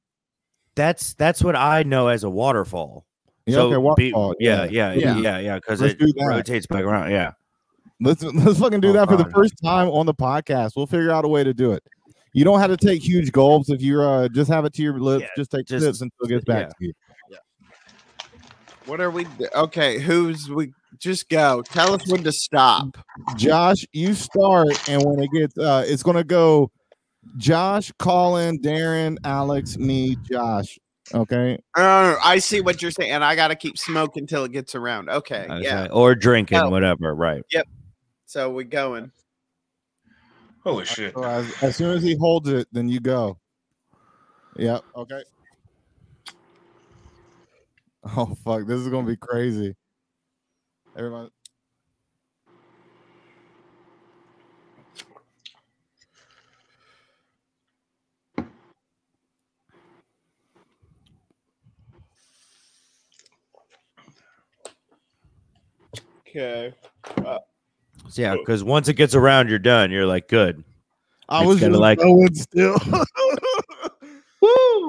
that's 0.75 1.13
that's 1.15 1.43
what 1.43 1.55
I 1.55 1.84
know 1.84 2.07
as 2.07 2.23
a 2.23 2.30
waterfall. 2.30 3.05
Yeah, 3.45 3.55
so 3.55 3.67
okay, 3.67 3.77
waterfall, 3.77 4.36
yeah, 4.39 4.63
yeah. 4.65 4.93
yeah, 4.93 4.93
Yeah. 4.93 5.17
yeah, 5.17 5.38
yeah, 5.39 5.55
because 5.55 5.82
Let's 5.82 5.93
it 5.93 5.99
do 5.99 6.13
that. 6.17 6.25
rotates 6.25 6.67
back 6.67 6.84
around. 6.84 7.11
Yeah. 7.11 7.32
Let's 8.01 8.23
let's 8.23 8.59
fucking 8.59 8.80
do 8.82 8.89
Oh, 8.89 8.93
that 8.93 9.09
for 9.09 9.17
the 9.17 9.30
first 9.32 9.53
time 9.63 9.89
on 9.89 10.05
the 10.05 10.13
podcast. 10.13 10.71
We'll 10.75 10.88
figure 10.88 11.11
out 11.11 11.25
a 11.25 11.27
way 11.27 11.43
to 11.43 11.53
do 11.53 11.71
it. 11.73 11.84
You 12.34 12.43
don't 12.45 12.59
have 12.59 12.69
to 12.69 12.77
take 12.77 13.01
huge 13.03 13.32
gulps 13.32 13.69
if 13.69 13.82
you're 13.82 14.07
uh, 14.07 14.27
just 14.30 14.49
have 14.51 14.65
it 14.65 14.73
to 14.75 14.82
your 14.84 14.99
lips. 14.99 15.23
Yeah, 15.23 15.27
just 15.36 15.51
take 15.51 15.65
just- 15.65 15.84
sips 15.84 16.01
until 16.01 16.25
it 16.25 16.30
gets 16.30 16.45
back 16.45 16.67
yeah. 16.67 16.67
to 16.67 16.86
you. 16.86 16.93
What 18.86 18.99
are 19.01 19.11
we? 19.11 19.27
Okay, 19.55 19.99
who's 19.99 20.49
we? 20.49 20.73
Just 20.97 21.30
go. 21.30 21.61
Tell 21.61 21.93
us 21.93 22.01
when 22.07 22.23
to 22.23 22.32
stop. 22.32 22.97
Josh, 23.36 23.86
you 23.93 24.13
start, 24.15 24.89
and 24.89 25.03
when 25.03 25.19
it 25.19 25.30
gets, 25.32 25.57
uh, 25.57 25.84
it's 25.88 26.01
gonna 26.03 26.23
go. 26.23 26.71
Josh, 27.38 27.91
Colin, 27.99 28.59
Darren, 28.59 29.17
Alex, 29.23 29.77
me, 29.77 30.17
Josh. 30.30 30.77
Okay. 31.13 31.57
Uh, 31.75 32.15
I 32.23 32.38
see 32.39 32.61
what 32.61 32.82
you're 32.82 32.91
saying, 32.91 33.11
and 33.11 33.23
I 33.23 33.36
got 33.36 33.47
to 33.47 33.55
keep 33.55 33.77
smoking 33.77 34.27
till 34.27 34.43
it 34.43 34.51
gets 34.51 34.75
around. 34.75 35.09
Okay, 35.09 35.47
yeah. 35.61 35.88
Or 35.91 36.13
drinking, 36.15 36.59
Oh. 36.59 36.69
whatever. 36.69 37.15
Right. 37.15 37.43
Yep. 37.51 37.67
So 38.25 38.51
we're 38.51 38.63
going. 38.63 39.11
Holy 40.63 40.86
shit. 40.86 41.13
So 41.15 41.23
as, 41.23 41.51
as 41.63 41.75
soon 41.75 41.95
as 41.95 42.03
he 42.03 42.15
holds 42.15 42.49
it, 42.49 42.67
then 42.71 42.89
you 42.89 42.99
go. 42.99 43.39
Yep. 44.57 44.84
Okay. 44.95 45.23
Oh 48.15 48.36
fuck! 48.45 48.65
This 48.65 48.80
is 48.80 48.88
gonna 48.89 49.07
be 49.07 49.17
crazy. 49.17 49.75
Everyone. 50.95 51.30
Okay. 66.30 66.73
So, 68.09 68.21
yeah, 68.21 68.36
because 68.36 68.63
once 68.63 68.88
it 68.88 68.93
gets 68.93 69.13
around, 69.15 69.49
you're 69.49 69.59
done. 69.59 69.91
You're 69.91 70.05
like, 70.05 70.27
good. 70.27 70.63
I 71.27 71.39
It's 71.41 71.47
was 71.47 71.59
kinda 71.59 71.73
just 71.73 71.82
like- 71.82 71.99
going 71.99 72.34
still. 72.36 72.77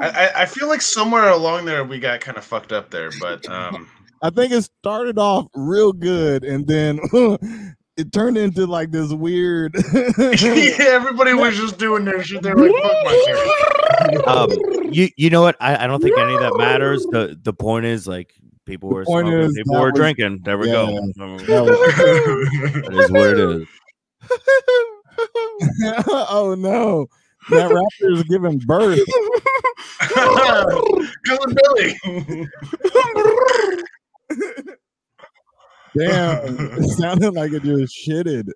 I, 0.02 0.08
I, 0.34 0.42
I 0.42 0.46
feel 0.46 0.68
like 0.68 0.80
somewhere 0.80 1.28
along 1.28 1.64
there 1.64 1.84
we 1.84 1.98
got 1.98 2.20
kind 2.20 2.38
of 2.38 2.44
fucked 2.44 2.72
up 2.72 2.90
there, 2.90 3.10
but 3.20 3.46
um, 3.50 3.88
I 4.22 4.30
think 4.30 4.52
it 4.52 4.62
started 4.62 5.18
off 5.18 5.48
real 5.54 5.92
good, 5.92 6.44
and 6.44 6.66
then 6.66 6.98
it 7.96 8.12
turned 8.12 8.38
into 8.38 8.66
like 8.66 8.92
this 8.92 9.12
weird. 9.12 9.74
yeah, 9.92 10.72
everybody 10.88 11.34
was 11.34 11.56
just 11.56 11.78
doing 11.78 12.04
their 12.04 12.22
shit. 12.22 12.42
They're 12.42 12.54
like, 12.54 12.70
fuck 12.82 13.04
my 13.04 13.24
turn. 13.26 14.22
Um, 14.26 14.50
you 14.92 15.08
you 15.16 15.28
know 15.30 15.42
what? 15.42 15.56
I, 15.60 15.84
I 15.84 15.86
don't 15.86 16.00
think 16.00 16.16
any 16.16 16.34
of 16.34 16.40
that 16.40 16.56
matters. 16.56 17.04
The 17.10 17.38
the 17.42 17.52
point 17.52 17.84
is 17.86 18.06
like 18.06 18.32
people 18.70 18.88
were 18.90 19.04
smoking, 19.04 19.32
is 19.32 19.52
people 19.54 19.74
were 19.74 19.90
was- 19.90 19.98
drinking. 19.98 20.40
There 20.44 20.56
we 20.56 20.68
yeah, 20.68 20.72
go. 20.72 20.86
that 20.86 21.28
was- 21.28 21.46
that 21.46 22.88
is 22.92 23.10
what 23.10 23.30
it 23.30 23.40
is. 23.40 23.66
oh 26.30 26.54
no, 26.56 27.08
that 27.50 27.70
raptor 27.70 28.12
is 28.16 28.22
giving 28.24 28.58
birth. 28.58 29.00
Killing 31.26 31.56
Billy. 31.64 31.94
Damn, 35.98 36.56
it 36.78 36.88
sounded 36.90 37.34
like 37.34 37.52
it 37.52 37.62
just 37.64 37.96
shitted. 38.06 38.48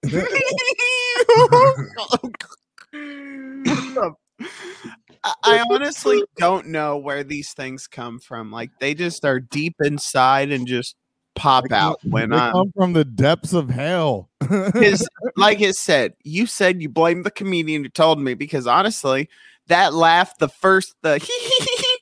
I- 5.24 5.34
I 5.42 5.64
honestly 5.70 6.22
don't 6.36 6.68
know 6.68 6.96
where 6.98 7.24
these 7.24 7.52
things 7.52 7.86
come 7.86 8.18
from. 8.18 8.52
Like 8.52 8.70
they 8.78 8.94
just 8.94 9.24
are 9.24 9.40
deep 9.40 9.76
inside 9.82 10.52
and 10.52 10.66
just 10.66 10.94
pop 11.34 11.72
out 11.72 11.98
when 12.05 12.32
I'm. 12.32 12.52
come 12.52 12.72
from 12.76 12.92
the 12.92 13.05
depths 13.05 13.52
of 13.52 13.70
hell. 13.70 14.30
His, 14.74 15.09
like 15.36 15.60
it 15.60 15.76
said, 15.76 16.14
you 16.22 16.46
said 16.46 16.82
you 16.82 16.88
blamed 16.88 17.24
the 17.24 17.30
comedian 17.30 17.84
who 17.84 17.88
told 17.88 18.20
me 18.20 18.34
because 18.34 18.66
honestly, 18.66 19.28
that 19.66 19.94
laugh, 19.94 20.38
the 20.38 20.48
first, 20.48 20.94
the 21.02 21.18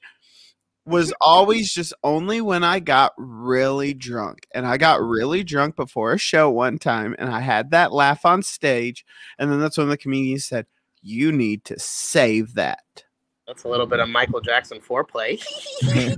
was 0.84 1.12
always 1.20 1.72
just 1.72 1.94
only 2.02 2.40
when 2.40 2.64
I 2.64 2.80
got 2.80 3.12
really 3.16 3.94
drunk. 3.94 4.46
And 4.52 4.66
I 4.66 4.76
got 4.76 5.00
really 5.00 5.44
drunk 5.44 5.76
before 5.76 6.12
a 6.12 6.18
show 6.18 6.50
one 6.50 6.78
time 6.78 7.14
and 7.18 7.30
I 7.30 7.40
had 7.40 7.70
that 7.70 7.92
laugh 7.92 8.26
on 8.26 8.42
stage. 8.42 9.04
And 9.38 9.50
then 9.50 9.60
that's 9.60 9.78
when 9.78 9.88
the 9.88 9.96
comedian 9.96 10.40
said, 10.40 10.66
You 11.00 11.30
need 11.30 11.64
to 11.66 11.78
save 11.78 12.54
that. 12.54 13.04
That's 13.52 13.64
a 13.64 13.68
little 13.68 13.84
bit 13.84 14.00
of 14.00 14.08
Michael 14.08 14.40
Jackson 14.40 14.80
foreplay. 14.80 15.38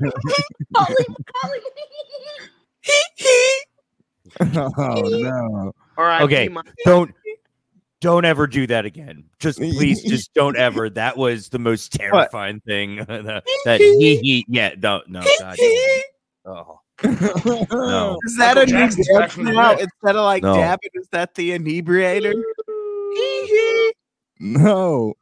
oh 4.40 4.78
no. 4.78 5.72
All 5.98 6.04
right. 6.04 6.22
Okay, 6.22 6.48
don't 6.84 7.12
don't 8.00 8.24
ever 8.24 8.46
do 8.46 8.68
that 8.68 8.84
again. 8.84 9.24
Just 9.40 9.58
please, 9.58 10.04
just 10.04 10.32
don't 10.34 10.56
ever. 10.56 10.88
That 10.88 11.16
was 11.16 11.48
the 11.48 11.58
most 11.58 11.92
terrifying 11.92 12.60
thing. 12.60 12.98
that, 13.08 13.42
that 13.64 13.80
he 13.80 14.18
he 14.18 14.46
yeah 14.48 14.76
no 14.80 15.02
no 15.08 15.24
God. 15.40 15.58
Oh. 16.44 16.78
No. 17.02 18.18
Is 18.22 18.36
that 18.36 18.56
a 18.56 18.60
Michael 18.60 18.66
new 18.66 18.66
Jackson's 18.66 19.08
back 19.08 19.18
dance 19.18 19.32
from 19.32 19.44
the 19.46 19.52
now? 19.54 19.72
Instead 19.72 20.14
of 20.14 20.24
like 20.24 20.44
No. 20.44 20.54
dabbing, 20.54 20.90
is 20.94 21.08
that 21.10 21.34
the 21.34 21.50
inebriator? 21.50 22.32
No. 24.44 25.14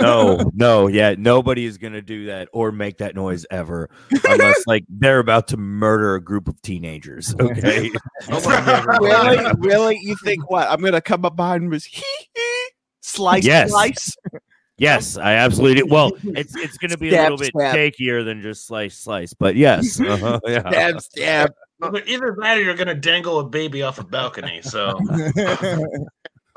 No, 0.00 0.50
no, 0.54 0.86
yeah, 0.88 1.14
nobody 1.16 1.64
is 1.64 1.78
gonna 1.78 2.02
do 2.02 2.26
that 2.26 2.48
or 2.52 2.70
make 2.70 2.98
that 2.98 3.14
noise 3.14 3.46
ever, 3.50 3.88
unless 4.24 4.66
like 4.66 4.84
they're 4.88 5.20
about 5.20 5.48
to 5.48 5.56
murder 5.56 6.14
a 6.14 6.20
group 6.22 6.48
of 6.48 6.60
teenagers. 6.60 7.34
Okay, 7.40 7.90
really? 8.28 9.52
Really? 9.58 9.98
You 10.02 10.14
think 10.22 10.50
what? 10.50 10.68
I'm 10.70 10.82
gonna 10.82 11.00
come 11.00 11.24
up 11.24 11.34
behind 11.34 11.64
him 11.64 11.72
and 11.72 11.82
hee 11.82 12.02
hee, 12.34 12.68
slice, 13.00 13.44
Yes. 13.44 13.70
slice. 13.70 14.14
yes, 14.76 15.16
I 15.16 15.32
absolutely. 15.32 15.82
Do. 15.82 15.86
Well, 15.86 16.12
it's 16.24 16.54
it's 16.54 16.76
gonna 16.76 16.98
be 16.98 17.08
a 17.14 17.22
little 17.22 17.38
bit 17.38 17.52
stab. 17.56 17.74
shakier 17.74 18.22
than 18.24 18.42
just 18.42 18.66
slice, 18.66 18.98
slice, 18.98 19.32
but 19.32 19.56
yes, 19.56 19.98
uh-huh, 19.98 20.40
yeah. 20.46 20.60
Stab, 20.70 21.00
stab. 21.00 21.54
But 21.80 22.06
either 22.06 22.36
that 22.40 22.58
or 22.58 22.62
you're 22.62 22.74
gonna 22.74 22.94
dangle 22.94 23.38
a 23.40 23.44
baby 23.48 23.82
off 23.82 23.98
a 23.98 24.04
balcony. 24.04 24.60
So 24.62 24.98
Home 24.98 25.32
Alone 25.36 26.06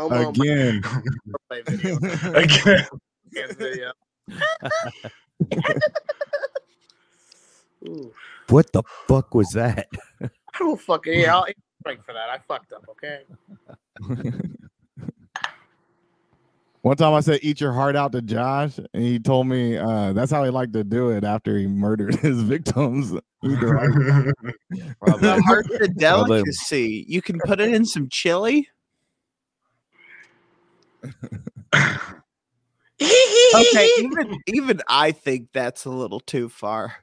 Again. 0.09 0.81
again, 1.51 2.87
Dance 3.33 3.55
video. 3.55 3.91
Ooh. 7.87 8.13
What 8.49 8.71
the 8.73 8.83
fuck 9.07 9.33
was 9.33 9.51
that? 9.51 9.87
I 10.21 10.29
don't 10.59 10.79
fucking 10.79 11.19
yeah. 11.19 11.35
I'll 11.35 11.45
break 11.83 12.03
for 12.03 12.13
that. 12.13 12.29
I 12.29 12.37
fucked 12.47 12.73
up. 12.73 12.85
Okay. 12.89 13.21
One 16.81 16.97
time 16.97 17.13
I 17.13 17.19
said, 17.19 17.39
"Eat 17.43 17.61
your 17.61 17.73
heart 17.73 17.95
out" 17.95 18.11
to 18.13 18.21
Josh, 18.23 18.77
and 18.77 19.03
he 19.03 19.19
told 19.19 19.47
me 19.47 19.77
uh, 19.77 20.13
that's 20.13 20.31
how 20.31 20.43
he 20.43 20.49
liked 20.49 20.73
to 20.73 20.83
do 20.83 21.11
it 21.11 21.23
after 21.23 21.55
he 21.57 21.67
murdered 21.67 22.15
his 22.15 22.41
victims. 22.41 23.13
Eat 23.13 23.59
their 23.59 23.77
heart. 23.77 23.93
The 24.99 25.41
heart's 25.45 25.69
a 25.69 25.87
delicacy. 25.87 27.05
You 27.07 27.21
can 27.21 27.39
put 27.45 27.61
it 27.61 27.71
in 27.71 27.85
some 27.85 28.09
chili. 28.09 28.67
Okay, 31.03 31.13
even 33.97 34.37
even 34.47 34.81
I 34.87 35.11
think 35.11 35.49
that's 35.53 35.85
a 35.85 35.89
little 35.89 36.19
too 36.19 36.49
far. 36.49 36.95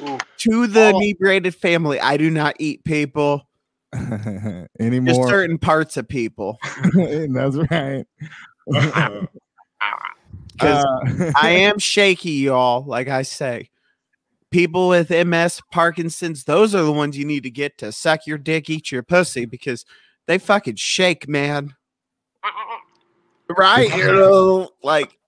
Ooh. 0.00 0.18
To 0.38 0.66
the 0.66 0.92
Oh. 0.94 0.98
inebriated 0.98 1.54
family, 1.54 2.00
I 2.00 2.16
do 2.16 2.30
not 2.30 2.56
eat 2.58 2.84
people. 2.84 3.48
Just 3.94 4.68
Anymore. 4.80 5.28
certain 5.28 5.58
parts 5.58 5.96
of 5.96 6.08
people. 6.08 6.58
that's 6.94 7.56
right. 7.70 8.04
Because 8.66 9.28
Uh, 10.60 11.32
I 11.36 11.50
am 11.50 11.78
shaky, 11.78 12.32
y'all. 12.32 12.84
Like 12.84 13.08
I 13.08 13.22
say, 13.22 13.70
people 14.50 14.88
with 14.88 15.10
MS, 15.10 15.60
Parkinson's, 15.72 16.44
those 16.44 16.74
are 16.74 16.82
the 16.82 16.92
ones 16.92 17.16
you 17.16 17.24
need 17.24 17.44
to 17.44 17.50
get 17.50 17.78
to 17.78 17.92
suck 17.92 18.26
your 18.26 18.38
dick, 18.38 18.68
eat 18.68 18.92
your 18.92 19.02
pussy 19.02 19.46
because 19.46 19.84
they 20.26 20.38
fucking 20.38 20.76
shake, 20.76 21.28
man. 21.28 21.74
Uh, 22.44 22.48
uh, 22.48 22.74
uh, 22.74 22.77
Right? 23.56 23.94
You 23.96 24.12
know, 24.12 24.70
like 24.82 25.18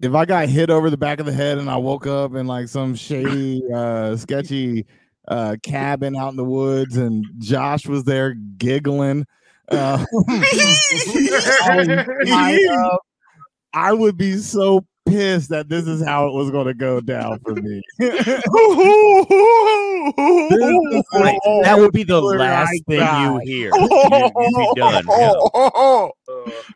if 0.00 0.14
I 0.14 0.24
got 0.24 0.48
hit 0.48 0.70
over 0.70 0.90
the 0.90 0.96
back 0.96 1.20
of 1.20 1.26
the 1.26 1.32
head 1.32 1.58
and 1.58 1.68
I 1.68 1.76
woke 1.76 2.06
up 2.06 2.34
in 2.34 2.46
like 2.46 2.68
some 2.68 2.94
shady, 2.94 3.62
uh, 3.72 4.16
sketchy 4.16 4.86
uh, 5.28 5.56
cabin 5.62 6.16
out 6.16 6.30
in 6.30 6.36
the 6.36 6.44
woods 6.44 6.96
and 6.96 7.24
Josh 7.38 7.86
was 7.86 8.04
there 8.04 8.34
giggling, 8.56 9.26
uh, 9.70 10.04
I, 10.28 12.06
I, 12.28 12.68
uh, 12.72 12.96
I 13.72 13.92
would 13.92 14.16
be 14.16 14.38
so 14.38 14.84
pissed 15.06 15.50
that 15.50 15.68
this 15.68 15.86
is 15.86 16.04
how 16.04 16.26
it 16.28 16.34
was 16.34 16.50
going 16.50 16.66
to 16.66 16.74
go 16.74 17.00
down 17.00 17.38
for 17.40 17.54
me. 17.54 17.82
That 21.62 21.76
would 21.78 21.92
be 21.92 22.02
the 22.04 22.20
last 22.20 22.70
I 22.70 22.78
thing 22.88 23.00
you 23.00 23.38
hear. 23.44 23.70
You, 23.74 23.80
would 23.80 24.56
be 24.56 24.72
done. 24.76 25.04
yeah. 25.08 25.32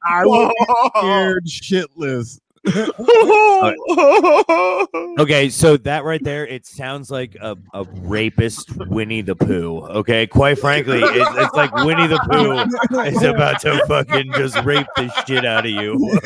I 0.05 0.25
would 0.25 0.49
be 0.49 0.55
scared 0.99 1.47
shitless. 1.47 2.39
Okay, 5.17 5.49
so 5.49 5.77
that 5.79 6.03
right 6.05 6.23
there, 6.25 6.45
it 6.47 6.67
sounds 6.67 7.09
like 7.11 7.37
a, 7.41 7.57
a 7.73 7.85
rapist 8.03 8.77
Winnie 8.89 9.21
the 9.23 9.37
Pooh. 9.37 9.81
Okay, 9.83 10.27
quite 10.27 10.59
frankly, 10.59 11.01
it's, 11.03 11.31
it's 11.37 11.55
like 11.55 11.73
Winnie 11.85 12.07
the 12.09 12.19
Pooh 12.31 12.99
is 13.05 13.23
about 13.23 13.61
to 13.61 13.79
fucking 13.87 14.33
just 14.33 14.61
rape 14.65 14.87
the 14.97 15.09
shit 15.27 15.45
out 15.45 15.65
of 15.67 15.71
you. 15.71 15.97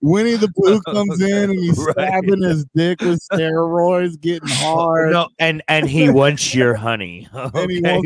Winnie 0.00 0.36
the 0.36 0.50
Pooh 0.56 0.80
comes 0.92 1.20
in 1.20 1.50
and 1.50 1.58
he's 1.58 1.78
Right. 1.78 1.92
stabbing 1.92 2.42
his 2.42 2.64
dick 2.74 3.00
with 3.02 3.20
steroids, 3.30 4.18
getting 4.20 4.48
hard. 4.48 5.12
no, 5.12 5.28
and 5.38 5.62
and 5.68 5.88
he 5.88 6.08
wants 6.10 6.54
your 6.54 6.74
honey. 6.74 7.28
Okay, 7.34 7.80
like- 7.80 8.04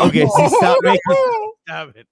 okay, 0.00 0.26
so 0.26 0.48
stop 0.48 0.78
making 0.82 1.00
stop 1.66 1.88
it. 1.96 2.06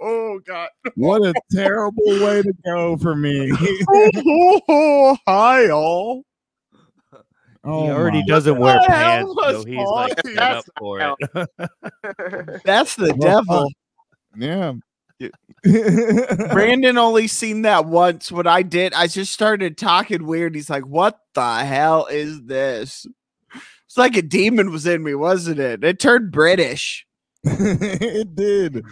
Oh 0.00 0.40
God! 0.46 0.68
What 0.94 1.22
a 1.22 1.34
terrible 1.50 2.02
way 2.06 2.42
to 2.42 2.52
go 2.64 2.96
for 2.98 3.14
me. 3.16 3.50
Hi, 5.26 5.68
all. 5.70 6.22
Oh 7.64 7.82
he 7.84 7.90
already 7.90 8.22
doesn't 8.26 8.58
wear 8.58 8.78
pants, 8.86 9.32
so 9.36 9.64
he's 9.64 9.76
like 9.76 10.24
on? 10.24 10.34
set 10.34 10.38
up 10.38 10.64
for 10.78 11.00
it. 11.00 11.16
That's 12.64 12.94
the 12.94 13.12
Well, 13.16 13.38
uh, 13.38 13.42
devil. 13.42 13.72
Yeah. 14.36 14.72
Brandon 16.52 16.98
only 16.98 17.26
seen 17.26 17.62
that 17.62 17.86
once. 17.86 18.30
When 18.30 18.46
I 18.46 18.62
did, 18.62 18.92
I 18.94 19.08
just 19.08 19.32
started 19.32 19.76
talking 19.78 20.26
weird. 20.26 20.54
He's 20.54 20.70
like, 20.70 20.86
"What 20.86 21.18
the 21.34 21.64
hell 21.64 22.06
is 22.06 22.44
this?" 22.44 23.06
It's 23.86 23.96
like 23.96 24.16
a 24.16 24.22
demon 24.22 24.70
was 24.70 24.86
in 24.86 25.02
me, 25.02 25.14
wasn't 25.14 25.58
it? 25.58 25.82
It 25.82 25.98
turned 25.98 26.30
British. 26.30 27.06
it 28.00 28.34
did. 28.34 28.84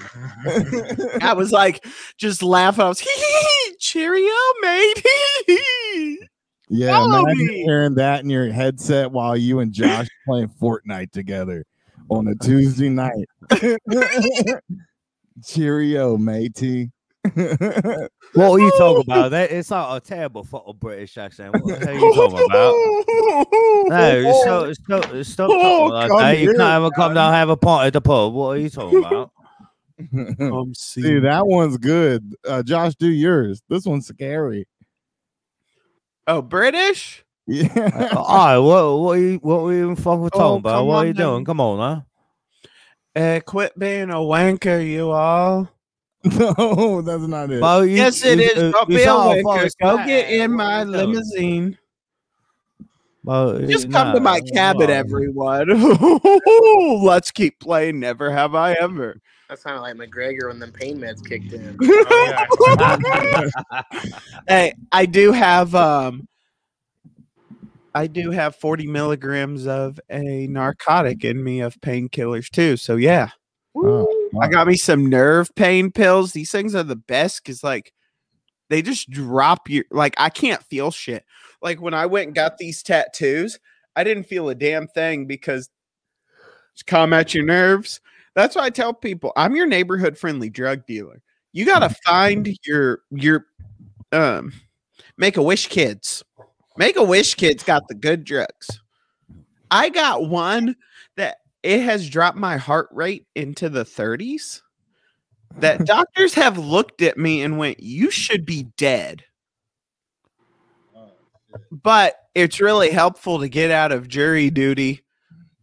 I 1.23 1.33
was 1.33 1.51
like, 1.51 1.85
just 2.19 2.43
laughing. 2.43 2.85
I 2.85 2.89
was, 2.89 3.05
cheerio, 3.81 4.33
mate. 4.63 5.03
yeah, 6.69 6.93
Follow 6.93 7.21
imagine 7.25 7.47
me. 7.47 7.63
hearing 7.65 7.95
that 7.97 8.23
in 8.23 8.31
your 8.31 8.53
headset 8.53 9.11
while 9.11 9.37
you 9.37 9.59
and 9.59 9.73
Josh 9.73 10.07
playing 10.27 10.51
Fortnite 10.61 11.11
together 11.11 11.65
on 12.11 12.29
a 12.29 12.35
Tuesday 12.37 12.89
night. 12.89 13.27
Cheerio, 15.45 16.17
matey. 16.17 16.93
What 18.35 18.51
are 18.51 18.59
you 18.59 18.71
talking 18.79 19.05
about? 19.07 19.31
That 19.31 19.51
it's 19.53 19.71
not 19.71 19.97
a 19.97 20.01
terrible 20.01 20.43
fucking 20.45 20.77
British 20.81 21.17
accent. 21.17 21.53
What 21.55 21.81
the 21.81 21.87
hell 21.87 21.95
are 21.95 21.99
you 21.99 22.15
talking 22.15 22.47
about? 22.51 22.75
No, 23.89 24.33
stop, 24.43 25.03
stop, 25.05 25.25
stop 25.25 25.51
Oh, 25.51 25.89
talking 25.91 25.93
like 25.93 26.09
that. 26.11 26.39
You 26.41 26.49
here, 26.51 26.55
can't 26.57 26.81
even 26.83 26.91
come 26.93 27.15
down 27.15 27.29
and 27.29 27.37
have 27.37 27.49
a 27.51 27.57
pint 27.57 27.87
at 27.87 27.93
the 27.93 28.01
pub. 28.01 28.33
What 28.35 28.57
are 28.57 28.61
you 28.61 28.71
talking 28.71 29.05
about? 29.05 29.31
See, 30.77 31.21
that 31.21 31.47
one's 31.47 31.77
good. 31.79 32.35
Uh, 32.47 32.63
Josh, 32.63 32.95
do 32.97 33.09
yours. 33.09 33.63
This 33.69 33.85
one's 33.87 34.07
scary. 34.09 34.67
oh, 36.27 36.43
British? 36.43 37.25
Yeah. 37.47 38.11
All 38.17 38.47
right, 38.47 38.59
what 38.59 38.99
what 39.01 39.19
are 39.19 39.21
you 39.21 39.37
what 39.39 39.61
are 39.61 39.73
you 39.73 39.83
even 39.85 39.97
fucking 39.97 40.31
talking 40.31 40.41
Oh, 40.43 40.55
about? 40.57 40.87
What 40.87 40.97
are 40.97 41.07
you 41.07 41.13
then. 41.13 41.27
doing? 41.27 41.45
Come 41.45 41.61
on, 41.61 41.79
huh? 43.15 43.21
Uh, 43.21 43.41
quit 43.47 43.79
being 43.79 44.11
a 44.11 44.15
wanker, 44.17 44.85
you 44.85 45.11
all. 45.11 45.69
no, 46.59 47.03
that's 47.03 47.23
not 47.25 47.51
it. 47.51 47.61
Well, 47.61 47.85
you- 47.85 47.97
Yes, 47.97 48.25
it 48.25 48.39
it's- 48.41 48.57
is. 48.57 48.63
uh, 48.65 48.71
Don't 48.73 48.89
be 48.89 49.03
a 49.03 49.11
all 49.11 49.35
wanker. 49.35 49.43
false 49.43 49.75
Go 49.81 49.97
get 50.07 50.31
in 50.31 50.53
my 50.53 50.83
are 50.83 50.87
you 50.87 50.93
doing? 50.93 51.09
limousine. 51.11 51.79
Well, 53.25 53.59
Just 53.67 53.91
come 53.91 54.15
to 54.15 54.21
my 54.21 54.41
cabin, 54.53 54.89
well, 54.89 54.99
everyone. 54.99 55.69
Let's 57.05 57.31
keep 57.31 57.59
playing. 57.59 58.01
Never 58.01 58.31
have 58.31 58.55
I 58.55 58.75
ever. 58.75 59.17
that 59.49 59.59
sounded 59.61 59.81
like 59.81 59.95
McGregor 59.97 60.49
when 60.49 60.59
the 60.59 60.69
pain 60.69 60.99
meds 60.99 61.27
kicked 61.27 61.53
in. 61.55 61.79
hey, 64.49 64.75
I 64.93 65.07
do 65.07 65.33
have 65.33 65.75
um 65.75 66.29
I 67.95 68.07
do 68.09 68.31
have 68.31 68.57
40 68.57 68.89
milligrams 68.89 69.67
of 69.67 69.99
a 70.11 70.47
narcotic 70.49 71.25
in 71.25 71.43
me 71.43 71.61
of 71.61 71.81
painkillers 71.81 72.51
too. 72.51 72.77
So 72.77 72.97
yeah. 72.97 73.31
Oh, 73.77 74.07
I 74.41 74.49
got 74.49 74.67
me 74.67 74.77
some 74.77 75.07
nerve 75.07 75.55
pain 75.55 75.91
pills. 75.91 76.33
These 76.33 76.51
things 76.51 76.75
are 76.75 76.83
the 76.83 76.97
best 76.97 77.43
because 77.43 77.63
like 77.63 77.93
they 78.69 78.83
just 78.83 79.11
drop 79.11 79.69
you. 79.69 79.85
like 79.91 80.15
I 80.19 80.29
can't 80.31 80.63
feel 80.63 80.91
shit. 80.91 81.25
Like 81.63 81.81
when 81.81 81.95
I 81.95 82.07
went 82.07 82.29
and 82.29 82.35
got 82.35 82.59
these 82.59 82.83
tattoos, 82.83 83.59
I 83.97 84.05
didn't 84.05 84.25
feel 84.25 84.49
a 84.49 84.55
damn 84.55 84.89
thing 84.89 85.27
because 85.27 85.71
it's 86.73 86.83
calm 86.83 87.13
at 87.13 87.35
your 87.35 87.45
nerves. 87.45 88.01
That's 88.35 88.57
why 88.57 88.65
I 88.65 88.71
tell 88.71 88.93
people 88.93 89.33
I'm 89.37 89.55
your 89.55 89.67
neighborhood 89.67 90.19
friendly 90.19 90.51
drug 90.51 90.87
dealer. 90.87 91.23
You 91.53 91.65
gotta 91.67 91.95
find 92.05 92.49
your 92.65 93.01
your 93.11 93.47
um 94.13 94.53
make 95.17 95.37
a 95.37 95.43
wish 95.43 95.69
kids. 95.69 96.25
Make 96.77 96.97
a 96.97 97.05
wish 97.05 97.37
kids 97.37 97.63
got 97.63 97.87
the 97.89 97.95
good 97.95 98.25
drugs. 98.25 98.81
I 99.71 99.89
got 99.89 100.29
one 100.29 100.77
it 101.65 101.81
has 101.81 102.09
dropped 102.11 102.37
my 102.37 102.59
heart 102.59 102.89
rate 102.93 103.27
into 103.35 103.69
the 103.71 103.85
30s 103.85 104.61
that 105.57 105.85
doctors 105.87 106.35
have 106.35 106.59
looked 106.59 107.03
at 107.03 107.17
me 107.17 107.43
and 107.43 107.59
went 107.59 107.81
you 107.81 108.11
should 108.11 108.45
be 108.47 108.65
dead. 108.77 109.25
But 111.71 112.17
it's 112.35 112.61
really 112.61 112.91
helpful 112.91 113.41
to 113.41 113.49
get 113.49 113.71
out 113.71 113.93
of 113.93 114.09
jury 114.09 114.51
duty. 114.51 115.05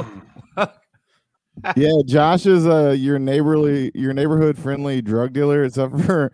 yeah, 1.75 2.01
Josh 2.05 2.45
is 2.45 2.67
uh 2.67 2.95
your 2.97 3.19
neighborly, 3.19 3.91
your 3.95 4.13
neighborhood 4.13 4.57
friendly 4.57 5.01
drug 5.01 5.31
dealer, 5.31 5.63
except 5.63 5.99
for 6.01 6.31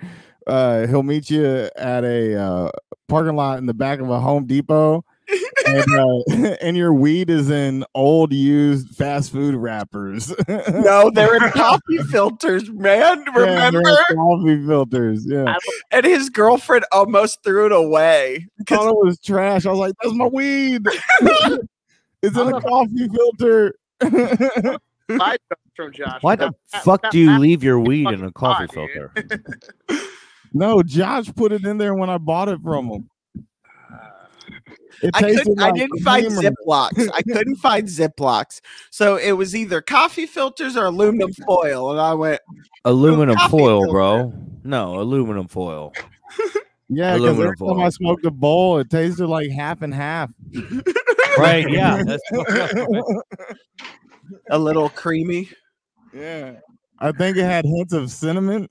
uh 0.47 0.87
he'll 0.87 1.03
meet 1.03 1.29
you 1.29 1.69
at 1.75 2.03
a 2.03 2.35
uh, 2.41 2.71
parking 3.07 3.35
lot 3.35 3.59
in 3.59 3.65
the 3.65 3.73
back 3.73 3.99
of 3.99 4.09
a 4.09 4.19
Home 4.19 4.45
Depot. 4.47 5.03
And, 5.67 5.99
uh, 5.99 6.55
and 6.61 6.77
your 6.77 6.93
weed 6.93 7.29
is 7.29 7.49
in 7.49 7.83
old 7.93 8.31
used 8.33 8.95
fast 8.95 9.31
food 9.31 9.55
wrappers. 9.55 10.33
No, 10.69 11.09
they're 11.13 11.35
in 11.35 11.51
coffee 11.51 11.97
filters, 12.09 12.69
man. 12.69 13.23
Yeah, 13.35 13.67
in 13.69 13.75
Remember? 13.75 13.97
coffee 14.13 14.65
filters. 14.65 15.25
Yeah, 15.27 15.55
And 15.91 16.05
his 16.05 16.29
girlfriend 16.29 16.85
almost 16.91 17.43
threw 17.43 17.65
it 17.67 17.71
away. 17.71 18.47
I 18.59 18.63
thought 18.75 18.89
it 18.89 18.95
was 19.05 19.19
trash. 19.19 19.65
I 19.65 19.69
was 19.71 19.79
like, 19.79 19.93
"That's 20.01 20.15
my 20.15 20.25
weed. 20.27 20.85
it's 22.21 22.37
in 22.37 22.53
a 22.53 22.61
coffee 22.61 23.07
filter." 23.09 23.75
Five 25.17 25.37
from 25.75 25.91
Josh. 25.93 26.21
Why 26.21 26.35
the 26.35 26.45
That- 26.47 26.55
that- 26.71 26.83
fuck 26.83 27.01
that 27.03 27.11
do 27.11 27.19
you 27.19 27.27
math 27.27 27.41
leave 27.41 27.63
your 27.63 27.79
weed 27.79 28.07
in 28.09 28.23
a 28.23 28.31
coffee 28.31 28.65
hot, 28.65 28.73
filter? 28.73 29.11
no, 30.53 30.81
Josh 30.83 31.33
put 31.35 31.51
it 31.51 31.65
in 31.65 31.77
there 31.77 31.93
when 31.95 32.09
I 32.09 32.17
bought 32.17 32.49
it 32.49 32.61
from 32.61 32.87
him. 32.87 33.09
It 35.03 35.11
I 35.13 35.21
couldn't. 35.33 35.61
I 35.61 35.71
didn't 35.71 35.99
find 35.99 36.25
creamer. 36.27 36.41
Ziplocs. 36.41 37.09
I 37.13 37.21
couldn't 37.33 37.55
find 37.57 37.87
Ziplocs. 37.87 38.61
So 38.89 39.15
it 39.17 39.33
was 39.33 39.55
either 39.55 39.81
coffee 39.81 40.25
filters 40.25 40.75
or 40.75 40.85
aluminum 40.85 41.31
foil, 41.33 41.91
and 41.91 41.99
I 42.01 42.13
went, 42.13 42.41
Aluminum 42.85 43.37
foil, 43.49 43.81
filter. 43.81 43.91
bro. 43.91 44.33
No, 44.63 44.99
aluminum 44.99 45.47
foil. 45.47 45.93
Yeah, 46.89 47.15
because 47.15 47.29
Aluminum 47.37 47.53
every 47.61 47.67
time. 47.75 47.79
I 47.85 47.89
smoked 47.89 48.25
a 48.25 48.31
bowl, 48.31 48.79
it 48.79 48.89
tasted 48.89 49.27
like 49.27 49.49
half 49.51 49.81
and 49.81 49.93
half. 49.93 50.31
Right? 51.37 51.69
Yeah. 51.69 52.01
That's 52.03 52.23
a 54.49 54.57
little 54.57 54.89
creamy. 54.89 55.49
yeah, 56.11 56.53
I 56.97 57.11
think 57.11 57.37
it 57.37 57.43
had 57.43 57.63
hints 57.63 57.93
of 57.93 58.09
cinnamon. 58.09 58.67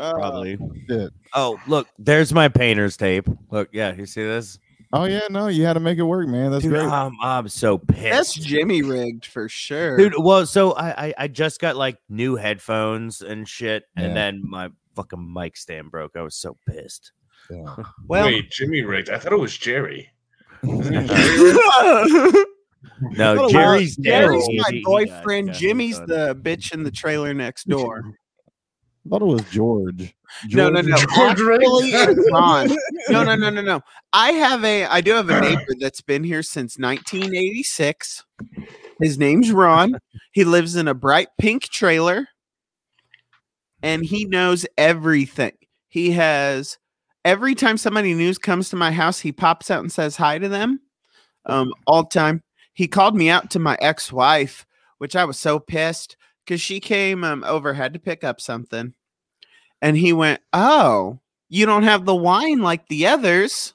Uh, 0.00 0.12
probably. 0.14 0.58
shit. 0.88 1.10
Oh, 1.34 1.60
look, 1.66 1.86
there's 1.98 2.32
my 2.32 2.48
painter's 2.48 2.96
tape. 2.96 3.28
Look, 3.50 3.68
yeah, 3.72 3.94
you 3.94 4.06
see 4.06 4.22
this? 4.22 4.58
oh 4.92 5.04
yeah, 5.04 5.20
no, 5.30 5.46
you 5.46 5.64
had 5.64 5.74
to 5.74 5.80
make 5.80 5.98
it 5.98 6.02
work, 6.02 6.26
man. 6.26 6.50
That's 6.50 6.64
Dude, 6.64 6.72
great. 6.72 6.86
I'm, 6.86 7.12
I'm 7.22 7.48
so 7.48 7.78
pissed. 7.78 8.02
That's 8.10 8.34
Jimmy 8.34 8.82
rigged 8.82 9.26
for 9.26 9.48
sure. 9.48 9.96
Dude, 9.96 10.14
well, 10.18 10.44
so 10.46 10.72
I, 10.72 11.06
I 11.08 11.14
I 11.18 11.28
just 11.28 11.60
got 11.60 11.76
like 11.76 11.98
new 12.08 12.34
headphones 12.36 13.20
and 13.22 13.46
shit, 13.48 13.84
Yeah. 13.96 14.04
and 14.04 14.16
then 14.16 14.42
my 14.44 14.70
fucking 14.96 15.32
mic 15.32 15.56
stand 15.56 15.90
broke. 15.92 16.16
I 16.16 16.22
was 16.22 16.34
so 16.34 16.56
pissed. 16.68 17.12
Yeah. 17.50 17.76
well, 18.08 18.26
Wait, 18.26 18.50
Jimmy 18.50 18.82
rigged. 18.82 19.10
I 19.10 19.18
thought 19.18 19.32
it 19.32 19.38
was 19.38 19.56
Jerry. 19.56 20.08
No, 23.16 23.48
Jerry's. 23.50 23.96
Jerry's 23.96 24.46
my 24.48 24.68
he- 24.70 24.76
he 24.78 24.82
got- 24.82 24.90
boyfriend. 24.90 25.48
got 25.48 25.56
Jimmy's 25.56 25.98
the 26.00 26.34
bitch 26.42 26.72
in 26.72 26.82
the 26.82 26.90
trailer 26.90 27.32
next 27.34 27.68
door. 27.68 28.14
I 29.06 29.08
thought 29.08 29.22
it 29.22 29.26
was 29.26 29.42
George. 29.50 30.14
No, 30.50 30.68
no, 30.68 30.80
no. 30.82 30.96
George 31.14 31.40
rigged? 31.40 31.64
Actually, 31.64 31.90
it's 31.90 32.30
Ron. 32.32 32.68
No, 33.08 33.24
no, 33.24 33.34
no, 33.34 33.50
no, 33.50 33.62
no. 33.62 33.80
I 34.12 34.32
have 34.32 34.64
a. 34.64 34.84
I 34.84 35.00
do 35.00 35.12
have 35.12 35.30
a 35.30 35.40
neighbor 35.40 35.74
that's 35.78 36.02
been 36.02 36.22
here 36.22 36.42
since 36.42 36.78
1986. 36.78 38.24
His 39.00 39.18
name's 39.18 39.50
Ron. 39.52 39.98
He 40.32 40.44
lives 40.44 40.76
in 40.76 40.86
a 40.86 40.94
bright 40.94 41.28
pink 41.38 41.64
trailer, 41.64 42.28
and 43.82 44.04
he 44.04 44.26
knows 44.26 44.66
everything. 44.76 45.52
He 45.88 46.12
has 46.12 46.78
every 47.24 47.54
time 47.54 47.78
somebody 47.78 48.14
new 48.14 48.34
comes 48.34 48.68
to 48.70 48.76
my 48.76 48.92
house, 48.92 49.20
he 49.20 49.32
pops 49.32 49.70
out 49.70 49.80
and 49.80 49.90
says 49.90 50.16
hi 50.16 50.38
to 50.38 50.48
them. 50.48 50.80
Um, 51.46 51.72
all 51.86 52.02
the 52.02 52.10
time. 52.10 52.42
He 52.74 52.86
called 52.86 53.16
me 53.16 53.30
out 53.30 53.50
to 53.50 53.58
my 53.58 53.76
ex-wife, 53.80 54.66
which 54.98 55.16
I 55.16 55.24
was 55.24 55.38
so 55.38 55.58
pissed 55.58 56.16
because 56.50 56.60
she 56.60 56.80
came 56.80 57.22
um, 57.22 57.44
over, 57.44 57.74
had 57.74 57.92
to 57.92 58.00
pick 58.00 58.24
up 58.24 58.40
something, 58.40 58.92
and 59.80 59.96
he 59.96 60.12
went, 60.12 60.40
"Oh, 60.52 61.20
you 61.48 61.64
don't 61.64 61.84
have 61.84 62.04
the 62.04 62.16
wine 62.16 62.58
like 62.58 62.88
the 62.88 63.06
others." 63.06 63.74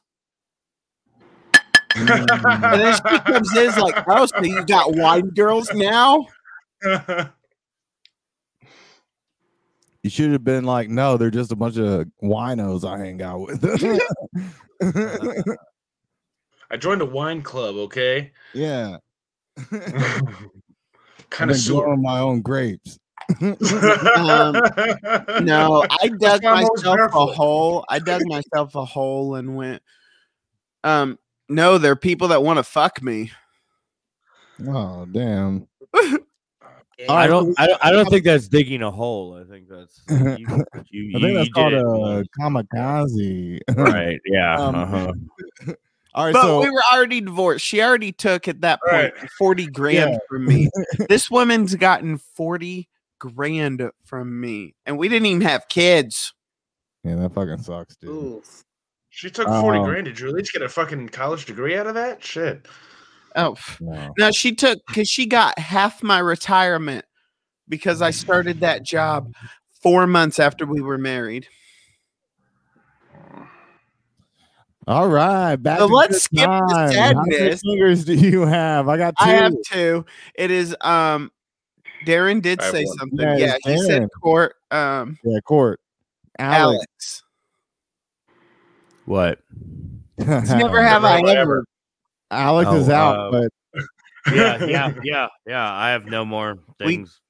And 1.96 2.10
then 2.10 2.94
she 2.96 3.20
comes 3.20 3.56
in 3.56 3.64
is 3.64 3.78
like, 3.78 4.04
"Oh, 4.10 4.26
so 4.26 4.44
you 4.44 4.66
got 4.66 4.94
wine 4.94 5.30
girls 5.30 5.74
now?" 5.74 6.28
You 10.04 10.12
should 10.12 10.34
have 10.34 10.44
been 10.44 10.66
like, 10.66 10.88
no, 10.88 11.18
they're 11.18 11.32
just 11.32 11.52
a 11.52 11.56
bunch 11.56 11.80
of 11.80 12.06
winos 12.22 12.88
I 12.88 13.00
hang 13.00 13.24
out 13.24 13.40
with. 13.40 13.66
I 16.70 16.78
joined 16.78 17.02
a 17.02 17.06
wine 17.06 17.42
club. 17.42 17.76
Okay, 17.76 18.32
yeah. 18.54 18.98
Kind 21.36 21.52
I've 21.52 21.58
of 21.58 21.66
been 21.66 21.76
growing 21.76 22.02
my 22.02 22.20
own 22.20 22.42
grapes. 22.42 23.00
Um, 23.42 24.62
No, 25.42 25.86
I 25.90 26.08
dug 26.08 26.44
why 26.44 26.52
I'm 26.52 26.64
always 26.66 26.84
myself 26.84 27.14
a 27.14 27.26
hole. 27.26 27.86
I 27.90 28.00
dug 28.00 28.22
myself 28.26 28.76
a 28.76 28.86
hole 28.86 29.36
and 29.36 29.56
went, 29.56 29.82
um, 30.84 31.20
no, 31.50 31.78
there 31.78 31.92
are 31.92 31.98
people 31.98 32.30
that 32.30 32.44
want 32.44 32.58
to 32.58 32.64
fuck 32.64 33.02
me. 33.02 33.32
Oh, 34.68 35.06
damn. 35.06 35.68
I 37.10 37.28
don't. 37.28 37.54
I 37.60 37.68
don't, 37.68 37.86
I 37.86 37.92
don't 37.92 38.10
think 38.10 38.24
that's 38.24 38.48
digging 38.48 38.82
a 38.82 38.90
hole. 38.90 39.36
I 39.36 39.44
think 39.50 39.68
that's. 39.68 40.02
You, 40.92 41.04
you, 41.04 41.18
I 41.18 41.22
think 41.22 41.36
that's 41.36 41.50
called 41.50 41.74
it, 41.74 41.82
a 41.82 42.24
kamikaze. 42.40 43.60
right. 43.76 44.20
Yeah. 44.26 44.56
Um, 44.56 44.76
uh-huh. 44.76 45.14
All 46.16 46.26
right, 46.26 46.34
But 46.34 46.42
so 46.44 46.62
we 46.62 46.70
were 46.72 46.82
already 46.94 47.20
divorced. 47.22 47.66
She 47.66 47.82
already 47.82 48.12
took 48.14 48.48
at 48.48 48.62
that 48.62 48.80
point 48.90 49.14
Right. 49.20 49.30
40 49.38 49.68
grand 49.68 50.12
Yeah. 50.14 50.18
from 50.30 50.46
me. 50.46 50.70
this 51.10 51.30
woman's 51.30 51.76
gotten 51.76 52.18
40 52.36 52.88
grand 53.20 53.84
from 54.06 54.40
me. 54.40 54.76
And 54.86 54.98
we 54.98 55.10
didn't 55.10 55.26
even 55.28 55.42
have 55.42 55.68
kids. 55.68 56.34
yeah, 57.04 57.16
that 57.16 57.34
fucking 57.34 57.62
sucks, 57.64 57.96
dude. 57.98 58.10
Ooh. 58.10 58.44
She 59.10 59.30
took 59.30 59.48
forty 59.48 59.80
Um, 59.80 59.86
grand. 59.86 60.06
Did 60.06 60.20
you 60.20 60.28
at 60.28 60.34
least 60.34 60.52
get 60.52 60.62
a 60.62 60.68
fucking 60.70 61.08
college 61.10 61.46
degree 61.46 61.78
out 61.78 61.88
of 61.88 61.94
that? 61.96 62.22
Shit. 62.24 62.66
Oh, 63.38 63.54
pff. 63.54 63.80
No. 63.82 64.14
no, 64.18 64.32
she 64.32 64.54
took 64.56 64.80
because 64.88 65.08
she 65.10 65.26
got 65.26 65.58
half 65.60 66.02
my 66.04 66.20
retirement 66.20 67.06
because 67.70 68.02
I 68.02 68.12
started 68.12 68.60
that 68.62 68.84
job 68.84 69.34
four 69.82 70.06
months 70.08 70.40
after 70.40 70.66
we 70.66 70.82
were 70.82 70.98
married. 70.98 71.48
All 74.88 75.08
right, 75.08 75.56
back 75.56 75.80
So 75.80 75.88
to 75.88 75.94
let's 75.94 76.14
good 76.14 76.22
skip 76.22 76.50
the 76.50 76.74
time. 76.74 77.16
How 77.16 77.24
many 77.26 77.56
fingers 77.56 78.06
do 78.06 78.14
you 78.14 78.42
have? 78.42 78.88
I 78.88 78.98
got 78.98 79.16
two. 79.18 79.26
I 79.26 79.30
have 79.34 79.54
two. 79.66 80.06
It 80.36 80.52
is 80.52 80.76
um 80.82 81.32
Darren 82.06 82.42
did 82.42 82.62
I 82.62 82.72
say 82.72 82.86
something. 82.98 83.20
Yeah, 83.20 83.36
Yeah, 83.38 83.56
it's 83.56 83.68
he 83.68 83.78
said 83.80 84.08
court 84.22 84.56
um 84.70 85.18
yeah, 85.24 85.40
court. 85.40 85.80
Alex. 86.38 86.78
Alex. 86.78 87.24
What? 89.06 89.40
Never 90.18 90.28
have 90.28 90.48
I 90.48 90.58
Never 90.58 90.84
have 90.84 91.04
I 91.04 91.22
ever. 91.36 91.66
Alex 92.32 92.72
is 92.74 92.90
Oh, 92.90 92.94
out, 92.94 93.16
uh, 93.18 93.32
but 93.32 93.84
Yeah. 94.36 94.66
Yeah. 94.66 94.94
Yeah. 95.04 95.28
Yeah. 95.48 95.74
I 95.74 95.90
have 95.90 96.06
no 96.06 96.26
more 96.26 96.60
things 96.78 97.10
left. 97.10 97.22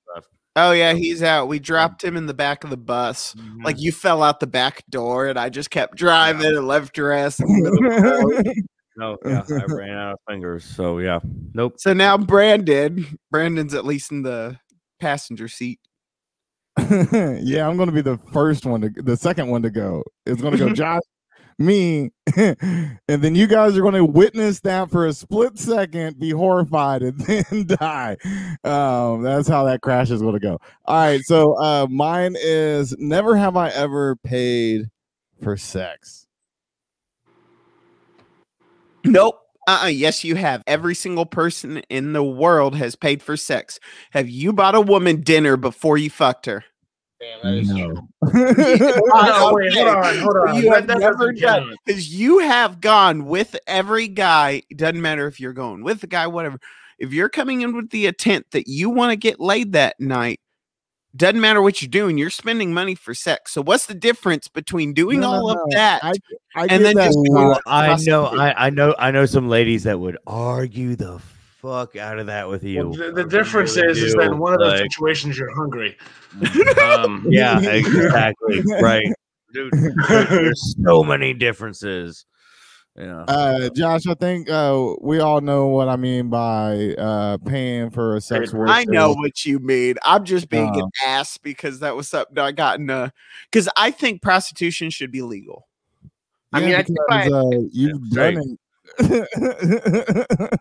Oh 0.56 0.72
yeah, 0.72 0.94
he's 0.94 1.22
out. 1.22 1.48
We 1.48 1.60
dropped 1.60 2.04
him 2.04 2.16
in 2.16 2.28
the 2.28 2.34
back 2.34 2.64
of 2.64 2.70
the 2.70 2.78
bus. 2.78 3.34
Mm-hmm. 3.34 3.64
Like 3.64 3.80
you 3.80 3.92
fell 3.92 4.24
out 4.24 4.40
the 4.40 4.48
back 4.48 4.84
door, 4.90 5.28
and 5.28 5.38
I 5.38 5.50
just 5.50 5.70
kept 5.70 5.96
driving 5.96 6.46
and 6.46 6.68
left 6.68 6.98
your 6.98 7.12
ass. 7.12 7.40
in 7.42 7.48
the 7.48 7.72
middle 7.82 7.86
of 7.86 8.04
the 8.04 8.44
road. 8.44 8.56
No. 8.98 9.18
Yeah. 9.26 9.44
I 9.50 9.74
ran 9.74 9.98
out 9.98 10.14
of 10.14 10.20
fingers. 10.28 10.64
So 10.64 11.00
yeah. 11.00 11.20
Nope. 11.54 11.76
so 11.78 11.94
now 11.94 12.18
Brandon, 12.18 13.06
Brandon's 13.30 13.74
at 13.74 13.86
least 13.86 14.12
in 14.12 14.22
the 14.22 14.58
passenger 15.00 15.48
seat. 15.48 15.80
yeah, 16.90 17.68
I'm 17.68 17.78
gonna 17.78 17.92
be 17.92 18.02
the 18.02 18.18
first 18.32 18.66
one 18.66 18.82
to 18.82 18.90
the 18.90 19.18
second 19.18 19.50
one 19.50 19.62
to 19.64 19.70
go. 19.70 20.04
It's 20.26 20.42
gonna 20.42 20.58
go 20.58 20.70
Josh, 20.74 21.02
me, 21.58 22.12
and 22.36 22.98
then 23.08 23.36
you 23.36 23.48
guys 23.48 23.78
are 23.78 23.82
gonna 23.82 24.06
witness 24.06 24.60
that 24.62 24.90
for 24.90 25.06
a 25.06 25.14
split 25.14 25.58
second, 25.58 26.20
be 26.20 26.32
horrified, 26.32 27.02
and 27.02 27.20
then 27.22 27.66
die. 27.68 28.18
Um, 28.64 29.22
that's 29.22 29.48
how 29.48 29.64
that 29.66 29.82
crash 29.82 30.12
is 30.12 30.22
gonna 30.22 30.40
go. 30.40 30.60
All 30.86 30.96
right, 30.98 31.22
so 31.22 31.54
uh 31.58 31.88
mine 31.90 32.36
is 32.38 32.96
never 32.98 33.36
have 33.36 33.56
I 33.56 33.70
ever 33.70 34.16
paid 34.18 34.90
for 35.42 35.58
sex. 35.58 36.28
Nope. 39.04 39.40
Uh-uh. 39.68 39.88
Yes, 39.88 40.24
you 40.24 40.36
have. 40.36 40.62
Every 40.68 40.94
single 40.94 41.26
person 41.26 41.78
in 41.90 42.14
the 42.14 42.24
world 42.24 42.76
has 42.76 42.96
paid 42.96 43.24
for 43.24 43.36
sex. 43.36 43.80
Have 44.12 44.30
you 44.30 44.54
bought 44.54 44.76
a 44.76 44.82
woman 44.82 45.22
dinner 45.22 45.58
before 45.58 45.98
you 45.98 46.10
fucked 46.10 46.46
her? 46.46 46.64
Damn, 47.26 47.42
that 47.44 47.54
is 47.60 47.70
true. 47.70 48.08
No, 49.26 49.52
wait, 49.54 49.74
hold 49.74 49.88
on, 49.88 50.18
hold 50.20 50.38
on. 50.38 50.56
You 50.56 50.72
have 50.74 50.88
never 50.88 51.32
done 51.32 51.76
because 51.86 52.14
you 52.14 52.40
have 52.40 52.82
gone 52.82 53.26
with 53.26 53.56
every 53.68 54.08
guy. 54.08 54.62
Doesn't 54.76 55.02
matter 55.02 55.28
if 55.28 55.40
you're 55.40 55.54
going 55.54 55.84
with 55.84 56.02
the 56.02 56.08
guy, 56.08 56.28
whatever. 56.28 56.60
If 57.00 57.14
you're 57.14 57.30
coming 57.30 57.62
in 57.62 57.76
with 57.76 57.90
the 57.90 58.06
intent 58.08 58.48
that 58.52 58.68
you 58.68 58.90
want 58.90 59.12
to 59.12 59.16
get 59.16 59.40
laid 59.40 59.74
that 59.74 60.00
night, 60.00 60.40
doesn't 61.16 61.40
matter 61.40 61.62
what 61.62 61.82
you're 61.82 61.90
doing, 61.90 62.18
you're 62.18 62.30
spending 62.30 62.74
money 62.74 62.94
for 62.96 63.14
sex. 63.14 63.54
So 63.54 63.62
what's 63.62 63.86
the 63.86 63.94
difference 63.96 64.48
between 64.48 64.94
doing 64.94 65.22
No, 65.22 65.32
no, 65.32 65.38
all 65.38 65.50
of 65.52 65.58
no. 65.58 65.66
that 65.72 66.04
I, 66.04 66.14
I 66.56 66.68
and 66.70 66.84
then 66.86 66.96
that. 66.96 67.06
just 67.06 67.20
Scott. 67.26 67.36
doing 67.36 67.48
Ooh, 67.48 67.60
I 67.66 67.96
know. 68.06 68.26
I, 68.26 68.68
I 68.68 68.70
know, 68.70 68.96
I 69.00 69.12
know 69.12 69.26
some 69.26 69.48
ladies 69.50 69.84
that 69.84 70.00
would 70.00 70.18
argue 70.28 70.96
the 70.96 71.22
fuck 71.66 71.96
out 71.96 72.20
of 72.20 72.28
that 72.28 72.48
with 72.48 72.64
you. 72.64 72.90
Well, 72.90 72.94
the, 72.94 73.12
the 73.12 73.26
difference 73.26 73.76
really 73.76 73.92
is, 73.92 74.02
is 74.02 74.14
that 74.14 74.32
in 74.32 74.38
one 74.38 74.54
of 74.54 74.60
those 74.60 74.80
like- 74.82 74.92
situations 74.92 75.38
you're 75.38 75.54
hungry. 75.56 75.98
um, 76.84 77.26
yeah, 77.30 77.60
exactly, 77.60 78.62
right, 78.82 79.08
dude. 79.54 79.74
There's 80.08 80.76
so 80.84 81.04
many 81.04 81.34
differences. 81.34 82.26
Yeah. 82.98 83.26
Uh, 83.28 83.70
Josh, 83.76 84.08
I 84.08 84.14
think 84.14 84.50
uh, 84.50 84.94
we 85.02 85.20
all 85.20 85.42
know 85.42 85.68
what 85.68 85.90
I 85.90 85.98
mean 85.98 86.30
by 86.30 86.96
uh, 86.98 87.38
paying 87.40 87.90
for 87.90 88.16
a 88.16 88.22
sex 88.22 88.54
worker. 88.54 88.72
I 88.72 88.86
know 88.86 89.14
what 89.14 89.44
you 89.44 89.60
mean. 89.60 89.96
I'm 90.06 90.24
just 90.24 90.48
being 90.48 90.74
an 90.74 90.82
Um, 90.84 90.90
ass 91.06 91.38
because 91.38 91.80
that 91.80 91.98
was 91.98 92.08
something 92.08 92.40
I 92.40 92.54
got 92.54 92.80
in 92.80 92.90
a 92.90 93.12
because 93.52 93.68
I 93.76 93.92
think 93.92 94.22
prostitution 94.22 94.92
should 94.92 95.12
be 95.12 95.22
legal. 95.24 95.68
I 96.54 96.62
mean, 96.62 96.76
I 96.76 96.84
think 96.84 96.98
I- 97.10 97.30
uh, 97.30 97.50
you've 97.74 98.00
right. 98.14 98.36
done 98.36 98.38
it. 98.38 98.60
I 99.00 99.04
think 99.06 99.26
a 100.18 100.58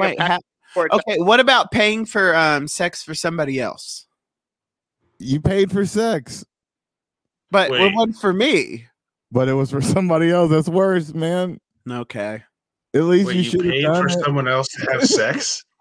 Wait, 0.00 0.18
pack 0.18 0.40
ha- 0.76 0.86
okay, 0.92 1.18
what 1.18 1.40
about 1.40 1.70
paying 1.70 2.04
for 2.04 2.34
um 2.34 2.68
sex 2.68 3.02
for 3.02 3.14
somebody 3.14 3.60
else? 3.60 4.06
you 5.18 5.40
paid 5.40 5.72
for 5.72 5.84
sex, 5.84 6.44
But 7.50 7.70
it 7.72 7.92
wasn't 7.94 8.16
for 8.18 8.32
me. 8.32 8.86
but 9.32 9.48
it 9.48 9.54
was 9.54 9.70
for 9.70 9.80
somebody 9.80 10.30
else. 10.30 10.50
That's 10.50 10.68
worse, 10.68 11.12
man. 11.12 11.58
Okay. 11.90 12.42
At 12.94 13.02
least 13.02 13.26
wait, 13.26 13.36
you 13.36 13.42
you 13.42 13.50
should 13.50 13.64
have 13.64 13.72
paid 13.72 13.82
done 13.82 14.02
for 14.02 14.06
it. 14.08 14.24
someone 14.24 14.46
else 14.48 14.68
to 14.68 14.90
have 14.92 15.04
sex? 15.04 15.64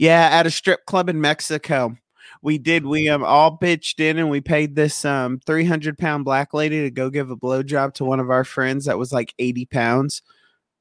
Yeah, 0.00 0.28
at 0.32 0.46
a 0.48 0.50
strip 0.50 0.84
club 0.86 1.08
in 1.08 1.20
Mexico. 1.20 1.96
We 2.42 2.58
did. 2.58 2.84
We 2.84 3.08
um 3.08 3.22
all 3.22 3.56
pitched 3.56 4.00
in 4.00 4.18
and 4.18 4.28
we 4.28 4.40
paid 4.40 4.74
this 4.74 5.04
um 5.04 5.38
300 5.46 5.96
pound 5.96 6.24
black 6.24 6.52
lady 6.52 6.80
to 6.82 6.90
go 6.90 7.08
give 7.08 7.30
a 7.30 7.36
blowjob 7.36 7.94
to 7.94 8.04
one 8.04 8.18
of 8.18 8.30
our 8.30 8.42
friends 8.42 8.86
that 8.86 8.98
was 8.98 9.12
like 9.12 9.32
80 9.38 9.66
pounds. 9.66 10.22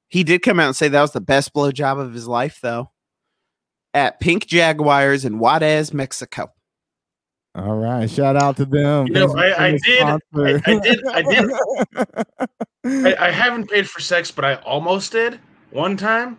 He 0.09 0.23
did 0.23 0.41
come 0.41 0.59
out 0.59 0.67
and 0.67 0.75
say 0.75 0.87
that 0.87 1.01
was 1.01 1.11
the 1.11 1.21
best 1.21 1.53
blowjob 1.53 1.99
of 1.99 2.13
his 2.13 2.27
life, 2.27 2.59
though. 2.61 2.91
At 3.93 4.19
Pink 4.19 4.45
Jaguars 4.47 5.25
in 5.25 5.39
Juarez, 5.39 5.93
Mexico. 5.93 6.51
All 7.55 7.77
right, 7.77 8.09
shout 8.09 8.35
out 8.35 8.57
to 8.57 8.65
them. 8.65 9.07
You 9.07 9.13
know, 9.13 9.35
I- 9.37 9.65
I 9.67 9.71
did- 9.83 10.03
I- 10.03 10.61
I 10.65 10.79
did- 10.79 11.05
I 11.07 11.21
did- 11.23 11.51
I, 13.17 13.27
I 13.27 13.31
haven't 13.31 13.69
paid 13.69 13.89
for 13.89 13.99
sex, 13.99 14.31
but 14.31 14.45
I 14.45 14.55
almost 14.55 15.11
did 15.11 15.39
one 15.71 15.97
time, 15.97 16.37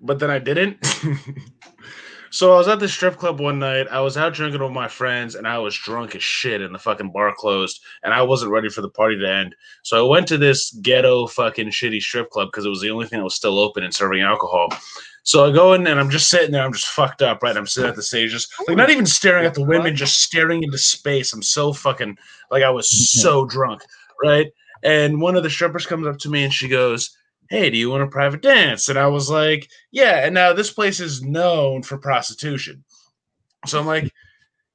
but 0.00 0.18
then 0.18 0.30
I 0.30 0.38
didn't. 0.38 0.78
so 2.32 2.54
I 2.54 2.56
was 2.56 2.66
at 2.66 2.80
the 2.80 2.88
strip 2.88 3.18
club 3.18 3.40
one 3.40 3.58
night. 3.58 3.86
I 3.90 4.00
was 4.00 4.16
out 4.16 4.32
drinking 4.32 4.62
with 4.62 4.72
my 4.72 4.88
friends, 4.88 5.34
and 5.34 5.46
I 5.46 5.58
was 5.58 5.76
drunk 5.76 6.16
as 6.16 6.22
shit, 6.22 6.62
and 6.62 6.74
the 6.74 6.78
fucking 6.78 7.12
bar 7.12 7.34
closed, 7.36 7.82
and 8.02 8.14
I 8.14 8.22
wasn't 8.22 8.52
ready 8.52 8.70
for 8.70 8.80
the 8.80 8.88
party 8.88 9.18
to 9.18 9.30
end. 9.30 9.54
So 9.82 10.04
I 10.04 10.08
went 10.08 10.26
to 10.28 10.38
this 10.38 10.72
ghetto 10.82 11.26
fucking 11.26 11.68
shitty 11.68 12.00
strip 12.00 12.30
club 12.30 12.48
because 12.48 12.64
it 12.64 12.70
was 12.70 12.80
the 12.80 12.90
only 12.90 13.06
thing 13.06 13.18
that 13.18 13.24
was 13.24 13.34
still 13.34 13.58
open 13.58 13.84
and 13.84 13.94
serving 13.94 14.22
alcohol. 14.22 14.68
So 15.24 15.48
I 15.48 15.52
go 15.52 15.74
in 15.74 15.86
and 15.86 16.00
I'm 16.00 16.10
just 16.10 16.30
sitting 16.30 16.50
there. 16.50 16.64
I'm 16.64 16.72
just 16.72 16.86
fucked 16.86 17.22
up, 17.22 17.42
right? 17.42 17.56
I'm 17.56 17.66
sitting 17.66 17.90
at 17.90 17.96
the 17.96 18.02
stage, 18.02 18.30
just 18.30 18.52
like 18.66 18.76
not 18.76 18.90
even 18.90 19.06
staring 19.06 19.44
at 19.44 19.54
the 19.54 19.62
women, 19.62 19.94
just 19.94 20.20
staring 20.20 20.62
into 20.62 20.78
space. 20.78 21.32
I'm 21.32 21.42
so 21.42 21.72
fucking 21.72 22.16
like 22.50 22.62
I 22.62 22.70
was 22.70 22.90
so 22.90 23.44
drunk, 23.44 23.82
right? 24.22 24.50
And 24.82 25.20
one 25.20 25.36
of 25.36 25.44
the 25.44 25.50
strippers 25.50 25.86
comes 25.86 26.06
up 26.06 26.18
to 26.20 26.28
me 26.28 26.42
and 26.42 26.52
she 26.52 26.66
goes, 26.66 27.16
Hey, 27.52 27.68
do 27.68 27.76
you 27.76 27.90
want 27.90 28.02
a 28.02 28.06
private 28.06 28.40
dance? 28.40 28.88
And 28.88 28.98
I 28.98 29.08
was 29.08 29.28
like, 29.28 29.68
Yeah. 29.90 30.24
And 30.24 30.32
now 30.32 30.54
this 30.54 30.72
place 30.72 31.00
is 31.00 31.22
known 31.22 31.82
for 31.82 31.98
prostitution. 31.98 32.82
So 33.66 33.78
I'm 33.78 33.84
like, 33.84 34.10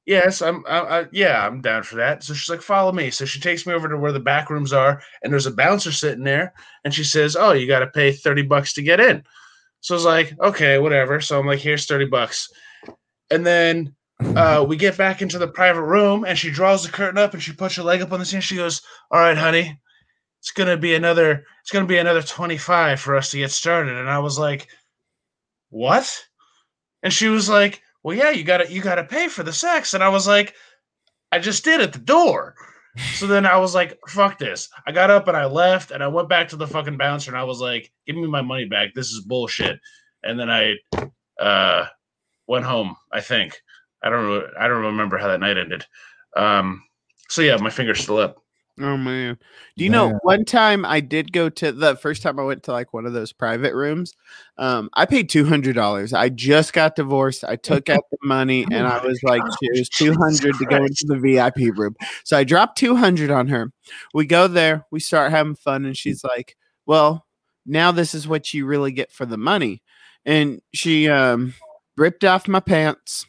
Yes, 0.06 0.40
I'm, 0.42 0.62
I, 0.68 1.00
I, 1.00 1.06
yeah, 1.10 1.44
I'm 1.44 1.60
down 1.60 1.82
for 1.82 1.96
that. 1.96 2.22
So 2.22 2.34
she's 2.34 2.48
like, 2.48 2.62
Follow 2.62 2.92
me. 2.92 3.10
So 3.10 3.24
she 3.24 3.40
takes 3.40 3.66
me 3.66 3.74
over 3.74 3.88
to 3.88 3.98
where 3.98 4.12
the 4.12 4.20
back 4.20 4.48
rooms 4.48 4.72
are, 4.72 5.02
and 5.24 5.32
there's 5.32 5.46
a 5.46 5.50
bouncer 5.50 5.90
sitting 5.90 6.22
there, 6.22 6.52
and 6.84 6.94
she 6.94 7.02
says, 7.02 7.34
Oh, 7.34 7.50
you 7.50 7.66
got 7.66 7.80
to 7.80 7.88
pay 7.88 8.12
30 8.12 8.42
bucks 8.42 8.74
to 8.74 8.82
get 8.82 9.00
in. 9.00 9.24
So 9.80 9.94
I 9.94 9.96
was 9.96 10.04
like, 10.04 10.40
Okay, 10.40 10.78
whatever. 10.78 11.20
So 11.20 11.36
I'm 11.36 11.48
like, 11.48 11.58
Here's 11.58 11.86
30 11.86 12.04
bucks. 12.04 12.48
And 13.32 13.44
then 13.44 13.96
uh, 14.20 14.64
we 14.68 14.76
get 14.76 14.96
back 14.96 15.20
into 15.20 15.40
the 15.40 15.48
private 15.48 15.82
room 15.82 16.24
and 16.24 16.38
she 16.38 16.52
draws 16.52 16.84
the 16.84 16.92
curtain 16.92 17.18
up 17.18 17.34
and 17.34 17.42
she 17.42 17.52
puts 17.52 17.74
her 17.74 17.82
leg 17.82 18.02
up 18.02 18.12
on 18.12 18.20
the 18.20 18.24
scene. 18.24 18.40
She 18.40 18.54
goes, 18.54 18.82
All 19.10 19.18
right, 19.18 19.36
honey, 19.36 19.80
it's 20.48 20.56
gonna 20.56 20.78
be 20.78 20.94
another 20.94 21.44
it's 21.60 21.70
gonna 21.70 21.84
be 21.84 21.98
another 21.98 22.22
25 22.22 22.98
for 22.98 23.16
us 23.16 23.30
to 23.30 23.36
get 23.36 23.50
started. 23.50 23.94
And 23.96 24.08
I 24.08 24.18
was 24.18 24.38
like, 24.38 24.68
What? 25.68 26.24
And 27.02 27.12
she 27.12 27.28
was 27.28 27.50
like, 27.50 27.82
Well, 28.02 28.16
yeah, 28.16 28.30
you 28.30 28.44
gotta 28.44 28.72
you 28.72 28.80
gotta 28.80 29.04
pay 29.04 29.28
for 29.28 29.42
the 29.42 29.52
sex. 29.52 29.92
And 29.92 30.02
I 30.02 30.08
was 30.08 30.26
like, 30.26 30.54
I 31.30 31.38
just 31.38 31.64
did 31.64 31.82
at 31.82 31.92
the 31.92 31.98
door. 31.98 32.54
So 33.14 33.26
then 33.26 33.44
I 33.44 33.58
was 33.58 33.76
like, 33.76 33.96
fuck 34.08 34.38
this. 34.38 34.70
I 34.86 34.90
got 34.90 35.10
up 35.10 35.28
and 35.28 35.36
I 35.36 35.44
left 35.44 35.92
and 35.92 36.02
I 36.02 36.08
went 36.08 36.28
back 36.28 36.48
to 36.48 36.56
the 36.56 36.66
fucking 36.66 36.96
bouncer 36.96 37.30
and 37.30 37.38
I 37.38 37.44
was 37.44 37.60
like, 37.60 37.92
give 38.06 38.16
me 38.16 38.26
my 38.26 38.42
money 38.42 38.64
back. 38.64 38.94
This 38.94 39.12
is 39.12 39.20
bullshit. 39.20 39.78
And 40.24 40.40
then 40.40 40.50
I 40.50 40.74
uh 41.38 41.86
went 42.48 42.64
home, 42.64 42.96
I 43.12 43.20
think. 43.20 43.60
I 44.02 44.08
don't 44.08 44.26
know. 44.26 44.48
I 44.58 44.66
don't 44.66 44.82
remember 44.82 45.18
how 45.18 45.28
that 45.28 45.40
night 45.40 45.58
ended. 45.58 45.84
Um, 46.34 46.82
so 47.28 47.42
yeah, 47.42 47.56
my 47.58 47.70
finger's 47.70 48.00
still 48.00 48.16
up. 48.16 48.42
Oh 48.80 48.96
man. 48.96 49.38
Do 49.76 49.84
you 49.84 49.90
know 49.90 50.18
one 50.22 50.44
time 50.44 50.84
I 50.84 51.00
did 51.00 51.32
go 51.32 51.48
to 51.48 51.72
the 51.72 51.96
first 51.96 52.22
time 52.22 52.38
I 52.38 52.44
went 52.44 52.62
to 52.64 52.72
like 52.72 52.92
one 52.92 53.06
of 53.06 53.12
those 53.12 53.32
private 53.32 53.74
rooms, 53.74 54.14
um, 54.56 54.88
I 54.94 55.04
paid 55.04 55.28
two 55.28 55.44
hundred 55.44 55.74
dollars. 55.74 56.12
I 56.12 56.28
just 56.28 56.72
got 56.72 56.94
divorced. 56.94 57.42
I 57.44 57.56
took 57.56 57.88
out 57.88 58.04
the 58.10 58.18
money 58.22 58.66
and 58.70 58.86
I 58.86 59.04
was 59.04 59.20
like, 59.22 59.42
it 59.62 59.78
was 59.78 59.88
two 59.88 60.14
hundred 60.14 60.54
to 60.58 60.66
go 60.66 60.76
into 60.84 61.06
the 61.06 61.18
VIP 61.18 61.76
room. 61.76 61.96
So 62.24 62.36
I 62.36 62.44
dropped 62.44 62.78
two 62.78 62.94
hundred 62.94 63.30
on 63.30 63.48
her. 63.48 63.72
We 64.14 64.26
go 64.26 64.46
there, 64.46 64.86
we 64.92 65.00
start 65.00 65.32
having 65.32 65.56
fun, 65.56 65.84
and 65.84 65.96
she's 65.96 66.22
like, 66.22 66.56
Well, 66.86 67.26
now 67.66 67.90
this 67.90 68.14
is 68.14 68.28
what 68.28 68.54
you 68.54 68.64
really 68.64 68.92
get 68.92 69.10
for 69.10 69.26
the 69.26 69.38
money. 69.38 69.82
And 70.24 70.60
she 70.72 71.08
um 71.08 71.54
ripped 71.96 72.24
off 72.24 72.46
my 72.46 72.60
pants. 72.60 73.26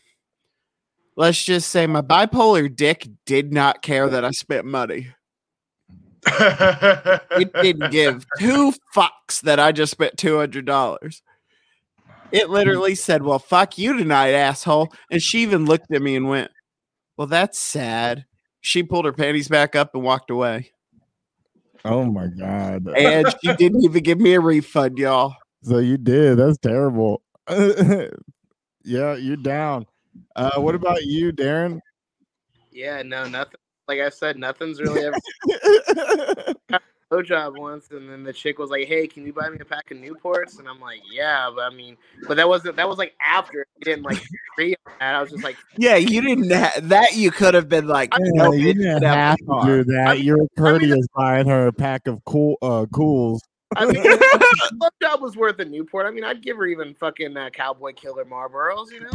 Let's 1.15 1.43
just 1.43 1.69
say 1.69 1.88
my 1.88 2.01
bipolar 2.01 2.73
dick 2.73 3.07
did 3.26 3.51
not 3.51 3.81
care 3.81 4.07
that 4.09 4.23
I 4.23 4.31
spent 4.31 4.65
money 4.65 5.09
it 6.31 7.53
didn't 7.53 7.91
give 7.91 8.26
two 8.39 8.73
fucks 8.95 9.41
that 9.43 9.60
I 9.60 9.72
just 9.72 9.91
spent 9.91 10.18
two 10.18 10.38
hundred 10.38 10.65
dollars. 10.65 11.22
It 12.31 12.49
literally 12.49 12.95
said, 12.95 13.23
"Well, 13.23 13.39
fuck 13.39 13.77
you 13.77 13.97
tonight, 13.97 14.31
asshole," 14.31 14.93
and 15.11 15.22
she 15.22 15.39
even 15.39 15.65
looked 15.65 15.91
at 15.91 16.01
me 16.01 16.15
and 16.15 16.27
went, 16.30 16.51
"Well, 17.18 17.27
that's 17.27 17.60
sad." 17.60 18.26
She 18.61 18.84
pulled 18.84 19.06
her 19.06 19.14
panties 19.14 19.47
back 19.47 19.76
up 19.76 19.95
and 19.95 20.03
walked 20.03 20.30
away, 20.30 20.72
oh 21.85 22.06
my 22.06 22.27
god. 22.27 22.88
and 22.95 23.27
she 23.41 23.53
didn't 23.56 23.84
even 23.84 24.03
give 24.03 24.19
me 24.19 24.34
a 24.34 24.39
refund, 24.39 24.97
y'all. 24.97 25.35
So 25.64 25.80
you 25.80 25.97
did. 25.97 26.38
That's 26.38 26.57
terrible. 26.57 27.22
yeah, 27.49 28.10
you're 28.84 29.38
down. 29.38 29.85
Uh, 30.35 30.60
what 30.60 30.76
about 30.76 31.03
you, 31.03 31.31
Darren? 31.31 31.80
Yeah, 32.72 33.01
no, 33.03 33.27
nothing. 33.27 33.60
Like 33.90 33.99
I 33.99 34.10
said, 34.10 34.38
nothing's 34.38 34.80
really 34.86 35.03
ever 35.03 35.18
blowjob 37.11 37.57
once, 37.57 37.90
and 37.90 38.07
then 38.07 38.24
the 38.24 38.32
chick 38.32 38.60
was 38.60 38.70
like, 38.70 38.88
"Hey, 38.88 39.07
can 39.07 39.26
you 39.26 39.34
buy 39.34 39.49
me 39.49 39.57
a 39.60 39.66
pack 39.66 39.90
of 39.90 39.98
Newports?" 39.98 40.60
And 40.60 40.68
I'm 40.70 40.80
like, 40.80 40.99
"Yeah," 41.11 41.49
but 41.53 41.61
I 41.61 41.76
mean, 41.76 41.98
but 42.28 42.38
that 42.38 42.48
wasn't 42.48 42.76
that 42.76 42.88
was 42.88 42.99
like 42.99 43.16
after 43.26 43.66
we 43.78 43.84
didn't 43.84 44.03
like 44.03 44.22
agree 44.53 44.76
on 44.86 44.94
that. 44.99 45.16
I 45.16 45.22
was 45.22 45.32
just 45.32 45.44
like, 45.44 45.57
Yeah, 45.76 45.95
you 45.95 46.22
didn't 46.22 46.52
ha- 46.52 46.80
that. 46.84 47.16
You 47.16 47.32
could 47.32 47.56
have 47.56 47.68
been 47.68 47.88
like, 47.88 48.10
I 48.14 48.20
mean, 48.20 48.34
"No, 48.36 48.52
you 48.53 48.74
didn't 48.76 49.02
have 49.02 49.38
to 49.38 49.44
car." 49.45 49.66
do 49.66 49.84
that. 49.86 50.07
I 50.07 50.14
mean- 50.14 50.24
You're 50.24 50.38
I 50.38 50.40
mean- 50.41 50.49
courteous 50.57 51.07
buying 51.16 51.48
her 51.48 51.68
a 51.68 51.74
pack 51.74 52.07
of 52.07 52.24
cool 52.26 52.57
uh 52.61 52.86
cools. 52.94 53.41
I 53.76 53.86
mean, 53.86 54.03
blowjob 54.03 55.22
was 55.22 55.36
worth 55.36 55.60
a 55.60 55.66
Newport. 55.66 56.06
I 56.06 56.11
mean, 56.11 56.24
I'd 56.24 56.41
give 56.41 56.57
her 56.57 56.66
even 56.66 56.94
fucking 56.95 57.38
uh, 57.38 57.49
Cowboy 57.52 57.94
Killer 57.94 58.26
Marlboros. 58.26 58.91
You 58.91 59.02
know, 59.02 59.10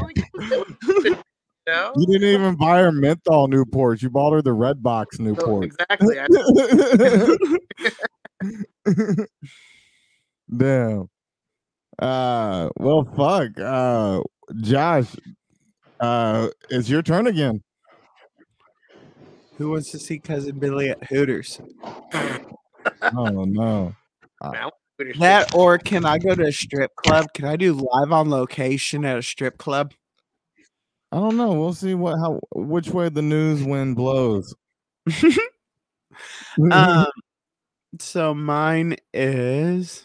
like, 1.09 1.19
it 1.67 1.71
was, 1.71 1.97
it 1.97 1.99
was, 1.99 2.07
you 2.07 2.07
know? 2.07 2.13
You 2.13 2.19
didn't 2.19 2.41
even 2.41 2.57
buy 2.57 2.81
her 2.81 2.93
menthol 2.93 3.49
Newports. 3.49 4.03
You 4.03 4.11
bought 4.11 4.33
her 4.33 4.43
the 4.43 4.53
red 4.53 4.83
box 4.83 5.17
So, 5.17 5.23
Newport. 5.23 5.65
exactly. 5.65 6.19
Damn. 10.57 11.09
Uh 11.99 12.69
well 12.77 13.05
fuck. 13.17 13.59
Uh 13.59 14.21
Josh, 14.61 15.17
uh 16.01 16.49
it's 16.69 16.89
your 16.89 17.03
turn 17.03 17.27
again. 17.29 17.63
Who 19.57 19.71
wants 19.71 19.91
to 19.93 19.99
see 19.99 20.19
cousin 20.19 20.59
Billy 20.59 20.91
at 20.91 21.05
Hooters? 21.05 21.61
Oh 22.13 23.45
no. 23.45 23.95
That 25.19 25.55
or 25.57 25.79
can 25.79 26.07
I 26.07 26.19
go 26.19 26.35
to 26.35 26.47
a 26.47 26.53
strip 26.53 26.95
club? 26.95 27.33
Can 27.35 27.47
I 27.47 27.57
do 27.57 27.73
live 27.73 28.13
on 28.13 28.31
location 28.31 29.05
at 29.05 29.19
a 29.19 29.23
strip 29.23 29.59
club? 29.59 29.93
I 31.15 31.19
don't 31.19 31.37
know. 31.37 31.53
We'll 31.53 31.73
see 31.73 31.95
what 31.95 32.19
how 32.19 32.41
which 32.57 32.89
way 32.89 33.09
the 33.09 33.23
news 33.23 33.63
wind 33.63 33.95
blows. 33.95 34.53
um, 36.73 37.07
so 38.01 38.35
mine 38.35 38.97
is 39.13 40.05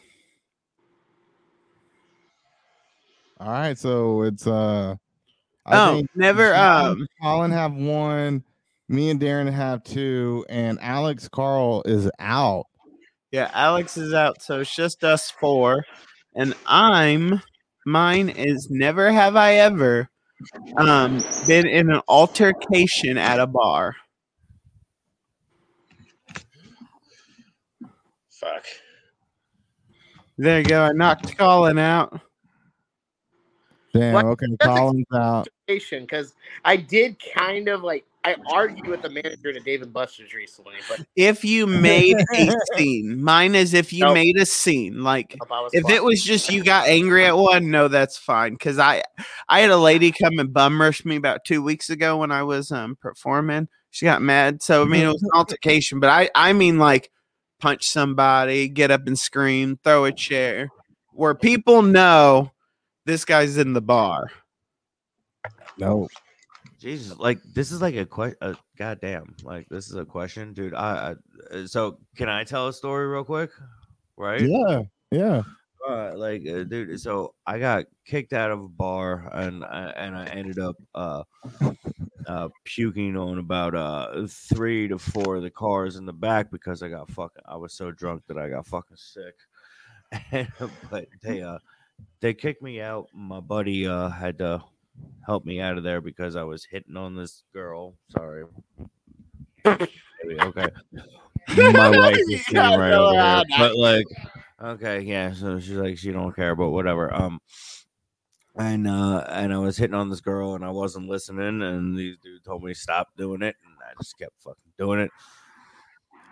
All 3.39 3.49
right, 3.49 3.75
so 3.75 4.21
it's 4.21 4.45
uh 4.45 4.93
I 5.65 5.77
oh 5.77 6.03
never 6.13 6.53
um 6.55 7.07
Colin 7.19 7.49
have 7.49 7.73
one, 7.73 8.43
Me 8.87 9.09
and 9.09 9.19
Darren 9.19 9.51
have 9.51 9.83
two, 9.83 10.45
and 10.47 10.77
Alex 10.79 11.27
Carl 11.27 11.81
is 11.87 12.07
out. 12.19 12.67
Yeah, 13.31 13.49
Alex 13.55 13.97
is 13.97 14.13
out, 14.13 14.43
so 14.43 14.59
it's 14.59 14.75
just 14.75 15.03
us 15.03 15.31
four. 15.31 15.83
And 16.35 16.53
I'm 16.67 17.41
mine 17.87 18.29
is 18.29 18.67
never 18.69 19.11
have 19.11 19.35
I 19.35 19.55
ever 19.55 20.07
um 20.77 21.23
been 21.47 21.67
in 21.67 21.91
an 21.91 22.01
altercation 22.07 23.17
at 23.17 23.39
a 23.39 23.47
bar. 23.47 23.95
Fuck. 28.31 28.65
There 30.37 30.59
you 30.59 30.65
go. 30.65 30.83
I 30.83 30.91
knocked 30.93 31.37
Colin 31.37 31.77
out. 31.77 32.21
Damn. 33.93 34.13
What? 34.13 34.25
Okay, 34.25 34.45
That's 34.59 34.79
Colin's 34.79 35.05
out. 35.13 35.47
because 35.67 36.33
I 36.63 36.77
did 36.77 37.17
kind 37.35 37.67
of 37.67 37.83
like 37.83 38.05
I 38.29 38.35
argued 38.53 38.87
with 38.87 39.01
the 39.01 39.09
manager 39.09 39.49
at 39.55 39.63
Dave 39.63 39.81
and 39.81 39.91
Buster's 39.93 40.33
recently, 40.33 40.73
but 40.87 40.99
If 41.15 41.43
you 41.43 41.65
made 41.67 42.15
a 42.35 42.51
scene, 42.77 43.21
mine 43.23 43.55
is 43.55 43.73
if 43.73 43.91
you 43.91 44.05
Nope. 44.05 44.13
made 44.13 44.37
a 44.37 44.45
scene. 44.45 45.03
Like 45.03 45.35
I 45.51 45.61
was 45.61 45.73
if 45.73 45.83
fine. 45.83 45.93
it 45.95 46.03
was 46.03 46.23
just 46.23 46.51
you 46.51 46.63
got 46.63 46.87
angry 46.87 47.25
at 47.25 47.37
one, 47.37 47.71
no, 47.71 47.87
that's 47.87 48.17
fine. 48.17 48.57
Cause 48.57 48.79
I 48.79 49.03
I 49.47 49.61
had 49.61 49.71
a 49.71 49.77
lady 49.77 50.11
come 50.11 50.39
and 50.39 50.53
bum 50.53 50.79
rush 50.81 51.03
me 51.05 51.15
about 51.15 51.45
two 51.45 51.63
weeks 51.63 51.89
ago 51.89 52.17
when 52.17 52.31
I 52.31 52.43
was 52.43 52.71
um 52.71 52.95
performing. 53.01 53.67
She 53.91 54.05
got 54.05 54.21
mad. 54.21 54.61
So 54.61 54.83
I 54.83 54.85
mean 54.85 55.05
it 55.05 55.11
was 55.11 55.23
an 55.23 55.29
altercation, 55.33 55.99
but 55.99 56.09
I 56.09 56.29
I 56.35 56.53
mean 56.53 56.77
like 56.77 57.11
punch 57.59 57.87
somebody, 57.87 58.67
get 58.67 58.91
up 58.91 59.07
and 59.07 59.17
scream, 59.17 59.79
throw 59.83 60.05
a 60.05 60.11
chair, 60.11 60.69
where 61.13 61.35
people 61.35 61.81
know 61.81 62.51
this 63.05 63.25
guy's 63.25 63.57
in 63.57 63.73
the 63.73 63.81
bar. 63.81 64.29
No. 65.77 66.07
Jesus, 66.79 67.17
like 67.19 67.39
this 67.43 67.71
is 67.71 67.81
like 67.81 67.95
a 67.95 68.05
question. 68.05 68.37
Uh, 68.41 68.53
goddamn, 68.77 69.35
like 69.43 69.67
this 69.69 69.89
is 69.89 69.95
a 69.95 70.05
question, 70.05 70.53
dude. 70.53 70.73
I, 70.73 71.15
I 71.51 71.57
uh, 71.57 71.67
so 71.67 71.99
can 72.15 72.29
I 72.29 72.45
tell 72.45 72.69
a 72.69 72.73
story 72.73 73.07
real 73.07 73.25
quick? 73.25 73.51
Right? 74.15 74.41
Yeah. 74.41 74.83
Yeah. 75.11 75.43
Uh, 75.87 76.13
like, 76.15 76.47
uh, 76.47 76.63
dude. 76.63 76.99
So 77.01 77.33
I 77.45 77.59
got 77.59 77.85
kicked 78.05 78.31
out 78.31 78.51
of 78.51 78.61
a 78.61 78.67
bar, 78.67 79.29
and 79.33 79.65
I, 79.65 79.93
and 79.97 80.15
I 80.15 80.25
ended 80.27 80.59
up 80.59 80.75
uh, 80.95 81.23
uh, 82.27 82.49
puking 82.63 83.17
on 83.17 83.39
about 83.39 83.75
uh 83.75 84.27
three 84.27 84.87
to 84.87 84.97
four 84.99 85.35
of 85.35 85.43
the 85.43 85.49
cars 85.49 85.95
in 85.95 86.05
the 86.05 86.13
back 86.13 86.51
because 86.51 86.81
I 86.81 86.89
got 86.89 87.09
fucking. 87.09 87.43
I 87.45 87.57
was 87.57 87.73
so 87.73 87.91
drunk 87.91 88.23
that 88.27 88.37
I 88.37 88.49
got 88.49 88.67
fucking 88.67 88.97
sick. 88.97 89.35
but 90.89 91.07
they 91.21 91.41
uh 91.41 91.59
they 92.21 92.33
kicked 92.33 92.61
me 92.61 92.81
out. 92.81 93.09
My 93.13 93.39
buddy 93.39 93.87
uh 93.87 94.09
had 94.09 94.37
to 94.39 94.63
help 95.25 95.45
me 95.45 95.59
out 95.59 95.77
of 95.77 95.83
there 95.83 96.01
because 96.01 96.35
I 96.35 96.43
was 96.43 96.65
hitting 96.65 96.97
on 96.97 97.15
this 97.15 97.43
girl. 97.53 97.95
Sorry. 98.09 98.45
Okay. 99.65 99.87
My 101.55 101.89
wife 101.89 102.17
is 102.29 102.45
sitting 102.45 102.61
right 102.61 102.93
over 102.93 103.13
here. 103.13 103.43
But 103.57 103.75
like 103.75 104.05
okay, 104.61 105.01
yeah, 105.01 105.33
so 105.33 105.59
she's 105.59 105.75
like 105.75 105.97
she 105.97 106.11
don't 106.11 106.35
care, 106.35 106.55
but 106.55 106.69
whatever. 106.69 107.13
Um 107.13 107.39
and 108.55 108.87
uh 108.87 109.25
and 109.29 109.53
I 109.53 109.57
was 109.57 109.77
hitting 109.77 109.95
on 109.95 110.09
this 110.09 110.21
girl 110.21 110.55
and 110.55 110.65
I 110.65 110.71
wasn't 110.71 111.07
listening 111.07 111.61
and 111.61 111.97
these 111.97 112.17
dudes 112.23 112.43
told 112.43 112.63
me 112.63 112.73
stop 112.73 113.09
doing 113.17 113.41
it 113.41 113.55
and 113.63 113.75
I 113.81 113.93
just 114.01 114.17
kept 114.17 114.33
fucking 114.43 114.73
doing 114.77 114.99
it. 114.99 115.11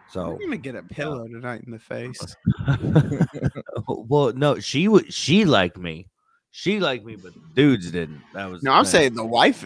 So 0.10 0.32
I'm 0.32 0.40
gonna 0.40 0.58
get 0.58 0.76
a 0.76 0.84
pillow 0.84 1.28
tonight 1.28 1.64
in 1.66 1.72
the 1.72 1.80
face. 1.80 2.36
well, 3.88 4.32
no, 4.34 4.60
she 4.60 4.88
would. 4.88 5.14
She 5.14 5.44
liked 5.44 5.78
me. 5.78 6.08
She 6.58 6.80
liked 6.80 7.06
me, 7.06 7.16
but 7.16 7.34
dudes 7.54 7.92
didn't. 7.92 8.20
That 8.34 8.50
was 8.50 8.64
No, 8.64 8.72
I'm 8.72 8.84
thing. 8.84 8.92
saying 8.92 9.14
the 9.14 9.24
wife. 9.24 9.64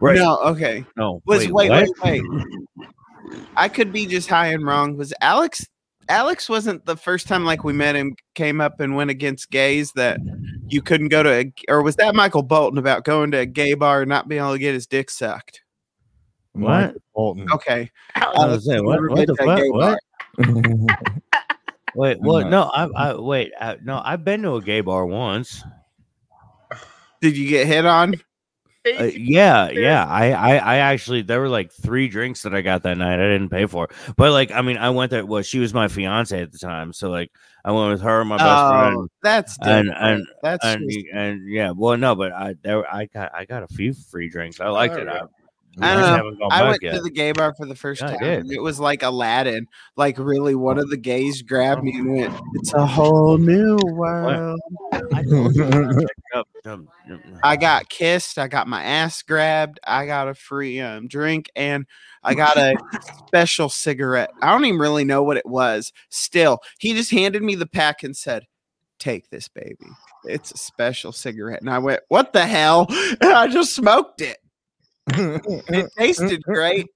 right. 0.00 0.16
No, 0.16 0.36
okay. 0.36 0.86
no, 0.96 1.20
Was 1.26 1.48
wait, 1.48 1.68
what? 1.68 1.88
wait, 2.04 2.22
wait, 2.24 2.88
I 3.56 3.66
could 3.68 3.92
be 3.92 4.06
just 4.06 4.28
high 4.28 4.52
and 4.52 4.64
wrong. 4.64 4.96
Was 4.96 5.12
Alex? 5.20 5.66
Alex 6.08 6.48
wasn't 6.48 6.86
the 6.86 6.96
first 6.96 7.26
time 7.26 7.44
like 7.44 7.64
we 7.64 7.72
met 7.72 7.96
him 7.96 8.14
came 8.36 8.60
up 8.60 8.78
and 8.78 8.94
went 8.94 9.10
against 9.10 9.50
gays 9.50 9.90
that 9.96 10.20
you 10.68 10.80
couldn't 10.80 11.08
go 11.08 11.24
to, 11.24 11.28
a, 11.40 11.52
or 11.68 11.82
was 11.82 11.96
that 11.96 12.14
Michael 12.14 12.44
Bolton 12.44 12.78
about 12.78 13.02
going 13.02 13.32
to 13.32 13.38
a 13.38 13.46
gay 13.46 13.74
bar 13.74 14.02
and 14.02 14.08
not 14.08 14.28
being 14.28 14.40
able 14.40 14.52
to 14.52 14.60
get 14.60 14.74
his 14.74 14.86
dick 14.86 15.10
sucked? 15.10 15.62
What? 16.52 16.94
Bolton. 17.16 17.48
Okay, 17.50 17.90
I 18.14 18.46
was 18.46 18.64
saying, 18.64 18.84
what, 18.86 18.94
never 18.94 19.08
what 19.08 19.26
the 19.26 19.34
fuck? 19.34 19.98
What? 20.38 21.40
Wait, 21.96 22.20
what? 22.20 22.48
No, 22.48 22.70
I, 22.72 22.84
I 22.96 23.14
wait. 23.16 23.50
I, 23.60 23.76
no, 23.82 24.00
I've 24.04 24.24
been 24.24 24.42
to 24.42 24.54
a 24.54 24.62
gay 24.62 24.80
bar 24.80 25.04
once. 25.06 25.64
Did 27.20 27.36
you 27.36 27.48
get 27.48 27.66
hit 27.66 27.86
on? 27.86 28.14
Uh, 28.98 29.04
yeah, 29.14 29.68
yeah. 29.68 30.06
I, 30.06 30.30
I, 30.32 30.56
I 30.56 30.76
actually 30.78 31.20
there 31.20 31.38
were 31.38 31.50
like 31.50 31.70
three 31.70 32.08
drinks 32.08 32.42
that 32.44 32.54
I 32.54 32.62
got 32.62 32.82
that 32.84 32.96
night. 32.96 33.20
I 33.20 33.28
didn't 33.28 33.50
pay 33.50 33.66
for, 33.66 33.88
but 34.16 34.32
like, 34.32 34.50
I 34.52 34.62
mean, 34.62 34.78
I 34.78 34.88
went 34.88 35.10
there. 35.10 35.26
Well, 35.26 35.42
she 35.42 35.58
was 35.58 35.74
my 35.74 35.86
fiance 35.88 36.40
at 36.40 36.50
the 36.50 36.58
time, 36.58 36.94
so 36.94 37.10
like, 37.10 37.30
I 37.62 37.72
went 37.72 37.90
with 37.90 38.00
her, 38.00 38.20
and 38.20 38.30
my 38.30 38.38
best 38.38 38.48
Oh, 38.64 38.70
friend, 38.70 39.08
that's 39.22 39.58
and 39.60 39.88
different. 39.88 40.02
and 40.18 40.26
that's 40.42 40.64
and, 40.64 40.90
just- 40.90 41.06
and 41.12 41.50
yeah. 41.50 41.72
Well, 41.76 41.98
no, 41.98 42.14
but 42.14 42.32
I 42.32 42.54
there 42.62 42.90
I 42.90 43.04
got 43.04 43.34
I 43.34 43.44
got 43.44 43.64
a 43.64 43.68
few 43.68 43.92
free 43.92 44.30
drinks. 44.30 44.60
I 44.60 44.68
liked 44.68 44.94
there 44.94 45.02
it. 45.02 45.06
we 45.06 45.12
I, 45.12 45.18
go. 45.20 45.28
I 45.82 45.92
I 45.92 45.94
don't 45.94 46.38
know. 46.38 46.48
I 46.50 46.62
went 46.68 46.82
yet. 46.82 46.94
to 46.94 47.00
the 47.02 47.10
gay 47.10 47.32
bar 47.32 47.54
for 47.54 47.66
the 47.66 47.76
first 47.76 48.00
Yeah, 48.00 48.16
time. 48.16 48.50
It 48.50 48.60
was 48.62 48.80
like 48.80 49.02
Aladdin. 49.02 49.66
Like 49.96 50.18
really, 50.18 50.54
one 50.54 50.78
of 50.78 50.88
the 50.90 50.96
gays 50.96 51.42
grabbed 51.42 51.84
me 51.84 51.92
and 51.96 52.12
went, 52.16 52.40
"It's 52.54 52.72
a 52.74 52.86
whole 52.86 53.36
new 53.38 53.76
world." 53.92 54.58
I 55.12 55.22
told 55.22 55.54
you. 55.54 55.64
I 55.66 55.94
picked 55.94 56.34
up 56.34 56.48
some- 56.70 56.88
I 57.42 57.56
got 57.56 57.88
kissed. 57.88 58.38
I 58.38 58.48
got 58.48 58.68
my 58.68 58.82
ass 58.82 59.22
grabbed. 59.22 59.80
I 59.84 60.06
got 60.06 60.28
a 60.28 60.34
free 60.34 60.80
um, 60.80 61.08
drink, 61.08 61.50
and 61.56 61.86
I 62.22 62.34
got 62.34 62.56
a 62.56 62.74
special 63.26 63.68
cigarette. 63.68 64.30
I 64.40 64.52
don't 64.52 64.64
even 64.64 64.78
really 64.80 65.04
know 65.04 65.22
what 65.22 65.36
it 65.36 65.46
was. 65.46 65.92
Still, 66.10 66.60
he 66.78 66.94
just 66.94 67.10
handed 67.10 67.42
me 67.42 67.54
the 67.54 67.66
pack 67.66 68.02
and 68.02 68.16
said, 68.16 68.46
"Take 68.98 69.30
this, 69.30 69.48
baby. 69.48 69.86
It's 70.24 70.52
a 70.52 70.56
special 70.56 71.12
cigarette." 71.12 71.60
And 71.60 71.70
I 71.70 71.78
went, 71.78 72.00
"What 72.08 72.32
the 72.32 72.46
hell?" 72.46 72.86
And 73.20 73.32
I 73.32 73.48
just 73.48 73.74
smoked 73.74 74.20
it. 74.20 74.38
And 75.12 75.40
it 75.68 75.90
tasted 75.98 76.42
great. 76.42 76.86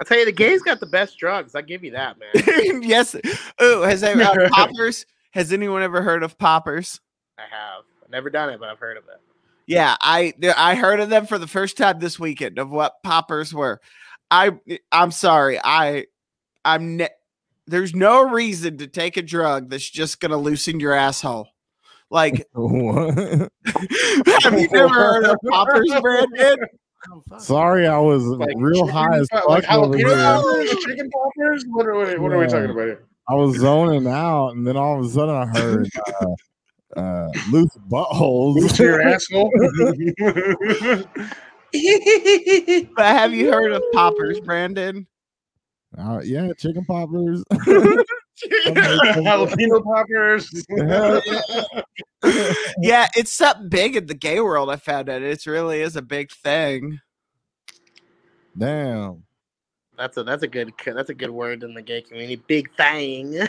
I 0.00 0.04
tell 0.04 0.18
you, 0.18 0.24
the 0.24 0.32
gays 0.32 0.62
got 0.62 0.80
the 0.80 0.86
best 0.86 1.18
drugs. 1.18 1.54
I 1.54 1.62
give 1.62 1.84
you 1.84 1.92
that, 1.92 2.16
man. 2.18 2.82
yes. 2.82 3.14
Oh, 3.58 3.82
has 3.82 4.00
there, 4.00 4.20
uh, 4.20 4.48
poppers? 4.52 5.06
Has 5.32 5.52
anyone 5.52 5.82
ever 5.82 6.02
heard 6.02 6.22
of 6.22 6.38
poppers? 6.38 7.00
I've 7.38 7.84
never 8.12 8.30
done 8.30 8.50
it, 8.50 8.60
but 8.60 8.68
I've 8.68 8.78
heard 8.78 8.96
of 8.96 9.04
it. 9.04 9.20
Yeah, 9.66 9.96
I 10.00 10.32
I 10.56 10.74
heard 10.76 11.00
of 11.00 11.08
them 11.10 11.26
for 11.26 11.38
the 11.38 11.46
first 11.46 11.76
time 11.76 11.98
this 11.98 12.18
weekend 12.18 12.58
of 12.58 12.70
what 12.70 13.02
poppers 13.02 13.52
were. 13.54 13.80
I 14.30 14.52
I'm 14.92 15.10
sorry. 15.10 15.58
I 15.62 16.06
I'm 16.64 16.96
ne- 16.98 17.08
there's 17.66 17.94
no 17.94 18.28
reason 18.28 18.78
to 18.78 18.86
take 18.86 19.16
a 19.16 19.22
drug 19.22 19.70
that's 19.70 19.88
just 19.88 20.20
gonna 20.20 20.36
loosen 20.36 20.78
your 20.80 20.92
asshole. 20.94 21.48
Like, 22.10 22.46
have 22.54 23.48
you 24.60 24.68
never 24.70 24.88
heard 24.88 25.24
of 25.24 25.36
poppers, 25.48 25.90
Brandon? 26.02 26.56
Sorry, 27.38 27.86
I 27.86 27.98
was 27.98 28.22
Like 28.24 28.54
real 28.58 28.86
high 28.86 29.16
as 29.18 29.28
fuck 29.32 29.48
like 29.48 29.68
over 29.72 29.94
jalapeno 29.94 29.96
here. 29.96 30.16
poppers, 30.16 30.84
chicken 30.84 31.10
poppers. 31.10 31.64
What 31.68 31.86
are 31.86 31.94
we, 31.94 32.18
what 32.18 32.32
are 32.32 32.38
we 32.38 32.46
talking 32.46 32.70
about 32.70 32.84
here? 32.84 33.04
I 33.28 33.34
was 33.34 33.56
zoning 33.58 34.06
out, 34.08 34.50
and 34.50 34.66
then 34.66 34.76
all 34.76 34.98
of 34.98 35.04
a 35.04 35.08
sudden 35.08 35.34
I 35.34 35.46
heard 35.46 35.88
uh, 36.20 36.26
uh, 36.96 37.28
loose 37.50 37.76
buttholes. 37.88 38.54
Loose 38.56 38.78
your 38.78 39.00
asshole. 39.08 39.50
But 42.94 43.06
have 43.06 43.32
you 43.32 43.50
heard 43.50 43.72
of 43.72 43.82
poppers, 43.94 44.38
Brandon? 44.40 45.06
Uh, 45.96 46.20
yeah, 46.22 46.52
chicken 46.58 46.84
poppers. 46.84 47.42
Jalapeno 48.66 49.82
poppers. 49.82 50.66
Yeah. 50.68 51.20
Yeah, 52.78 53.06
it's 53.16 53.32
something 53.32 53.70
big 53.70 53.96
in 53.96 54.04
the 54.04 54.14
gay 54.14 54.40
world. 54.40 54.68
I 54.68 54.76
found 54.76 55.08
out 55.08 55.22
it 55.22 55.46
really 55.46 55.80
is 55.80 55.96
a 55.96 56.02
big 56.02 56.30
thing. 56.30 57.00
Damn. 58.56 59.24
That's 59.96 60.16
a 60.16 60.24
that's 60.24 60.42
a 60.42 60.48
good 60.48 60.72
that's 60.84 61.10
a 61.10 61.14
good 61.14 61.30
word 61.30 61.62
in 61.62 61.74
the 61.74 61.82
gay 61.82 62.02
community. 62.02 62.36
Big 62.46 62.74
thing. 62.76 63.48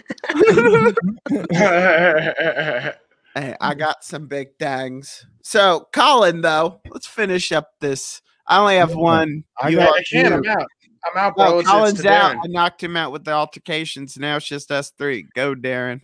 Hey, 3.35 3.55
I 3.59 3.73
got 3.73 4.03
some 4.03 4.27
big 4.27 4.49
things. 4.59 5.25
So, 5.41 5.87
Colin, 5.91 6.41
though, 6.41 6.81
let's 6.91 7.07
finish 7.07 7.51
up 7.51 7.69
this. 7.81 8.21
I 8.47 8.59
only 8.59 8.75
have 8.75 8.93
one. 8.95 9.43
I 9.59 9.69
You 9.69 9.77
got- 9.77 9.95
I 9.95 10.03
can't. 10.03 10.33
I'm 10.33 10.45
out. 10.47 10.67
I'm 11.05 11.17
out, 11.17 11.35
bro. 11.35 11.59
It's, 11.59 11.69
Colin's 11.69 12.05
out. 12.05 12.35
Darren. 12.35 12.39
I 12.43 12.47
knocked 12.47 12.81
him 12.83 12.95
out 12.95 13.11
with 13.11 13.23
the 13.25 13.31
altercations. 13.31 14.17
Now 14.17 14.37
it's 14.37 14.45
just 14.47 14.71
us 14.71 14.91
three. 14.97 15.27
Go, 15.35 15.55
Darren. 15.55 16.01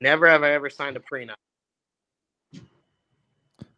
Never 0.00 0.28
have 0.28 0.42
I 0.42 0.52
ever 0.52 0.70
signed 0.70 0.96
a 0.96 1.00
prenup. 1.00 1.34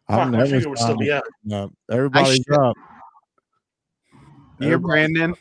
I've 0.07 0.17
Fuck, 0.19 0.29
my 0.31 0.37
never 0.37 0.69
would 0.69 0.77
still 0.77 0.97
be 0.97 1.07
signed 1.09 1.23
up. 1.53 1.65
up. 1.65 1.71
Everybody's 1.91 2.35
should- 2.37 2.53
up. 2.57 2.75
You're 4.59 4.79
Brandon. 4.79 5.35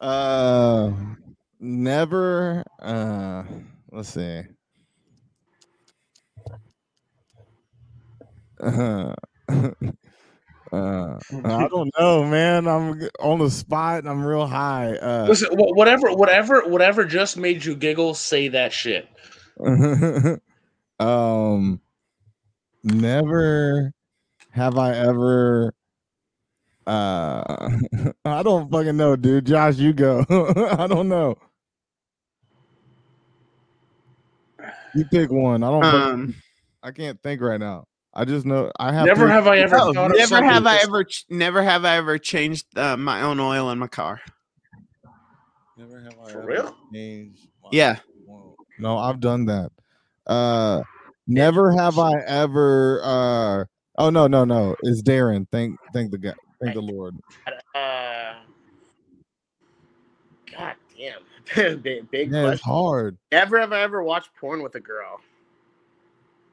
Uh, 0.00 0.92
never. 1.58 2.62
Uh, 2.80 3.42
let's 3.90 4.10
see. 4.10 4.42
Uh, 8.64 9.14
Uh, 10.74 11.18
I 11.44 11.68
don't 11.68 11.90
know, 11.98 12.24
man. 12.24 12.66
I'm 12.66 13.00
on 13.20 13.38
the 13.38 13.50
spot. 13.50 13.98
and 13.98 14.08
I'm 14.08 14.24
real 14.24 14.46
high. 14.46 14.96
Uh, 14.96 15.26
Listen, 15.28 15.50
whatever, 15.52 16.12
whatever, 16.12 16.62
whatever 16.62 17.04
just 17.04 17.36
made 17.36 17.64
you 17.64 17.76
giggle, 17.76 18.14
say 18.14 18.48
that 18.48 18.72
shit. 18.72 19.08
um, 20.98 21.80
never 22.82 23.92
have 24.50 24.76
I 24.76 24.94
ever. 24.96 25.72
Uh, 26.88 27.70
I 28.24 28.42
don't 28.42 28.68
fucking 28.68 28.96
know, 28.96 29.14
dude. 29.14 29.46
Josh, 29.46 29.76
you 29.76 29.92
go. 29.92 30.24
I 30.76 30.88
don't 30.88 31.08
know. 31.08 31.36
You 34.96 35.04
pick 35.04 35.30
one. 35.30 35.62
I 35.62 35.70
don't. 35.70 35.84
Um, 35.84 36.34
I 36.82 36.90
can't 36.90 37.22
think 37.22 37.40
right 37.40 37.60
now. 37.60 37.86
I 38.14 38.24
just 38.24 38.46
know 38.46 38.70
I 38.78 38.92
have. 38.92 39.06
Never 39.06 39.26
to- 39.26 39.32
have 39.32 39.46
I 39.46 39.58
ever 39.58 39.76
no, 39.76 39.92
thought 39.92 40.10
of 40.12 40.16
never 40.16 40.36
have 40.42 40.54
something 40.64 40.66
I 40.68 40.78
ever, 40.82 41.04
never 41.30 41.62
have 41.62 41.84
I 41.84 41.96
ever 41.96 42.16
changed 42.18 42.66
uh, 42.78 42.96
my 42.96 43.22
own 43.22 43.40
oil 43.40 43.70
in 43.70 43.78
my 43.78 43.88
car. 43.88 44.20
Never 45.76 46.00
have 46.00 46.14
I 46.24 46.30
For 46.30 46.38
ever 46.40 46.46
real? 46.46 46.76
changed 46.92 47.48
my- 47.62 47.70
Yeah. 47.72 47.98
No, 48.78 48.98
I've 48.98 49.20
done 49.20 49.46
that. 49.46 49.70
Uh 50.26 50.82
never 51.26 51.70
have 51.72 51.98
I 51.98 52.12
ever 52.26 53.00
uh 53.02 53.64
oh 53.98 54.10
no 54.10 54.26
no 54.26 54.44
no 54.44 54.74
it's 54.82 55.02
Darren. 55.02 55.46
Thank 55.50 55.78
thank 55.92 56.10
the 56.12 56.18
guy 56.18 56.32
thank 56.62 56.74
the 56.74 56.80
Lord. 56.82 57.16
Uh, 57.74 58.34
God 60.56 60.74
damn. 60.96 61.80
big 61.82 62.08
big 62.10 62.30
Yeah, 62.32 62.52
it's 62.52 62.62
hard. 62.62 63.18
Never 63.32 63.58
have 63.60 63.72
I 63.72 63.82
ever 63.82 64.02
watched 64.02 64.30
porn 64.40 64.62
with 64.62 64.74
a 64.76 64.80
girl. 64.80 65.20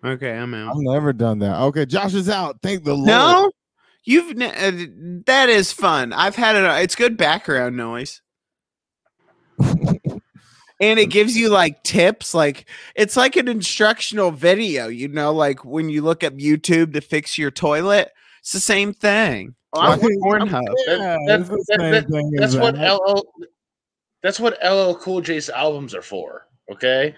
Okay, 0.04 0.32
I'm 0.32 0.54
out. 0.54 0.72
I've 0.72 0.82
never 0.82 1.14
done 1.14 1.40
that. 1.40 1.60
Okay, 1.62 1.86
Josh 1.86 2.14
is 2.14 2.30
out. 2.30 2.58
Thank 2.64 2.84
the 2.84 2.94
Lord. 2.94 3.08
No, 3.08 3.52
you've 4.04 4.36
ne- 4.36 4.48
uh, 4.48 5.22
that 5.28 5.50
is 5.50 5.72
fun. 5.72 6.12
I've 6.14 6.36
had 6.36 6.56
it. 6.56 6.64
It's 6.84 6.96
good 6.96 7.18
background 7.18 7.78
noise. 7.78 8.22
and 9.60 10.98
it 11.00 11.12
gives 11.12 11.38
you 11.38 11.50
like 11.50 11.84
tips 11.84 12.34
like 12.34 12.68
it's 12.96 13.16
like 13.16 13.36
an 13.36 13.48
instructional 13.48 14.32
video 14.32 14.88
you 14.88 15.08
know 15.08 15.32
like 15.32 15.64
when 15.64 15.88
you 15.90 16.02
look 16.02 16.24
up 16.24 16.34
youtube 16.34 16.94
to 16.94 17.02
fix 17.02 17.38
your 17.38 17.52
toilet 17.52 18.10
it's 18.40 18.52
the 18.54 18.60
same 18.60 18.92
thing 18.94 19.54
Oh, 19.74 19.80
I 19.80 19.90
Watch 19.90 20.02
would- 20.02 20.14
Pornhub. 20.22 20.64
Yeah, 20.86 21.18
That- 21.28 21.48
the 21.48 21.56
that- 21.56 21.80
same 21.80 21.92
that- 21.92 22.10
thing 22.10 22.32
That's 22.32 22.56
what 22.56 22.76
that. 22.76 22.94
LL. 22.96 23.24
That's 24.24 24.38
what 24.40 24.58
LL 24.62 24.96
Cool 24.96 25.22
J's 25.22 25.50
albums 25.50 25.96
are 25.96 26.02
for. 26.02 26.46
Okay, 26.70 27.16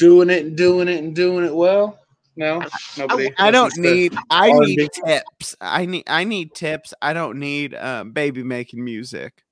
doing 0.00 0.30
it 0.30 0.44
and 0.46 0.56
doing 0.56 0.88
it 0.88 0.98
and 0.98 1.14
doing 1.14 1.44
it 1.44 1.54
well. 1.54 1.96
No, 2.36 2.64
nobody. 2.96 3.30
i 3.38 3.50
don't 3.50 3.76
need 3.76 4.16
i 4.30 4.48
R&B. 4.50 4.76
need 4.76 4.88
tips 5.04 5.54
i 5.60 5.84
need 5.84 6.04
i 6.06 6.24
need 6.24 6.54
tips 6.54 6.94
i 7.02 7.12
don't 7.12 7.38
need 7.38 7.74
um, 7.74 8.12
baby 8.12 8.42
making 8.42 8.82
music 8.82 9.42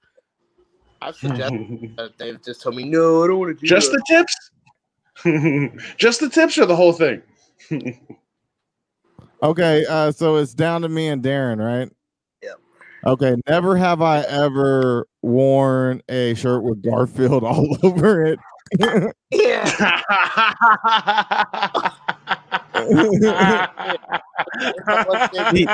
I've 1.03 1.17
suggested 1.17 1.93
that 1.97 2.17
they've 2.19 2.43
just 2.43 2.63
told 2.63 2.77
me 2.77 2.85
no, 2.85 3.23
I 3.25 3.27
don't 3.27 3.39
want 3.39 3.57
to 3.57 3.61
do 3.61 3.67
Just 3.67 3.93
that. 3.93 4.03
the 4.09 4.25
tips. 5.25 5.95
Just 5.97 6.21
the 6.21 6.29
tips 6.29 6.57
or 6.59 6.67
the 6.67 6.77
whole 6.77 6.93
thing. 6.93 7.23
Okay, 9.41 9.85
uh 9.89 10.11
so 10.11 10.35
it's 10.37 10.53
down 10.53 10.83
to 10.83 10.89
me 10.89 11.07
and 11.07 11.23
Darren, 11.23 11.59
right? 11.65 11.89
Yep. 12.43 12.57
Okay, 13.07 13.37
never 13.49 13.77
have 13.77 14.03
I 14.03 14.23
ever 14.23 15.07
worn 15.23 16.03
a 16.09 16.35
shirt 16.35 16.65
with 16.65 16.83
Garfield 16.83 17.45
all 17.45 17.77
over 17.85 18.25
it. 18.27 18.41
Yeah. 19.31 19.75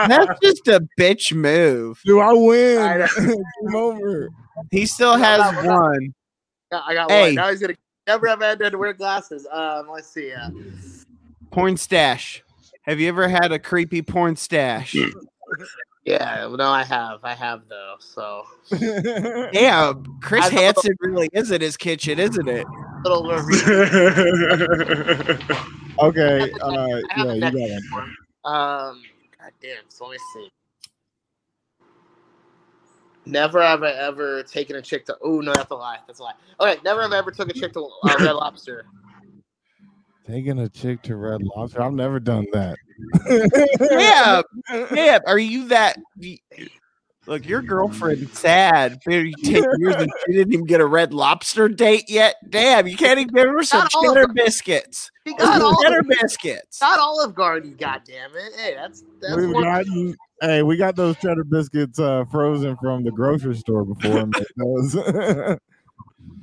that's 0.09 0.39
just 0.43 0.69
a 0.69 0.87
bitch 0.99 1.33
move 1.35 2.01
Do 2.05 2.21
I 2.21 2.33
win? 2.33 2.79
I. 2.79 3.07
Game 3.19 3.75
over. 3.75 4.29
he 4.71 4.87
still 4.87 5.16
has 5.16 5.41
no, 5.57 5.62
no. 5.62 5.81
one 5.81 6.15
I 6.73 6.95
got 6.95 7.11
Hey. 7.11 7.27
one. 7.27 7.35
Now 7.37 7.51
he's 7.51 7.61
gonna 7.61 7.75
never 8.07 8.27
have 8.29 8.43
had 8.43 8.59
to 8.59 8.79
wear 8.79 8.93
glasses. 8.93 9.47
Um, 9.51 9.89
let's 9.91 10.09
see. 10.09 10.33
Uh, 10.33 10.51
porn 11.51 11.77
stash 11.77 12.43
have 12.83 13.01
you 13.01 13.09
ever 13.09 13.29
had 13.29 13.53
a 13.53 13.59
creepy 13.59 14.03
porn 14.03 14.37
stash 14.37 14.95
yeah, 16.05 16.48
no, 16.51 16.68
I 16.68 16.85
have. 16.85 17.24
I 17.24 17.35
have 17.35 17.62
though. 17.68 17.97
So 17.98 18.44
Yeah, 19.52 19.94
Chris 20.20 20.44
I 20.44 20.51
don't. 20.51 20.60
Hansen 20.60 20.97
really 21.01 21.28
is 21.32 21.51
in 21.51 21.60
his 21.60 21.76
kitchen, 21.76 22.18
isn't 22.18 22.48
it? 22.48 22.66
little 23.05 23.31
okay, 26.01 26.51
uh 26.62 27.01
yeah, 27.16 27.35
you 27.35 27.40
got 27.40 27.52
one. 27.90 28.16
Um, 28.44 29.02
god 29.39 29.52
damn. 29.60 29.85
So 29.89 30.06
let 30.06 30.12
me 30.12 30.18
see. 30.35 30.48
Never 33.26 33.62
have 33.62 33.82
I 33.82 33.90
ever 33.90 34.43
taken 34.43 34.76
a 34.76 34.82
chick 34.82 35.06
to. 35.06 35.16
Oh 35.22 35.40
no, 35.40 35.55
that's 35.55 35.70
a 35.70 35.74
lie. 35.74 35.98
That's 36.06 36.18
a 36.18 36.24
lie. 36.24 36.35
Okay, 36.60 36.78
never 36.85 37.01
have 37.02 37.12
I 37.12 37.18
ever 37.18 37.31
took 37.31 37.48
a 37.48 37.55
chick 37.55 37.72
to 37.72 37.85
uh, 37.85 38.16
Red 38.20 38.32
Lobster. 38.32 38.85
Taking 40.26 40.59
a 40.59 40.68
chick 40.68 41.02
to 41.02 41.16
Red 41.16 41.42
Lobster. 41.42 41.82
I've 41.82 41.92
never 41.92 42.18
done 42.18 42.46
that. 42.52 42.76
Yeah, 43.78 44.42
yeah. 44.94 45.18
Are 45.26 45.38
you 45.38 45.68
that? 45.68 45.98
Look, 47.26 47.46
your 47.46 47.60
girlfriend's 47.62 48.38
sad. 48.38 49.01
Maybe 49.06 49.32
ten 49.44 49.64
years 49.78 49.96
and 49.96 50.10
she 50.26 50.32
didn't 50.32 50.52
even 50.55 50.64
get 50.66 50.80
a 50.80 50.86
red 50.86 51.12
lobster 51.12 51.68
date 51.68 52.05
yet. 52.09 52.36
Damn, 52.48 52.86
you 52.86 52.96
can't 52.96 53.18
even 53.18 53.34
give 53.34 53.48
her 53.48 53.62
some 53.62 53.80
Not 53.80 53.94
all 53.94 54.10
of 54.10 54.14
cheddar 54.16 54.32
biscuits. 54.32 55.10
He 55.24 55.34
got 55.34 55.60
all 55.60 55.82
Cheddar 55.82 56.02
biscuits. 56.05 56.80
not 56.80 56.98
Olive 56.98 57.34
Garden. 57.34 57.76
God 57.78 58.02
damn 58.06 58.30
it! 58.34 58.52
Hey, 58.59 58.74
that's 58.74 59.05
that's 59.20 59.36
We've 59.36 59.51
one. 59.51 59.62
gotten, 59.62 60.16
hey, 60.40 60.62
we 60.62 60.76
got 60.76 60.96
those 60.96 61.16
cheddar 61.16 61.44
biscuits 61.44 61.98
uh, 61.98 62.24
frozen 62.30 62.76
from 62.76 63.05
the 63.05 63.10
grocery 63.10 63.56
store 63.56 63.84
before. 63.84 64.28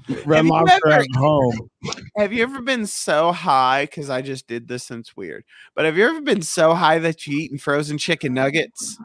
and 0.08 0.16
made 0.16 0.18
those. 0.18 0.26
Red 0.28 0.36
Have 0.38 0.46
you 0.46 0.52
Lobster 0.52 0.88
ever- 0.90 1.02
at 1.02 1.16
home. 1.16 1.70
Have 2.18 2.34
you 2.34 2.44
ever 2.44 2.62
been 2.62 2.86
so 2.86 3.32
high? 3.32 3.86
Because 3.86 4.10
I 4.10 4.22
just 4.22 4.48
did 4.48 4.68
this 4.68 4.90
and 4.92 5.00
it's 5.02 5.16
weird. 5.18 5.44
But 5.76 5.86
have 5.86 5.98
you 5.98 6.08
ever 6.08 6.22
been 6.22 6.42
so 6.42 6.74
high 6.74 7.00
that 7.00 7.26
you 7.28 7.38
eaten 7.40 7.58
frozen 7.58 7.98
chicken 7.98 8.34
nuggets? 8.34 8.98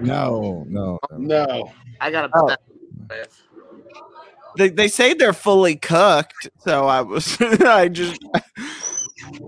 No, 0.00 0.64
no. 0.68 0.98
no. 1.12 1.46
no. 1.46 1.72
I 2.00 2.10
gotta 2.10 2.28
put 2.28 2.42
Oh. 2.42 2.48
that. 3.08 3.28
They, 4.56 4.68
they 4.68 4.88
say 4.88 5.14
they're 5.14 5.32
fully 5.32 5.76
cooked, 5.76 6.50
so 6.58 6.86
I 6.86 7.02
was 7.02 7.36
I 7.40 7.88
just 7.88 8.20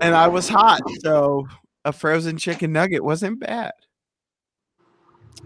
and 0.01 0.15
I 0.15 0.29
was 0.29 0.49
hot, 0.49 0.81
so 1.01 1.49
a 1.85 1.93
frozen 1.93 2.37
chicken 2.37 2.73
nugget 2.73 3.03
wasn't 3.03 3.41
bad. 3.41 3.73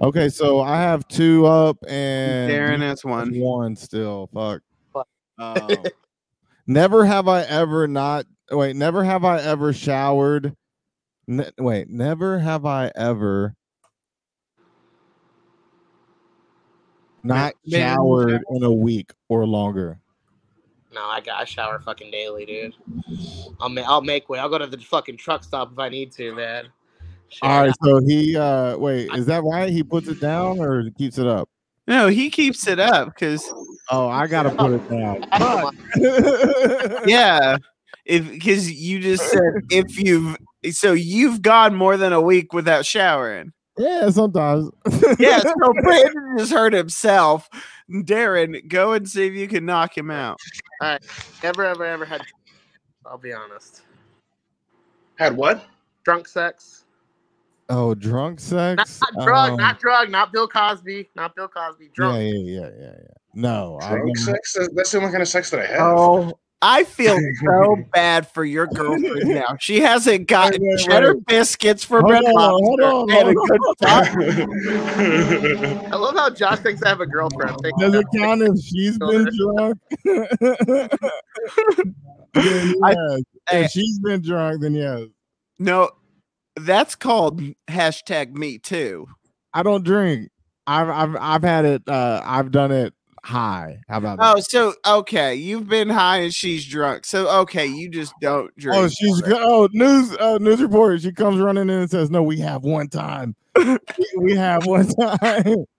Okay, 0.03 0.29
so 0.29 0.61
I 0.61 0.77
have 0.77 1.09
two 1.09 1.47
up 1.47 1.79
and 1.89 2.51
Darren 2.53 2.81
has 2.81 3.03
one. 3.03 3.35
one 3.41 3.77
still. 3.77 4.29
Fuck. 4.35 4.61
Fuck. 5.39 5.71
Um, 5.71 5.85
never 6.67 7.05
have 7.05 7.29
I 7.29 7.43
ever 7.43 7.87
not 7.87 8.27
wait. 8.51 8.77
Never 8.77 9.05
have 9.05 9.25
I 9.25 9.41
ever 9.41 9.73
showered. 9.73 10.55
Ne- 11.27 11.51
wait, 11.59 11.89
never 11.91 12.39
have 12.39 12.65
I 12.65 12.91
ever 12.95 13.55
not 17.23 17.55
Maybe- 17.65 17.83
showered 17.83 18.43
in 18.51 18.63
a 18.63 18.73
week 18.73 19.13
or 19.29 19.47
longer. 19.47 19.99
No, 20.95 21.05
I 21.05 21.21
got 21.21 21.41
I 21.41 21.45
shower 21.45 21.79
fucking 21.79 22.11
daily, 22.11 22.47
dude. 22.47 22.75
I'll 23.61 23.69
make 23.69 23.85
I'll 23.87 24.01
make 24.01 24.29
way. 24.31 24.39
I'll 24.39 24.49
go 24.49 24.57
to 24.57 24.67
the 24.67 24.79
fucking 24.79 25.19
truck 25.19 25.45
stop 25.45 25.73
if 25.73 25.79
I 25.79 25.89
need 25.91 26.11
to, 26.13 26.35
man. 26.35 26.69
Shit, 27.29 27.43
All 27.43 27.61
right, 27.67 27.75
so 27.83 27.99
he 28.01 28.37
uh 28.37 28.79
wait, 28.79 29.13
is 29.15 29.27
that 29.27 29.43
right? 29.43 29.69
He 29.69 29.83
puts 29.83 30.09
it 30.09 30.21
down 30.21 30.59
or 30.61 30.89
keeps 30.97 31.19
it 31.19 31.27
up? 31.27 31.51
No, 31.89 32.09
he 32.09 32.31
keeps 32.31 32.67
it 32.67 32.79
up 32.81 33.09
because 33.15 33.45
Oh, 33.91 34.09
I 34.09 34.27
gotta 34.27 34.51
put 34.51 34.73
it 34.73 34.89
down. 34.91 35.25
I 35.33 35.39
don't 35.39 35.63
Fuck. 35.63 36.91
mind. 36.97 37.09
yeah, 37.09 37.57
if 38.05 38.29
because 38.29 38.71
you 38.73 38.99
just 39.01 39.29
said 39.31 39.53
if 39.71 39.99
you've 40.03 40.37
so 40.73 40.93
you've 40.93 41.43
gone 41.43 41.75
more 41.77 41.97
than 41.97 42.13
a 42.13 42.21
week 42.21 42.53
without 42.53 42.85
showering. 42.85 43.53
yeah, 43.79 44.11
sometimes. 44.11 44.71
Yeah, 45.21 45.39
so 45.41 45.53
Brandon 45.83 46.35
just 46.39 46.53
hurt 46.53 46.73
himself. 46.73 47.49
Darren, 47.89 48.67
go 48.69 48.93
and 48.95 49.09
see 49.09 49.27
if 49.29 49.35
you 49.35 49.47
can 49.47 49.65
knock 49.65 49.97
him 49.97 50.11
out. 50.11 50.41
Never 51.43 51.65
ever 51.65 51.85
ever 51.85 52.05
had. 52.05 52.23
I'll 53.05 53.19
be 53.19 53.33
honest. 53.33 53.83
Had 55.15 55.37
what? 55.37 55.65
Drunk 56.05 56.27
sex. 56.27 56.86
Oh, 57.69 57.95
drunk 57.95 58.39
sex? 58.41 59.01
Not, 59.01 59.15
not 59.17 59.25
drug. 59.27 59.51
Um, 59.51 59.57
not 59.57 59.79
drug. 59.81 60.11
Not 60.11 60.33
Bill 60.33 60.47
Cosby. 60.49 61.09
Not 61.17 61.35
Bill 61.35 61.49
Cosby. 61.49 61.91
Drunk. 61.95 62.19
yeah, 62.23 62.31
yeah, 62.35 62.71
yeah, 62.79 62.93
yeah. 62.93 63.15
No, 63.35 63.79
I've 63.83 63.91
Drunk 63.91 64.05
never- 64.19 64.33
sex? 64.33 64.53
That- 64.55 64.71
That's 64.75 64.91
the 64.93 64.99
only 64.99 65.11
kind 65.11 65.23
of 65.23 65.29
sex 65.29 65.51
that 65.51 65.61
I 65.61 65.67
have. 65.67 65.81
Oh, 65.81 66.39
I 66.63 66.85
feel 66.85 67.19
so 67.45 67.77
bad 67.93 68.27
for 68.31 68.43
your 68.45 68.67
girlfriend 68.67 69.29
now. 69.29 69.57
She 69.61 69.79
hasn't 69.81 70.27
gotten 70.27 70.63
Wait, 70.63 70.71
wait, 70.71 70.79
cheddar 70.87 71.15
wait. 71.15 71.27
biscuits 71.27 71.85
for 71.85 72.01
Hold 72.01 72.13
Red 72.13 72.25
on, 72.25 72.35
hold 72.35 72.81
on, 72.81 73.09
hold 73.11 73.35
good. 73.35 73.61
I 75.93 75.97
love 75.97 76.15
how 76.15 76.31
Josh 76.31 76.61
thinks 76.61 76.83
I 76.83 76.89
have 76.89 77.01
a 77.03 77.07
girlfriend. 77.07 77.59
Thank 77.63 77.79
Does 77.79 77.93
it 77.95 78.07
count 78.17 78.41
if 78.43 78.59
she's 78.65 78.97
been 78.99 79.29
drunk? 79.37 79.79
then 82.33 82.75
I- 82.83 82.93
yes. 82.93 83.21
Hey. 83.51 83.65
If 83.65 83.71
she's 83.73 83.99
been 83.99 84.23
drunk, 84.23 84.63
then 84.63 84.75
yes. 84.75 85.03
No, 85.59 85.91
That's 86.57 86.95
called 86.95 87.43
hashtag 87.69 88.35
me 88.35 88.59
too. 88.59 89.07
I 89.53 89.63
don't 89.63 89.85
drink. 89.85 90.31
I've 90.67 90.89
I've 90.89 91.17
I've 91.21 91.43
had 91.43 91.65
it. 91.65 91.83
Uh, 91.89 92.21
I've 92.25 92.51
done 92.51 92.73
it 92.73 92.95
high. 93.27 93.81
How 93.89 93.99
about 93.99 94.19
that? 94.19 94.37
Oh, 94.37 94.41
so 94.41 94.75
okay, 94.87 95.35
you've 95.35 95.69
been 95.69 95.89
high 95.89 96.19
and 96.19 96.35
she's 96.35 96.67
drunk. 96.67 97.05
So 97.05 97.29
okay, 97.41 97.67
you 97.67 97.89
just 97.89 98.15
don't 98.21 98.57
drink. 98.57 98.79
Oh, 98.79 98.89
she's 98.89 99.23
oh 99.27 99.69
news 99.73 100.17
uh, 100.17 100.39
news 100.39 100.63
report. 100.63 101.03
She 101.03 101.13
comes 101.13 101.41
running 101.41 101.65
in 101.65 101.81
and 101.81 101.91
says, 101.91 102.11
"No, 102.11 102.23
we 102.23 102.39
have 102.41 102.63
one 102.63 102.89
time. 102.89 103.37
we 104.19 104.35
have 104.37 104.67
one 104.67 104.89
time." 104.89 105.65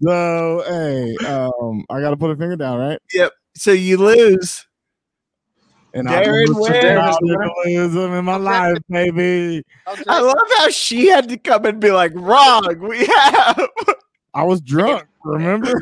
So 0.00 0.62
hey, 0.64 1.16
um, 1.26 1.84
I 1.90 2.00
got 2.00 2.10
to 2.10 2.16
put 2.16 2.30
a 2.30 2.36
finger 2.36 2.54
down, 2.54 2.78
right? 2.78 3.00
Yep. 3.12 3.32
So 3.56 3.72
you 3.72 3.96
lose. 3.96 4.67
And 5.94 6.06
Darren 6.06 6.48
I'm 6.48 6.54
wins. 7.64 7.96
in 7.96 8.24
my 8.24 8.36
life, 8.36 8.78
baby. 8.90 9.64
I 9.86 10.20
love 10.20 10.48
how 10.58 10.68
she 10.68 11.08
had 11.08 11.28
to 11.30 11.38
come 11.38 11.64
and 11.64 11.80
be 11.80 11.90
like, 11.90 12.12
"Wrong, 12.14 12.78
we 12.78 13.06
have." 13.06 13.68
I 14.34 14.44
was 14.44 14.60
drunk. 14.60 15.06
Remember? 15.24 15.72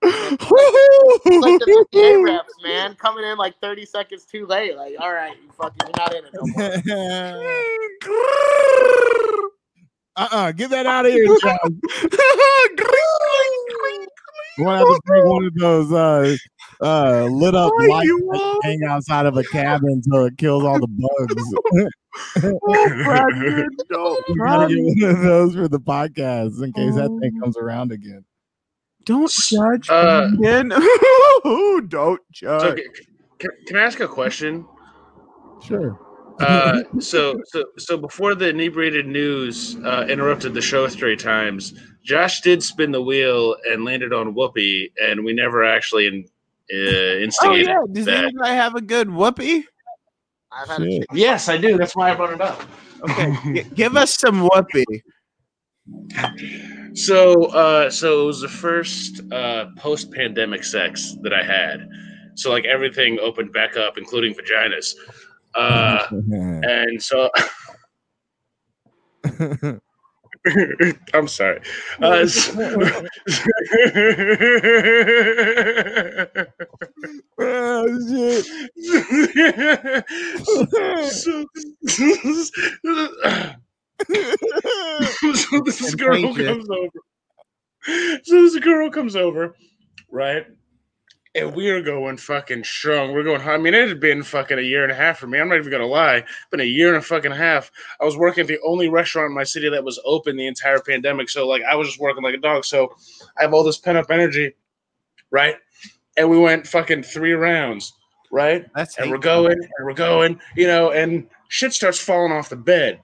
It's 0.00 1.44
like 1.44 1.58
the 1.60 1.86
NBA 1.92 2.24
reps, 2.24 2.54
man, 2.62 2.94
coming 2.94 3.24
in 3.24 3.36
like 3.36 3.58
30 3.60 3.84
seconds 3.86 4.24
too 4.24 4.46
late. 4.46 4.76
Like, 4.76 4.94
all 4.98 5.12
right, 5.12 5.36
you 5.42 5.50
fucking, 5.52 5.76
you're 5.82 5.92
not 5.96 6.14
in 6.14 6.24
it 6.24 6.30
no 6.34 6.40
more. 6.46 6.62
uh-uh, 10.16 10.52
get 10.52 10.70
that 10.70 10.86
out 10.86 11.06
of 11.06 11.12
here, 11.12 11.26
Josh. 14.58 14.64
We're 14.64 14.64
gonna 14.66 14.78
have 14.78 14.86
to 14.96 15.00
bring 15.06 15.26
one 15.28 15.44
of 15.46 15.54
those 15.54 15.92
uh 15.92 16.36
uh 16.80 17.24
lit 17.30 17.54
up 17.54 17.72
Why 17.76 17.86
lights 17.86 18.06
you 18.06 18.58
hang 18.62 18.80
outside 18.88 19.26
of 19.26 19.36
a 19.36 19.44
cabin 19.44 20.02
so 20.02 20.24
it 20.26 20.36
kills 20.38 20.64
all 20.64 20.78
the 20.78 20.86
bugs. 20.88 21.54
Brandon, 23.04 23.68
don't, 23.90 24.24
We 24.28 24.34
gotta 24.36 24.68
get 24.68 24.78
one 25.06 25.10
of 25.16 25.22
those 25.22 25.54
for 25.54 25.68
the 25.68 25.80
podcast 25.80 26.62
in 26.62 26.72
case 26.72 26.94
that 26.96 27.16
thing 27.20 27.38
comes 27.40 27.56
around 27.56 27.92
again. 27.92 28.24
don't 29.04 29.30
judge, 29.30 29.88
Uh, 29.88 30.28
Brandon. 30.36 30.80
don't 31.88 32.20
judge. 32.32 32.78
c- 32.78 33.04
can, 33.38 33.50
can 33.66 33.76
I 33.76 33.82
ask 33.82 34.00
a 34.00 34.08
question? 34.08 34.66
Sure. 35.62 35.98
Uh, 36.40 36.82
so, 37.00 37.40
so, 37.46 37.64
so 37.78 37.96
before 37.96 38.34
the 38.34 38.48
inebriated 38.48 39.06
news 39.06 39.76
uh, 39.84 40.06
interrupted 40.08 40.54
the 40.54 40.60
show 40.60 40.88
three 40.88 41.16
times, 41.16 41.74
Josh 42.04 42.40
did 42.40 42.62
spin 42.62 42.92
the 42.92 43.02
wheel 43.02 43.56
and 43.70 43.84
landed 43.84 44.12
on 44.12 44.34
Whoopi, 44.34 44.92
and 45.02 45.24
we 45.24 45.32
never 45.32 45.64
actually 45.64 46.06
in, 46.06 46.24
uh, 46.72 46.76
Oh 46.76 47.18
instigated 47.18 47.66
yeah, 47.66 47.78
does 47.90 48.04
that. 48.06 48.24
anybody 48.24 48.50
have 48.50 48.74
a 48.74 48.80
good 48.80 49.10
whoopee? 49.10 49.66
I've 50.52 50.68
had 50.68 50.82
a 50.82 51.00
Yes, 51.12 51.48
I 51.48 51.56
do. 51.56 51.76
That's 51.76 51.96
why 51.96 52.10
I 52.10 52.14
brought 52.14 52.32
it 52.32 52.40
up. 52.40 52.62
Okay, 53.02 53.36
g- 53.54 53.70
give 53.74 53.96
us 53.96 54.14
some 54.16 54.42
whoopee. 54.48 55.02
So, 56.94 57.46
uh, 57.46 57.90
so 57.90 58.22
it 58.22 58.26
was 58.26 58.40
the 58.40 58.48
first 58.48 59.20
uh, 59.32 59.66
post-pandemic 59.76 60.64
sex 60.64 61.14
that 61.22 61.32
I 61.32 61.42
had. 61.42 61.88
So, 62.34 62.50
like 62.50 62.64
everything 62.64 63.18
opened 63.20 63.52
back 63.52 63.76
up, 63.76 63.98
including 63.98 64.34
vaginas. 64.34 64.94
Uh, 65.58 66.06
and 66.62 67.02
so, 67.02 67.28
I'm 71.14 71.28
sorry. 71.28 71.60
Uh, 72.00 72.26
so- 72.26 72.98
oh, 77.38 77.86
shit. 78.08 78.44
so, 80.46 80.66
so 81.86 82.12
this 82.24 82.50
girl 85.96 86.34
comes 86.34 86.68
over. 86.70 86.90
So 88.24 88.42
this 88.42 88.58
girl 88.60 88.90
comes 88.90 89.16
over, 89.16 89.54
right? 90.10 90.46
And 91.38 91.54
we 91.54 91.70
are 91.70 91.80
going 91.80 92.16
fucking 92.16 92.64
strong. 92.64 93.12
We're 93.12 93.22
going. 93.22 93.40
I 93.40 93.56
mean, 93.58 93.74
it 93.74 93.88
had 93.88 94.00
been 94.00 94.22
fucking 94.22 94.58
a 94.58 94.62
year 94.62 94.82
and 94.82 94.90
a 94.90 94.94
half 94.94 95.18
for 95.18 95.28
me. 95.28 95.38
I'm 95.38 95.48
not 95.48 95.58
even 95.58 95.70
gonna 95.70 95.86
lie. 95.86 96.24
Been 96.50 96.60
a 96.60 96.64
year 96.64 96.88
and 96.88 96.96
a 96.96 97.02
fucking 97.02 97.30
half. 97.30 97.70
I 98.00 98.04
was 98.04 98.16
working 98.16 98.42
at 98.42 98.48
the 98.48 98.58
only 98.66 98.88
restaurant 98.88 99.30
in 99.30 99.34
my 99.34 99.44
city 99.44 99.68
that 99.68 99.84
was 99.84 100.00
open 100.04 100.36
the 100.36 100.46
entire 100.46 100.80
pandemic. 100.80 101.28
So 101.28 101.46
like, 101.46 101.62
I 101.62 101.76
was 101.76 101.88
just 101.88 102.00
working 102.00 102.24
like 102.24 102.34
a 102.34 102.38
dog. 102.38 102.64
So 102.64 102.94
I 103.38 103.42
have 103.42 103.54
all 103.54 103.62
this 103.62 103.78
pent 103.78 103.98
up 103.98 104.10
energy, 104.10 104.54
right? 105.30 105.56
And 106.16 106.28
we 106.28 106.38
went 106.38 106.66
fucking 106.66 107.04
three 107.04 107.34
rounds, 107.34 107.92
right? 108.32 108.66
That's 108.74 108.98
and 108.98 109.10
we're 109.10 109.18
going 109.18 109.52
and 109.52 109.86
we're 109.86 109.94
going, 109.94 110.40
you 110.56 110.66
know, 110.66 110.90
and 110.90 111.28
shit 111.48 111.72
starts 111.72 112.00
falling 112.00 112.32
off 112.32 112.48
the 112.48 112.56
bed, 112.56 113.00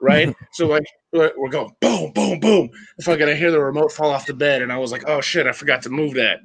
right? 0.00 0.34
so 0.52 0.68
like 0.68 0.86
we're 1.12 1.32
we're 1.36 1.48
going 1.48 1.74
boom, 1.80 2.12
boom, 2.12 2.38
boom. 2.38 2.70
Fucking, 3.02 3.28
I 3.28 3.34
hear 3.34 3.50
the 3.50 3.60
remote 3.60 3.90
fall 3.90 4.10
off 4.10 4.26
the 4.26 4.34
bed, 4.34 4.62
and 4.62 4.72
I 4.72 4.78
was 4.78 4.92
like, 4.92 5.08
oh 5.08 5.20
shit, 5.20 5.46
I 5.46 5.52
forgot 5.52 5.82
to 5.82 5.90
move 5.90 6.14
that. 6.14 6.40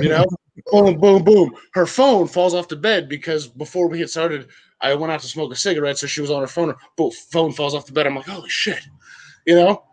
You 0.00 0.08
know, 0.08 0.26
boom, 0.70 0.98
boom, 0.98 1.22
boom. 1.22 1.54
Her 1.72 1.86
phone 1.86 2.26
falls 2.26 2.54
off 2.54 2.68
the 2.68 2.76
bed 2.76 3.08
because 3.08 3.46
before 3.46 3.88
we 3.88 3.98
get 3.98 4.10
started, 4.10 4.48
I 4.80 4.94
went 4.94 5.12
out 5.12 5.20
to 5.20 5.28
smoke 5.28 5.52
a 5.52 5.56
cigarette, 5.56 5.98
so 5.98 6.06
she 6.06 6.20
was 6.20 6.30
on 6.30 6.40
her 6.40 6.46
phone. 6.46 6.74
Boom, 6.96 7.10
phone 7.30 7.52
falls 7.52 7.74
off 7.74 7.86
the 7.86 7.92
bed. 7.92 8.06
I'm 8.06 8.16
like, 8.16 8.26
holy 8.26 8.48
shit, 8.48 8.80
you 9.46 9.54
know. 9.54 9.84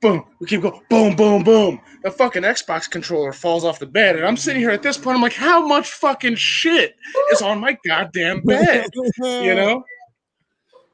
Boom. 0.00 0.24
We 0.40 0.48
keep 0.48 0.62
going. 0.62 0.80
Boom, 0.90 1.14
boom, 1.14 1.44
boom. 1.44 1.80
The 2.02 2.10
fucking 2.10 2.42
Xbox 2.42 2.90
controller 2.90 3.32
falls 3.32 3.64
off 3.64 3.78
the 3.78 3.86
bed, 3.86 4.16
and 4.16 4.26
I'm 4.26 4.36
sitting 4.36 4.60
here 4.60 4.70
at 4.70 4.82
this 4.82 4.98
point. 4.98 5.14
I'm 5.14 5.22
like, 5.22 5.32
how 5.32 5.64
much 5.64 5.92
fucking 5.92 6.34
shit 6.34 6.96
is 7.30 7.40
on 7.40 7.60
my 7.60 7.78
goddamn 7.86 8.40
bed? 8.40 8.90
You 9.22 9.54
know. 9.54 9.84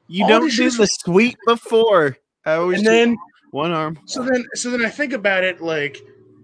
You 0.07 0.23
all 0.23 0.29
don't 0.29 0.51
do 0.51 0.69
the 0.71 0.87
sweep 0.87 1.37
before. 1.47 2.17
I 2.45 2.53
always 2.53 2.79
And 2.79 2.87
then 2.87 3.17
one 3.51 3.71
arm. 3.71 3.99
So 4.05 4.23
then, 4.23 4.45
so 4.53 4.69
then 4.69 4.85
I 4.85 4.89
think 4.89 5.13
about 5.13 5.43
it 5.43 5.59
like 5.61 5.99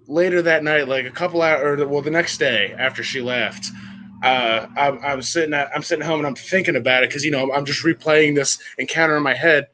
later 0.07 0.41
that 0.41 0.63
night, 0.63 0.87
like 0.87 1.05
a 1.05 1.11
couple 1.11 1.41
hours, 1.41 1.79
or 1.79 1.87
well, 1.87 2.01
the 2.01 2.11
next 2.11 2.37
day 2.37 2.73
after 2.77 3.03
she 3.03 3.21
left. 3.21 3.69
Uh, 4.23 4.67
I'm, 4.77 4.99
I'm 5.03 5.21
sitting 5.21 5.53
at, 5.53 5.69
I'm 5.75 5.83
sitting 5.83 6.05
home 6.05 6.19
and 6.19 6.27
I'm 6.27 6.35
thinking 6.35 6.75
about 6.75 7.03
it 7.03 7.09
because 7.09 7.23
you 7.23 7.31
know 7.31 7.51
I'm 7.51 7.65
just 7.65 7.83
replaying 7.83 8.35
this 8.35 8.57
encounter 8.77 9.15
in 9.17 9.23
my 9.23 9.33
head, 9.33 9.67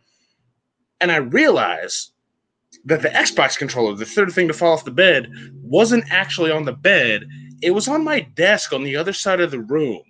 and 0.99 1.11
I 1.11 1.17
realize 1.17 2.11
that 2.85 3.01
the 3.01 3.09
Xbox 3.09 3.57
controller, 3.57 3.95
the 3.95 4.05
third 4.05 4.31
thing 4.31 4.47
to 4.47 4.53
fall 4.53 4.73
off 4.73 4.85
the 4.85 4.91
bed, 4.91 5.31
wasn't 5.61 6.11
actually 6.11 6.51
on 6.51 6.65
the 6.65 6.73
bed. 6.73 7.27
It 7.61 7.71
was 7.71 7.87
on 7.87 8.03
my 8.03 8.21
desk 8.21 8.73
on 8.73 8.83
the 8.83 8.95
other 8.95 9.13
side 9.13 9.39
of 9.39 9.51
the 9.51 9.59
room. 9.59 10.01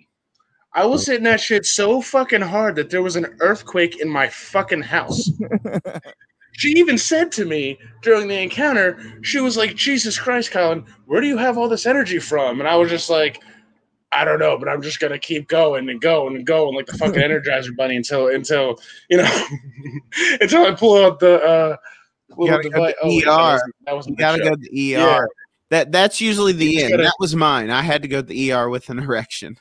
I 0.74 0.86
was 0.86 1.06
hitting 1.06 1.24
that 1.24 1.40
shit 1.40 1.66
so 1.66 2.00
fucking 2.00 2.40
hard 2.40 2.76
that 2.76 2.88
there 2.88 3.02
was 3.02 3.16
an 3.16 3.36
earthquake 3.40 4.00
in 4.00 4.08
my 4.08 4.28
fucking 4.28 4.82
house. 4.82 5.30
She 6.52 6.68
even 6.70 6.98
said 6.98 7.32
to 7.32 7.44
me 7.46 7.78
during 8.02 8.28
the 8.28 8.38
encounter, 8.38 9.02
she 9.22 9.40
was 9.40 9.56
like, 9.56 9.74
Jesus 9.74 10.18
Christ, 10.18 10.50
Colin, 10.50 10.84
where 11.06 11.20
do 11.20 11.26
you 11.26 11.38
have 11.38 11.56
all 11.58 11.68
this 11.68 11.86
energy 11.86 12.18
from? 12.18 12.60
And 12.60 12.68
I 12.68 12.76
was 12.76 12.90
just 12.90 13.08
like, 13.10 13.42
I 14.12 14.24
don't 14.26 14.38
know, 14.38 14.58
but 14.58 14.68
I'm 14.68 14.82
just 14.82 15.00
gonna 15.00 15.18
keep 15.18 15.48
going 15.48 15.88
and 15.88 15.98
going 16.00 16.36
and 16.36 16.44
going 16.46 16.74
like 16.76 16.84
the 16.86 16.98
fucking 16.98 17.14
Energizer 17.22 17.74
Bunny 17.74 17.96
until 17.96 18.28
until 18.28 18.78
you 19.08 19.16
know 19.16 19.46
until 20.40 20.66
I 20.66 20.72
pull 20.74 21.02
out 21.02 21.18
the 21.18 21.42
uh 21.42 21.76
little 22.36 22.46
gotta 22.58 22.68
go 22.68 22.86
to 22.86 22.94
Oh, 23.02 23.08
wait, 23.08 23.24
that 23.24 23.30
ER. 23.30 23.52
wasn't- 23.52 23.74
that 23.86 23.96
wasn't 23.96 24.18
You 24.18 24.22
gotta 24.24 24.38
show. 24.38 24.44
go 24.50 24.54
to 24.56 24.60
the 24.70 24.94
ER. 24.96 24.98
Yeah. 24.98 25.20
That 25.70 25.90
that's 25.92 26.20
usually 26.20 26.52
the 26.52 26.82
end. 26.82 26.90
gotta- 26.90 27.04
That 27.04 27.14
was 27.18 27.34
mine. 27.34 27.70
I 27.70 27.80
had 27.80 28.02
to 28.02 28.08
go 28.08 28.20
to 28.20 28.26
the 28.26 28.52
ER 28.52 28.68
with 28.68 28.90
an 28.90 28.98
erection. 28.98 29.56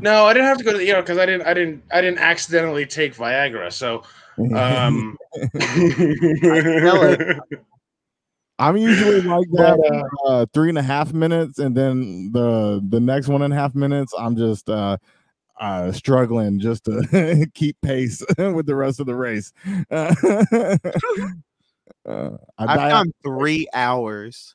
No, 0.00 0.24
I 0.26 0.32
didn't 0.32 0.48
have 0.48 0.58
to 0.58 0.64
go 0.64 0.72
to 0.72 0.78
the 0.78 0.90
ER 0.92 1.00
because 1.00 1.18
I 1.18 1.26
didn't 1.26 1.46
I 1.46 1.54
didn't 1.54 1.84
I 1.92 2.00
didn't 2.00 2.18
accidentally 2.18 2.84
take 2.86 3.14
Viagra. 3.14 3.72
So 3.72 4.02
um 4.54 5.16
I'm 8.58 8.76
usually 8.76 9.22
like 9.22 9.46
that 9.52 9.78
But, 9.78 9.88
for, 9.88 10.10
uh, 10.26 10.44
three 10.52 10.68
and 10.68 10.76
a 10.76 10.82
half 10.82 11.14
minutes, 11.14 11.58
and 11.58 11.74
then 11.74 12.30
the 12.32 12.84
the 12.86 13.00
next 13.00 13.28
one 13.28 13.40
and 13.42 13.54
a 13.54 13.56
half 13.56 13.74
minutes, 13.74 14.12
I'm 14.18 14.36
just 14.36 14.68
uh, 14.68 14.98
uh, 15.58 15.92
struggling 15.92 16.60
just 16.60 16.84
to 16.84 17.46
keep 17.54 17.80
pace 17.80 18.22
with 18.38 18.66
the 18.66 18.76
rest 18.76 19.00
of 19.00 19.06
the 19.06 19.14
race. 19.14 19.54
uh, 19.90 20.14
I 22.06 22.30
I've 22.58 22.76
die- 22.76 22.90
gone 22.90 23.12
three 23.24 23.66
hours. 23.72 24.54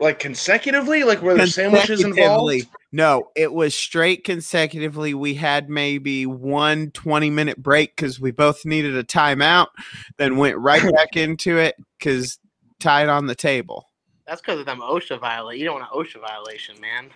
Like 0.00 0.18
consecutively, 0.18 1.04
like 1.04 1.22
were 1.22 1.34
there 1.34 1.46
sandwiches 1.46 2.04
involved? 2.04 2.66
No, 2.90 3.30
it 3.36 3.52
was 3.52 3.74
straight 3.74 4.24
consecutively. 4.24 5.12
We 5.14 5.34
had 5.34 5.68
maybe 5.68 6.24
one 6.26 6.90
20 6.92 7.30
minute 7.30 7.62
break 7.62 7.94
because 7.94 8.18
we 8.18 8.30
both 8.30 8.64
needed 8.64 8.96
a 8.96 9.04
timeout, 9.04 9.68
then 10.16 10.36
went 10.36 10.56
right 10.58 10.82
back 10.94 11.16
into 11.16 11.58
it 11.58 11.74
because 11.98 12.38
tied 12.80 13.08
on 13.08 13.26
the 13.26 13.34
table. 13.34 13.88
That's 14.26 14.40
because 14.40 14.60
of 14.60 14.66
them 14.66 14.80
OSHA 14.80 15.20
violate. 15.20 15.58
You 15.58 15.64
don't 15.64 15.80
want 15.80 15.90
an 15.90 15.98
OSHA 15.98 16.20
violation, 16.20 16.76
man. 16.80 17.10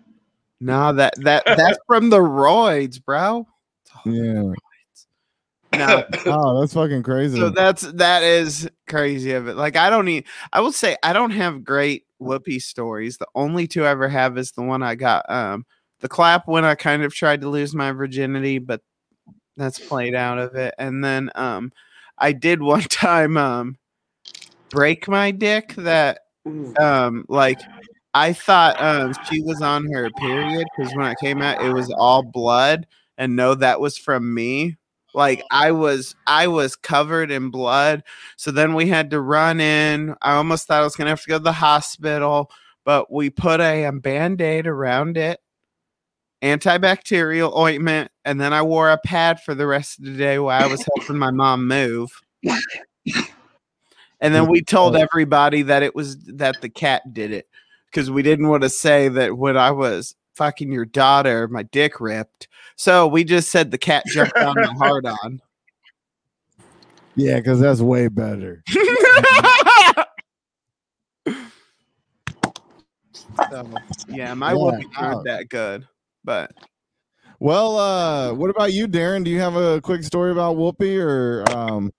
No, 0.60 0.92
that 0.94 1.14
that 1.22 1.44
that's 1.44 1.78
from 1.86 2.10
the 2.10 2.18
roids, 2.18 3.02
bro. 3.02 3.46
yeah. 4.04 4.52
No, 5.78 6.04
Oh, 6.26 6.60
that's 6.60 6.74
fucking 6.74 7.02
crazy. 7.02 7.36
so 7.38 7.50
that's 7.50 7.82
that 7.82 8.22
is 8.22 8.68
crazy 8.88 9.32
of 9.32 9.48
it. 9.48 9.56
Like 9.56 9.76
I 9.76 9.90
don't 9.90 10.04
need. 10.04 10.26
I 10.52 10.60
will 10.60 10.72
say 10.72 10.96
I 11.02 11.12
don't 11.12 11.30
have 11.32 11.64
great 11.64 12.04
whoopee 12.18 12.58
stories. 12.60 13.18
The 13.18 13.26
only 13.34 13.66
two 13.66 13.84
I 13.84 13.90
ever 13.90 14.08
have 14.08 14.38
is 14.38 14.52
the 14.52 14.62
one 14.62 14.82
I 14.82 14.94
got 14.94 15.28
um 15.30 15.64
the 16.00 16.08
clap 16.08 16.46
when 16.48 16.64
I 16.64 16.74
kind 16.74 17.02
of 17.02 17.14
tried 17.14 17.40
to 17.42 17.48
lose 17.48 17.74
my 17.74 17.92
virginity, 17.92 18.58
but 18.58 18.82
that's 19.56 19.78
played 19.80 20.14
out 20.14 20.38
of 20.38 20.54
it. 20.54 20.74
And 20.78 21.04
then 21.04 21.30
um 21.34 21.72
I 22.18 22.32
did 22.32 22.62
one 22.62 22.82
time 22.82 23.36
um 23.36 23.76
break 24.70 25.08
my 25.08 25.30
dick 25.30 25.74
that 25.76 26.20
um 26.80 27.24
like 27.28 27.58
I 28.14 28.32
thought 28.32 28.80
um 28.80 29.12
she 29.22 29.42
was 29.42 29.60
on 29.62 29.86
her 29.92 30.10
period 30.10 30.68
because 30.76 30.94
when 30.94 31.06
I 31.06 31.14
came 31.14 31.42
out 31.42 31.60
it 31.60 31.70
was 31.70 31.90
all 31.98 32.22
blood 32.22 32.86
and 33.18 33.36
no 33.36 33.54
that 33.54 33.80
was 33.80 33.98
from 33.98 34.34
me. 34.34 34.76
Like 35.16 35.42
I 35.50 35.72
was 35.72 36.14
I 36.28 36.46
was 36.46 36.76
covered 36.76 37.32
in 37.32 37.50
blood. 37.50 38.04
So 38.36 38.52
then 38.52 38.74
we 38.74 38.86
had 38.86 39.10
to 39.10 39.20
run 39.20 39.60
in. 39.60 40.14
I 40.22 40.34
almost 40.34 40.68
thought 40.68 40.82
I 40.82 40.84
was 40.84 40.94
gonna 40.94 41.10
have 41.10 41.22
to 41.22 41.28
go 41.28 41.38
to 41.38 41.42
the 41.42 41.52
hospital, 41.52 42.52
but 42.84 43.12
we 43.12 43.30
put 43.30 43.60
a, 43.60 43.86
um, 43.86 43.98
band-aid 43.98 44.68
around 44.68 45.16
it 45.16 45.40
antibacterial 46.42 47.56
ointment, 47.56 48.10
and 48.24 48.40
then 48.40 48.52
I 48.52 48.62
wore 48.62 48.90
a 48.90 48.98
pad 48.98 49.40
for 49.40 49.54
the 49.54 49.66
rest 49.66 49.98
of 49.98 50.04
the 50.04 50.16
day 50.16 50.38
while 50.38 50.62
I 50.62 50.66
was 50.66 50.86
helping 50.94 51.18
my 51.18 51.30
mom 51.30 51.66
move. 51.66 52.10
And 54.20 54.34
then 54.34 54.46
we 54.48 54.62
told 54.62 54.96
everybody 54.96 55.62
that 55.62 55.82
it 55.82 55.94
was 55.94 56.16
that 56.26 56.60
the 56.60 56.68
cat 56.68 57.12
did 57.12 57.32
it 57.32 57.48
because 57.90 58.10
we 58.10 58.22
didn't 58.22 58.48
want 58.48 58.62
to 58.62 58.70
say 58.70 59.08
that 59.08 59.36
when 59.36 59.56
I 59.56 59.70
was 59.70 60.14
fucking 60.34 60.72
your 60.72 60.84
daughter, 60.84 61.48
my 61.48 61.64
dick 61.64 62.00
ripped. 62.00 62.48
So 62.76 63.06
we 63.06 63.24
just 63.24 63.50
said 63.50 63.70
the 63.70 63.78
cat 63.78 64.04
jumped 64.06 64.36
on 64.36 64.54
the 64.54 64.72
hard 64.72 65.06
on. 65.06 65.40
Yeah, 67.18 67.36
because 67.36 67.58
that's 67.60 67.80
way 67.80 68.08
better. 68.08 68.62
So, 73.50 73.62
yeah, 74.08 74.34
my 74.34 74.52
Yeah, 74.52 74.58
whoopee 74.58 74.86
ouch. 74.96 75.02
weren't 75.02 75.24
that 75.24 75.48
good, 75.48 75.86
but 76.24 76.50
Well, 77.38 77.78
uh, 77.78 78.34
what 78.34 78.50
about 78.50 78.72
you, 78.72 78.88
Darren? 78.88 79.24
Do 79.24 79.30
you 79.30 79.38
have 79.40 79.56
a 79.56 79.80
quick 79.80 80.02
story 80.02 80.32
about 80.32 80.56
Whoopi 80.56 80.98
or 81.00 81.44
um 81.52 81.92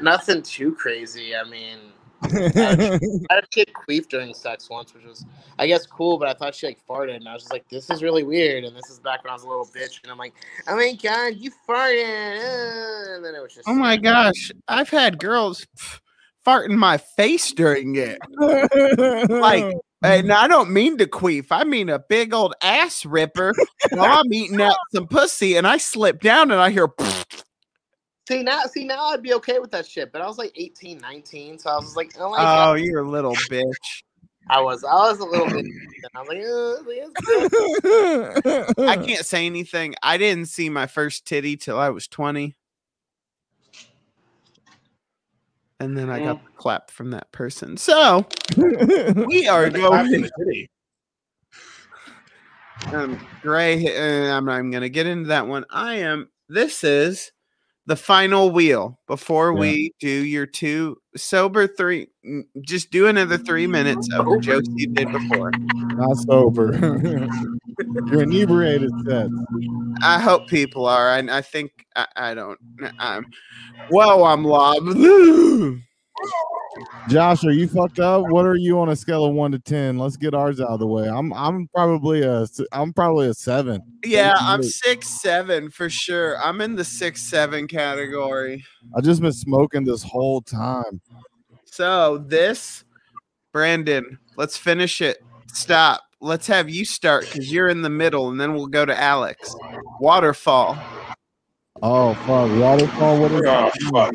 nothing 0.00 0.42
too 0.42 0.74
crazy. 0.74 1.34
I 1.36 1.44
mean, 1.44 1.78
I 2.24 3.00
had 3.30 3.44
a 3.44 3.46
kid 3.50 3.70
queef 3.88 4.08
during 4.08 4.34
sex 4.34 4.68
once, 4.70 4.94
which 4.94 5.04
was, 5.04 5.24
I 5.58 5.66
guess, 5.66 5.86
cool. 5.86 6.18
But 6.18 6.28
I 6.28 6.34
thought 6.34 6.54
she 6.54 6.66
like 6.66 6.78
farted, 6.88 7.16
and 7.16 7.28
I 7.28 7.34
was 7.34 7.42
just 7.42 7.52
like, 7.52 7.68
"This 7.68 7.90
is 7.90 8.02
really 8.02 8.22
weird." 8.22 8.64
And 8.64 8.76
this 8.76 8.90
is 8.90 8.98
back 8.98 9.22
when 9.24 9.30
I 9.30 9.34
was 9.34 9.44
a 9.44 9.48
little 9.48 9.66
bitch, 9.66 10.02
and 10.02 10.10
I'm 10.10 10.18
like, 10.18 10.34
"Oh 10.66 10.76
my 10.76 10.92
god, 11.02 11.34
you 11.36 11.50
farted!" 11.68 12.38
uh," 12.38 13.14
And 13.16 13.24
then 13.24 13.34
it 13.34 13.42
was 13.42 13.54
just, 13.54 13.68
oh 13.68 13.74
my 13.74 13.96
gosh, 13.96 14.50
I've 14.68 14.90
had 14.90 15.18
girls 15.18 15.66
fart 16.44 16.70
in 16.70 16.78
my 16.78 16.98
face 16.98 17.52
during 17.52 17.96
it. 17.96 18.18
Like, 19.30 19.74
and 20.02 20.32
I 20.32 20.46
don't 20.48 20.70
mean 20.70 20.98
to 20.98 21.06
queef. 21.06 21.46
I 21.50 21.64
mean 21.64 21.88
a 21.88 21.98
big 21.98 22.34
old 22.34 22.54
ass 22.62 23.06
ripper 23.06 23.54
while 23.90 24.18
I'm 24.18 24.32
eating 24.32 24.60
out 24.60 24.76
some 24.94 25.06
pussy, 25.06 25.56
and 25.56 25.66
I 25.66 25.78
slip 25.78 26.20
down 26.20 26.50
and 26.50 26.60
I 26.60 26.70
hear. 26.70 26.88
See 28.26 28.42
now, 28.42 28.62
see 28.62 28.84
now, 28.84 29.04
I'd 29.06 29.22
be 29.22 29.34
okay 29.34 29.58
with 29.58 29.70
that 29.72 29.86
shit. 29.86 30.10
But 30.10 30.22
I 30.22 30.26
was 30.26 30.38
like 30.38 30.52
18, 30.56 30.98
19, 30.98 31.58
so 31.58 31.70
I 31.70 31.76
was 31.76 31.94
like, 31.94 32.12
"Oh 32.18 32.30
my 32.30 32.38
Oh, 32.38 32.40
god!" 32.40 32.80
you're 32.80 33.00
a 33.00 33.08
little 33.08 33.34
bitch. 33.50 34.02
I 34.48 34.60
was, 34.60 34.82
I 34.84 34.94
was 34.94 35.18
a 35.20 35.24
little 35.24 35.46
bit. 35.46 35.64
And 35.64 35.74
I 36.14 36.22
was 36.22 36.28
like, 36.86 38.74
"Uh. 38.78 38.82
I 38.90 38.96
can't 38.96 39.26
say 39.26 39.46
anything. 39.46 39.94
I 40.02 40.16
didn't 40.16 40.46
see 40.46 40.70
my 40.70 40.86
first 40.86 41.26
titty 41.26 41.56
till 41.56 41.78
I 41.78 41.90
was 41.90 42.08
20. 42.08 42.54
And 45.80 45.98
then 45.98 46.08
I 46.08 46.20
got 46.20 46.42
the 46.42 46.50
clap 46.56 46.90
from 46.90 47.10
that 47.10 47.30
person. 47.32 47.76
So 47.76 48.26
we 48.56 49.48
are 49.48 49.68
going. 49.68 50.30
Um, 52.92 53.18
Gray, 53.42 53.86
uh, 53.86 54.36
I'm 54.36 54.46
not 54.46 54.58
even 54.58 54.70
going 54.70 54.82
to 54.82 54.88
get 54.88 55.06
into 55.06 55.28
that 55.28 55.46
one. 55.46 55.64
I 55.68 55.96
am. 55.96 56.30
This 56.48 56.84
is 56.84 57.32
the 57.86 57.96
final 57.96 58.50
wheel 58.50 58.98
before 59.06 59.52
Yeah. 59.54 59.60
we 59.60 59.92
do 60.00 60.08
your 60.08 60.46
two 60.46 60.96
sober 61.16 61.66
three. 61.66 62.08
mm, 62.26 62.42
Just 62.62 62.90
do 62.90 63.06
another 63.06 63.38
three 63.38 63.66
minutes 63.66 64.08
of 64.14 64.26
jokes 64.42 64.68
you 64.76 64.88
did 64.94 65.10
before. 65.12 65.52
Not 65.52 66.16
sober. 66.18 66.72
You're 68.10 68.22
inebriated, 68.22 68.90
Seth. 69.06 69.30
I 70.02 70.18
hope 70.20 70.48
people 70.48 70.86
are. 70.86 71.08
I, 71.10 71.18
I 71.30 71.40
think 71.42 71.70
I, 71.96 72.06
I 72.16 72.34
don't. 72.34 72.58
I'm. 72.98 73.26
Well, 73.90 74.24
I'm 74.24 74.44
lob. 74.44 74.82
Josh, 77.08 77.44
are 77.44 77.50
you 77.52 77.68
fucked 77.68 78.00
up? 78.00 78.22
What 78.28 78.46
are 78.46 78.56
you 78.56 78.78
on 78.80 78.88
a 78.88 78.96
scale 78.96 79.24
of 79.24 79.34
one 79.34 79.52
to 79.52 79.58
ten? 79.58 79.98
Let's 79.98 80.16
get 80.16 80.34
ours 80.34 80.60
out 80.60 80.70
of 80.70 80.80
the 80.80 80.86
way. 80.86 81.08
I'm 81.08 81.32
I'm 81.32 81.68
probably 81.74 82.22
a 82.22 82.42
s- 82.42 82.60
I'm 82.72 82.92
probably 82.92 83.28
a 83.28 83.34
seven. 83.34 83.80
Yeah, 84.04 84.34
I'm 84.40 84.62
six 84.62 85.08
seven 85.20 85.70
for 85.70 85.88
sure. 85.88 86.36
I'm 86.42 86.60
in 86.60 86.74
the 86.74 86.84
six 86.84 87.22
seven 87.22 87.68
category. 87.68 88.64
I 88.96 89.00
just 89.00 89.20
been 89.20 89.32
smoking 89.32 89.84
this 89.84 90.02
whole 90.02 90.40
time. 90.40 91.00
So 91.64 92.18
this, 92.18 92.84
Brandon, 93.52 94.18
let's 94.36 94.56
finish 94.56 95.00
it. 95.00 95.18
Stop. 95.52 96.02
Let's 96.20 96.46
have 96.46 96.70
you 96.70 96.84
start 96.84 97.26
because 97.30 97.52
you're 97.52 97.68
in 97.68 97.82
the 97.82 97.90
middle, 97.90 98.30
and 98.30 98.40
then 98.40 98.54
we'll 98.54 98.66
go 98.66 98.84
to 98.84 98.98
Alex. 98.98 99.54
Waterfall. 100.00 100.78
Oh 101.82 102.14
fuck, 102.14 102.50
waterfall. 102.58 103.20
What 103.20 103.32
is 103.32 103.42
Oh, 103.46 103.70
fuck. 103.92 104.14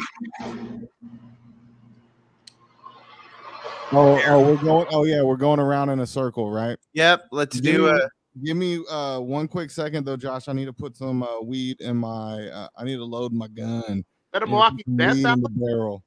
Oh, 3.91 4.21
oh, 4.27 4.41
we're 4.41 4.61
going. 4.61 4.87
Oh 4.91 5.03
yeah, 5.03 5.23
we're 5.23 5.35
going 5.35 5.59
around 5.59 5.89
in 5.89 5.99
a 5.99 6.07
circle, 6.07 6.51
right? 6.51 6.77
Yep. 6.93 7.25
Let's 7.31 7.59
Give 7.59 7.75
do 7.75 7.87
it. 7.87 8.03
Give 8.43 8.55
me 8.55 8.83
uh 8.89 9.19
one 9.19 9.47
quick 9.47 9.71
second 9.71 10.05
though, 10.05 10.15
Josh. 10.15 10.47
I 10.47 10.53
need 10.53 10.65
to 10.65 10.73
put 10.73 10.95
some 10.95 11.23
uh, 11.23 11.41
weed 11.41 11.81
in 11.81 11.97
my. 11.97 12.47
Uh, 12.47 12.67
I 12.77 12.83
need 12.83 12.97
to 12.97 13.05
load 13.05 13.33
my 13.33 13.47
gun. 13.47 14.05
Better 14.31 14.45
Yeah, 14.45 14.51
Milwaukee 14.51 14.75
put 14.77 14.85
some 14.85 14.95
best 14.95 15.25
out 15.25 15.41
the 15.41 15.49
barrel. 15.49 16.03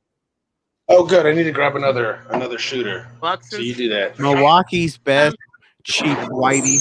Oh, 0.88 1.04
good. 1.04 1.26
I 1.26 1.32
need 1.32 1.44
to 1.44 1.52
grab 1.52 1.74
another 1.74 2.24
another 2.30 2.58
shooter. 2.58 3.08
bucks. 3.20 3.50
So 3.50 3.56
you 3.56 3.74
do 3.74 3.88
that. 3.88 4.18
Milwaukee's 4.18 4.96
best 4.96 5.36
cheap 5.82 6.16
whitey. 6.18 6.80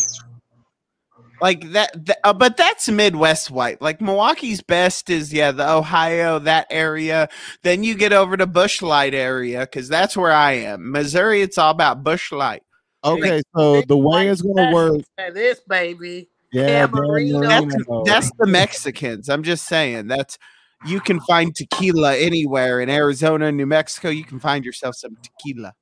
Like 1.41 1.71
that, 1.71 2.05
th- 2.05 2.17
uh, 2.23 2.33
but 2.33 2.55
that's 2.55 2.87
Midwest 2.87 3.49
white. 3.49 3.81
Like 3.81 3.99
Milwaukee's 3.99 4.61
best 4.61 5.09
is 5.09 5.33
yeah, 5.33 5.51
the 5.51 5.67
Ohio 5.67 6.37
that 6.39 6.67
area. 6.69 7.29
Then 7.63 7.83
you 7.83 7.95
get 7.95 8.13
over 8.13 8.37
to 8.37 8.45
Busch 8.45 8.83
Light 8.83 9.15
area 9.15 9.61
because 9.61 9.89
that's 9.89 10.15
where 10.15 10.31
I 10.31 10.51
am. 10.53 10.91
Missouri, 10.91 11.41
it's 11.41 11.57
all 11.57 11.71
about 11.71 12.03
Busch 12.03 12.31
Light. 12.31 12.61
Okay, 13.03 13.41
so 13.55 13.81
the 13.81 13.97
way 13.97 14.27
it's 14.27 14.43
gonna 14.43 14.71
work. 14.71 15.01
This 15.33 15.59
baby. 15.67 16.29
Yeah, 16.53 16.85
Tamarino. 16.85 18.05
That's 18.05 18.27
that's 18.27 18.31
the 18.37 18.45
Mexicans. 18.45 19.27
I'm 19.27 19.41
just 19.41 19.67
saying 19.67 20.07
that's 20.07 20.37
you 20.85 20.99
can 20.99 21.19
find 21.21 21.55
tequila 21.55 22.15
anywhere 22.17 22.81
in 22.81 22.89
Arizona, 22.89 23.51
New 23.51 23.65
Mexico. 23.65 24.09
You 24.09 24.25
can 24.25 24.39
find 24.39 24.63
yourself 24.63 24.95
some 24.95 25.17
tequila. 25.23 25.73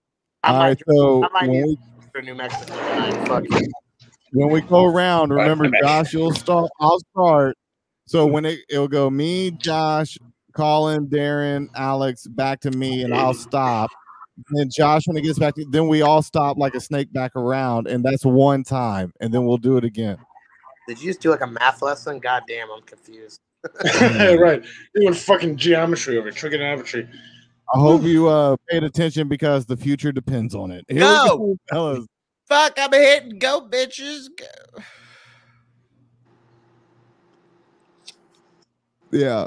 I 0.44 0.52
All 0.52 0.60
might, 0.60 0.82
so 0.88 1.26
I 1.26 1.28
might 1.34 1.50
when 1.50 1.68
use 1.68 1.78
we, 1.98 2.06
for 2.14 2.22
New 2.22 2.36
Mexico. 2.36 2.76
Tonight. 4.32 4.44
Fuck 4.44 4.44
it. 4.44 4.46
when 4.46 4.54
we 4.54 4.62
go 4.62 4.86
around, 4.86 5.32
remember 5.32 5.70
Josh, 5.84 6.14
you'll 6.14 6.34
start. 6.34 6.70
I'll 6.80 7.00
start. 7.12 7.58
So 8.06 8.26
when 8.26 8.46
it 8.46 8.60
it'll 8.70 8.88
go 8.88 9.10
me, 9.10 9.52
Josh, 9.52 10.18
Colin, 10.54 11.08
Darren, 11.08 11.70
Alex, 11.76 12.28
back 12.28 12.60
to 12.62 12.72
me, 12.72 13.04
and 13.04 13.14
I'll 13.14 13.34
stop. 13.34 13.92
Then 14.52 14.70
Josh, 14.76 15.04
when 15.06 15.18
it 15.18 15.22
gets 15.22 15.38
back 15.38 15.56
to, 15.56 15.66
then 15.70 15.88
we 15.88 16.02
all 16.02 16.22
stop 16.22 16.58
like 16.58 16.74
a 16.74 16.80
snake 16.80 17.12
back 17.14 17.36
around, 17.36 17.88
and 17.88 18.04
that's 18.04 18.26
one 18.26 18.64
time, 18.64 19.14
and 19.20 19.34
then 19.34 19.46
we'll 19.46 19.58
do 19.58 19.78
it 19.78 19.84
again. 19.84 20.18
Did 20.88 21.02
you 21.02 21.10
just 21.10 21.22
do 21.22 21.30
like 21.30 21.42
a 21.42 21.48
math 21.48 21.82
lesson? 21.82 22.20
God 22.20 22.44
damn, 22.48 22.72
I'm 22.72 22.82
confused. 22.82 23.42
right. 24.02 24.64
Doing 24.96 25.14
fucking 25.14 25.58
geometry 25.58 26.18
over 26.18 26.32
trigonometry. 26.32 27.08
I 27.74 27.78
hope 27.78 28.02
you 28.02 28.28
uh 28.28 28.56
paid 28.70 28.84
attention 28.84 29.28
because 29.28 29.68
the 29.68 29.78
future 29.78 30.12
depends 30.12 30.56
on 30.56 30.72
it. 30.72 30.84
Here 30.88 31.02
No. 31.02 31.38
go, 31.38 31.58
fellas. 31.70 32.08
Fuck, 32.50 32.74
I'm 32.78 32.92
hitting 32.92 33.38
go, 33.38 33.62
bitches. 33.62 34.26
Go. 34.36 34.82
Yeah. 39.12 39.46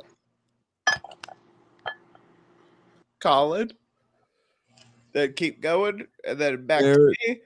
Colin. 3.21 3.73
Then 5.13 5.33
keep 5.35 5.61
going, 5.61 6.07
and 6.27 6.39
then 6.39 6.65
back 6.65 6.81
There- 6.83 6.95
to 6.95 7.15
me. 7.29 7.41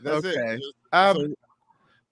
That's 0.00 0.24
Okay. 0.24 0.54
it. 0.54 0.62
Um, 0.92 1.16
So- 1.16 1.34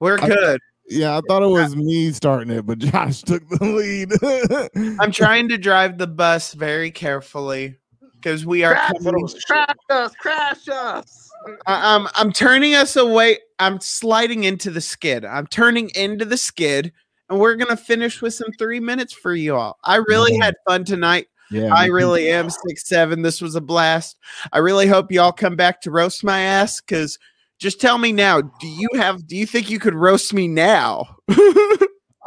we're 0.01 0.19
I- 0.21 0.27
good. 0.29 0.61
Yeah, 0.87 1.17
I 1.17 1.23
thought 1.27 1.43
it 1.43 1.47
was 1.47 1.75
me 1.75 2.13
starting 2.13 2.51
it, 2.51 2.67
but 2.67 2.79
Josh 2.79 3.23
took 3.23 3.49
the 3.49 3.65
lead. 3.65 4.99
I'm 5.01 5.11
trying 5.13 5.49
to 5.49 5.57
drive 5.57 5.97
the 5.97 6.07
bus 6.07 6.53
very 6.53 6.91
carefully 6.91 7.77
because 8.25 8.47
we 8.47 8.65
are 8.65 8.73
Crash, 8.73 8.93
coming. 9.03 9.29
crash 9.47 9.77
us, 9.91 10.15
crash 10.17 10.69
us. 10.69 11.31
I- 11.67 11.95
I'm 11.95 12.09
I'm 12.15 12.33
turning 12.33 12.75
us 12.75 12.97
away. 12.97 13.39
I'm 13.59 13.79
sliding 13.81 14.45
into 14.45 14.71
the 14.71 14.81
skid. 14.81 15.25
I'm 15.27 15.47
turning 15.47 15.91
into 15.95 16.25
the 16.25 16.39
skid, 16.39 16.91
and 17.29 17.39
we're 17.39 17.55
gonna 17.57 17.77
finish 17.77 18.23
with 18.23 18.33
some 18.33 18.51
three 18.59 18.81
minutes 18.81 19.13
for 19.13 19.35
you 19.35 19.55
all. 19.57 19.77
I 19.85 19.97
really 19.97 20.33
Mhm. 20.33 20.43
had 20.43 20.55
fun 20.67 20.85
tonight. 20.85 21.27
Yeah, 21.51 21.73
I 21.75 21.83
me 21.83 21.89
too. 21.89 21.95
really 21.95 22.31
am 22.31 22.49
six 22.49 22.89
seven. 22.89 23.21
This 23.21 23.43
was 23.43 23.55
a 23.57 23.61
blast. 23.61 24.17
I 24.53 24.59
really 24.59 24.87
hope 24.87 25.13
y'all 25.13 25.33
come 25.33 25.55
back 25.57 25.83
to 25.83 25.91
roast 25.91 26.25
my 26.25 26.41
ass. 26.41 26.81
Cause 26.81 27.19
just 27.59 27.79
tell 27.81 27.99
me 27.99 28.11
now, 28.13 28.41
do 28.41 28.67
you 28.67 28.89
have? 28.95 29.27
Do 29.27 29.37
you 29.37 29.45
think 29.47 29.69
you 29.71 29.79
could 29.79 29.95
roast 29.95 30.33
me 30.33 30.49
now? 30.49 31.17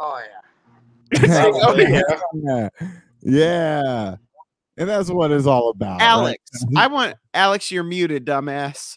Oh 0.00 0.20
yeah. 0.20 1.50
Oh, 1.60 1.74
yeah. 1.76 2.02
yeah. 2.32 2.68
yeah. 3.22 4.14
And 4.78 4.88
that's 4.88 5.10
what 5.10 5.32
it's 5.32 5.46
all 5.46 5.70
about. 5.70 5.98
right? 5.98 6.06
Alex, 6.06 6.64
I 6.76 6.86
want 6.86 7.16
Alex. 7.34 7.70
You're 7.70 7.82
muted, 7.82 8.24
dumbass. 8.24 8.96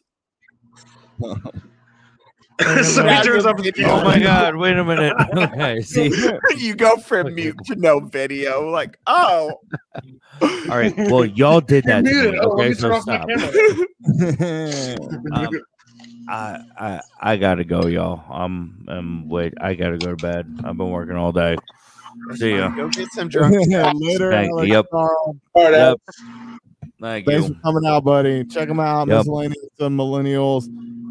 so 1.20 3.08
he 3.08 3.22
turns 3.24 3.46
up 3.46 3.58
the 3.58 3.74
Oh 3.86 4.04
my 4.04 4.20
god, 4.20 4.56
wait 4.56 4.78
a 4.78 4.84
minute. 4.84 5.14
Okay, 5.38 5.82
see. 5.82 6.12
you 6.58 6.76
go 6.76 6.98
from 6.98 7.34
mute 7.34 7.58
to 7.66 7.76
no 7.76 8.00
video. 8.00 8.70
Like, 8.70 9.00
oh, 9.08 9.60
All 10.42 10.78
right. 10.78 10.94
Well, 10.98 11.26
y'all 11.26 11.62
did 11.62 11.86
that. 11.86 12.04
To 12.06 12.12
muted. 12.12 12.34
me, 12.34 12.40
Oh, 12.40 12.52
okay, 12.52 12.70
me 12.70 12.74
so 12.76 13.00
stop. 13.00 13.28
Um, 15.34 15.50
I, 16.30 16.60
I 16.78 17.02
I 17.20 17.38
gotta 17.38 17.64
go, 17.64 17.88
y'all. 17.88 18.24
I'm 18.32 18.86
um 18.88 19.30
wait, 19.30 19.54
I 19.60 19.74
gotta 19.74 19.98
go 19.98 20.12
to 20.12 20.16
bed. 20.16 20.46
I've 20.64 20.78
been 20.78 20.92
working 20.92 21.16
all 21.16 21.32
day. 21.32 21.58
See 22.36 22.56
ya. 22.56 22.70
go 22.70 22.88
get 22.90 23.10
some 23.12 23.28
drunk. 23.30 23.56
Later. 24.00 24.32
Thank- 24.32 24.52
Alex 24.52 24.70
yep. 24.70 24.86
Carl. 24.92 25.36
All 25.54 25.64
right, 25.64 25.72
Yep. 25.72 25.98
Thank 27.02 27.26
Thanks 27.26 27.48
you. 27.50 27.56
for 27.56 27.62
coming 27.62 27.86
out, 27.88 28.04
buddy. 28.04 28.44
Check 28.46 28.68
them 28.68 28.80
out, 28.80 29.08
Yep. 29.08 29.18
miscellaneous 29.18 29.58
and 29.80 30.00
millennials. 30.00 30.68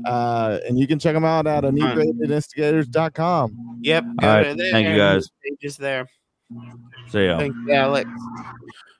Uh, 0.07 0.59
and 0.69 0.79
you 0.79 0.87
can 0.87 0.99
check 1.01 1.15
them 1.15 1.25
out 1.25 1.47
at 1.49 1.65
inebriatedinstigators.com. 1.65 3.79
Yep. 3.83 4.05
Go 4.21 4.29
All 4.29 4.35
right, 4.37 4.45
to 4.45 4.55
there. 4.55 4.71
thank 4.73 4.89
you, 4.89 4.97
guys. 4.97 5.29
Pages 5.45 5.77
there. 5.77 6.07
See 7.09 7.25
ya. 7.27 7.39
Thank 7.39 7.55
you, 7.67 7.73
Alex. 7.73 8.09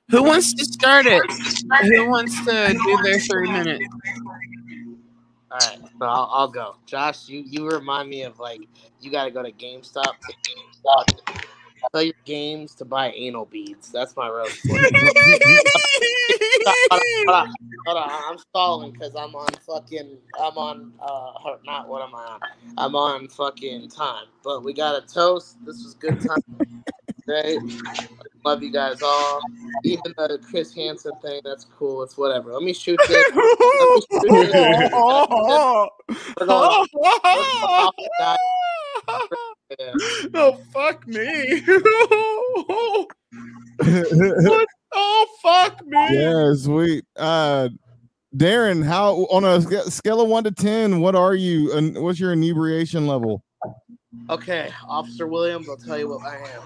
Who 0.09 0.23
wants 0.23 0.53
to 0.53 0.65
start 0.65 1.05
it? 1.07 1.23
Who 1.87 2.09
wants 2.09 2.35
to 2.45 2.77
do 2.85 2.97
their 3.03 3.19
three 3.19 3.49
minutes? 3.49 3.85
All 5.49 5.57
right, 5.59 5.77
so 5.79 6.05
I'll, 6.05 6.29
I'll 6.31 6.47
go. 6.47 6.75
Josh, 6.85 7.27
you 7.29 7.43
you 7.45 7.67
remind 7.69 8.09
me 8.09 8.23
of 8.23 8.39
like 8.39 8.61
you 8.99 9.11
got 9.11 9.25
to 9.25 9.31
go 9.31 9.41
to 9.43 9.51
GameStop 9.51 10.03
to 10.03 10.33
GameStop. 10.45 11.43
Sell 11.93 12.03
your 12.03 12.13
games 12.25 12.75
to 12.75 12.85
buy 12.85 13.11
anal 13.11 13.45
beads. 13.45 13.91
That's 13.91 14.15
my 14.15 14.29
roast. 14.29 14.59
hold, 14.67 14.81
on, 17.29 17.53
hold 17.85 17.97
on. 17.97 18.09
I'm 18.29 18.37
stalling 18.37 18.91
because 18.91 19.15
I'm 19.15 19.35
on 19.35 19.49
fucking. 19.67 20.17
I'm 20.39 20.57
on. 20.57 20.93
Uh, 21.01 21.55
not 21.65 21.87
what 21.87 22.01
am 22.01 22.15
I 22.15 22.23
on? 22.23 22.39
I'm 22.77 22.95
on 22.95 23.27
fucking 23.27 23.89
time. 23.89 24.25
But 24.43 24.63
we 24.63 24.73
got 24.73 25.01
a 25.03 25.05
toast. 25.07 25.57
This 25.65 25.83
was 25.83 25.95
good 25.95 26.21
time. 26.21 26.37
Great. 27.25 27.59
Love 28.45 28.63
you 28.63 28.71
guys 28.71 29.01
all. 29.01 29.41
Even 29.83 30.13
the 30.17 30.39
Chris 30.49 30.73
Hansen 30.73 31.11
thing, 31.21 31.41
that's 31.43 31.65
cool. 31.77 32.03
It's 32.03 32.17
whatever. 32.17 32.53
Let 32.53 32.63
me 32.63 32.73
shoot 32.73 32.99
this. 33.07 33.25
Let 33.35 33.35
me 33.35 34.01
shoot 34.01 34.21
this. 34.21 34.53
We're 36.39 36.45
going- 36.47 36.87
Yeah. 38.19 38.35
oh 40.33 40.59
fuck 40.73 41.07
me! 41.07 41.61
what? 43.79 44.67
Oh 44.93 45.27
fuck 45.41 45.85
me! 45.85 46.07
yeah, 46.11 46.53
sweet. 46.55 47.05
Uh, 47.15 47.69
Darren, 48.35 48.83
how 48.83 49.25
on 49.31 49.43
a 49.43 49.61
scale 49.89 50.21
of 50.21 50.29
one 50.29 50.43
to 50.43 50.51
ten, 50.51 50.99
what 51.01 51.15
are 51.15 51.35
you? 51.35 51.73
And 51.73 51.97
what's 52.01 52.19
your 52.19 52.33
inebriation 52.33 53.07
level? 53.07 53.43
Okay, 54.29 54.69
Officer 54.87 55.27
Williams, 55.27 55.67
I'll 55.69 55.77
tell 55.77 55.97
you 55.97 56.09
what 56.09 56.25
I 56.25 56.37
am. 56.37 56.61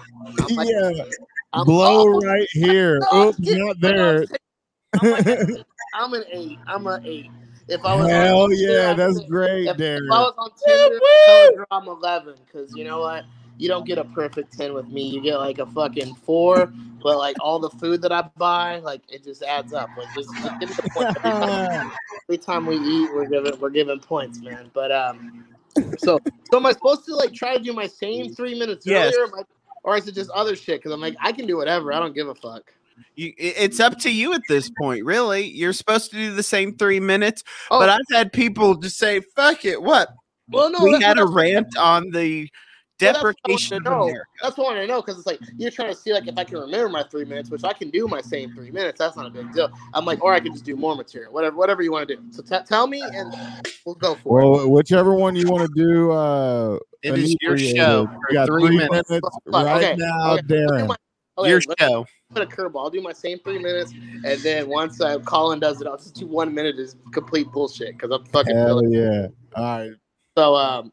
I'm 0.48 0.56
like- 0.56 0.68
yeah, 0.68 1.04
I'm- 1.52 1.66
blow 1.66 2.14
oh, 2.14 2.20
right 2.20 2.48
here. 2.52 3.00
no, 3.12 3.28
Oops, 3.28 3.38
not 3.40 3.80
there. 3.80 4.24
I'm, 5.00 5.10
like 5.10 5.26
an 5.26 5.56
eight. 5.56 5.66
I'm 5.94 6.14
an 6.14 6.24
eight. 6.32 6.58
I'm 6.66 6.86
an 6.86 7.06
eight. 7.06 7.30
If 7.68 7.84
I 7.84 7.96
was 7.96 8.08
Hell 8.08 8.42
on, 8.42 8.50
yeah, 8.56 8.90
I'd 8.90 8.96
that's 8.96 9.18
say- 9.18 9.26
great, 9.26 9.66
If, 9.68 9.80
if 9.80 10.02
I 10.12 10.20
was 10.20 10.34
on 10.38 10.50
Tinder, 10.64 11.00
I'd 11.02 11.24
tell 11.26 11.48
a 11.48 11.56
girl 11.56 11.66
I'm 11.70 11.88
11 11.88 12.34
because 12.46 12.74
you 12.76 12.84
know 12.84 13.00
what? 13.00 13.24
You 13.58 13.68
don't 13.68 13.86
get 13.86 13.98
a 13.98 14.04
perfect 14.04 14.56
10 14.56 14.74
with 14.74 14.88
me. 14.88 15.08
You 15.08 15.20
get 15.20 15.38
like 15.38 15.58
a 15.58 15.66
fucking 15.66 16.14
four, 16.16 16.70
but 17.02 17.18
like 17.18 17.36
all 17.40 17.58
the 17.58 17.70
food 17.70 18.02
that 18.02 18.12
I 18.12 18.22
buy, 18.36 18.78
like 18.80 19.02
it 19.08 19.24
just 19.24 19.42
adds 19.42 19.72
up. 19.72 19.90
Like 19.96 20.12
just, 20.14 20.28
just 20.42 20.60
give 20.60 20.68
me 20.68 20.74
the 20.76 20.82
point 20.90 21.08
every 21.16 21.30
time, 21.30 21.92
every 22.28 22.38
time 22.38 22.66
we 22.66 22.76
eat, 22.76 23.10
we're 23.14 23.26
giving 23.26 23.58
we're 23.58 23.70
giving 23.70 23.98
points, 23.98 24.42
man. 24.42 24.70
But 24.74 24.92
um, 24.92 25.48
so 25.98 26.20
so 26.52 26.58
am 26.58 26.66
I 26.66 26.72
supposed 26.72 27.04
to 27.06 27.16
like 27.16 27.32
try 27.32 27.56
to 27.56 27.62
do 27.62 27.72
my 27.72 27.86
same 27.86 28.32
three 28.32 28.56
minutes 28.58 28.86
Yes. 28.86 29.14
earlier, 29.16 29.32
or, 29.32 29.46
or 29.82 29.96
is 29.96 30.06
it 30.06 30.14
just 30.14 30.30
other 30.30 30.54
shit? 30.54 30.78
Because 30.80 30.92
I'm 30.92 31.00
like 31.00 31.16
I 31.20 31.32
can 31.32 31.46
do 31.46 31.56
whatever. 31.56 31.92
I 31.94 31.98
don't 31.98 32.14
give 32.14 32.28
a 32.28 32.34
fuck. 32.34 32.72
You, 33.14 33.32
it's 33.38 33.80
up 33.80 33.98
to 34.00 34.10
you 34.10 34.32
at 34.34 34.42
this 34.48 34.70
point, 34.78 35.04
really. 35.04 35.46
You're 35.46 35.72
supposed 35.72 36.10
to 36.10 36.16
do 36.16 36.34
the 36.34 36.42
same 36.42 36.76
three 36.76 37.00
minutes, 37.00 37.42
Oh, 37.70 37.78
but 37.80 37.88
I've 37.88 38.00
had 38.12 38.32
people 38.32 38.74
just 38.74 38.98
say, 38.98 39.20
"Fuck 39.34 39.64
it." 39.64 39.80
What? 39.82 40.10
well, 40.50 40.70
no, 40.70 40.84
we 40.84 41.00
had 41.02 41.18
a 41.18 41.22
a 41.22 41.24
I'm- 41.26 41.34
rant 41.34 41.76
on 41.76 42.10
the 42.10 42.42
Well, 43.00 43.12
that's 43.12 43.22
what 43.22 43.28
I 43.28 43.32
deprecation 43.48 43.84
to 43.84 43.90
of 43.90 44.08
know. 44.08 44.18
That's 44.42 44.56
what 44.56 44.64
I 44.64 44.68
want 44.74 44.80
to 44.82 44.86
know 44.86 45.02
because 45.02 45.18
it's 45.18 45.26
like 45.26 45.40
you're 45.58 45.70
trying 45.70 45.88
to 45.92 45.94
see 45.94 46.12
like 46.14 46.28
if 46.28 46.38
I 46.38 46.44
can 46.44 46.58
remember 46.58 46.88
my 46.88 47.02
three 47.10 47.24
minutes, 47.26 47.50
which 47.50 47.64
I 47.64 47.72
can 47.74 47.90
do 47.90 48.06
my 48.08 48.20
same 48.22 48.54
three 48.54 48.70
minutes. 48.70 48.98
That's 48.98 49.16
not 49.16 49.26
a 49.26 49.30
big 49.30 49.52
deal. 49.52 49.70
I'm 49.92 50.04
like, 50.06 50.22
or 50.22 50.32
I 50.32 50.40
could 50.40 50.52
just 50.52 50.64
do 50.64 50.76
more 50.76 50.94
material, 50.96 51.32
whatever, 51.32 51.56
whatever 51.56 51.82
you 51.82 51.92
want 51.92 52.08
to 52.08 52.16
do. 52.16 52.22
So 52.30 52.42
t- 52.42 52.64
tell 52.66 52.86
me, 52.86 53.02
and 53.02 53.34
we'll 53.84 53.96
go 53.96 54.14
for 54.14 54.40
it. 54.40 54.48
Well, 54.48 54.70
whichever 54.70 55.12
one 55.14 55.36
you 55.36 55.46
want 55.50 55.68
to 55.68 55.74
do. 55.74 56.10
Uh, 56.12 56.78
It 57.02 57.18
is 57.18 57.36
your 57.42 57.52
inebriated. 57.52 57.76
show 57.76 58.08
You 58.30 58.34
got 58.34 58.46
three 58.46 58.76
minutes. 58.76 59.08
Fuck, 59.10 59.32
right 59.46 59.76
okay, 59.84 59.96
now, 59.96 60.32
okay, 60.34 60.42
Darren. 60.46 60.96
Okay, 61.38 61.50
Your 61.50 61.60
let's 61.66 61.82
show. 61.82 62.06
put 62.32 62.42
a 62.42 62.46
curveball. 62.46 62.84
I'll 62.84 62.90
do 62.90 63.02
my 63.02 63.12
same 63.12 63.38
three 63.40 63.58
minutes, 63.58 63.92
and 63.92 64.40
then 64.40 64.68
once 64.68 65.00
uh, 65.00 65.18
Colin 65.20 65.60
does 65.60 65.80
it, 65.82 65.86
I'll 65.86 65.98
just 65.98 66.14
do 66.14 66.26
one 66.26 66.54
minute 66.54 66.78
is 66.78 66.96
complete 67.12 67.50
bullshit 67.52 67.92
because 67.98 68.10
I'm 68.10 68.24
fucking 68.26 68.56
Hell 68.56 68.80
feeling. 68.80 68.92
yeah! 68.92 69.26
All 69.54 69.78
right. 69.80 69.90
So 70.36 70.54
um, 70.54 70.92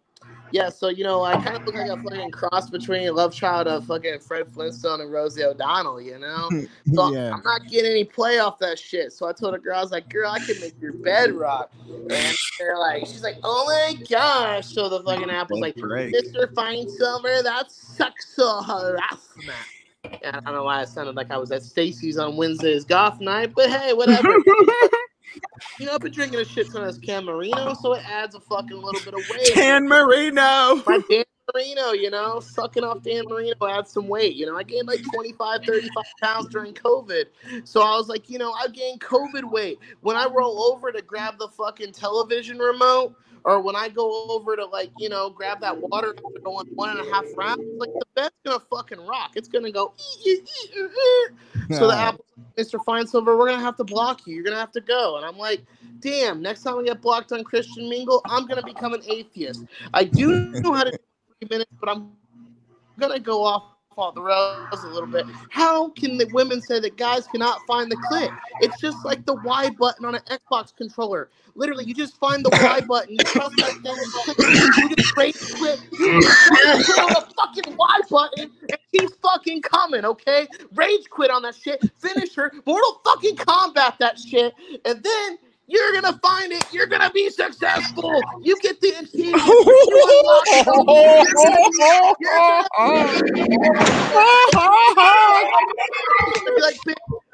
yeah. 0.51 0.67
So 0.67 0.89
you 0.89 1.05
know, 1.05 1.23
I 1.23 1.35
kind 1.41 1.55
of 1.55 1.65
look 1.65 1.75
like 1.75 1.89
a 1.89 1.95
fucking 1.95 2.31
cross 2.31 2.69
between 2.69 3.07
a 3.07 3.11
love 3.13 3.33
child 3.33 3.67
of 3.67 3.85
fucking 3.87 4.19
Fred 4.19 4.51
Flintstone 4.51 4.99
and 4.99 5.13
Rosie 5.13 5.43
O'Donnell. 5.45 6.01
You 6.01 6.19
know. 6.19 6.49
So 6.93 7.13
yeah. 7.13 7.33
I'm 7.33 7.41
not 7.43 7.61
getting 7.69 7.89
any 7.91 8.03
play 8.03 8.39
off 8.39 8.59
that 8.59 8.77
shit. 8.77 9.13
So 9.13 9.25
I 9.25 9.31
told 9.31 9.55
a 9.55 9.57
girl, 9.57 9.77
I 9.77 9.81
was 9.81 9.91
like, 9.91 10.09
girl, 10.09 10.29
I 10.29 10.39
can 10.39 10.59
make 10.59 10.79
your 10.81 10.91
bed 10.93 11.31
rock. 11.31 11.71
And 11.87 12.35
they're 12.59 12.77
like, 12.77 13.07
she's 13.07 13.23
like, 13.23 13.37
oh 13.41 13.65
my 13.65 13.95
gosh. 14.09 14.67
So 14.67 14.89
the 14.89 15.01
fucking 15.01 15.29
apple's 15.29 15.61
like. 15.61 15.75
Mr. 15.75 16.53
Feinsilver, 16.53 17.41
that's 17.41 17.73
sexual 17.73 18.61
harassment. 18.61 19.57
I 20.05 20.31
don't 20.31 20.45
know 20.45 20.63
why 20.63 20.81
it 20.81 20.89
sounded 20.89 21.15
like 21.15 21.31
I 21.31 21.37
was 21.37 21.51
at 21.51 21.63
Stacy's 21.63 22.17
on 22.17 22.35
Wednesday's 22.35 22.83
golf 22.83 23.19
night, 23.19 23.53
but 23.55 23.69
hey, 23.69 23.93
whatever. 23.93 24.29
you 25.79 25.85
know, 25.85 25.93
I've 25.93 26.01
been 26.01 26.11
drinking 26.11 26.39
a 26.39 26.45
shit 26.45 26.71
ton 26.71 26.83
of 26.83 26.87
this 26.87 26.99
Camarena, 26.99 27.75
so 27.77 27.93
it 27.93 28.03
adds 28.09 28.35
a 28.35 28.39
fucking 28.39 28.75
little 28.75 29.01
bit 29.03 29.13
of 29.13 29.21
weight. 29.29 29.55
Dan 29.55 29.87
Marino. 29.87 30.83
My 30.85 30.99
Dan 31.09 31.23
Marino, 31.53 31.91
you 31.91 32.09
know, 32.09 32.39
sucking 32.41 32.83
off 32.83 33.01
Dan 33.01 33.23
Marino 33.29 33.55
adds 33.67 33.91
some 33.91 34.07
weight. 34.07 34.35
You 34.35 34.45
know, 34.45 34.57
I 34.57 34.63
gained 34.63 34.87
like 34.87 35.01
25, 35.13 35.63
35 35.65 36.03
pounds 36.21 36.47
during 36.49 36.73
COVID. 36.73 37.25
So 37.63 37.81
I 37.81 37.95
was 37.95 38.09
like, 38.09 38.29
you 38.29 38.37
know, 38.37 38.51
I 38.53 38.67
gained 38.67 38.99
COVID 38.99 39.49
weight. 39.49 39.79
When 40.01 40.17
I 40.17 40.25
roll 40.25 40.63
over 40.63 40.91
to 40.91 41.01
grab 41.01 41.37
the 41.37 41.47
fucking 41.47 41.93
television 41.93 42.59
remote, 42.59 43.15
or 43.45 43.61
when 43.61 43.75
I 43.75 43.89
go 43.89 44.29
over 44.29 44.55
to 44.55 44.65
like, 44.65 44.91
you 44.97 45.09
know, 45.09 45.29
grab 45.29 45.59
that 45.61 45.77
water 45.77 46.15
after 46.25 46.39
going 46.43 46.67
one 46.75 46.89
and 46.97 46.99
a 46.99 47.11
half 47.13 47.25
rounds, 47.35 47.61
like 47.77 47.91
the 47.93 48.05
bed's 48.15 48.35
gonna 48.45 48.59
fucking 48.59 49.05
rock. 49.05 49.31
It's 49.35 49.47
gonna 49.47 49.71
go. 49.71 49.93
"Ee, 49.99 50.29
ee, 50.29 50.41
ee, 50.41 50.79
ee, 50.79 50.87
ee." 51.69 51.75
So 51.75 51.87
the 51.87 51.95
apple, 51.95 52.25
Mr. 52.57 52.79
Feinsilver, 52.85 53.37
we're 53.37 53.49
gonna 53.49 53.61
have 53.61 53.77
to 53.77 53.83
block 53.83 54.25
you. 54.25 54.35
You're 54.35 54.43
gonna 54.43 54.57
have 54.57 54.71
to 54.73 54.81
go. 54.81 55.17
And 55.17 55.25
I'm 55.25 55.37
like, 55.37 55.65
damn. 55.99 56.41
Next 56.41 56.63
time 56.63 56.77
I 56.77 56.83
get 56.83 57.01
blocked 57.01 57.31
on 57.31 57.43
Christian 57.43 57.89
Mingle, 57.89 58.21
I'm 58.25 58.45
gonna 58.45 58.63
become 58.63 58.93
an 58.93 59.01
atheist. 59.07 59.65
I 59.93 60.03
do 60.03 60.51
know 60.61 60.73
how 60.73 60.83
to 60.83 60.91
do 60.91 60.97
three 61.39 61.49
minutes, 61.49 61.71
but 61.79 61.89
I'm 61.89 62.11
gonna 62.99 63.19
go 63.19 63.43
off 63.43 63.72
off 63.97 64.15
the 64.15 64.21
rails 64.21 64.83
a 64.83 64.87
little 64.87 65.07
bit. 65.07 65.25
How 65.49 65.89
can 65.89 66.17
the 66.17 66.25
women 66.33 66.61
say 66.61 66.79
that 66.79 66.97
guys 66.97 67.27
cannot 67.27 67.59
find 67.67 67.91
the 67.91 67.95
clit? 67.95 68.35
It's 68.61 68.79
just 68.79 69.03
like 69.05 69.25
the 69.25 69.35
Y 69.35 69.69
button 69.71 70.05
on 70.05 70.15
an 70.15 70.21
Xbox 70.29 70.75
controller. 70.75 71.29
Literally, 71.55 71.85
you 71.85 71.93
just 71.93 72.17
find 72.17 72.43
the 72.43 72.49
Y 72.51 72.81
button, 72.87 73.11
you 73.11 73.25
press 73.25 73.49
that 73.57 73.73
thing, 73.83 73.95
and 73.97 74.11
click 74.11 74.37
it, 74.39 74.77
you 74.89 74.95
just 74.95 75.17
rage 75.17 75.53
quit, 75.55 75.79
you 75.91 76.21
just 76.21 76.47
click 76.49 76.97
on 76.99 77.09
the 77.09 77.33
fucking 77.37 77.77
Y 77.77 77.99
button, 78.09 78.51
and 78.69 78.77
keep 78.91 79.09
fucking 79.21 79.61
coming, 79.61 80.03
okay? 80.05 80.47
Rage 80.73 81.09
quit 81.09 81.29
on 81.29 81.43
that 81.43 81.55
shit, 81.55 81.81
finish 81.99 82.33
her, 82.35 82.51
Mortal 82.65 83.01
fucking 83.05 83.35
combat 83.35 83.95
that 83.99 84.19
shit, 84.19 84.53
and 84.85 85.03
then 85.03 85.37
you're 85.67 85.93
gonna 85.93 86.17
find 86.19 86.51
it. 86.51 86.65
You're 86.73 86.87
gonna 86.87 87.11
be 87.11 87.29
successful. 87.29 88.21
You 88.41 88.57
get 88.61 88.79
the 88.81 88.89
achievement. 88.89 89.43
You 89.85 90.05
unlock 90.09 90.47
it. 90.51 90.67
You're 96.25 96.45
gonna 96.45 96.55
be 96.55 96.61
like, 96.61 96.75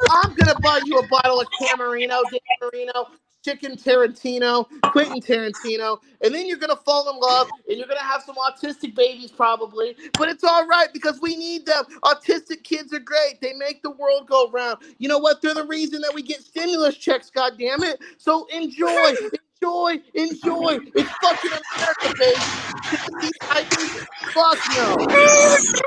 I'm 0.10 0.34
gonna 0.36 0.60
buy 0.62 0.82
you 0.86 0.98
a 1.00 1.08
bottle 1.08 1.42
of 1.42 1.48
Camarena, 1.62 2.22
Dan 2.30 2.40
Marino, 2.62 3.08
Chicken 3.44 3.78
Tarantino, 3.78 4.68
Quentin 4.92 5.22
Tarantino, 5.22 6.00
and 6.22 6.34
then 6.34 6.46
you're 6.46 6.58
gonna 6.58 6.76
fall 6.76 7.10
in 7.10 7.20
love, 7.20 7.50
and 7.68 7.78
you're 7.78 7.88
gonna 7.88 8.02
have 8.02 8.24
some 8.24 8.36
autistic 8.36 8.96
babies 8.96 9.32
probably. 9.32 9.96
But 10.18 10.30
it's 10.30 10.44
all 10.44 10.68
right 10.68 10.92
because 10.94 11.20
we 11.22 11.36
need 11.36 11.66
them. 11.66 11.86
Autistic 12.04 12.64
kids 12.64 12.94
are 12.94 13.00
great. 13.00 13.40
They 13.42 13.54
make 13.54 13.82
the 13.82 13.92
world 13.92 14.28
go 14.28 14.50
round. 14.52 14.80
You 14.98 15.08
know 15.08 15.20
what? 15.20 15.42
They're 15.42 15.54
the 15.54 15.66
reason 15.66 16.02
that 16.02 16.14
we 16.14 16.22
get 16.22 16.42
stimulus 16.44 16.98
checks. 16.98 17.30
God 17.30 17.54
damn 17.58 17.84
it! 17.84 18.00
So 18.18 18.46
enjoy. 18.48 19.14
Enjoy, 19.62 20.00
enjoy. 20.14 20.80
It's 20.96 21.10
fucking 21.22 21.52
America, 21.76 22.14
baby. 22.18 22.40
Fuck 24.34 24.58
no. 24.74 24.96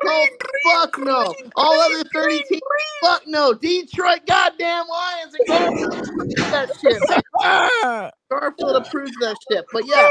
Oh, 0.05 0.29
fuck 0.65 0.99
no. 0.99 1.35
All 1.57 1.81
other 1.81 2.05
30 2.13 2.43
teams, 2.51 2.61
fuck 3.03 3.23
no. 3.27 3.55
Detroit, 3.55 4.27
goddamn 4.27 4.85
Lions 4.89 5.35
and 5.39 5.49
Garfield 5.49 5.95
approves 5.95 6.35
that 6.51 6.71
shit. 6.83 8.13
Garfield 8.33 8.77
approves 8.77 9.13
that 9.21 9.37
shit. 9.51 9.65
But 9.73 9.87
yeah, 9.87 10.09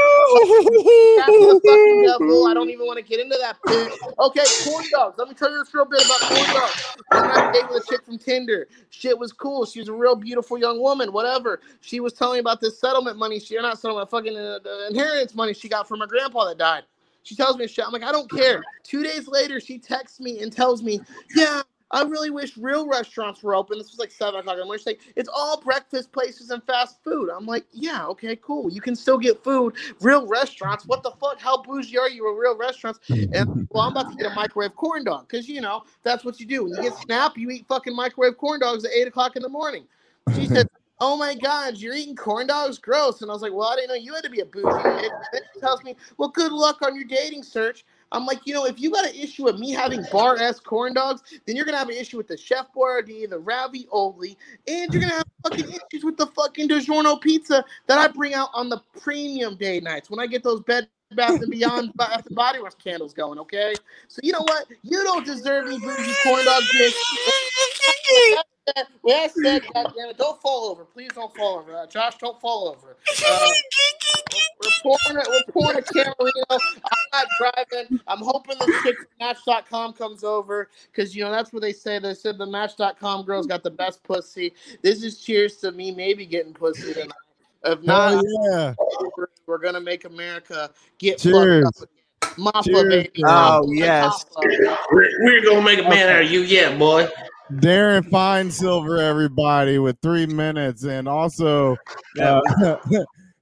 that's 1.18 1.26
the 1.26 1.60
fucking 1.64 2.02
devil. 2.06 2.46
I 2.46 2.54
don't 2.54 2.70
even 2.70 2.86
want 2.86 2.98
to 2.98 3.04
get 3.04 3.20
into 3.20 3.36
that 3.40 3.56
bitch. 3.66 3.96
Okay, 4.18 4.44
corn 4.64 4.84
dogs. 4.92 5.18
Let 5.18 5.28
me 5.28 5.34
tell 5.34 5.50
you 5.50 5.58
this 5.58 5.74
real 5.74 5.84
bit 5.84 6.04
about 6.04 6.20
corn 6.20 6.54
dogs. 6.54 6.96
I 7.10 7.20
went 7.20 7.32
on 7.36 7.50
a 7.50 7.52
date 7.52 7.68
with 7.68 7.82
a 7.82 7.86
chick 7.90 8.04
from 8.04 8.18
Tinder. 8.18 8.68
Shit 8.90 9.18
was 9.18 9.32
cool. 9.32 9.66
She 9.66 9.80
was 9.80 9.88
a 9.88 9.92
real 9.92 10.14
beautiful 10.14 10.58
young 10.58 10.80
woman. 10.80 11.12
Whatever. 11.12 11.60
She 11.80 12.00
was 12.00 12.12
telling 12.12 12.36
me 12.36 12.40
about 12.40 12.60
this 12.60 12.78
settlement 12.78 13.18
money. 13.18 13.40
She 13.40 13.51
not 13.60 13.78
settlement, 13.78 14.08
fucking 14.08 14.34
uh, 14.34 14.60
inheritance 14.88 15.34
money 15.34 15.52
she 15.52 15.68
got 15.68 15.86
from 15.86 16.00
her 16.00 16.06
grandpa 16.06 16.46
that 16.46 16.56
died. 16.56 16.84
She 17.24 17.36
tells 17.36 17.58
me 17.58 17.66
shit. 17.66 17.84
I'm 17.86 17.92
like, 17.92 18.02
I 18.02 18.12
don't 18.12 18.30
care. 18.30 18.62
Two 18.82 19.02
days 19.02 19.28
later, 19.28 19.60
she 19.60 19.78
texts 19.78 20.20
me 20.20 20.40
and 20.40 20.50
tells 20.50 20.82
me, 20.82 21.00
yeah. 21.34 21.62
I 21.94 22.04
really 22.04 22.30
wish 22.30 22.56
real 22.56 22.88
restaurants 22.88 23.42
were 23.42 23.54
open. 23.54 23.76
This 23.76 23.90
was 23.90 23.98
like 23.98 24.10
seven 24.10 24.40
o'clock 24.40 24.56
in 24.58 24.66
the 24.66 24.82
like, 24.86 25.02
it's 25.14 25.28
all 25.28 25.60
breakfast 25.60 26.10
places 26.10 26.48
and 26.48 26.64
fast 26.64 27.04
food. 27.04 27.28
I'm 27.28 27.44
like, 27.44 27.66
yeah, 27.70 28.06
okay, 28.06 28.34
cool. 28.36 28.72
You 28.72 28.80
can 28.80 28.96
still 28.96 29.18
get 29.18 29.44
food. 29.44 29.74
Real 30.00 30.26
restaurants. 30.26 30.86
What 30.86 31.02
the 31.02 31.10
fuck? 31.20 31.38
How 31.38 31.60
bougie 31.60 31.98
are 31.98 32.08
you 32.08 32.24
with 32.24 32.40
real 32.40 32.56
restaurants? 32.56 32.98
And 33.10 33.68
well, 33.70 33.82
I'm 33.82 33.92
about 33.92 34.10
to 34.10 34.16
get 34.16 34.32
a 34.32 34.34
microwave 34.34 34.74
corn 34.74 35.04
dog 35.04 35.28
because 35.28 35.46
you 35.50 35.60
know 35.60 35.82
that's 36.02 36.24
what 36.24 36.40
you 36.40 36.46
do. 36.46 36.64
When 36.64 36.72
you 36.72 36.80
get 36.80 36.94
snap, 36.94 37.36
you 37.36 37.50
eat 37.50 37.66
fucking 37.68 37.94
microwave 37.94 38.38
corn 38.38 38.60
dogs 38.60 38.86
at 38.86 38.92
eight 38.92 39.06
o'clock 39.06 39.36
in 39.36 39.42
the 39.42 39.50
morning. 39.50 39.84
She 40.34 40.46
said, 40.46 40.68
Oh 41.04 41.16
my 41.16 41.34
God, 41.34 41.78
you're 41.78 41.96
eating 41.96 42.14
corn 42.14 42.46
dogs? 42.46 42.78
Gross. 42.78 43.22
And 43.22 43.30
I 43.30 43.34
was 43.34 43.42
like, 43.42 43.52
Well, 43.52 43.66
I 43.66 43.74
didn't 43.74 43.88
know 43.88 43.96
you 43.96 44.14
had 44.14 44.22
to 44.22 44.30
be 44.30 44.38
a 44.38 44.44
bougie. 44.44 44.86
And 44.86 45.10
then 45.32 45.40
she 45.52 45.58
tells 45.58 45.82
me, 45.82 45.96
Well, 46.16 46.28
good 46.28 46.52
luck 46.52 46.80
on 46.80 46.94
your 46.94 47.06
dating 47.06 47.42
search. 47.42 47.84
I'm 48.12 48.24
like, 48.24 48.46
you 48.46 48.54
know, 48.54 48.66
if 48.66 48.78
you 48.78 48.92
got 48.92 49.08
an 49.08 49.14
issue 49.16 49.42
with 49.42 49.58
me 49.58 49.72
having 49.72 50.04
bar 50.12 50.38
ass 50.38 50.60
corn 50.60 50.94
dogs, 50.94 51.22
then 51.44 51.56
you're 51.56 51.64
gonna 51.64 51.78
have 51.78 51.88
an 51.88 51.96
issue 51.96 52.18
with 52.18 52.28
the 52.28 52.36
Chef 52.36 52.66
Boyardee, 52.72 53.28
the 53.28 53.38
ravioli, 53.38 54.38
and 54.68 54.92
you're 54.92 55.02
gonna 55.02 55.14
have 55.14 55.24
fucking 55.42 55.64
issues 55.64 56.04
with 56.04 56.16
the 56.16 56.26
fucking 56.28 56.68
DiGiorno 56.68 57.20
pizza 57.20 57.64
that 57.88 57.98
I 57.98 58.06
bring 58.06 58.34
out 58.34 58.50
on 58.54 58.68
the 58.68 58.80
premium 59.00 59.56
day 59.56 59.80
nights 59.80 60.08
when 60.08 60.20
I 60.20 60.28
get 60.28 60.44
those 60.44 60.60
bed 60.60 60.86
Bath 61.16 61.40
and 61.40 61.50
Beyond 61.50 61.92
Bath 61.94 62.26
and 62.26 62.36
Body 62.36 62.60
Works 62.60 62.76
candles 62.82 63.14
going. 63.14 63.38
Okay, 63.38 63.74
so 64.08 64.20
you 64.22 64.32
know 64.32 64.42
what? 64.42 64.66
You 64.82 65.02
don't 65.04 65.24
deserve 65.24 65.66
any 65.66 65.78
bougie 65.78 66.14
corn 66.22 66.44
dog 66.44 66.62
bitch. 66.74 66.92
Well, 69.02 69.16
that 69.16 69.32
said, 69.32 69.62
goddamn 69.74 70.10
it, 70.10 70.18
don't 70.18 70.40
fall 70.40 70.70
over. 70.70 70.84
Please 70.84 71.10
don't 71.14 71.34
fall 71.36 71.58
over. 71.58 71.74
Uh, 71.74 71.86
Josh, 71.86 72.16
don't 72.18 72.40
fall 72.40 72.68
over. 72.68 72.96
Uh, 73.26 73.48
we're 74.62 74.70
pouring 74.82 75.20
it. 75.20 75.28
We're 75.28 75.52
pouring 75.52 75.78
a 75.78 75.82
Camarena. 75.82 76.44
I'm 76.50 76.58
not 77.12 77.26
driving. 77.38 78.00
I'm 78.06 78.20
hoping 78.20 78.56
the 78.58 78.72
chick 78.84 78.96
from 78.96 79.06
Match.com 79.20 79.94
comes 79.94 80.22
over 80.22 80.68
because 80.92 81.16
you 81.16 81.24
know 81.24 81.32
that's 81.32 81.52
what 81.52 81.62
they 81.62 81.72
say. 81.72 81.98
They 81.98 82.14
said 82.14 82.38
the 82.38 82.46
Match.com 82.46 83.24
girls 83.24 83.46
got 83.46 83.64
the 83.64 83.70
best 83.70 84.02
pussy. 84.04 84.54
This 84.82 85.02
is 85.02 85.18
cheers 85.18 85.56
to 85.58 85.72
me 85.72 85.90
maybe 85.90 86.24
getting 86.24 86.52
pussy 86.54 86.94
tonight. 86.94 87.10
If 87.64 87.82
not, 87.82 88.14
Oh 88.14 88.48
yeah. 88.52 88.74
we're, 89.16 89.26
we're 89.46 89.58
gonna 89.58 89.80
make 89.80 90.04
America 90.04 90.70
get 90.98 91.18
Cheers. 91.18 91.64
fucked 91.64 91.82
up. 91.82 92.38
Mafia, 92.38 92.72
Cheers. 92.74 92.88
baby. 92.88 93.22
Oh, 93.26 93.62
Mafia, 93.66 93.84
yes. 93.84 94.24
We're, 94.90 95.08
we're 95.24 95.44
gonna 95.44 95.62
make 95.62 95.78
a 95.80 95.88
man 95.88 96.08
out 96.08 96.22
of 96.22 96.30
you, 96.30 96.40
yeah, 96.40 96.76
boy. 96.76 97.08
Darren 97.54 98.08
Feinsilver, 98.08 98.98
everybody, 99.00 99.78
with 99.78 99.98
three 100.00 100.26
minutes, 100.26 100.84
and 100.84 101.06
also 101.06 101.76
uh, 102.20 102.40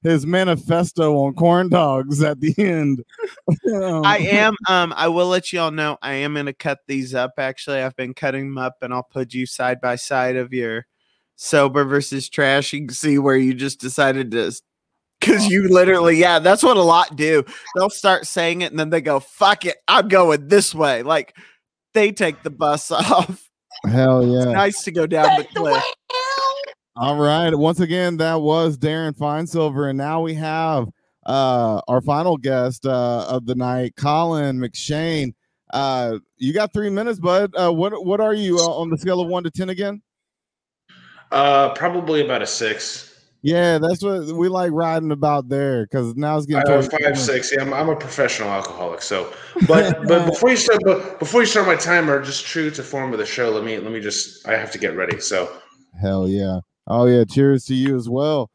his 0.02 0.26
manifesto 0.26 1.16
on 1.18 1.34
corn 1.34 1.68
dogs 1.68 2.22
at 2.22 2.40
the 2.40 2.52
end. 2.59 3.05
I 4.05 4.18
am. 4.18 4.55
Um, 4.68 4.92
I 4.97 5.06
will 5.09 5.28
let 5.28 5.52
y'all 5.52 5.70
know. 5.70 5.97
I 6.02 6.14
am 6.14 6.34
gonna 6.34 6.52
cut 6.52 6.80
these 6.88 7.14
up. 7.14 7.34
Actually, 7.38 7.82
I've 7.82 7.97
been 7.97 8.14
cutting 8.14 8.48
them 8.48 8.59
up, 8.59 8.76
and 8.82 8.92
I'll 8.92 9.05
put 9.05 9.32
you 9.32 9.47
side 9.47 9.80
by 9.80 9.94
side 9.97 10.36
of 10.36 10.52
your 10.52 10.86
sober 11.41 11.85
versus 11.85 12.29
trash. 12.29 12.73
You 12.73 12.81
can 12.87 12.95
see 12.95 13.19
where 13.19 13.37
you 13.37 13.55
just 13.55 13.81
decided 13.81 14.31
to, 14.33 14.53
because 15.21 15.47
you 15.47 15.69
literally, 15.69 16.17
yeah, 16.17 16.39
that's 16.39 16.62
what 16.62 16.77
a 16.77 16.83
lot 16.83 17.17
do. 17.17 17.45
They'll 17.75 17.91
start 17.91 18.27
saying 18.27 18.61
it, 18.62 18.71
and 18.71 18.79
then 18.79 18.91
they 18.91 19.01
go, 19.01 19.19
"Fuck 19.21 19.65
it, 19.65 19.79
I'm 19.89 20.09
going 20.09 20.49
this 20.49 20.75
way." 20.75 21.03
Like 21.03 21.37
they 21.95 22.12
take 22.12 22.43
the 22.43 22.51
bus 22.51 22.91
off. 22.91 23.49
Hell 23.85 24.27
yeah! 24.27 24.53
Nice 24.53 24.85
to 24.85 24.93
go 24.93 25.07
down 25.07 25.37
the 25.39 25.45
cliff. 25.55 25.83
All 26.97 27.17
right. 27.17 27.55
Once 27.55 27.81
again, 27.81 28.19
that 28.19 28.41
was 28.41 28.77
Darren 28.77 29.17
Feinsilver, 29.17 29.89
and 29.89 29.99
now 29.99 30.21
we 30.21 30.35
have 30.35 30.89
uh 31.27 31.81
our 31.89 32.01
final 32.01 32.37
guest 32.37 32.87
uh 32.87 33.27
of 33.29 33.47
the 33.47 33.55
night, 33.55 33.95
Colin 33.97 34.59
McShane. 34.59 35.33
Uh, 35.73 36.19
you 36.37 36.53
got 36.53 36.73
three 36.73 36.91
minutes, 36.91 37.21
bud. 37.21 37.55
Uh, 37.55 37.73
what 37.73 38.05
what 38.05 38.21
are 38.21 38.35
you 38.35 38.59
uh, 38.59 38.69
on 38.71 38.91
the 38.91 38.99
scale 38.99 39.21
of 39.21 39.29
one 39.29 39.45
to 39.45 39.51
ten 39.51 39.71
again? 39.71 40.03
Uh, 41.31 41.73
probably 41.74 42.24
about 42.24 42.43
a 42.43 42.47
six. 42.47 43.07
Yeah, 43.43 43.78
that's 43.78 44.02
what 44.02 44.27
we 44.27 44.48
like 44.48 44.70
riding 44.73 45.12
about 45.12 45.48
there 45.48 45.85
because 45.86 46.15
now 46.15 46.36
it's 46.36 46.44
getting 46.47 46.70
Uh, 46.70 46.82
five 46.82 47.19
six. 47.19 47.52
Yeah, 47.57 47.62
I'm, 47.62 47.73
I'm 47.73 47.89
a 47.89 47.97
professional 47.97 48.51
alcoholic. 48.51 49.01
So, 49.01 49.32
but 49.66 50.07
but 50.07 50.27
before 50.27 50.51
you 50.51 50.57
start, 50.57 50.81
but 50.85 51.19
before 51.19 51.40
you 51.40 51.47
start 51.47 51.66
my 51.66 51.77
timer, 51.77 52.23
just 52.23 52.44
true 52.44 52.70
to 52.73 52.82
form 52.82 53.12
of 53.12 53.19
the 53.19 53.24
show. 53.24 53.51
Let 53.51 53.65
me 53.65 53.78
let 53.78 53.93
me 53.93 54.01
just. 54.01 54.47
I 54.47 54.57
have 54.57 54.70
to 54.73 54.78
get 54.78 54.94
ready. 54.97 55.20
So, 55.20 55.51
Hell 56.01 56.28
yeah! 56.28 56.61
Oh 56.86 57.07
yeah! 57.07 57.24
Cheers 57.24 57.65
to 57.66 57.74
you 57.74 57.97
as 57.97 58.09
well. 58.11 58.51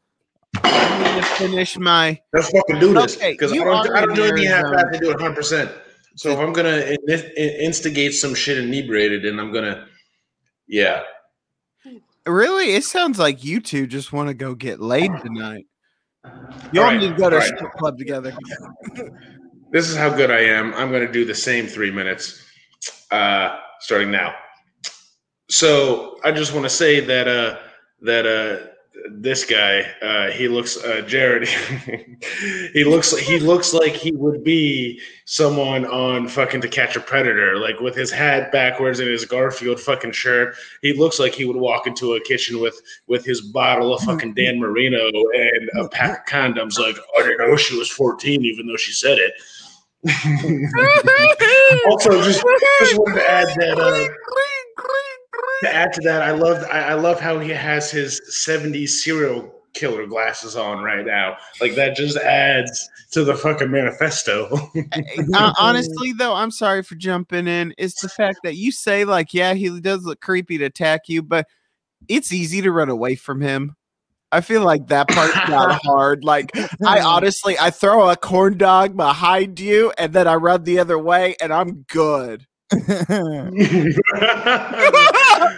I'm 0.62 1.02
gonna 1.02 1.22
finish 1.22 1.76
my. 1.78 2.20
let's 2.32 2.50
fucking 2.50 2.78
do 2.78 2.94
this 2.94 3.16
Okay, 3.16 3.32
because 3.32 3.52
I 3.52 3.56
don't 3.56 3.90
I 3.96 4.00
don't 4.02 4.14
do 4.14 4.24
in 4.24 4.32
anything 4.32 4.50
half 4.50 4.64
Arizona. 4.66 4.82
bad 4.84 4.92
to 4.92 4.98
do 5.00 5.10
it 5.10 5.14
100. 5.16 5.34
percent 5.34 5.70
So 6.14 6.30
if 6.30 6.38
I'm 6.38 6.52
gonna 6.52 6.76
in- 6.76 6.96
in- 7.36 7.60
instigate 7.60 8.14
some 8.14 8.34
shit 8.34 8.56
inebriated, 8.58 9.24
and 9.26 9.40
I'm 9.40 9.52
gonna, 9.52 9.86
yeah, 10.68 11.02
Really, 12.26 12.74
it 12.74 12.84
sounds 12.84 13.18
like 13.18 13.44
you 13.44 13.60
two 13.60 13.86
just 13.86 14.12
want 14.12 14.28
to 14.28 14.34
go 14.34 14.54
get 14.54 14.80
laid 14.80 15.12
tonight. 15.22 15.66
You 16.72 16.80
all 16.80 16.88
right, 16.88 17.00
need 17.00 17.10
to 17.10 17.14
go 17.14 17.30
to 17.30 17.36
a 17.36 17.38
right. 17.38 17.56
strip 17.56 17.72
club 17.72 17.98
together. 17.98 18.36
this 19.70 19.88
is 19.88 19.96
how 19.96 20.08
good 20.08 20.30
I 20.30 20.40
am. 20.40 20.74
I'm 20.74 20.90
going 20.90 21.06
to 21.06 21.12
do 21.12 21.24
the 21.24 21.34
same 21.34 21.66
three 21.66 21.90
minutes, 21.90 22.44
uh, 23.12 23.58
starting 23.80 24.10
now. 24.10 24.34
So 25.48 26.18
I 26.24 26.32
just 26.32 26.52
want 26.52 26.64
to 26.64 26.70
say 26.70 26.98
that 27.00 27.28
uh, 27.28 27.58
that 28.02 28.26
uh, 28.26 28.66
this 29.10 29.44
guy, 29.44 29.82
uh, 30.02 30.30
he 30.30 30.48
looks 30.48 30.76
uh, 30.76 31.02
Jared. 31.06 31.48
he 32.72 32.84
looks 32.84 33.16
he 33.16 33.38
looks 33.38 33.72
like 33.72 33.92
he 33.92 34.12
would 34.12 34.42
be 34.42 35.00
someone 35.24 35.84
on 35.86 36.28
fucking 36.28 36.60
To 36.62 36.68
Catch 36.68 36.96
a 36.96 37.00
Predator, 37.00 37.58
like 37.58 37.80
with 37.80 37.94
his 37.94 38.10
hat 38.10 38.50
backwards 38.52 39.00
and 39.00 39.08
his 39.08 39.24
Garfield 39.24 39.80
fucking 39.80 40.12
shirt. 40.12 40.56
He 40.82 40.92
looks 40.92 41.18
like 41.18 41.34
he 41.34 41.44
would 41.44 41.56
walk 41.56 41.86
into 41.86 42.14
a 42.14 42.20
kitchen 42.20 42.60
with 42.60 42.80
with 43.06 43.24
his 43.24 43.40
bottle 43.40 43.94
of 43.94 44.02
fucking 44.02 44.34
Dan 44.34 44.58
Marino 44.58 45.06
and 45.06 45.70
a 45.78 45.88
pack 45.88 46.20
of 46.20 46.26
condoms. 46.26 46.78
Like 46.78 46.96
I 47.18 47.22
didn't 47.22 47.38
know 47.38 47.56
she 47.56 47.78
was 47.78 47.90
14, 47.90 48.44
even 48.44 48.66
though 48.66 48.76
she 48.76 48.92
said 48.92 49.18
it. 49.18 49.34
also, 51.90 52.22
just 52.22 52.42
just 52.80 52.98
wanted 52.98 53.20
to 53.20 53.30
add 53.30 53.48
that. 53.56 53.78
Uh, 53.78 54.08
to 55.62 55.74
add 55.74 55.92
to 55.94 56.00
that, 56.02 56.22
I 56.22 56.32
love 56.32 56.64
I, 56.70 56.80
I 56.80 56.94
love 56.94 57.20
how 57.20 57.38
he 57.38 57.50
has 57.50 57.90
his 57.90 58.20
'70s 58.46 58.90
serial 58.90 59.56
killer 59.76 60.06
glasses 60.06 60.56
on 60.56 60.82
right 60.82 61.04
now. 61.04 61.36
Like 61.60 61.74
that 61.76 61.96
just 61.96 62.16
adds 62.16 62.88
to 63.12 63.24
the 63.24 63.34
fucking 63.34 63.70
manifesto. 63.70 64.70
Uh, 65.34 65.52
honestly, 65.58 66.12
though, 66.12 66.34
I'm 66.34 66.50
sorry 66.50 66.82
for 66.82 66.94
jumping 66.94 67.46
in. 67.46 67.74
It's 67.76 68.00
the 68.00 68.08
fact 68.08 68.38
that 68.44 68.56
you 68.56 68.72
say, 68.72 69.04
like, 69.04 69.34
yeah, 69.34 69.54
he 69.54 69.80
does 69.80 70.04
look 70.04 70.20
creepy 70.20 70.56
to 70.58 70.64
attack 70.64 71.08
you, 71.08 71.22
but 71.22 71.46
it's 72.08 72.32
easy 72.32 72.62
to 72.62 72.70
run 72.70 72.88
away 72.88 73.16
from 73.16 73.40
him. 73.40 73.76
I 74.32 74.40
feel 74.40 74.62
like 74.62 74.86
that 74.88 75.08
part's 75.08 75.34
not 75.48 75.80
hard. 75.82 76.24
Like, 76.24 76.52
I 76.84 77.00
honestly, 77.00 77.56
I 77.58 77.70
throw 77.70 78.08
a 78.08 78.16
corn 78.16 78.56
dog 78.56 78.96
behind 78.96 79.60
you, 79.60 79.92
and 79.98 80.12
then 80.12 80.26
I 80.26 80.34
run 80.34 80.64
the 80.64 80.78
other 80.78 80.98
way, 80.98 81.36
and 81.40 81.52
I'm 81.52 81.84
good. 81.88 82.46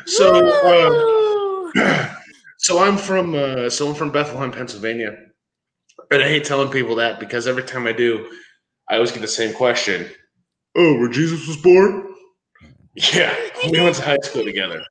so, 0.07 0.47
uh, 1.75 2.09
so 2.59 2.79
I'm 2.79 2.97
from 2.97 3.35
uh, 3.35 3.71
so 3.71 3.89
I'm 3.89 3.95
from 3.95 4.11
Bethlehem, 4.11 4.51
Pennsylvania, 4.53 5.17
and 6.11 6.23
I 6.23 6.29
hate 6.29 6.45
telling 6.45 6.71
people 6.71 6.97
that 6.97 7.21
because 7.21 7.47
every 7.47 7.63
time 7.63 7.87
I 7.87 7.93
do, 7.93 8.31
I 8.91 8.95
always 8.95 9.13
get 9.13 9.21
the 9.21 9.29
same 9.29 9.55
question. 9.55 10.07
Oh, 10.77 10.99
where 10.99 11.09
Jesus 11.09 11.47
was 11.47 11.57
born? 11.57 12.15
Yeah, 12.95 13.35
we 13.71 13.81
went 13.81 13.97
to 13.97 14.03
high 14.03 14.19
school 14.23 14.45
together. 14.45 14.85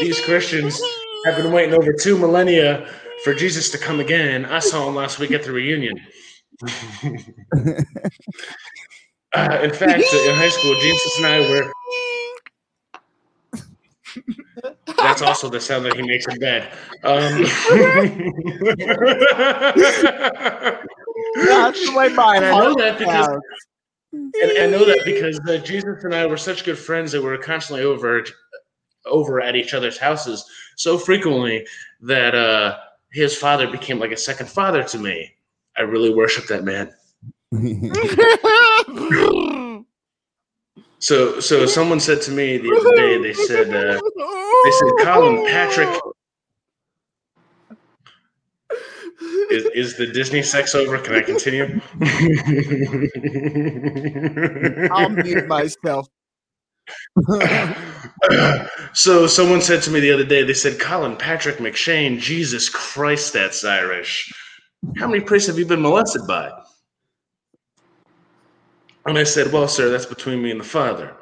These 0.00 0.20
Christians 0.20 0.80
have 1.26 1.36
been 1.36 1.52
waiting 1.52 1.74
over 1.74 1.92
two 1.92 2.18
millennia 2.18 2.88
for 3.24 3.34
Jesus 3.34 3.70
to 3.70 3.78
come 3.78 4.00
again. 4.00 4.44
I 4.44 4.58
saw 4.58 4.88
him 4.88 4.94
last 4.94 5.18
week 5.18 5.32
at 5.32 5.44
the 5.44 5.52
reunion. 5.52 5.94
Uh, 9.34 9.60
in 9.62 9.72
fact, 9.72 10.02
in 10.12 10.34
high 10.34 10.50
school, 10.50 10.74
Jesus 10.74 11.16
and 11.16 11.26
I 11.26 11.40
were. 11.40 11.72
That's 14.96 15.22
also 15.22 15.48
the 15.48 15.60
sound 15.60 15.84
that 15.86 15.96
he 15.96 16.02
makes 16.02 16.26
in 16.26 16.38
bed. 16.38 16.72
Um, 17.04 17.42
That's 21.46 21.86
the 21.86 21.92
way 21.96 22.08
mine. 22.08 22.42
and 22.42 22.46
I 22.46 22.58
know 22.58 22.74
that 22.74 22.98
because 22.98 23.28
and 24.12 24.58
I 24.58 24.66
know 24.66 24.84
that 24.84 25.02
because 25.04 25.40
uh, 25.48 25.58
Jesus 25.58 26.04
and 26.04 26.14
I 26.14 26.26
were 26.26 26.36
such 26.36 26.64
good 26.64 26.78
friends 26.78 27.12
that 27.12 27.22
we 27.22 27.28
were 27.28 27.38
constantly 27.38 27.84
over 27.84 28.24
over 29.06 29.40
at 29.40 29.56
each 29.56 29.74
other's 29.74 29.98
houses 29.98 30.44
so 30.76 30.98
frequently 30.98 31.66
that 32.02 32.34
uh, 32.34 32.78
his 33.12 33.36
father 33.36 33.70
became 33.70 33.98
like 33.98 34.12
a 34.12 34.16
second 34.16 34.48
father 34.48 34.82
to 34.84 34.98
me. 34.98 35.34
I 35.76 35.82
really 35.82 36.14
worship 36.14 36.46
that 36.48 36.64
man. 36.64 36.92
So, 41.02 41.40
so 41.40 41.66
someone 41.66 41.98
said 41.98 42.22
to 42.22 42.30
me 42.30 42.56
the 42.58 42.70
other 42.70 42.94
day. 42.94 43.20
They 43.20 43.32
said, 43.32 43.74
uh, 43.74 44.00
they 44.64 44.70
said, 44.70 44.92
Colin 45.04 45.44
Patrick, 45.48 45.88
is, 49.50 49.64
is 49.74 49.96
the 49.96 50.06
Disney 50.06 50.44
sex 50.44 50.76
over? 50.76 50.98
Can 50.98 51.16
I 51.16 51.22
continue? 51.22 51.80
I'll 54.92 55.10
mute 55.10 55.48
myself. 55.48 56.06
so 58.92 59.26
someone 59.26 59.60
said 59.60 59.82
to 59.82 59.90
me 59.90 59.98
the 59.98 60.12
other 60.12 60.24
day, 60.24 60.44
they 60.44 60.54
said, 60.54 60.78
Colin 60.78 61.16
Patrick 61.16 61.56
McShane, 61.56 62.20
Jesus 62.20 62.68
Christ, 62.68 63.32
that's 63.32 63.64
Irish. 63.64 64.32
How 64.98 65.08
many 65.08 65.24
priests 65.24 65.48
have 65.48 65.58
you 65.58 65.66
been 65.66 65.82
molested 65.82 66.28
by? 66.28 66.61
And 69.06 69.18
I 69.18 69.24
said, 69.24 69.52
Well, 69.52 69.68
sir, 69.68 69.88
that's 69.90 70.06
between 70.06 70.42
me 70.42 70.50
and 70.50 70.60
the 70.60 70.64
Father. 70.64 71.16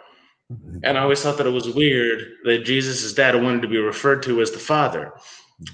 And 0.82 0.98
I 0.98 1.02
always 1.02 1.22
thought 1.22 1.38
that 1.38 1.46
it 1.46 1.50
was 1.50 1.68
weird 1.68 2.24
that 2.44 2.64
Jesus' 2.64 3.12
dad 3.12 3.40
wanted 3.40 3.62
to 3.62 3.68
be 3.68 3.78
referred 3.78 4.22
to 4.24 4.40
as 4.40 4.50
the 4.50 4.58
Father. 4.58 5.12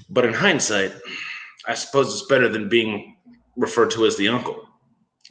But 0.09 0.25
in 0.25 0.33
hindsight, 0.33 0.93
I 1.67 1.73
suppose 1.73 2.13
it's 2.13 2.27
better 2.27 2.47
than 2.47 2.69
being 2.69 3.15
referred 3.55 3.89
to 3.91 4.05
as 4.05 4.15
the 4.17 4.27
uncle, 4.27 4.67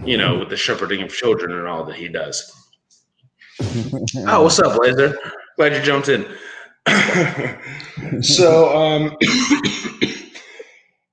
you 0.05 0.17
know, 0.17 0.39
with 0.39 0.49
the 0.49 0.57
shepherding 0.57 1.03
of 1.03 1.13
children 1.13 1.53
and 1.53 1.67
all 1.67 1.85
that 1.85 1.97
he 1.97 2.09
does. 2.09 2.53
oh, 4.27 4.43
what's 4.43 4.59
up, 4.59 4.77
Laser? 4.79 5.17
Glad 5.57 5.75
you 5.75 5.83
jumped 5.83 6.09
in. 6.09 6.27
so, 8.23 8.77
um, 8.77 9.17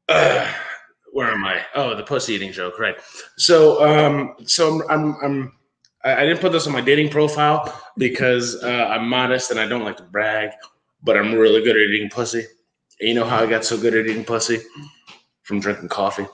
uh, 0.09 0.53
where 1.13 1.31
am 1.31 1.45
I? 1.45 1.61
Oh, 1.75 1.95
the 1.95 2.03
pussy 2.03 2.33
eating 2.33 2.51
joke, 2.51 2.79
right? 2.79 2.95
So, 3.37 3.83
um, 3.87 4.35
so 4.45 4.81
I'm, 4.89 5.13
I'm, 5.13 5.17
I'm 5.23 5.53
I 6.03 6.25
didn't 6.25 6.41
put 6.41 6.51
this 6.51 6.67
on 6.67 6.73
my 6.73 6.81
dating 6.81 7.09
profile 7.09 7.81
because 7.97 8.61
uh, 8.61 8.89
I'm 8.91 9.07
modest 9.07 9.51
and 9.51 9.59
I 9.59 9.67
don't 9.67 9.85
like 9.85 9.95
to 9.97 10.03
brag, 10.03 10.49
but 11.01 11.15
I'm 11.15 11.33
really 11.33 11.63
good 11.63 11.77
at 11.77 11.81
eating 11.81 12.09
pussy. 12.09 12.45
And 12.99 13.07
you 13.07 13.15
know 13.15 13.23
how 13.23 13.41
I 13.41 13.45
got 13.45 13.63
so 13.63 13.77
good 13.77 13.95
at 13.95 14.05
eating 14.05 14.25
pussy? 14.25 14.59
From 15.43 15.59
drinking 15.59 15.89
coffee. 15.89 16.25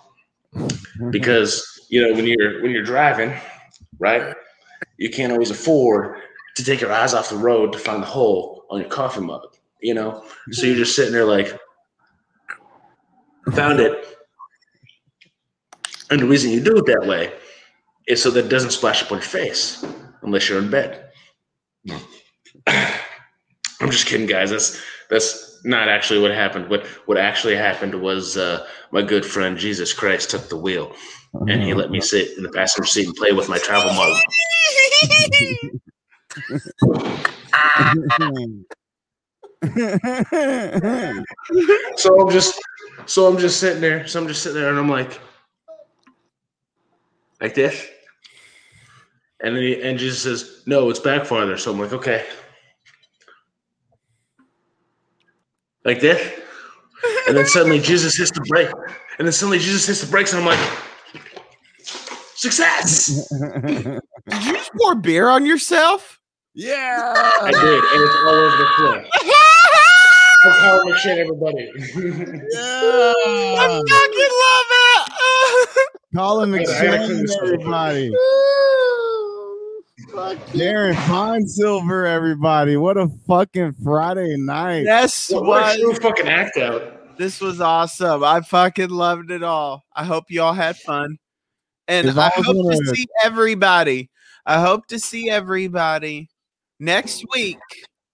Because 1.12 1.86
you 1.90 2.02
know 2.02 2.14
when 2.14 2.26
you're 2.26 2.62
when 2.64 2.72
you're 2.72 2.84
driving, 2.84 3.34
right? 4.00 4.36
You 4.98 5.10
can't 5.10 5.32
always 5.32 5.52
afford 5.52 6.18
to 6.56 6.64
take 6.64 6.82
your 6.82 6.92
eyes 6.92 7.14
off 7.14 7.30
the 7.30 7.38
road 7.38 7.74
to 7.74 7.80
find 7.80 8.02
the 8.02 8.08
hole 8.08 8.66
on 8.72 8.80
your 8.80 8.90
coffee 8.90 9.22
mug. 9.22 9.42
You 9.82 9.94
know, 9.94 10.24
so 10.52 10.66
you're 10.66 10.76
just 10.76 10.96
sitting 10.96 11.14
there 11.14 11.26
like, 11.26 11.58
found 13.52 13.80
it. 13.80 14.19
And 16.10 16.20
the 16.22 16.26
reason 16.26 16.52
you 16.52 16.62
do 16.62 16.78
it 16.78 16.86
that 16.88 17.08
way 17.08 17.34
is 18.08 18.22
so 18.22 18.32
that 18.32 18.46
it 18.46 18.50
doesn't 18.50 18.72
splash 18.72 19.04
up 19.04 19.12
on 19.12 19.20
your 19.20 19.26
face 19.26 19.86
unless 20.24 20.50
you're 20.50 20.60
in 20.60 20.70
bed. 20.70 21.12
I'm 22.68 23.92
just 23.92 24.08
kidding, 24.08 24.28
guys. 24.28 24.50
That's 24.50 24.82
that's 25.10 25.62
not 25.64 25.88
actually 25.90 26.20
what 26.20 26.32
happened. 26.32 26.70
What 26.70 26.86
what 27.06 27.18
actually 27.18 27.56
happened 27.56 27.96
was 27.96 28.38
uh, 28.38 28.68
my 28.92 29.02
good 29.02 29.26
friend 29.26 29.58
Jesus 29.58 29.94
Christ 29.94 30.32
took 30.32 30.50
the 30.50 30.58
wheel 30.58 30.94
and 31.34 31.62
he 31.62 31.74
let 31.74 31.92
me 31.92 32.02
sit 32.02 32.38
in 32.38 32.44
the 32.44 32.50
passenger 32.50 32.86
seat 32.88 33.08
and 33.08 33.16
play 33.16 33.32
with 33.32 33.50
my 33.50 33.58
travel 33.60 33.94
mug. 33.94 34.18
So 41.98 42.22
I'm 42.22 42.30
just 42.32 42.60
so 43.06 43.28
I'm 43.28 43.38
just 43.38 43.60
sitting 43.60 43.82
there. 43.82 44.08
So 44.08 44.22
I'm 44.22 44.28
just 44.28 44.42
sitting 44.42 44.60
there 44.60 44.70
and 44.70 44.80
I'm 44.80 44.90
like 44.90 45.20
like 47.42 47.54
this. 47.54 47.88
And 49.42 49.56
then 49.56 49.64
he, 49.64 49.82
and 49.82 49.98
Jesus 49.98 50.22
says, 50.22 50.64
No, 50.66 50.90
it's 50.90 51.00
back 51.00 51.26
farther. 51.26 51.58
So 51.58 51.72
I'm 51.72 51.80
like, 51.80 51.94
okay. 51.94 52.26
Like 55.86 56.02
this. 56.02 56.40
And 57.28 57.38
then 57.38 57.46
suddenly 57.46 57.80
Jesus 57.80 58.18
hits 58.18 58.32
the 58.32 58.42
brake. 58.42 58.70
And 59.18 59.28
then 59.28 59.32
suddenly 59.32 59.60
Jesus 59.60 59.86
hits 59.86 60.02
the 60.02 60.08
brakes, 60.08 60.34
and 60.34 60.42
I'm 60.42 60.48
like, 60.48 60.60
Success! 62.36 63.28
Did 63.30 64.46
you 64.46 64.54
just 64.54 64.72
pour 64.74 64.96
beer 64.96 65.28
on 65.28 65.46
yourself? 65.46 66.20
yeah. 66.56 67.14
I 67.42 67.52
did, 67.52 67.62
and 67.62 68.04
it's 68.04 68.16
all 68.26 68.34
over 68.34 68.58
the 68.58 68.68
floor. 68.78 69.06
I'm 70.42 70.54
calling 70.62 70.96
shit, 70.96 71.18
everybody. 71.18 71.70
I 71.76 72.34
yeah. 72.54 73.82
fucking 73.90 74.34
love 74.46 74.70
it. 74.72 75.90
Colin 76.16 76.54
I 76.54 76.58
had 76.60 76.66
to 76.68 77.06
clean 77.06 77.26
McShane, 77.26 77.44
everybody. 77.44 78.10
Fuck 80.12 80.38
Darren 80.54 80.94
Feinsilver, 80.96 82.08
everybody. 82.08 82.78
What 82.78 82.98
a 82.98 83.08
fucking 83.28 83.74
Friday 83.84 84.38
night. 84.38 84.84
This 84.86 85.30
What 85.30 85.44
a 85.44 85.46
was 85.48 85.76
true 85.78 85.94
fucking 86.10 86.28
act 86.28 86.58
out. 86.58 87.18
this 87.18 87.40
was 87.40 87.62
awesome. 87.62 88.24
I 88.24 88.42
fucking 88.42 88.90
loved 88.90 89.30
it 89.30 89.44
all. 89.44 89.86
I 89.96 90.04
hope 90.04 90.26
you 90.30 90.42
all 90.42 90.54
had 90.54 90.78
fun. 90.78 91.18
And 91.88 92.10
I 92.20 92.28
I 92.28 92.30
hope 92.30 92.46
to 92.56 92.64
gonna- 92.64 92.96
see 92.96 93.06
everybody. 93.24 94.10
I 94.48 94.60
hope 94.62 94.88
to 94.88 94.98
see 95.00 95.30
everybody 95.30 96.28
next 96.80 97.24
week 97.32 97.60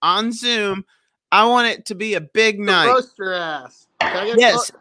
on 0.02 0.34
Zoom. 0.34 0.84
I 1.32 1.46
want 1.46 1.68
it 1.70 1.86
to 1.88 1.96
be 1.96 2.16
a 2.16 2.22
big 2.22 2.60
night. 2.60 2.88
Roast 2.88 3.14
your 3.18 3.34
ass. 3.34 3.88
Can 4.02 4.18
I 4.18 4.26
get 4.26 4.40
Yes, 4.40 4.72
clo- 4.72 4.80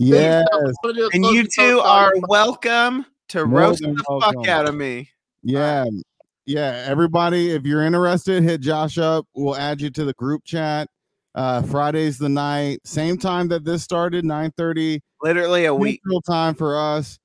Yes. 0.00 0.46
I'm 0.52 0.72
gonna 0.82 0.94
do 0.94 1.04
a 1.06 1.10
and 1.12 1.24
you 1.26 1.44
two 1.44 1.80
are 1.80 2.12
welcome 2.28 3.04
to 3.30 3.44
roast 3.44 3.82
the 3.82 4.00
welcome. 4.08 4.44
fuck 4.44 4.48
out 4.48 4.68
of 4.68 4.76
me. 4.76 5.10
Yeah. 5.42 5.86
Yeah. 6.46 6.84
Everybody, 6.86 7.50
if 7.50 7.64
you're 7.64 7.82
interested, 7.82 8.44
hit 8.44 8.60
Josh 8.60 8.96
up. 8.98 9.26
We'll 9.34 9.56
add 9.56 9.80
you 9.80 9.90
to 9.90 10.04
the 10.04 10.12
group 10.14 10.44
chat. 10.44 10.88
Uh 11.34 11.62
Friday's 11.62 12.16
the 12.16 12.28
night. 12.28 12.78
Same 12.84 13.18
time 13.18 13.48
that 13.48 13.64
this 13.64 13.82
started, 13.82 14.24
9 14.24 14.52
30 14.56 15.00
Literally 15.20 15.64
a 15.64 15.74
week. 15.74 16.00
Central 16.04 16.22
time 16.22 16.54
for 16.54 16.78
us. 16.78 17.18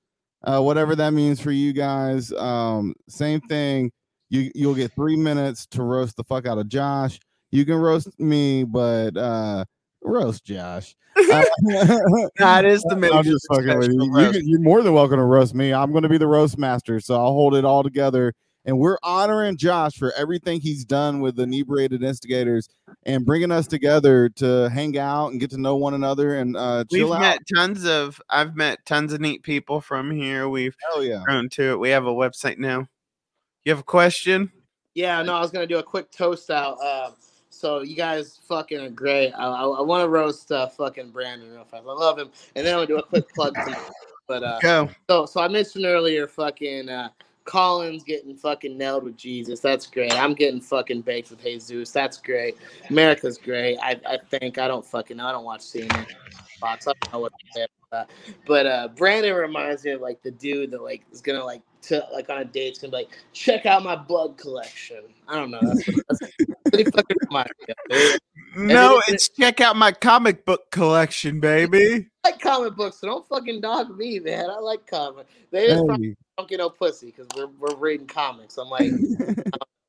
Uh, 0.43 0.59
whatever 0.59 0.95
that 0.95 1.13
means 1.13 1.39
for 1.39 1.51
you 1.51 1.73
guys. 1.73 2.33
Um, 2.33 2.95
same 3.07 3.39
thing. 3.41 3.91
You 4.29 4.49
you'll 4.55 4.73
get 4.73 4.93
three 4.95 5.15
minutes 5.15 5.67
to 5.67 5.83
roast 5.83 6.17
the 6.17 6.23
fuck 6.23 6.47
out 6.47 6.57
of 6.57 6.67
Josh. 6.69 7.19
You 7.51 7.65
can 7.65 7.75
roast 7.75 8.19
me, 8.19 8.63
but 8.63 9.15
uh 9.15 9.65
roast 10.01 10.43
Josh. 10.43 10.95
Uh, 11.15 11.43
That 12.37 12.65
is 12.65 12.81
the 12.83 13.09
I'm 13.13 13.23
just 13.23 13.47
fucking 13.49 13.77
with 13.77 13.91
you. 13.91 14.31
you. 14.33 14.41
You're 14.43 14.59
more 14.59 14.81
than 14.81 14.93
welcome 14.93 15.17
to 15.17 15.23
roast 15.23 15.53
me. 15.55 15.73
I'm 15.73 15.91
going 15.91 16.03
to 16.03 16.09
be 16.09 16.17
the 16.17 16.27
roast 16.27 16.57
master, 16.57 16.99
so 16.99 17.15
I'll 17.15 17.33
hold 17.33 17.55
it 17.55 17.65
all 17.65 17.83
together. 17.83 18.33
And 18.65 18.79
we're 18.79 18.97
honoring 19.03 19.57
Josh 19.57 19.95
for 19.95 20.13
everything 20.13 20.61
he's 20.61 20.85
done 20.85 21.19
with 21.19 21.35
the 21.35 21.43
inebriated 21.43 22.01
instigators 22.01 22.69
and 23.05 23.25
bringing 23.25 23.51
us 23.51 23.67
together 23.67 24.29
to 24.37 24.69
hang 24.69 24.97
out 24.97 25.31
and 25.31 25.39
get 25.39 25.49
to 25.51 25.57
know 25.59 25.75
one 25.75 25.93
another 25.93 26.35
and 26.37 26.55
uh, 26.55 26.85
We've 26.89 27.11
out. 27.11 27.19
met 27.19 27.39
tons 27.53 27.85
of 27.85 28.21
I've 28.29 28.55
met 28.55 28.85
tons 28.85 29.11
of 29.11 29.19
neat 29.19 29.43
people 29.43 29.81
from 29.81 30.11
here. 30.11 30.47
We've 30.47 30.75
Hell 30.93 31.03
yeah. 31.03 31.21
grown 31.25 31.49
to 31.49 31.71
it. 31.71 31.79
We 31.79 31.89
have 31.89 32.05
a 32.05 32.13
website 32.13 32.57
now. 32.57 32.87
You 33.65 33.71
have 33.71 33.79
a 33.79 33.83
question? 33.83 34.49
Yeah, 34.95 35.21
no, 35.23 35.33
I 35.35 35.41
was 35.41 35.51
gonna 35.51 35.67
do 35.67 35.79
a 35.79 35.83
quick 35.83 36.09
toast 36.09 36.49
out. 36.49 36.77
Um, 36.79 37.15
so 37.63 37.81
you 37.81 37.95
guys 37.95 38.41
fucking 38.49 38.77
are 38.77 38.89
great. 38.89 39.31
I, 39.31 39.45
I, 39.45 39.63
I 39.63 39.81
want 39.81 40.03
to 40.03 40.09
roast 40.09 40.51
uh, 40.51 40.67
fucking 40.67 41.11
Brandon 41.11 41.49
real 41.49 41.63
fast. 41.63 41.85
I 41.87 41.93
love 41.93 42.19
him, 42.19 42.29
and 42.57 42.67
then 42.67 42.73
I'm 42.73 42.85
gonna 42.85 42.87
do 42.87 42.97
a 42.97 43.03
quick 43.03 43.33
plug. 43.33 43.55
To, 43.55 43.77
but 44.27 44.43
uh, 44.43 44.59
Go. 44.59 44.89
so 45.09 45.25
so 45.25 45.39
I 45.39 45.47
mentioned 45.47 45.85
earlier, 45.85 46.27
fucking 46.27 46.89
uh, 46.89 47.07
Collins 47.45 48.03
getting 48.03 48.35
fucking 48.35 48.77
nailed 48.77 49.05
with 49.05 49.15
Jesus. 49.15 49.61
That's 49.61 49.87
great. 49.87 50.13
I'm 50.13 50.33
getting 50.33 50.59
fucking 50.59 51.03
baked 51.03 51.29
with 51.29 51.41
Jesus. 51.41 51.89
That's 51.91 52.17
great. 52.17 52.57
America's 52.89 53.37
great. 53.37 53.77
I, 53.77 53.97
I 54.05 54.17
think 54.29 54.57
I 54.57 54.67
don't 54.67 54.85
fucking 54.85 55.15
know. 55.15 55.25
I 55.25 55.31
don't 55.31 55.45
watch 55.45 55.61
CNN. 55.61 56.05
Fox. 56.59 56.85
I 56.85 56.91
don't 57.01 57.13
know 57.13 57.19
what 57.21 57.31
to 57.31 57.45
say 57.53 57.65
about 57.91 58.09
that. 58.09 58.35
But 58.45 58.65
uh, 58.65 58.89
Brandon 58.89 59.35
reminds 59.35 59.85
me 59.85 59.91
of 59.91 60.01
like 60.01 60.21
the 60.21 60.31
dude 60.31 60.71
that 60.71 60.83
like 60.83 61.03
is 61.13 61.21
gonna 61.21 61.45
like 61.45 61.61
to 61.83 62.05
like 62.11 62.29
on 62.29 62.39
a 62.39 62.45
date, 62.45 62.69
it's 62.69 62.79
gonna 62.79 62.91
be 62.91 62.97
like, 62.97 63.09
check 63.33 63.65
out 63.65 63.83
my 63.83 63.95
blood 63.95 64.37
collection. 64.37 65.03
I 65.27 65.35
don't 65.35 65.51
know. 65.51 65.61
That's, 65.61 65.85
that's 66.09 66.19
pretty 66.69 66.91
fucking 66.91 67.17
reminds 67.29 67.51
me 67.67 67.73
of 67.73 67.77
it. 67.89 68.21
No, 68.55 68.89
then- 68.89 69.15
it's 69.15 69.29
check 69.29 69.61
out 69.61 69.75
my 69.75 69.91
comic 69.91 70.45
book 70.45 70.69
collection, 70.71 71.39
baby. 71.39 72.07
I 72.25 72.29
like 72.29 72.39
comic 72.39 72.75
books, 72.75 72.99
so 72.99 73.07
don't 73.07 73.27
fucking 73.27 73.61
dog 73.61 73.97
me, 73.97 74.19
man. 74.19 74.49
I 74.49 74.59
like 74.59 74.87
comic. 74.87 75.27
They 75.51 75.67
just 75.67 75.85
probably 75.85 76.07
Hey, 76.09 76.15
don't 76.37 76.49
get 76.49 76.59
no 76.59 76.69
pussy 76.69 77.07
because 77.07 77.27
we're 77.35 77.47
we're 77.59 77.75
reading 77.77 78.07
comics. 78.07 78.57
I'm 78.57 78.69
like, 78.69 78.91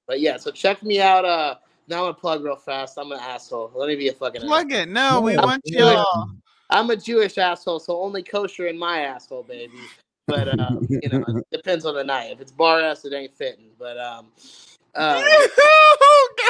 but 0.07 0.21
yeah. 0.21 0.37
So 0.37 0.51
check 0.51 0.83
me 0.83 1.01
out. 1.01 1.25
Uh, 1.25 1.57
now 1.87 1.99
I'm 1.99 2.03
gonna 2.05 2.15
plug 2.15 2.43
real 2.43 2.57
fast. 2.57 2.99
I'm 2.99 3.13
an 3.13 3.21
asshole. 3.21 3.71
Let 3.75 3.89
me 3.89 3.97
be 3.97 4.09
a 4.09 4.13
fucking. 4.13 4.41
Plug 4.41 4.73
it. 4.73 4.89
No, 4.89 5.21
we 5.21 5.35
No, 5.37 5.43
want 5.43 5.63
y'all. 5.67 6.31
I'm 6.71 6.91
a 6.91 6.97
Jewish 6.97 7.39
asshole, 7.39 7.79
so 7.79 8.01
only 8.01 8.23
kosher 8.23 8.67
in 8.67 8.79
my 8.79 9.01
asshole, 9.01 9.43
baby. 9.45 9.79
But 10.27 10.59
uh, 10.59 10.71
you 10.89 11.09
know, 11.11 11.23
it 11.29 11.47
depends 11.51 11.85
on 11.85 11.95
the 11.95 12.05
night. 12.05 12.33
If 12.33 12.41
it's 12.41 12.53
bar 12.53 12.81
ass, 12.81 13.05
it 13.05 13.13
ain't 13.13 13.37
fitting. 13.37 13.69
But 13.79 13.99
um, 13.99 14.29
uh, 14.95 15.23
oh 15.23 16.29
God! 16.39 16.45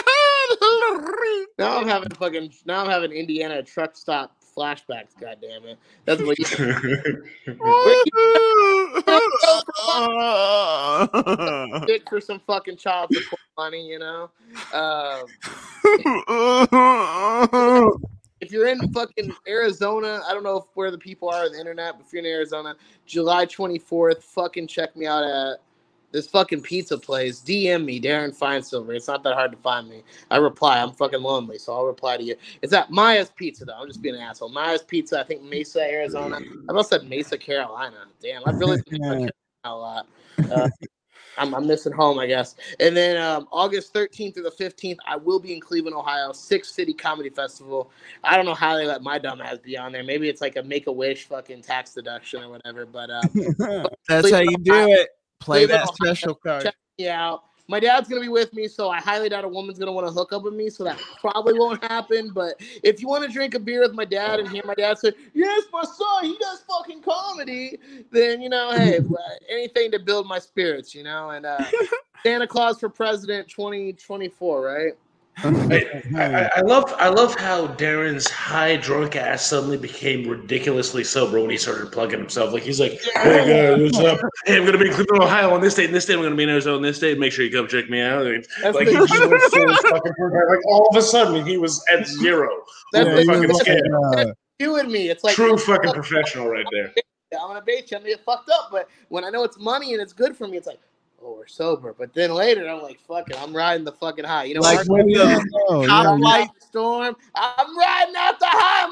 now 1.59 1.78
I'm 1.78 1.88
having 1.88 2.10
fucking 2.10 2.52
now 2.64 2.84
I'm 2.84 2.90
having 2.90 3.10
Indiana 3.12 3.62
truck 3.62 3.96
stop 3.96 4.36
flashbacks. 4.56 5.18
God 5.20 5.38
damn 5.40 5.64
it, 5.64 5.78
that's 6.05 6.22
what 6.22 6.38
you 6.38 6.44
dick 11.86 12.09
for 12.09 12.20
some 12.20 12.40
fucking 12.46 12.76
child 12.76 13.12
support 13.12 13.40
money. 13.56 13.88
You 13.88 13.98
know, 13.98 14.30
um, 14.72 15.26
if 18.45 18.53
you're 18.53 18.69
in 18.69 18.93
fucking 18.93 19.33
Arizona, 19.49 20.21
I 20.29 20.35
don't 20.35 20.45
know 20.45 20.59
if, 20.59 20.65
where 20.75 20.91
the 20.91 20.99
people 20.99 21.31
are 21.31 21.45
on 21.45 21.53
the 21.53 21.59
internet, 21.59 21.95
but 21.97 22.07
if 22.07 22.12
you're 22.12 22.21
in 22.21 22.31
Arizona, 22.31 22.77
July 23.07 23.47
24th, 23.47 24.23
fucking 24.23 24.66
check 24.66 24.95
me 24.97 25.07
out 25.07 25.25
at 25.25 25.61
this 26.12 26.27
fucking 26.29 26.61
pizza 26.61 26.99
place. 26.99 27.41
DM 27.41 27.85
me, 27.85 28.01
Darren 28.01 28.37
Feinsilver. 28.37 28.95
It's 28.95 29.09
not 29.09 29.23
that 29.25 29.35
hard 29.35 29.51
to 29.53 29.59
find 29.59 29.89
me. 29.89 30.03
I 30.31 30.37
reply. 30.37 30.81
I'm 30.81 30.93
fucking 30.93 31.23
lonely, 31.23 31.59
so 31.59 31.75
I'll 31.75 31.87
reply 31.87 32.19
to 32.19 32.23
you. 32.23 32.37
It's 32.62 32.73
at 32.73 32.91
Maya's 32.91 33.31
Pizza, 33.31 33.65
though. 33.65 33.75
I'm 33.81 33.89
just 33.89 34.03
being 34.03 34.15
an 34.15 34.21
asshole. 34.21 34.51
Maya's 34.51 34.83
Pizza, 34.83 35.19
I 35.19 35.25
think 35.25 35.43
Mesa, 35.43 35.81
Arizona. 35.81 36.37
I 36.37 36.69
almost 36.69 36.91
said 36.91 37.09
Mesa, 37.09 37.39
Carolina. 37.39 38.05
Damn, 38.23 38.43
I've 38.47 38.59
really 38.59 38.81
been 38.91 39.31
a 39.65 39.75
lot. 39.75 40.07
Uh, 40.39 40.69
I'm, 41.39 41.55
I'm 41.55 41.66
missing 41.66 41.93
home, 41.93 42.19
I 42.19 42.27
guess. 42.27 42.56
And 42.81 42.97
then 42.97 43.16
um, 43.16 43.48
August 43.51 43.93
13th 43.94 44.35
through 44.35 44.44
the 44.44 44.51
15th, 44.51 44.97
I 45.06 45.16
will 45.16 45.39
be 45.39 45.52
in 45.52 45.61
Cleveland, 45.61 45.97
Ohio, 45.97 46.32
Six 46.32 46.70
City 46.70 46.93
Comedy 46.93 47.31
Festival. 47.31 47.90
I 48.23 48.36
don't 48.36 48.47
know 48.47 48.55
how 48.55 48.77
they 48.77 48.86
let 48.86 49.02
my 49.02 49.19
dumb 49.19 49.40
ass 49.40 49.59
be 49.59 49.77
on 49.77 49.93
there. 49.93 50.05
Maybe 50.05 50.28
it's 50.28 50.40
like 50.40 50.56
a 50.56 50.62
make 50.62 50.86
a 50.86 50.93
wish 50.93 51.24
fucking 51.24 51.62
tax 51.62 51.94
deduction 51.94 52.43
or 52.43 52.51
whatever. 52.51 52.86
But 52.86 53.11
uh, 53.11 53.23
That's 54.09 54.31
how 54.31 54.40
you 54.40 54.56
do 54.59 54.89
it. 54.89 55.09
Play 55.40 55.66
Cleveland, 55.66 55.70
that 55.70 55.82
Ohio. 55.82 56.15
special 56.15 56.35
card. 56.35 56.62
check 56.62 56.77
me 56.98 57.09
out. 57.09 57.44
My 57.66 57.81
dad's 57.81 58.09
gonna 58.09 58.20
be 58.20 58.28
with 58.28 58.53
me, 58.53 58.69
so 58.69 58.91
I 58.91 59.01
highly 59.01 59.28
doubt 59.28 59.45
a 59.45 59.49
woman's 59.49 59.78
gonna 59.78 59.93
want 59.93 60.07
to 60.07 60.12
hook 60.12 60.32
up 60.32 60.43
with 60.43 60.55
me. 60.55 60.69
So 60.69 60.85
that 60.85 61.01
probably 61.19 61.55
won't 61.55 61.82
happen. 61.85 62.31
But 62.31 62.61
if 62.82 63.01
you 63.01 63.09
want 63.09 63.24
to 63.24 63.32
drink 63.32 63.55
a 63.55 63.59
beer 63.59 63.81
with 63.81 63.95
my 63.95 64.05
dad 64.05 64.39
and 64.39 64.49
hear 64.49 64.62
my 64.66 64.74
dad 64.74 64.99
say, 64.99 65.12
"Yes, 65.32 65.65
my 65.73 65.82
son, 65.82 66.24
he 66.24 66.36
does 66.39 66.62
fucking 66.69 67.03
comedy," 67.03 67.78
then 68.11 68.43
you 68.43 68.51
know, 68.51 68.73
hey, 68.73 69.01
anything 69.49 69.91
to 69.93 69.99
build 69.99 70.27
my 70.27 70.39
spirits, 70.39 70.95
you 70.95 71.05
know. 71.05 71.31
And 71.31 71.47
uh, 71.47 71.65
Santa 72.23 72.47
Claus 72.47 72.78
for 72.81 72.89
President 72.89 73.49
2024, 73.49 74.61
right? 74.62 74.93
I, 75.39 76.02
I, 76.16 76.51
I 76.56 76.61
love 76.61 76.94
I 76.98 77.09
love 77.09 77.35
how 77.35 77.66
Darren's 77.69 78.28
high 78.31 78.77
drunk 78.77 79.16
ass 79.16 79.44
suddenly 79.44 79.77
became 79.77 80.28
ridiculously 80.28 81.02
sober 81.05 81.40
when 81.40 81.51
he 81.51 81.56
started 81.59 81.90
plugging 81.93 82.20
himself. 82.20 82.52
Like 82.52 82.62
he's 82.62 82.81
like, 82.81 82.93
"Hey 83.15 83.74
guys, 83.77 83.82
what's 83.82 83.98
up? 83.98 84.20
Hey, 84.47 84.56
I'm 84.56 84.65
gonna 84.65 84.78
be 84.78 84.86
in 84.89 84.94
Cleveland, 84.94 85.23
Ohio 85.23 85.52
on 85.52 85.61
this 85.61 85.74
date, 85.74 85.86
and 85.86 85.94
this 85.94 86.06
date 86.06 86.15
I'm 86.15 86.23
gonna 86.23 86.36
be 86.36 86.44
in 86.44 86.48
Arizona 86.51 86.77
on 86.77 86.82
this 86.82 86.98
date. 86.98 87.19
Make 87.19 87.32
sure 87.32 87.44
you 87.44 87.51
come 87.51 87.66
check 87.69 87.90
me 87.90 88.01
out." 88.01 88.27
And, 88.27 88.47
like 88.62 88.86
the- 88.86 88.93
he 88.93 88.97
just 88.97 89.28
went 89.28 89.43
full 89.43 89.90
fucking 89.90 90.12
like 90.19 90.66
all 90.66 90.89
of 90.89 90.97
a 90.97 91.02
sudden 91.02 91.44
he 91.47 91.56
was 91.56 91.85
at 91.93 92.06
zero. 92.06 92.48
That's 92.93 93.09
Yeah, 93.09 93.15
the- 93.16 93.24
fucking 93.24 93.48
like, 93.51 93.62
scared. 93.62 93.93
uh, 94.16 94.27
you 94.61 94.77
and 94.77 94.90
me. 94.90 95.09
It's 95.09 95.24
like 95.24 95.35
True 95.35 95.59
fucking 95.59 95.93
professional 95.93 96.48
right 96.48 96.66
there. 96.70 96.93
I'm 97.40 97.48
gonna 97.48 97.61
bait 97.61 97.90
you. 97.90 97.97
I'm 97.97 98.02
gonna 98.05 98.15
get 98.15 98.24
fucked 98.24 98.48
up. 98.51 98.69
But 98.70 98.89
when 99.09 99.24
I 99.24 99.31
know 99.31 99.43
it's 99.43 99.59
money 99.59 99.93
and 99.94 100.01
it's 100.01 100.12
good 100.12 100.36
for 100.36 100.47
me, 100.47 100.56
it's 100.56 100.69
like, 100.69 100.78
oh, 101.24 101.34
we're 101.36 101.46
sober. 101.46 101.94
But 101.98 102.12
then 102.14 102.32
later, 102.34 102.68
I'm 102.68 102.82
like, 102.82 103.01
fuck 103.01 103.30
it, 103.30 103.40
I'm 103.40 103.55
riding 103.55 103.84
the 103.84 103.92
fucking 103.92 104.24
high. 104.24 104.44
You 104.44 104.55
know, 104.55 104.60
Like 104.60 104.86
Mark- 104.86 104.88
when 104.88 105.09
yeah, 105.09 105.38
the 105.38 105.64
no, 105.70 105.82
yeah, 105.84 106.10
light 106.10 106.48
out 106.48 106.62
storm. 106.62 107.16
I'm 107.34 107.78
riding 107.78 108.14
out 108.16 108.38
the 108.38 108.46
high, 108.48 108.90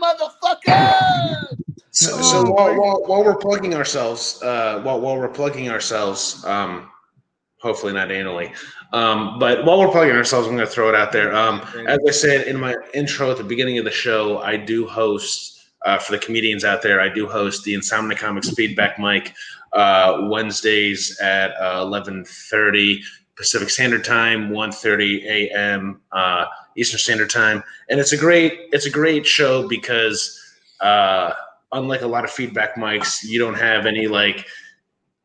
motherfucker. 0.67 1.57
So, 1.91 2.11
Oh, 2.15 2.23
so 2.23 2.51
while, 2.51 2.75
while 2.81 3.03
while 3.07 3.25
we're 3.25 3.37
plugging 3.37 3.75
ourselves, 3.75 4.43
uh, 4.43 4.81
while 4.83 5.01
while 5.01 5.17
we're 5.19 5.29
plugging 5.29 5.69
ourselves, 5.69 6.43
um, 6.47 6.89
hopefully 7.61 7.93
not 7.93 8.09
anally, 8.09 8.55
um, 8.95 9.39
but 9.39 9.65
while 9.67 9.79
we're 9.79 9.91
plugging 9.91 10.17
ourselves, 10.17 10.49
I'm 10.49 10.55
going 10.57 10.67
to 10.67 10.73
throw 10.73 10.89
it 10.89 10.95
out 10.95 11.13
there. 11.13 11.35
Um, 11.35 11.61
as 11.87 11.99
I 12.09 12.11
said 12.11 12.47
in 12.47 12.59
my 12.59 12.75
intro 12.95 13.31
at 13.31 13.37
the 13.37 13.45
beginning 13.45 13.77
of 13.79 13.85
the 13.85 13.91
show, 13.91 14.39
I 14.39 14.57
do 14.57 14.87
host 14.87 15.61
uh, 15.85 15.99
for 15.99 16.13
the 16.13 16.19
comedians 16.19 16.65
out 16.65 16.81
there. 16.81 16.99
I 17.01 17.11
do 17.11 17.27
host 17.29 17.63
the 17.65 17.75
Insomnia 17.75 18.17
Comics 18.17 18.49
Feedback 18.51 18.99
Mic 18.99 19.35
uh, 19.73 20.29
Wednesdays 20.31 21.19
at 21.21 21.53
uh, 21.61 21.85
11:30 21.85 23.01
Pacific 23.37 23.71
Standard 23.71 24.05
Time, 24.05 24.51
1:30 24.51 25.25
a.m. 25.25 26.01
Uh, 26.13 26.47
Eastern 26.77 26.99
Standard 26.99 27.31
Time, 27.31 27.63
and 27.89 27.99
it's 28.01 28.13
a 28.13 28.17
great 28.19 28.69
it's 28.73 28.87
a 28.87 28.91
great 28.91 29.27
show 29.27 29.69
because. 29.69 30.39
Uh, 30.81 31.33
unlike 31.73 32.03
a 32.03 32.07
lot 32.07 32.25
of 32.25 32.31
feedback 32.31 32.75
mics, 32.75 33.23
you 33.25 33.39
don't 33.39 33.55
have 33.55 33.87
any 33.87 34.07
like 34.07 34.47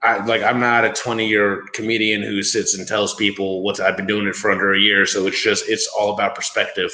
I 0.03 0.23
like 0.25 0.43
I'm 0.43 0.59
not 0.59 0.85
a 0.85 0.91
20 0.91 1.27
year 1.27 1.65
comedian 1.73 2.21
who 2.21 2.43
sits 2.43 2.77
and 2.77 2.87
tells 2.87 3.15
people 3.15 3.63
what 3.63 3.79
I've 3.79 3.97
been 3.97 4.05
doing 4.07 4.27
it 4.27 4.35
for 4.35 4.51
under 4.51 4.73
a 4.73 4.79
year. 4.79 5.05
So 5.05 5.27
it's 5.27 5.41
just 5.41 5.67
it's 5.67 5.87
all 5.87 6.13
about 6.13 6.35
perspective. 6.35 6.91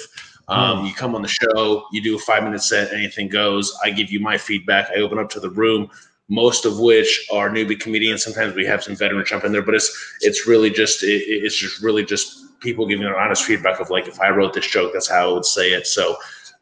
Um, 0.47 0.85
You 0.85 0.93
come 0.93 1.15
on 1.15 1.21
the 1.21 1.27
show, 1.27 1.85
you 1.91 2.01
do 2.01 2.15
a 2.15 2.19
five 2.19 2.43
minute 2.43 2.61
set, 2.61 2.93
anything 2.93 3.29
goes. 3.29 3.77
I 3.83 3.91
give 3.91 4.11
you 4.11 4.19
my 4.19 4.37
feedback. 4.37 4.89
I 4.89 4.95
open 4.95 5.17
up 5.17 5.29
to 5.31 5.39
the 5.39 5.49
room, 5.49 5.89
most 6.29 6.65
of 6.65 6.79
which 6.79 7.27
are 7.31 7.49
newbie 7.49 7.79
comedians. 7.79 8.23
Sometimes 8.23 8.55
we 8.55 8.65
have 8.65 8.83
some 8.83 8.95
veterans 8.95 9.29
jump 9.29 9.43
in 9.43 9.51
there, 9.51 9.61
but 9.61 9.75
it's 9.75 10.15
it's 10.21 10.47
really 10.47 10.69
just 10.69 11.03
it, 11.03 11.23
it's 11.27 11.55
just 11.55 11.81
really 11.81 12.03
just 12.05 12.59
people 12.59 12.85
giving 12.87 13.03
their 13.03 13.19
honest 13.19 13.43
feedback 13.43 13.79
of 13.79 13.89
like 13.89 14.07
if 14.07 14.19
I 14.21 14.29
wrote 14.29 14.53
this 14.53 14.67
joke, 14.67 14.93
that's 14.93 15.09
how 15.09 15.29
I 15.29 15.33
would 15.33 15.45
say 15.45 15.71
it. 15.73 15.85
So 15.87 16.15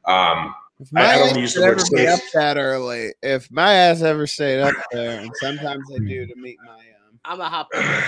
um, 0.06 0.54
If 0.80 0.90
I- 0.96 1.14
I 1.14 1.18
don't 1.18 1.30
ass 1.30 1.38
use 1.38 1.54
the 1.54 1.62
word 1.62 1.80
ever 1.80 1.96
be 1.96 2.08
up 2.08 2.20
that 2.34 2.58
early, 2.58 3.14
if 3.22 3.50
my 3.52 3.72
ass 3.74 4.02
ever 4.02 4.26
stayed 4.26 4.62
up 4.62 4.74
there, 4.92 5.20
and 5.22 5.32
sometimes 5.36 5.84
I 5.94 6.00
do 6.00 6.26
to 6.26 6.36
meet 6.36 6.58
my 6.66 6.74
um, 6.74 6.80
I'm 7.24 7.40
a 7.40 7.48
hop. 7.48 7.68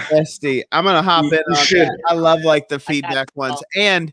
bestie, 0.09 0.63
I'm 0.71 0.84
gonna 0.85 1.03
hop 1.03 1.25
You- 1.25 1.34
in 1.34 1.43
you 1.49 1.55
on 1.55 1.63
should. 1.65 1.88
that. 1.88 1.99
I 2.09 2.15
love 2.15 2.41
like 2.41 2.67
the 2.67 2.80
feedback 2.80 3.27
ones. 3.35 3.61
And 3.75 4.11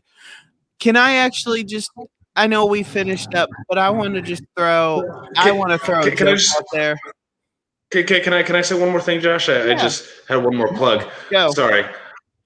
can 0.79 0.95
I 0.95 1.15
actually 1.15 1.63
just? 1.63 1.89
I 2.35 2.45
know 2.47 2.65
we 2.67 2.83
finished 2.83 3.33
up, 3.35 3.49
but 3.67 3.77
I 3.79 3.89
want 3.89 4.13
to 4.13 4.21
just 4.21 4.43
throw. 4.55 5.03
I 5.37 5.51
want 5.51 5.71
to 5.71 5.79
throw 5.79 5.99
a 6.01 6.03
can- 6.03 6.17
can 6.17 6.27
I 6.27 6.31
joke 6.31 6.39
just- 6.39 6.55
out 6.57 6.65
there. 6.71 6.99
Can, 7.91 8.05
can, 8.05 8.23
can 8.23 8.33
I 8.33 8.43
can 8.43 8.55
I 8.55 8.61
say 8.61 8.79
one 8.79 8.89
more 8.89 9.01
thing, 9.01 9.19
Josh? 9.19 9.49
I, 9.49 9.71
I 9.71 9.75
just 9.75 10.07
had 10.27 10.37
one 10.37 10.55
more 10.55 10.73
plug. 10.73 11.07
Go. 11.29 11.51
Sorry. 11.51 11.85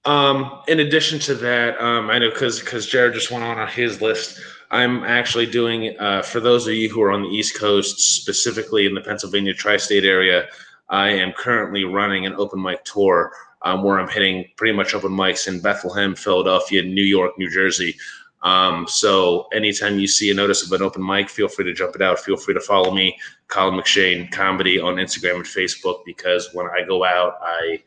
Um, 0.04 0.60
in 0.68 0.80
addition 0.80 1.18
to 1.20 1.34
that, 1.34 1.80
um, 1.82 2.10
I 2.10 2.18
know 2.18 2.30
because 2.30 2.60
because 2.60 2.86
Jared 2.86 3.14
just 3.14 3.30
went 3.30 3.44
on 3.44 3.58
on 3.58 3.68
his 3.68 4.00
list. 4.00 4.40
I'm 4.70 5.04
actually 5.04 5.46
doing 5.46 5.98
uh, 6.00 6.22
for 6.22 6.40
those 6.40 6.66
of 6.66 6.74
you 6.74 6.88
who 6.88 7.00
are 7.02 7.12
on 7.12 7.22
the 7.22 7.28
East 7.28 7.58
Coast, 7.58 8.00
specifically 8.00 8.86
in 8.86 8.94
the 8.94 9.00
Pennsylvania 9.00 9.54
tri-state 9.54 10.04
area. 10.04 10.48
I 10.88 11.08
am 11.08 11.32
currently 11.32 11.84
running 11.84 12.26
an 12.26 12.34
open 12.34 12.62
mic 12.62 12.84
tour 12.84 13.32
um, 13.62 13.82
where 13.82 13.98
I'm 13.98 14.08
hitting 14.08 14.44
pretty 14.56 14.72
much 14.76 14.94
open 14.94 15.10
mics 15.10 15.48
in 15.48 15.60
Bethlehem, 15.60 16.14
Philadelphia, 16.14 16.82
New 16.82 17.02
York, 17.02 17.32
New 17.38 17.50
Jersey. 17.50 17.96
Um, 18.42 18.86
so 18.88 19.46
anytime 19.52 19.98
you 19.98 20.06
see 20.06 20.30
a 20.30 20.34
notice 20.34 20.64
of 20.64 20.70
an 20.72 20.82
open 20.82 21.04
mic, 21.04 21.28
feel 21.28 21.48
free 21.48 21.64
to 21.64 21.72
jump 21.74 21.96
it 21.96 22.02
out. 22.02 22.18
Feel 22.20 22.36
free 22.36 22.54
to 22.54 22.60
follow 22.60 22.92
me, 22.92 23.18
Colin 23.48 23.74
McShane 23.80 24.30
Comedy 24.30 24.78
on 24.78 24.96
Instagram 24.96 25.36
and 25.36 25.44
Facebook 25.44 26.00
because 26.04 26.50
when 26.52 26.66
I 26.66 26.84
go 26.86 27.04
out, 27.04 27.38
I 27.42 27.82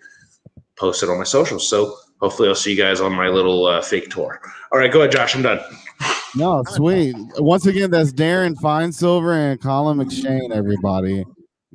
post 0.76 1.04
it 1.04 1.10
on 1.10 1.18
my 1.18 1.24
socials. 1.24 1.70
So 1.70 1.96
hopefully 2.20 2.50
I'll 2.50 2.56
see 2.56 2.72
you 2.72 2.78
guys 2.78 3.00
on 3.00 3.14
my 3.14 3.30
little 3.30 3.66
uh, 3.68 3.82
fake 3.82 4.10
tour. 4.10 4.42
All 4.74 4.80
right, 4.80 4.92
go 4.92 5.00
ahead, 5.02 5.12
Josh. 5.12 5.36
I'm 5.36 5.42
done. 5.44 5.60
No, 6.36 6.64
sweet. 6.68 7.16
Once 7.38 7.66
again, 7.66 7.90
that's 7.92 8.12
Darren 8.12 8.54
Feinsilver 8.56 9.52
and 9.52 9.62
Colin 9.62 9.98
McShane, 9.98 10.52
everybody. 10.52 11.24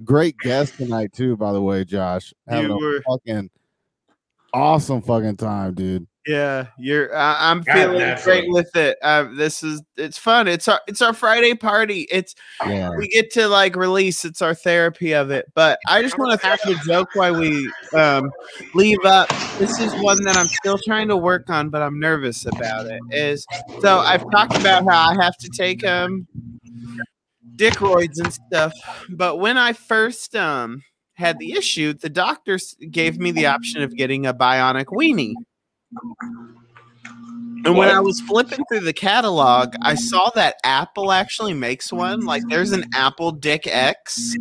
Great 0.05 0.37
guest 0.39 0.77
tonight, 0.77 1.13
too, 1.13 1.37
by 1.37 1.53
the 1.53 1.61
way, 1.61 1.85
Josh. 1.85 2.33
Having 2.49 2.71
You 2.71 2.77
a 2.77 2.79
were- 2.81 3.03
fucking 3.07 3.51
awesome 4.53 5.03
fucking 5.03 5.37
time, 5.37 5.75
dude. 5.75 6.07
Yeah, 6.27 6.69
you're. 6.79 7.15
I 7.15 7.51
I'm 7.51 7.61
God, 7.61 7.75
feeling 7.75 7.99
naturally. 7.99 8.41
great 8.41 8.51
with 8.51 8.77
it. 8.77 8.97
Uh, 9.03 9.25
this 9.35 9.63
is. 9.63 9.83
It's 9.97 10.17
fun. 10.17 10.49
It's 10.49 10.67
our. 10.69 10.81
It's 10.87 11.03
our 11.03 11.13
Friday 11.13 11.55
party. 11.55 12.07
It's. 12.11 12.35
Yeah. 12.67 12.91
We 12.97 13.09
get 13.09 13.31
to 13.33 13.47
like 13.47 13.77
release. 13.77 14.25
It's 14.25 14.41
our 14.41 14.55
therapy 14.55 15.13
of 15.13 15.31
it. 15.31 15.53
But 15.55 15.79
I 15.87 16.01
just 16.01 16.19
want 16.19 16.33
to 16.33 16.39
throw 16.39 16.57
the 16.65 16.81
joke 16.87 17.09
while 17.15 17.39
we 17.39 17.71
um 17.95 18.31
leave 18.75 19.05
up. 19.05 19.29
This 19.59 19.79
is 19.79 19.93
one 20.03 20.23
that 20.25 20.37
I'm 20.37 20.47
still 20.47 20.79
trying 20.87 21.09
to 21.09 21.17
work 21.17 21.51
on, 21.51 21.69
but 21.69 21.83
I'm 21.83 22.01
nervous 22.01 22.47
about 22.47 22.87
it. 22.87 23.01
Is 23.11 23.47
so 23.81 23.99
I've 23.99 24.25
talked 24.31 24.57
about 24.57 24.85
how 24.89 25.11
I 25.11 25.23
have 25.23 25.37
to 25.39 25.49
take 25.51 25.85
um 25.87 26.27
dickroids 27.57 28.19
and 28.19 28.33
stuff. 28.33 28.73
But 29.11 29.37
when 29.41 29.59
I 29.59 29.75
first 29.75 30.35
um 30.35 30.83
had 31.15 31.39
the 31.39 31.53
issue, 31.53 31.93
the 31.93 32.09
doctor 32.09 32.59
gave 32.91 33.19
me 33.19 33.31
the 33.31 33.47
option 33.47 33.83
of 33.83 33.95
getting 33.95 34.25
a 34.25 34.33
bionic 34.33 34.87
weenie. 34.87 35.35
And 37.65 37.77
when 37.79 37.89
I 37.89 38.01
was 38.01 38.21
flipping 38.21 38.63
through 38.69 38.81
the 38.81 38.93
catalog, 38.93 39.75
I 39.81 39.95
saw 39.95 40.31
that 40.35 40.57
Apple 40.65 41.11
actually 41.11 41.55
makes 41.55 41.91
one. 41.91 42.21
Like 42.27 42.43
there's 42.49 42.73
an 42.73 42.85
Apple 42.95 43.33
Dick 43.33 43.67
X, 43.67 44.35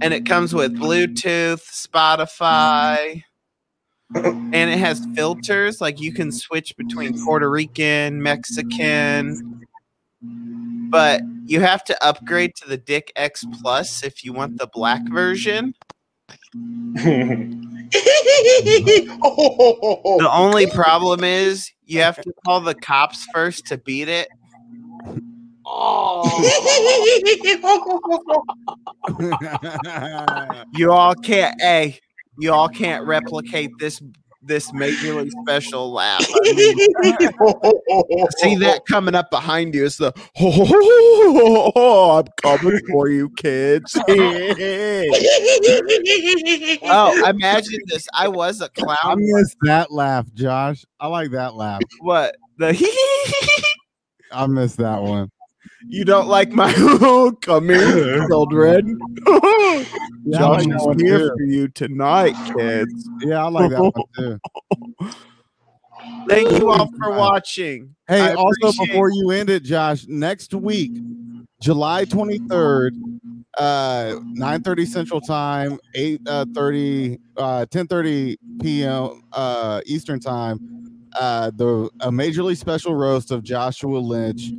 and 0.00 0.12
it 0.12 0.26
comes 0.26 0.52
with 0.52 0.76
Bluetooth, 0.76 1.62
Spotify, 1.62 3.22
and 4.12 4.54
it 4.54 4.78
has 4.78 5.06
filters. 5.14 5.80
Like 5.80 6.00
you 6.00 6.12
can 6.12 6.32
switch 6.32 6.76
between 6.76 7.22
Puerto 7.24 7.48
Rican, 7.48 8.22
Mexican, 8.24 9.64
but 10.90 11.22
you 11.44 11.60
have 11.60 11.84
to 11.84 12.04
upgrade 12.04 12.56
to 12.56 12.68
the 12.68 12.76
Dick 12.76 13.12
X 13.14 13.44
Plus 13.62 14.02
if 14.02 14.24
you 14.24 14.32
want 14.32 14.58
the 14.58 14.66
black 14.66 15.02
version. 15.08 15.74
The 20.18 20.28
only 20.30 20.66
problem 20.66 21.24
is 21.24 21.70
you 21.86 22.00
have 22.00 22.20
to 22.20 22.32
call 22.44 22.60
the 22.60 22.74
cops 22.74 23.26
first 23.32 23.66
to 23.66 23.78
beat 23.78 24.08
it. 24.08 24.28
Oh. 25.64 26.24
You 30.74 30.92
all 30.92 31.14
can't. 31.14 31.54
a, 31.62 31.98
you 32.38 32.52
all 32.52 32.68
can't 32.68 33.06
replicate 33.06 33.70
this 33.78 34.02
this 34.42 34.70
majorly 34.72 35.30
special 35.42 35.92
laugh. 35.92 36.24
I 36.28 36.52
mean, 36.52 36.76
see 38.38 38.54
that 38.56 38.82
coming 38.88 39.14
up 39.14 39.30
behind 39.30 39.74
you? 39.74 39.86
It's 39.86 39.96
the 39.96 40.12
oh 40.38 42.18
I'm 42.18 42.26
coming 42.42 42.80
for 42.88 43.08
you, 43.08 43.30
kids. 43.30 43.96
oh, 46.82 47.28
imagine 47.28 47.80
this! 47.86 48.06
I 48.14 48.28
was 48.28 48.60
a 48.60 48.68
clown. 48.68 48.96
I 49.02 49.14
miss 49.16 49.56
that 49.62 49.90
laugh, 49.90 50.26
Josh. 50.34 50.84
I 51.00 51.08
like 51.08 51.32
that 51.32 51.54
laugh. 51.54 51.80
What 52.00 52.36
the? 52.58 52.68
I 54.32 54.46
miss 54.46 54.76
that 54.76 55.02
one. 55.02 55.30
You 55.90 56.04
don't 56.04 56.28
like 56.28 56.52
my 56.52 56.72
come 57.40 57.68
here, 57.68 58.26
children. 58.28 58.98
Yeah, 60.24 60.40
Josh 60.40 60.66
like 60.66 60.96
is 60.96 61.02
here 61.02 61.18
too. 61.20 61.30
for 61.36 61.42
you 61.42 61.68
tonight, 61.68 62.34
kids. 62.54 63.10
Yeah, 63.22 63.44
I 63.44 63.48
like 63.48 63.70
that 63.70 63.80
one 63.80 63.92
too. 64.14 64.38
Thank 66.28 66.50
you 66.52 66.70
all 66.70 66.90
for 66.98 67.16
watching. 67.16 67.94
Hey, 68.06 68.20
I 68.20 68.34
also 68.34 68.72
before 68.84 69.10
you 69.10 69.30
end 69.30 69.48
it, 69.48 69.62
Josh, 69.62 70.06
next 70.06 70.52
week, 70.52 70.92
July 71.62 72.04
23rd, 72.04 72.90
uh 73.56 74.14
9:30 74.36 74.86
Central 74.86 75.20
Time, 75.22 75.78
8 75.94 76.20
uh 76.26 76.44
30 76.54 77.18
uh 77.38 77.64
10:30 77.70 78.36
p.m. 78.62 79.22
uh 79.32 79.80
Eastern 79.86 80.20
Time, 80.20 80.60
uh 81.18 81.50
the 81.54 81.88
a 82.00 82.10
majorly 82.10 82.56
special 82.56 82.94
roast 82.94 83.30
of 83.30 83.42
Joshua 83.42 83.98
Lynch. 83.98 84.52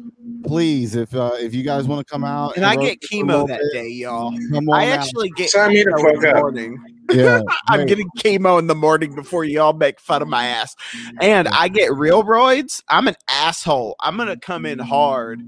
Please, 0.45 0.95
if 0.95 1.13
uh 1.13 1.31
if 1.35 1.53
you 1.53 1.63
guys 1.63 1.87
want 1.87 2.05
to 2.05 2.11
come 2.11 2.23
out 2.23 2.55
And 2.55 2.65
I 2.65 2.75
get 2.75 2.97
us 3.03 3.09
a 3.19 3.25
little 3.25 3.45
chemo 3.45 3.47
that 3.47 3.59
bit, 3.59 3.73
day, 3.73 3.89
y'all. 3.89 4.33
Come 4.51 4.69
on 4.69 4.81
I 4.81 4.85
out. 4.85 4.93
actually 4.93 5.29
get 5.31 5.49
Sign 5.49 5.73
me 5.73 5.83
the 5.83 5.91
chemo 5.91 6.09
in 6.13 6.15
fuck 6.15 6.23
the 6.23 6.29
up. 6.29 6.35
morning. 6.37 6.79
yeah. 7.11 7.39
I'm 7.67 7.85
getting 7.85 8.09
chemo 8.17 8.59
in 8.59 8.67
the 8.67 8.75
morning 8.75 9.13
before 9.15 9.43
y'all 9.43 9.73
make 9.73 9.99
fun 9.99 10.21
of 10.21 10.27
my 10.27 10.45
ass. 10.45 10.75
And 11.21 11.47
I 11.49 11.67
get 11.67 11.93
real 11.93 12.23
roids. 12.23 12.81
I'm 12.89 13.07
an 13.07 13.15
asshole. 13.27 13.95
I'm 13.99 14.17
gonna 14.17 14.37
come 14.37 14.65
in 14.65 14.79
hard. 14.79 15.43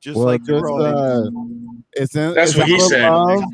Just 0.00 0.16
well, 0.16 0.26
like 0.26 0.44
the 0.44 0.52
just, 0.52 0.64
roids. 0.64 1.26
uh, 1.26 1.30
it's 1.92 2.16
in, 2.16 2.34
That's 2.34 2.50
it's 2.50 2.58
what 2.58 2.66
he 2.66 2.74
out 2.74 2.80
of 2.80 2.88
said. 2.88 3.02
love. 3.02 3.44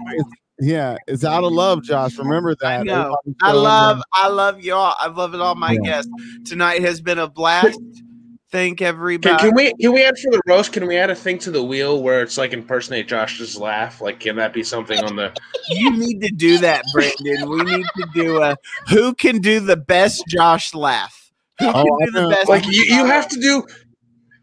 Yeah, 0.58 0.96
it's 1.06 1.24
out 1.24 1.44
of 1.44 1.52
love, 1.52 1.82
Josh. 1.82 2.18
Remember 2.18 2.54
that. 2.60 2.80
I 2.80 2.84
know. 2.84 3.16
I 3.42 3.52
love 3.52 3.98
love. 3.98 4.02
I 4.14 4.28
love 4.28 4.60
y'all. 4.62 4.94
I 4.98 5.08
love 5.08 5.34
it 5.34 5.40
all 5.40 5.54
my 5.54 5.74
Yeah. 5.74 5.80
guests. 5.84 6.10
Tonight 6.44 6.80
has 6.82 7.00
been 7.00 7.18
a 7.18 7.28
blast. 7.28 7.78
Thank 8.52 8.80
everybody. 8.80 9.36
can 9.36 9.54
we 9.54 9.74
can 9.74 9.92
we 9.92 10.04
add 10.04 10.18
for 10.18 10.30
the 10.30 10.40
roast? 10.46 10.72
Can 10.72 10.86
we 10.86 10.96
add 10.96 11.10
a 11.10 11.14
thing 11.14 11.38
to 11.40 11.50
the 11.50 11.62
wheel 11.62 12.02
where 12.02 12.22
it's 12.22 12.38
like 12.38 12.52
impersonate 12.52 13.08
Josh's 13.08 13.58
laugh? 13.58 14.00
Like, 14.00 14.20
can 14.20 14.36
that 14.36 14.52
be 14.52 14.62
something 14.62 15.02
on 15.02 15.16
the? 15.16 15.32
You 15.68 15.90
need 15.98 16.20
to 16.20 16.30
do 16.30 16.58
that, 16.58 16.84
Brandon. 16.92 17.50
We 17.50 17.64
need 17.64 17.86
to 17.96 18.06
do 18.14 18.40
a 18.40 18.56
who 18.88 19.12
can 19.14 19.40
do 19.40 19.58
the 19.58 19.76
best 19.76 20.24
Josh 20.28 20.72
laugh. 20.74 21.32
Who 21.58 21.72
can 21.72 21.74
Oh, 21.74 22.00
I 22.00 22.04
do 22.04 22.10
the 22.12 22.20
know. 22.20 22.28
best? 22.28 22.48
Like, 22.48 22.64
you, 22.68 22.84
you 22.84 23.04
have 23.04 23.26
to 23.30 23.40
do. 23.40 23.66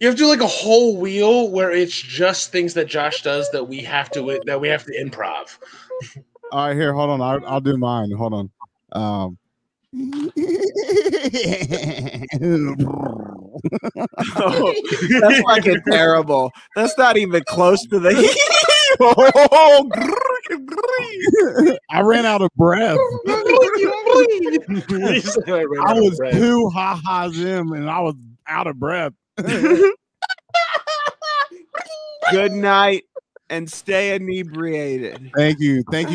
You 0.01 0.07
have 0.07 0.17
to 0.17 0.23
do 0.23 0.27
like 0.27 0.41
a 0.41 0.47
whole 0.47 0.97
wheel 0.97 1.49
where 1.49 1.71
it's 1.71 1.95
just 1.95 2.51
things 2.51 2.73
that 2.73 2.87
Josh 2.87 3.21
does 3.21 3.49
that 3.51 3.63
we 3.63 3.79
have 3.83 4.11
to 4.11 4.41
that 4.45 4.59
we 4.59 4.67
have 4.67 4.83
to 4.83 4.91
improv. 4.91 5.57
All 6.51 6.67
right, 6.67 6.75
here, 6.75 6.93
hold 6.93 7.09
on. 7.09 7.21
I'll, 7.21 7.45
I'll 7.47 7.61
do 7.61 7.77
mine. 7.77 8.11
Hold 8.11 8.33
on. 8.33 8.51
Um, 8.91 9.37
Oh, 14.35 14.73
that's 15.19 15.41
fucking 15.41 15.81
terrible. 15.89 16.51
That's 16.75 16.97
not 16.97 17.17
even 17.17 17.43
close 17.47 17.85
to 17.87 17.99
the. 17.99 18.13
I 21.91 22.01
ran 22.01 22.25
out 22.25 22.41
of 22.41 22.49
breath. 22.55 22.97
I 23.27 23.43
was 25.93 26.19
too 26.31 26.69
ha 26.69 26.99
ha's 27.05 27.37
in, 27.39 27.73
and 27.73 27.89
I 27.89 27.99
was 27.99 28.15
out 28.47 28.67
of 28.67 28.79
breath. 28.79 29.11
Good 32.31 32.53
night 32.53 33.03
and 33.49 33.69
stay 33.69 34.15
inebriated. 34.15 35.31
Thank 35.35 35.59
you. 35.59 35.83
Thank 35.91 36.07
you. 36.07 36.11